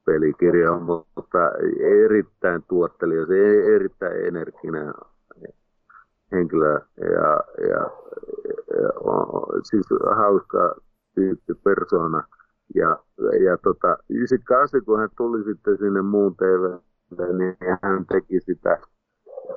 pelikirjoja, 0.07 0.79
mutta 0.81 1.39
erittäin 2.05 2.63
tuottelias, 2.69 3.29
erittäin 3.75 4.27
energinen 4.27 4.95
henkilö 6.33 6.81
ja, 6.97 7.41
ja, 7.69 7.91
ja 8.81 8.91
siis 9.63 9.87
hauska 10.17 10.75
tyyppi 11.15 11.55
persona. 11.55 12.23
Ja, 12.75 12.99
ja 13.45 13.59
tota, 13.59 13.97
98, 14.09 14.85
kun 14.85 14.99
hän 14.99 15.09
tuli 15.17 15.45
sitten 15.45 15.79
sinne 15.79 16.03
muun 16.03 16.37
TV, 16.37 16.79
niin 17.39 17.57
hän 17.83 18.07
teki 18.07 18.41
sitä, 18.41 18.79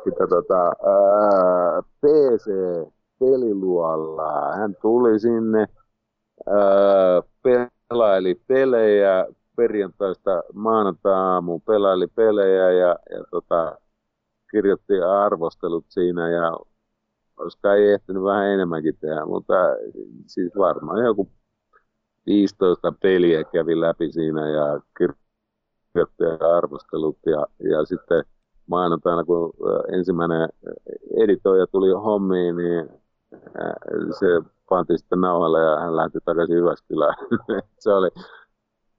sitä 0.03 0.27
tota, 0.27 0.61
ää, 0.63 1.81
PC-peliluolla. 3.19 4.55
Hän 4.55 4.75
tuli 4.81 5.19
sinne, 5.19 5.67
pelaili 7.43 8.35
pelejä 8.47 9.27
perjantaista 9.55 10.43
maanantai-aamuun, 10.53 11.61
pelaili 11.61 12.07
pelejä 12.07 12.71
ja, 12.71 12.87
ja 12.87 13.23
tota, 13.31 13.77
kirjoitti 14.51 15.01
arvostelut 15.01 15.85
siinä 15.89 16.29
ja 16.29 16.57
olisiko 17.37 17.69
ei 17.69 17.91
ehtinyt 17.91 18.23
vähän 18.23 18.47
enemmänkin 18.47 18.97
tehdä, 19.01 19.25
mutta 19.25 19.53
siis 20.25 20.51
varmaan 20.57 21.05
joku 21.05 21.29
15 22.25 22.93
peliä 23.01 23.43
kävi 23.43 23.81
läpi 23.81 24.11
siinä 24.11 24.49
ja 24.49 24.81
kirjoitti 24.97 26.23
arvostelut 26.57 27.17
ja, 27.25 27.47
ja 27.69 27.85
sitten 27.85 28.23
maanantaina, 28.67 29.23
kun 29.23 29.53
ensimmäinen 29.93 30.49
editoija 31.17 31.67
tuli 31.67 31.91
hommiin, 31.91 32.55
niin 32.55 32.89
se 34.19 34.27
pantiin 34.69 34.99
sitten 34.99 35.21
nauhalle 35.21 35.59
ja 35.59 35.79
hän 35.79 35.95
lähti 35.95 36.19
takaisin 36.25 36.55
Jyväskylään. 36.55 37.15
se, 37.79 37.93
oli, 37.93 38.09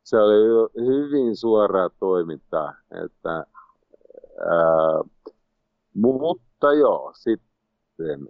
se 0.05 0.20
oli 0.20 0.70
hyvin 0.86 1.36
suoraa 1.36 1.90
toimintaa. 2.01 2.74
Että, 3.05 3.47
ää, 4.40 5.01
mutta 5.94 6.73
joo, 6.73 7.12
sitten, 7.15 8.28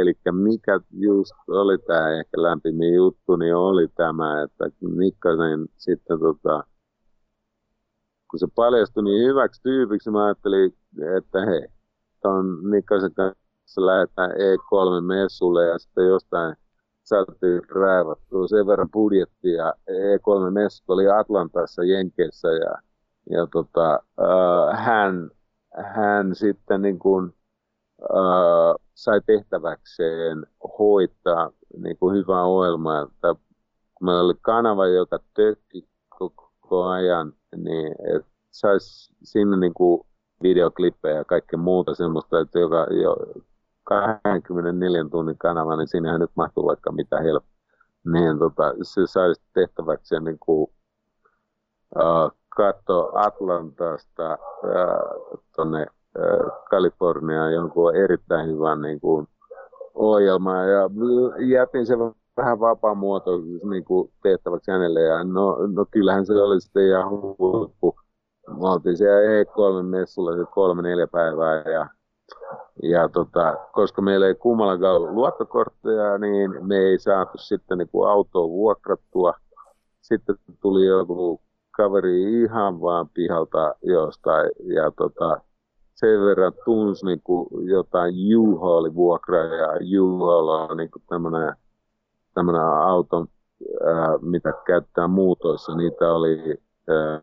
eli 0.00 0.14
mikä 0.32 0.80
just 0.90 1.32
oli 1.48 1.78
tämä 1.78 2.10
ehkä 2.10 2.42
lämpimin 2.42 2.94
juttu, 2.94 3.36
niin 3.36 3.56
oli 3.56 3.88
tämä, 3.88 4.42
että 4.42 4.64
Nikkanen 4.96 5.66
sitten 5.76 6.18
tota, 6.20 6.64
kun 8.30 8.38
se 8.38 8.46
paljastui 8.54 9.04
niin 9.04 9.28
hyväksi 9.28 9.62
tyypiksi, 9.62 10.10
mä 10.10 10.24
ajattelin, 10.24 10.72
että 11.16 11.46
hei, 11.46 11.68
ton 12.22 12.70
Nikkasen 12.70 13.14
kanssa 13.14 13.45
lähdetään 13.86 14.30
E3-messulle 14.30 15.66
ja 15.66 15.78
sitten 15.78 16.06
jostain 16.06 16.56
saatiin 17.02 17.62
raivattua 17.70 18.48
sen 18.48 18.66
verran 18.66 18.90
budjettia. 18.90 19.72
E3-messut 19.90 20.84
oli 20.88 21.08
Atlantassa 21.08 21.84
Jenkeissä 21.84 22.48
ja, 22.48 22.74
ja 23.30 23.46
tota, 23.46 23.94
äh, 24.20 24.84
hän, 24.84 25.30
hän 25.94 26.34
sitten 26.34 26.82
niin 26.82 26.98
kuin, 26.98 27.34
äh, 28.02 28.86
sai 28.94 29.20
tehtäväkseen 29.26 30.46
hoitaa 30.78 31.50
niin 31.78 31.96
kuin 31.98 32.16
hyvää 32.16 32.44
ohjelmaa. 32.44 33.02
Että 33.02 33.34
kun 33.94 34.04
meillä 34.04 34.22
oli 34.22 34.34
kanava, 34.40 34.86
joka 34.86 35.18
tökki 35.34 35.88
koko 36.18 36.84
ajan, 36.84 37.32
niin 37.56 37.94
saisi 38.50 39.14
sinne 39.22 39.56
niin 39.56 39.74
kuin 39.74 40.00
videoklippejä 40.42 41.16
ja 41.16 41.24
kaikkea 41.24 41.58
muuta 41.58 41.94
semmoista, 41.94 42.40
että 42.40 42.58
joka 42.58 42.86
jo 42.90 43.16
24 43.86 45.04
tunnin 45.10 45.38
kanava, 45.38 45.76
niin 45.76 45.88
sinnehän 45.88 46.20
nyt 46.20 46.30
mahtuu 46.34 46.66
vaikka 46.66 46.92
mitä 46.92 47.20
helppo. 47.20 47.50
Niin 48.12 48.38
tota, 48.38 48.74
se 48.82 49.06
saisi 49.06 49.42
tehtäväksi 49.54 50.20
niin 50.20 50.38
kuin, 50.40 50.70
uh, 51.96 52.32
katsoa 52.56 53.12
Atlantasta 53.14 54.38
uh, 54.64 55.40
tuonne 55.56 55.86
uh, 56.18 56.64
Kaliforniaan 56.70 57.54
jonkun 57.54 57.96
erittäin 57.96 58.48
hyvän 58.48 58.80
niin 58.80 59.00
kuin, 59.00 59.28
ohjelman 59.94 60.70
ja 60.70 60.90
jätin 61.46 61.86
sen 61.86 61.98
vähän 62.36 62.58
muoto 62.96 63.30
niin 63.70 63.84
kuin 63.84 64.12
tehtäväksi 64.22 64.70
hänelle 64.70 65.00
ja 65.00 65.24
no, 65.24 65.56
no 65.66 65.86
kyllähän 65.90 66.26
se 66.26 66.32
oli 66.32 66.60
sitten 66.60 66.86
ihan 66.86 67.10
huippu. 67.10 67.96
Me 68.48 68.68
oltiin 68.68 68.96
siellä 68.96 69.42
E3-messulla 69.42 70.36
se 70.36 70.44
kolme 70.54 70.82
neljä 70.82 71.06
päivää 71.06 71.62
ja 71.62 71.88
ja 72.82 73.08
tota, 73.08 73.56
koska 73.72 74.02
meillä 74.02 74.26
ei 74.26 74.34
kummallakaan 74.34 74.96
ollut 74.96 75.14
luottokortteja, 75.14 76.18
niin 76.18 76.66
me 76.66 76.76
ei 76.76 76.98
saatu 76.98 77.38
sitten 77.38 77.78
niin 77.78 77.88
autoa 78.08 78.48
vuokrattua. 78.48 79.34
Sitten 80.00 80.36
tuli 80.60 80.86
joku 80.86 81.40
kaveri 81.70 82.42
ihan 82.42 82.80
vaan 82.80 83.08
pihalta 83.08 83.74
jostain 83.82 84.50
ja 84.74 84.90
tota, 84.90 85.40
sen 85.94 86.20
verran 86.20 86.52
tunsi 86.64 87.06
niin 87.06 87.20
kuin 87.24 87.68
jotain 87.68 88.14
U-Haulin 88.36 88.94
vuokraa 88.94 89.44
ja 89.44 89.68
U-Haul 90.02 90.48
on 90.48 90.76
niin 90.76 90.90
tämmöinen, 91.08 91.54
tämmöinen 92.34 92.62
auton, 92.62 93.26
ää, 93.84 94.18
mitä 94.20 94.52
käyttää 94.66 95.08
muutoissa. 95.08 95.74
Niitä 95.74 96.12
oli 96.12 96.58
ää, 96.88 97.22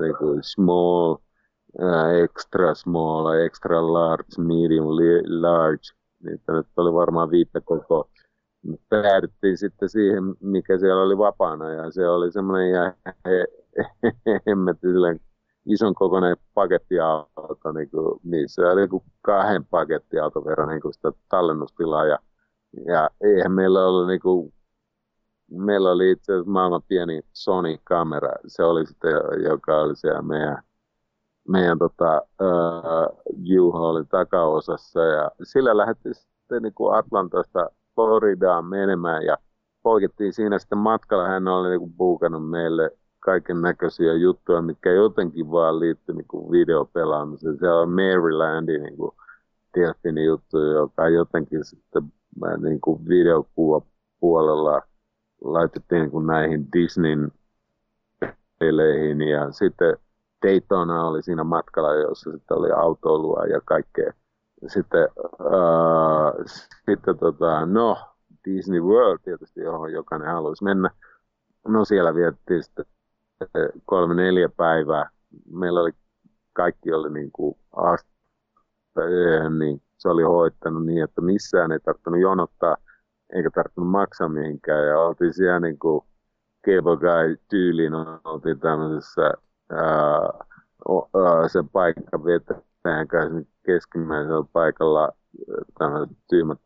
niin 0.00 0.16
kuin 0.18 0.42
small, 0.42 1.16
extra 2.22 2.74
small, 2.74 3.32
extra 3.32 3.92
large, 3.92 4.38
medium, 4.38 4.86
large. 5.26 5.92
Niitä 6.22 6.52
nyt 6.52 6.66
oli 6.76 6.92
varmaan 6.92 7.30
viittä 7.30 7.60
koko. 7.60 8.10
Päädyttiin 8.88 9.58
sitten 9.58 9.88
siihen, 9.88 10.24
mikä 10.40 10.78
siellä 10.78 11.02
oli 11.02 11.18
vapaana 11.18 11.70
ja 11.70 11.90
se 11.90 12.08
oli 12.08 12.32
semmoinen 12.32 12.70
ja 12.70 12.94
he, 13.26 13.46
hemmetillinen 14.46 15.20
ison 15.66 15.94
kokoinen 15.94 16.36
pakettiauto, 16.54 17.72
niin 17.74 17.90
kuin, 17.90 18.20
niissä 18.24 18.62
oli 18.62 18.86
niin 18.86 19.02
kahden 19.22 19.64
pakettiauton 19.64 20.44
verran 20.44 20.68
niin 20.68 20.80
kuin 20.80 20.94
sitä 20.94 21.12
tallennustilaa 21.28 22.06
ja, 22.06 22.18
ja 22.86 23.10
eihän 23.20 23.52
meillä 23.52 23.86
ollut 23.86 24.06
niin 24.06 24.20
kuin, 24.20 24.52
meillä 25.50 25.90
oli 25.90 26.10
itse 26.10 26.32
asiassa 26.32 26.50
maailman 26.50 26.82
pieni 26.88 27.22
Sony-kamera, 27.32 28.32
se 28.46 28.64
oli 28.64 28.86
sitten, 28.86 29.12
joka 29.44 29.80
oli 29.80 29.96
siellä 29.96 30.22
meidän 30.22 30.62
meidän 31.48 31.78
tota, 31.78 32.22
uh, 32.40 33.66
U-Haulin 33.66 34.08
takaosassa 34.08 35.04
ja 35.04 35.30
sillä 35.42 35.76
lähdettiin 35.76 36.14
sitten 36.14 36.62
niin 36.62 36.74
kuin 36.74 36.98
Atlantasta 36.98 37.70
Floridaan 37.94 38.64
menemään 38.64 39.22
ja 39.22 39.36
poikettiin 39.82 40.32
siinä 40.32 40.58
sitten 40.58 40.78
matkalla. 40.78 41.28
Hän 41.28 41.48
oli 41.48 41.68
niin 41.68 41.80
kuin 41.80 41.92
buukannut 41.92 42.50
meille 42.50 42.90
kaiken 43.20 43.62
näköisiä 43.62 44.12
juttuja, 44.12 44.62
mitkä 44.62 44.90
jotenkin 44.90 45.50
vaan 45.50 45.80
liittyi 45.80 46.14
niin 46.14 46.28
kuin 46.28 46.50
videopelaamiseen. 46.50 47.58
Se 47.58 47.70
on 47.70 47.88
Marylandi 47.88 48.78
niin 48.78 48.96
kuin 48.96 49.12
Delfinin 49.74 50.24
juttu, 50.24 50.58
joka 50.58 51.08
jotenkin 51.08 51.64
sitten 51.64 52.02
niin 52.58 52.80
kuin 52.80 53.08
videokuvapuolella 53.08 54.82
laitettiin 55.44 56.00
niin 56.00 56.10
kuin 56.10 56.26
näihin 56.26 56.68
Disneyn 56.72 57.32
peleihin 58.58 59.22
ja 59.22 59.52
sitten 59.52 59.96
Daytona 60.42 61.04
oli 61.04 61.22
siinä 61.22 61.44
matkalla, 61.44 61.94
jossa 61.94 62.32
sitten 62.32 62.56
oli 62.56 62.70
autoilua 62.70 63.44
ja 63.44 63.60
kaikkea. 63.64 64.12
Sitten, 64.66 65.08
uh, 65.40 66.44
sitten 66.90 67.18
tota, 67.18 67.66
no, 67.66 67.96
Disney 68.44 68.80
World 68.80 69.18
tietysti, 69.24 69.60
johon 69.60 69.92
jokainen 69.92 70.28
haluaisi 70.28 70.64
mennä. 70.64 70.90
No 71.68 71.84
siellä 71.84 72.14
vietettiin 72.14 72.62
sitten 72.62 72.84
kolme 73.84 74.14
neljä 74.14 74.48
päivää. 74.48 75.10
Meillä 75.52 75.80
oli, 75.80 75.90
kaikki 76.52 76.92
oli 76.92 77.10
niin 77.10 77.32
kuin 77.32 77.58
asta, 77.76 78.10
niin 79.58 79.82
se 79.98 80.08
oli 80.08 80.22
hoittanut 80.22 80.86
niin, 80.86 81.04
että 81.04 81.20
missään 81.20 81.72
ei 81.72 81.80
tarvinnut 81.80 82.20
jonottaa, 82.20 82.76
eikä 83.34 83.50
tarvinnut 83.50 83.90
maksaa 83.90 84.28
mihinkään. 84.28 84.86
Ja 84.86 85.00
oltiin 85.00 85.34
siellä 85.34 85.60
niin 85.60 85.78
kuin 85.78 86.04
cable 86.66 86.96
guy 86.96 87.36
tyyliin, 87.48 87.92
oltiin 88.24 88.60
tämmöisessä 88.60 89.32
ää, 89.70 91.48
sen 91.52 91.68
paikan 91.68 92.24
vetäjän 92.24 93.08
kanssa 93.08 93.50
keskimmäisellä 93.66 94.44
paikalla 94.52 95.12
tämmöiset 95.78 96.16
tyymät 96.30 96.58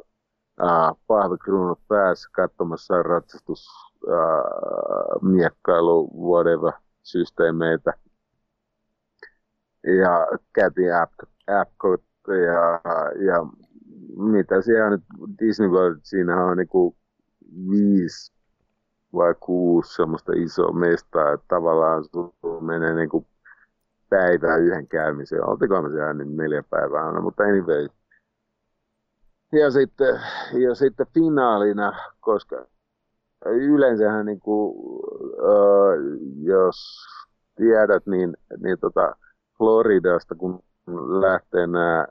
pahvikruunut 1.07 1.81
päässä 1.89 2.29
katsomassa 2.33 3.03
ratsastus, 3.03 3.67
ää, 4.11 4.43
miekkailu, 5.23 6.11
whatever, 6.31 6.73
systeemeitä. 7.03 7.93
Ja 9.85 10.27
käytiin 10.53 10.89
Epcot 11.61 12.03
ja, 12.29 12.81
ja 13.25 13.47
mitä 14.17 14.63
siellä 14.63 14.91
nyt 14.91 15.05
Disney 15.39 15.69
World, 15.69 16.01
siinä 16.03 16.45
on 16.45 16.57
niinku 16.57 16.97
viisi 17.71 18.36
vai 19.17 19.35
kuusi 19.41 19.95
semmoista 19.95 20.33
isoa 20.37 20.73
mestaa, 20.73 21.33
että 21.33 21.47
tavallaan 21.49 22.05
sun 22.05 22.33
menee 22.61 22.95
niin 22.95 23.09
kuin 23.09 23.27
päivää 24.11 24.57
yhden 24.57 24.87
käymiseen. 24.87 25.49
Oltiko 25.49 25.83
me 25.83 25.89
siellä 25.89 26.15
nyt 26.15 26.29
neljä 26.29 26.63
päivää 26.71 27.07
aina, 27.07 27.21
mutta 27.21 27.43
anyway. 27.43 27.89
Ja 29.53 29.71
sitten, 29.71 30.21
ja 30.53 30.75
sitten 30.75 31.07
finaalina, 31.15 31.93
koska 32.21 32.67
yleensähän 33.45 34.27
niin 34.27 34.41
kuin, 34.41 34.77
äh, 35.39 35.99
jos 36.43 37.07
tiedät, 37.57 38.07
niin, 38.07 38.37
niin 38.59 38.79
tota 38.79 39.17
Floridasta 39.59 40.35
kun 40.35 40.63
lähtee 41.21 41.67
nämä, 41.67 42.07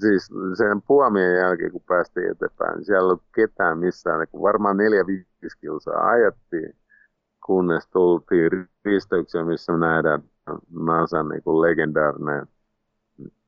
Siis, 0.00 0.26
siis 0.26 0.58
sen 0.58 0.82
puomien 0.82 1.36
jälkeen, 1.36 1.72
kun 1.72 1.82
päästiin 1.88 2.30
eteenpäin, 2.30 2.74
niin 2.76 2.84
siellä 2.84 3.00
ei 3.00 3.04
ollut 3.04 3.22
ketään 3.34 3.78
missään. 3.78 4.20
Niin 4.20 4.42
varmaan 4.42 4.76
neljä 4.76 5.06
viisi 5.06 5.58
kilsaa 5.60 6.08
ajettiin, 6.08 6.76
kunnes 7.46 7.88
tultiin 7.88 8.50
risteykseen, 8.84 9.46
missä 9.46 9.76
nähdään 9.76 10.22
NASAn 10.70 11.28
niin 11.28 11.42
kuin 11.42 11.60
legendaarinen 11.60 12.46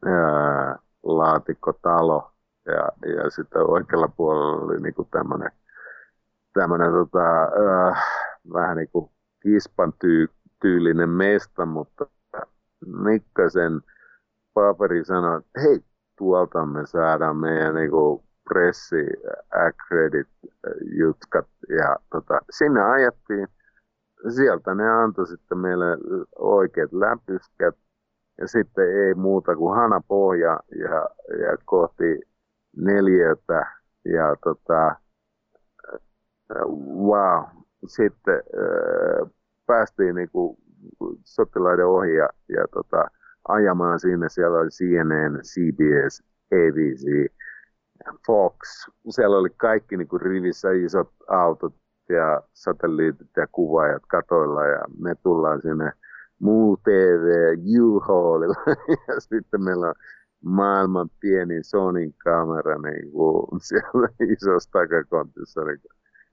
ää, 0.07 0.79
laatikkotalo. 1.03 2.31
Ja, 2.67 3.13
ja 3.15 3.31
sitten 3.31 3.71
oikealla 3.71 4.09
puolella 4.09 4.65
oli 4.65 4.81
niin 4.81 4.95
kuin 4.95 5.09
tämmöinen 5.11 5.51
tämmöinen 6.55 6.93
tota, 6.93 7.43
äh, 7.43 8.03
vähän 8.53 8.77
niin 8.77 8.89
kuin 8.93 9.11
kispan 9.43 9.93
tyy, 10.01 10.29
tyylinen 10.61 11.09
mesta, 11.09 11.67
mutta 11.67 12.07
Nikkasen 13.05 13.81
paperi 14.55 15.05
sanoi, 15.05 15.39
että 15.39 15.61
hei, 15.61 15.81
tuolta 16.19 16.67
me 16.67 16.87
saadaan 16.87 17.37
meidän 17.37 17.75
niin 17.75 17.91
kuin 17.91 18.23
pressi 18.49 19.07
accredit 19.67 20.29
jutkat 20.99 21.47
ja 21.69 21.97
tota, 22.11 22.41
sinne 22.51 22.83
ajettiin. 22.83 23.49
Sieltä 24.35 24.75
ne 24.75 24.91
antoi 24.91 25.27
sitten 25.27 25.59
meille 25.59 25.87
oikeat 26.39 26.93
läpyskät 26.93 27.75
ja 28.39 28.49
sitten 28.49 29.07
ei 29.07 29.15
muuta 29.15 29.57
kuin 29.57 29.77
hanapohja 29.77 30.61
ja, 30.79 31.09
ja 31.43 31.57
kohti 31.65 32.21
neljätä 32.77 33.67
ja 34.05 34.37
tota, 34.45 34.97
wow, 37.09 37.45
sitten 37.87 38.35
äh, 38.35 39.31
päästiin 39.67 40.15
niin 40.15 40.31
kuin 40.33 40.57
sotilaiden 41.25 41.87
ohi 41.87 42.15
ja, 42.15 42.29
ja 42.49 42.69
tota, 42.73 43.05
ajamaan 43.49 44.01
sinne. 44.01 44.29
Siellä 44.29 44.59
oli 44.59 44.69
CNN, 44.69 45.41
CBS, 45.43 46.23
ABC, 46.53 47.33
Fox. 48.27 48.57
Siellä 49.11 49.39
oli 49.39 49.51
kaikki 49.57 49.97
niin 49.97 50.09
kuin 50.09 50.23
rivissä 50.23 50.71
isot 50.71 51.11
autot 51.29 51.75
ja 52.09 52.43
satelliitit 52.53 53.31
ja 53.37 53.47
kuvaajat 53.53 54.03
katoilla 54.09 54.67
ja 54.67 54.81
me 54.99 55.15
tullaan 55.15 55.63
sinne 55.63 55.93
muu 56.39 56.77
TV, 56.77 57.57
U-Haulilla 57.81 58.77
ja 59.09 59.21
sitten 59.21 59.65
meillä 59.65 59.87
on 59.87 59.95
maailman 60.45 61.11
pienin 61.21 61.65
Sonin 61.65 62.15
kamera 62.25 62.79
niin 62.79 63.13
kuin 63.13 63.47
siellä 63.61 64.09
isossa 64.37 64.71
takakontissa. 64.71 65.65
Niin 65.65 65.81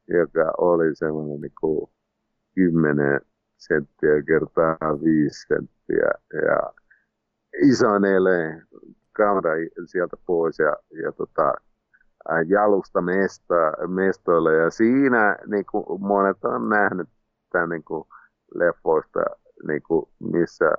joka 0.07 0.53
oli 0.57 0.95
semmoinen 0.95 1.41
niin 1.41 1.53
kuin 1.61 1.89
10 2.55 3.21
senttiä 3.57 4.23
kertaa 4.27 4.77
5 5.03 5.47
senttiä 5.47 6.11
ja 6.33 6.80
isoneelle 7.61 8.61
kamera 9.13 9.51
sieltä 9.85 10.17
pois 10.25 10.59
ja, 10.59 10.75
ja 11.03 11.11
tota, 11.11 11.53
jalusta 12.47 13.01
mesta, 13.01 13.55
mestoille. 13.87 14.55
Ja 14.55 14.69
siinä 14.69 15.37
niin 15.47 15.65
kuin 15.71 16.01
monet 16.01 16.37
on 16.43 16.69
nähnyt 16.69 17.09
tämän 17.51 17.69
niin 17.69 17.83
kuin 17.83 18.03
leffoista, 18.55 19.19
niin 19.67 19.81
kuin 19.87 20.05
missä 20.19 20.71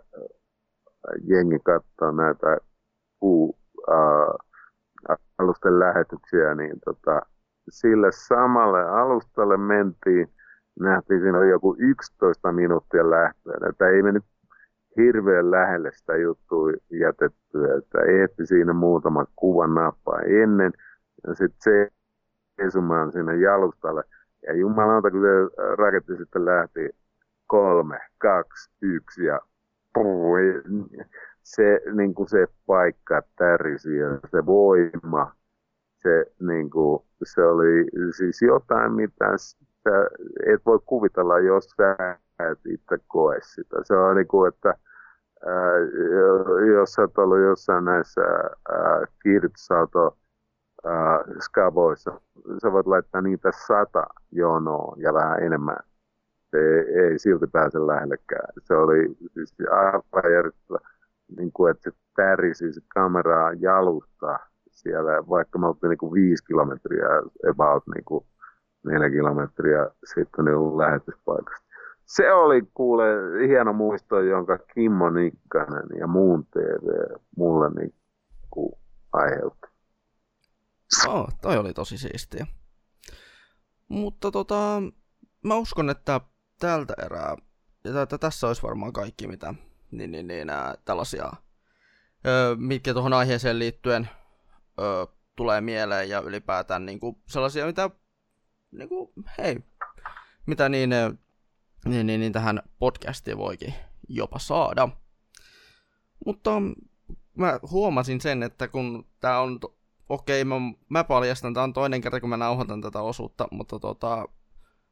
jengi 1.25 1.59
katsoo 1.65 2.11
näitä 2.13 2.59
puu, 3.21 3.59
ää, 3.89 5.17
alusten 5.39 5.79
lähetyksiä, 5.79 6.55
niin 6.55 6.81
tota, 6.85 7.21
sille 7.69 8.09
samalle 8.13 8.83
alustalle 8.83 9.57
mentiin. 9.57 10.29
Nähtiin 10.81 11.21
siinä 11.21 11.45
joku 11.45 11.77
11 11.79 12.53
minuuttia 12.53 13.11
lähtöön. 13.11 13.69
Että 13.69 13.89
ei 13.89 14.03
mennyt 14.03 14.25
hirveän 14.97 15.51
lähelle 15.51 15.93
sitä 15.93 16.17
juttua 16.17 16.71
jätettyä. 16.91 17.75
Että 17.79 18.01
ehti 18.01 18.47
siinä 18.47 18.73
muutama 18.73 19.27
kuvan 19.37 19.75
nappaa 19.75 20.21
ennen. 20.21 20.73
Ja 21.27 21.35
sitten 21.35 21.61
se 21.61 21.89
seisomaan 22.57 23.13
sinne 23.13 23.37
jalustalle. 23.37 24.05
Ja 24.47 24.55
jumalauta, 24.55 25.11
kun 25.11 25.21
se 25.21 25.63
raketti 25.79 26.17
sitten 26.17 26.45
lähti 26.45 26.91
kolme, 27.47 27.99
kaksi, 28.19 28.71
yksi 28.83 29.25
ja 29.25 29.41
puu, 29.95 30.37
se, 31.43 31.81
niin 31.95 32.15
kuin 32.15 32.29
se 32.29 32.47
paikka 32.67 33.23
tärisi 33.37 33.97
ja 33.97 34.09
se 34.31 34.47
voima 34.47 35.33
se, 36.03 36.27
niin 36.41 36.71
kuin, 36.71 37.03
se 37.23 37.45
oli 37.45 37.85
siis 38.17 38.43
jotain, 38.43 38.93
mitä 38.93 39.39
sä 39.39 40.09
et 40.47 40.67
voi 40.67 40.79
kuvitella, 40.87 41.39
jos 41.39 41.65
sä 41.77 42.19
et 42.39 42.59
itse 42.67 42.99
koe 43.09 43.39
sitä. 43.43 43.77
Se 43.83 43.97
on 43.97 44.17
niin 44.17 44.29
kuin, 44.29 44.49
että 44.49 44.75
ää, 45.47 45.79
jos 46.77 46.93
sä 46.93 47.03
oot 47.03 47.19
ollut 47.19 47.41
jossain 47.41 47.85
näissä 47.85 48.21
kiihdytysauto 49.23 50.17
skavoissa, 51.41 52.21
sä 52.63 52.73
voit 52.73 52.87
laittaa 52.87 53.21
niitä 53.21 53.51
sata 53.67 54.07
jonoa 54.33 54.95
ja 54.99 55.15
vähän 55.15 55.43
enemmän. 55.43 55.77
Se 56.51 56.59
ei, 56.59 57.01
ei 57.01 57.19
silti 57.19 57.47
pääse 57.47 57.79
lähellekään. 57.79 58.49
Se 58.63 58.75
oli 58.75 59.17
siis 59.35 59.55
aivan 59.71 60.33
järjestelmä, 60.35 60.89
niin 61.37 61.53
kuin, 61.53 61.71
että 61.71 61.91
se 61.91 61.97
tärisi 62.17 62.73
se 62.73 62.81
kameraa 62.89 63.53
jalusta 63.53 64.39
siellä, 64.71 65.29
vaikka 65.29 65.59
me 65.59 65.67
oltiin 65.67 65.91
niin 65.91 66.13
viisi 66.13 66.45
kilometriä, 66.45 67.07
about 67.51 67.83
niin 67.95 68.05
kuin 68.05 68.25
neljä 68.85 69.11
kilometriä 69.11 69.91
sitten 70.15 70.45
niin 70.45 70.79
lähetyspaikasta. 70.79 71.72
Se 72.07 72.33
oli 72.33 72.63
kuule 72.75 73.05
hieno 73.49 73.73
muisto, 73.73 74.21
jonka 74.21 74.59
Kimmo 74.59 75.11
Nikkanen 75.11 75.99
ja 75.99 76.07
muun 76.07 76.47
TV 76.47 77.17
mulle 77.37 77.71
niin 77.81 77.95
kuin 78.51 78.73
aiheutti. 79.13 79.67
Oh, 81.09 81.29
toi 81.43 81.57
oli 81.57 81.73
tosi 81.73 81.99
siistiä. 81.99 82.47
Mutta 83.89 84.31
tota, 84.31 84.83
mä 85.43 85.55
uskon, 85.55 85.91
että 85.91 86.21
tältä 86.61 86.95
erää, 87.05 87.37
että 88.03 88.19
tässä 88.19 88.47
olisi 88.47 88.63
varmaan 88.63 88.93
kaikki, 88.93 89.27
mitä 89.27 89.55
niin, 89.91 90.13
niin, 90.13 90.27
niin, 90.27 90.47
nää, 90.47 90.75
tällaisia, 90.85 91.33
öö, 92.27 92.57
mitkä 92.57 92.93
tuohon 92.93 93.13
aiheeseen 93.13 93.59
liittyen 93.59 94.09
ö, 94.81 95.07
tulee 95.37 95.61
mieleen 95.61 96.09
ja 96.09 96.21
ylipäätään 96.21 96.87
niin 96.87 97.01
kuin 97.01 97.17
sellaisia, 97.27 97.67
mitä 97.67 97.91
niin 98.71 98.89
kuin, 98.89 99.11
hei, 99.39 99.59
mitä 100.47 100.69
niin, 100.69 100.91
niin, 101.85 102.07
niin, 102.07 102.21
niin 102.21 102.33
tähän 102.33 102.63
podcastiin 102.79 103.39
voikin 103.39 103.75
jopa 104.09 104.39
saada. 104.39 104.89
Mutta 106.27 106.51
mä 107.35 107.61
huomasin 107.71 108.21
sen, 108.21 108.43
että 108.43 108.69
kun 108.69 109.07
tää 109.21 109.41
on, 109.41 109.61
okei, 110.09 110.45
mä, 110.45 110.55
mä 110.89 111.05
paljastan, 111.05 111.55
tää 111.55 111.63
on 111.63 111.73
toinen 111.73 112.01
kerta, 112.01 112.21
kun 112.21 112.31
mä 112.31 112.37
nauhoitan 112.37 112.81
tätä 112.81 113.01
osuutta, 113.01 113.49
mutta 113.51 113.79
tota, 113.79 114.29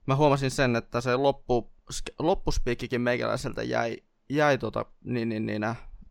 mä 0.07 0.17
huomasin 0.17 0.51
sen, 0.51 0.77
että 0.77 1.01
se 1.01 1.17
loppu, 1.17 1.73
loppuspiikkikin 2.19 3.01
meikäläiseltä 3.01 3.63
jäi, 3.63 3.97
jäi 4.31 4.59
tota, 4.59 4.85
niin, 5.05 5.29
niin, 5.29 5.47
niin, 5.47 5.63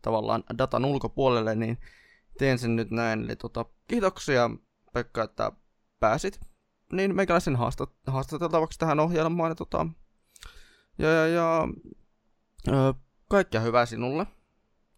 tavallaan 0.02 0.44
datan 0.58 0.84
ulkopuolelle, 0.84 1.54
niin 1.54 1.78
teen 2.38 2.58
sen 2.58 2.76
nyt 2.76 2.90
näin. 2.90 3.24
Eli 3.24 3.36
tota, 3.36 3.64
kiitoksia 3.88 4.50
Pekka, 4.92 5.22
että 5.22 5.52
pääsit 6.00 6.40
niin 6.92 7.16
meikäläisen 7.16 7.56
haastat, 7.56 7.92
haastateltavaksi 8.06 8.78
tähän 8.78 9.00
ohjelmaan. 9.00 9.50
Ja, 9.50 9.54
tota, 9.54 9.86
ja, 10.98 11.08
ja, 11.08 11.26
ja 11.26 11.68
ö, 12.68 12.94
kaikkea 13.28 13.60
hyvää 13.60 13.86
sinulle, 13.86 14.26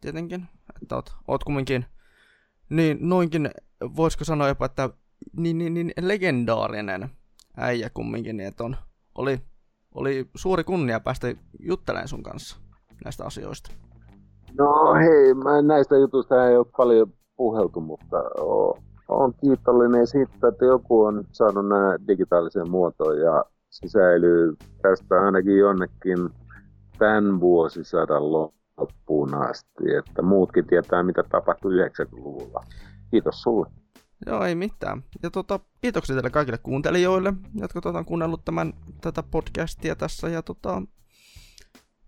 tietenkin. 0.01 0.49
Että 0.83 0.95
oot, 0.97 1.13
oot 1.29 1.45
kumminkin 1.45 1.87
niin 2.71 2.99
noinkin, 3.01 3.51
voisiko 3.97 4.25
sanoa 4.25 4.49
jopa, 4.49 4.67
että 4.67 4.91
niin, 5.37 5.59
niin, 5.59 5.75
niin 5.75 5.93
legendaarinen 6.01 7.11
äijä 7.57 7.91
kumminkin, 7.95 8.37
niin 8.37 8.49
että 8.49 8.65
on, 8.65 8.77
oli, 9.15 9.41
oli 9.95 10.29
suuri 10.35 10.65
kunnia 10.65 11.01
päästä 11.01 11.35
juttelemaan 11.59 12.09
sun 12.09 12.23
kanssa 12.23 12.57
näistä 13.05 13.25
asioista. 13.25 13.71
No 14.59 14.95
hei, 14.95 15.35
mä 15.35 15.63
näistä 15.63 15.97
jutuista 15.97 16.49
ei 16.49 16.57
ole 16.57 16.67
paljon 16.77 17.13
puheltu, 17.37 17.81
mutta 17.81 18.17
olen 19.09 19.35
kiitollinen 19.41 20.07
siitä, 20.07 20.49
että 20.49 20.65
joku 20.65 21.03
on 21.03 21.25
saanut 21.33 21.69
nämä 21.69 21.97
digitaaliseen 22.09 22.71
muotoon 22.71 23.19
ja 23.21 23.45
se 23.73 23.89
säilyy 23.89 24.57
tästä 24.83 25.21
ainakin 25.25 25.59
jonnekin 25.59 26.31
tämän 26.99 27.41
vuosisadan 27.41 28.33
loppuun 28.33 29.35
asti, 29.35 29.95
että 29.99 30.23
muutkin 30.23 30.67
tietää, 30.67 31.03
mitä 31.03 31.23
tapahtui 31.23 31.73
90-luvulla. 31.73 32.65
Kiitos 33.11 33.43
sulle. 33.43 33.67
Joo, 34.27 34.45
ei 34.45 34.55
mitään. 34.55 35.05
Ja 35.23 35.31
tota, 35.31 35.61
kiitoksia 35.81 36.17
teille 36.17 36.31
kaikille 36.31 36.59
kuuntelijoille, 36.59 37.33
jotka 37.55 37.81
tota, 37.81 37.99
on 37.99 38.05
kuunnellut 38.05 38.45
tämän, 38.45 38.73
tätä 39.01 39.23
podcastia 39.23 39.97
tässä. 39.97 40.29
Ja 40.29 40.43
tota, 40.43 40.83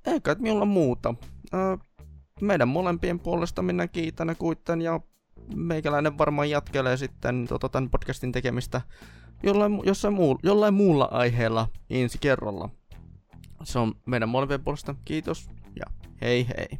ei 0.06 0.20
kai 0.20 0.36
minulla 0.38 0.64
muuta. 0.64 1.14
Öö, 1.54 1.76
meidän 2.40 2.68
molempien 2.68 3.20
puolesta 3.20 3.62
minä 3.62 3.88
kiitän 3.88 4.28
ja 4.28 4.34
kuitten 4.34 4.82
ja 4.82 5.00
meikäläinen 5.56 6.18
varmaan 6.18 6.50
jatkelee 6.50 6.96
sitten 6.96 7.46
tota, 7.48 7.68
tämän 7.68 7.90
podcastin 7.90 8.32
tekemistä 8.32 8.80
jollain, 9.44 9.80
jossain 9.84 10.14
muu, 10.14 10.38
jollain 10.42 10.74
muulla 10.74 11.08
aiheella 11.10 11.68
ensi 11.90 12.18
kerralla. 12.20 12.68
Se 13.62 13.78
on 13.78 13.94
meidän 14.06 14.28
molempien 14.28 14.64
puolesta. 14.64 14.94
Kiitos 15.04 15.48
ja 15.76 15.86
hei 16.20 16.46
hei. 16.48 16.78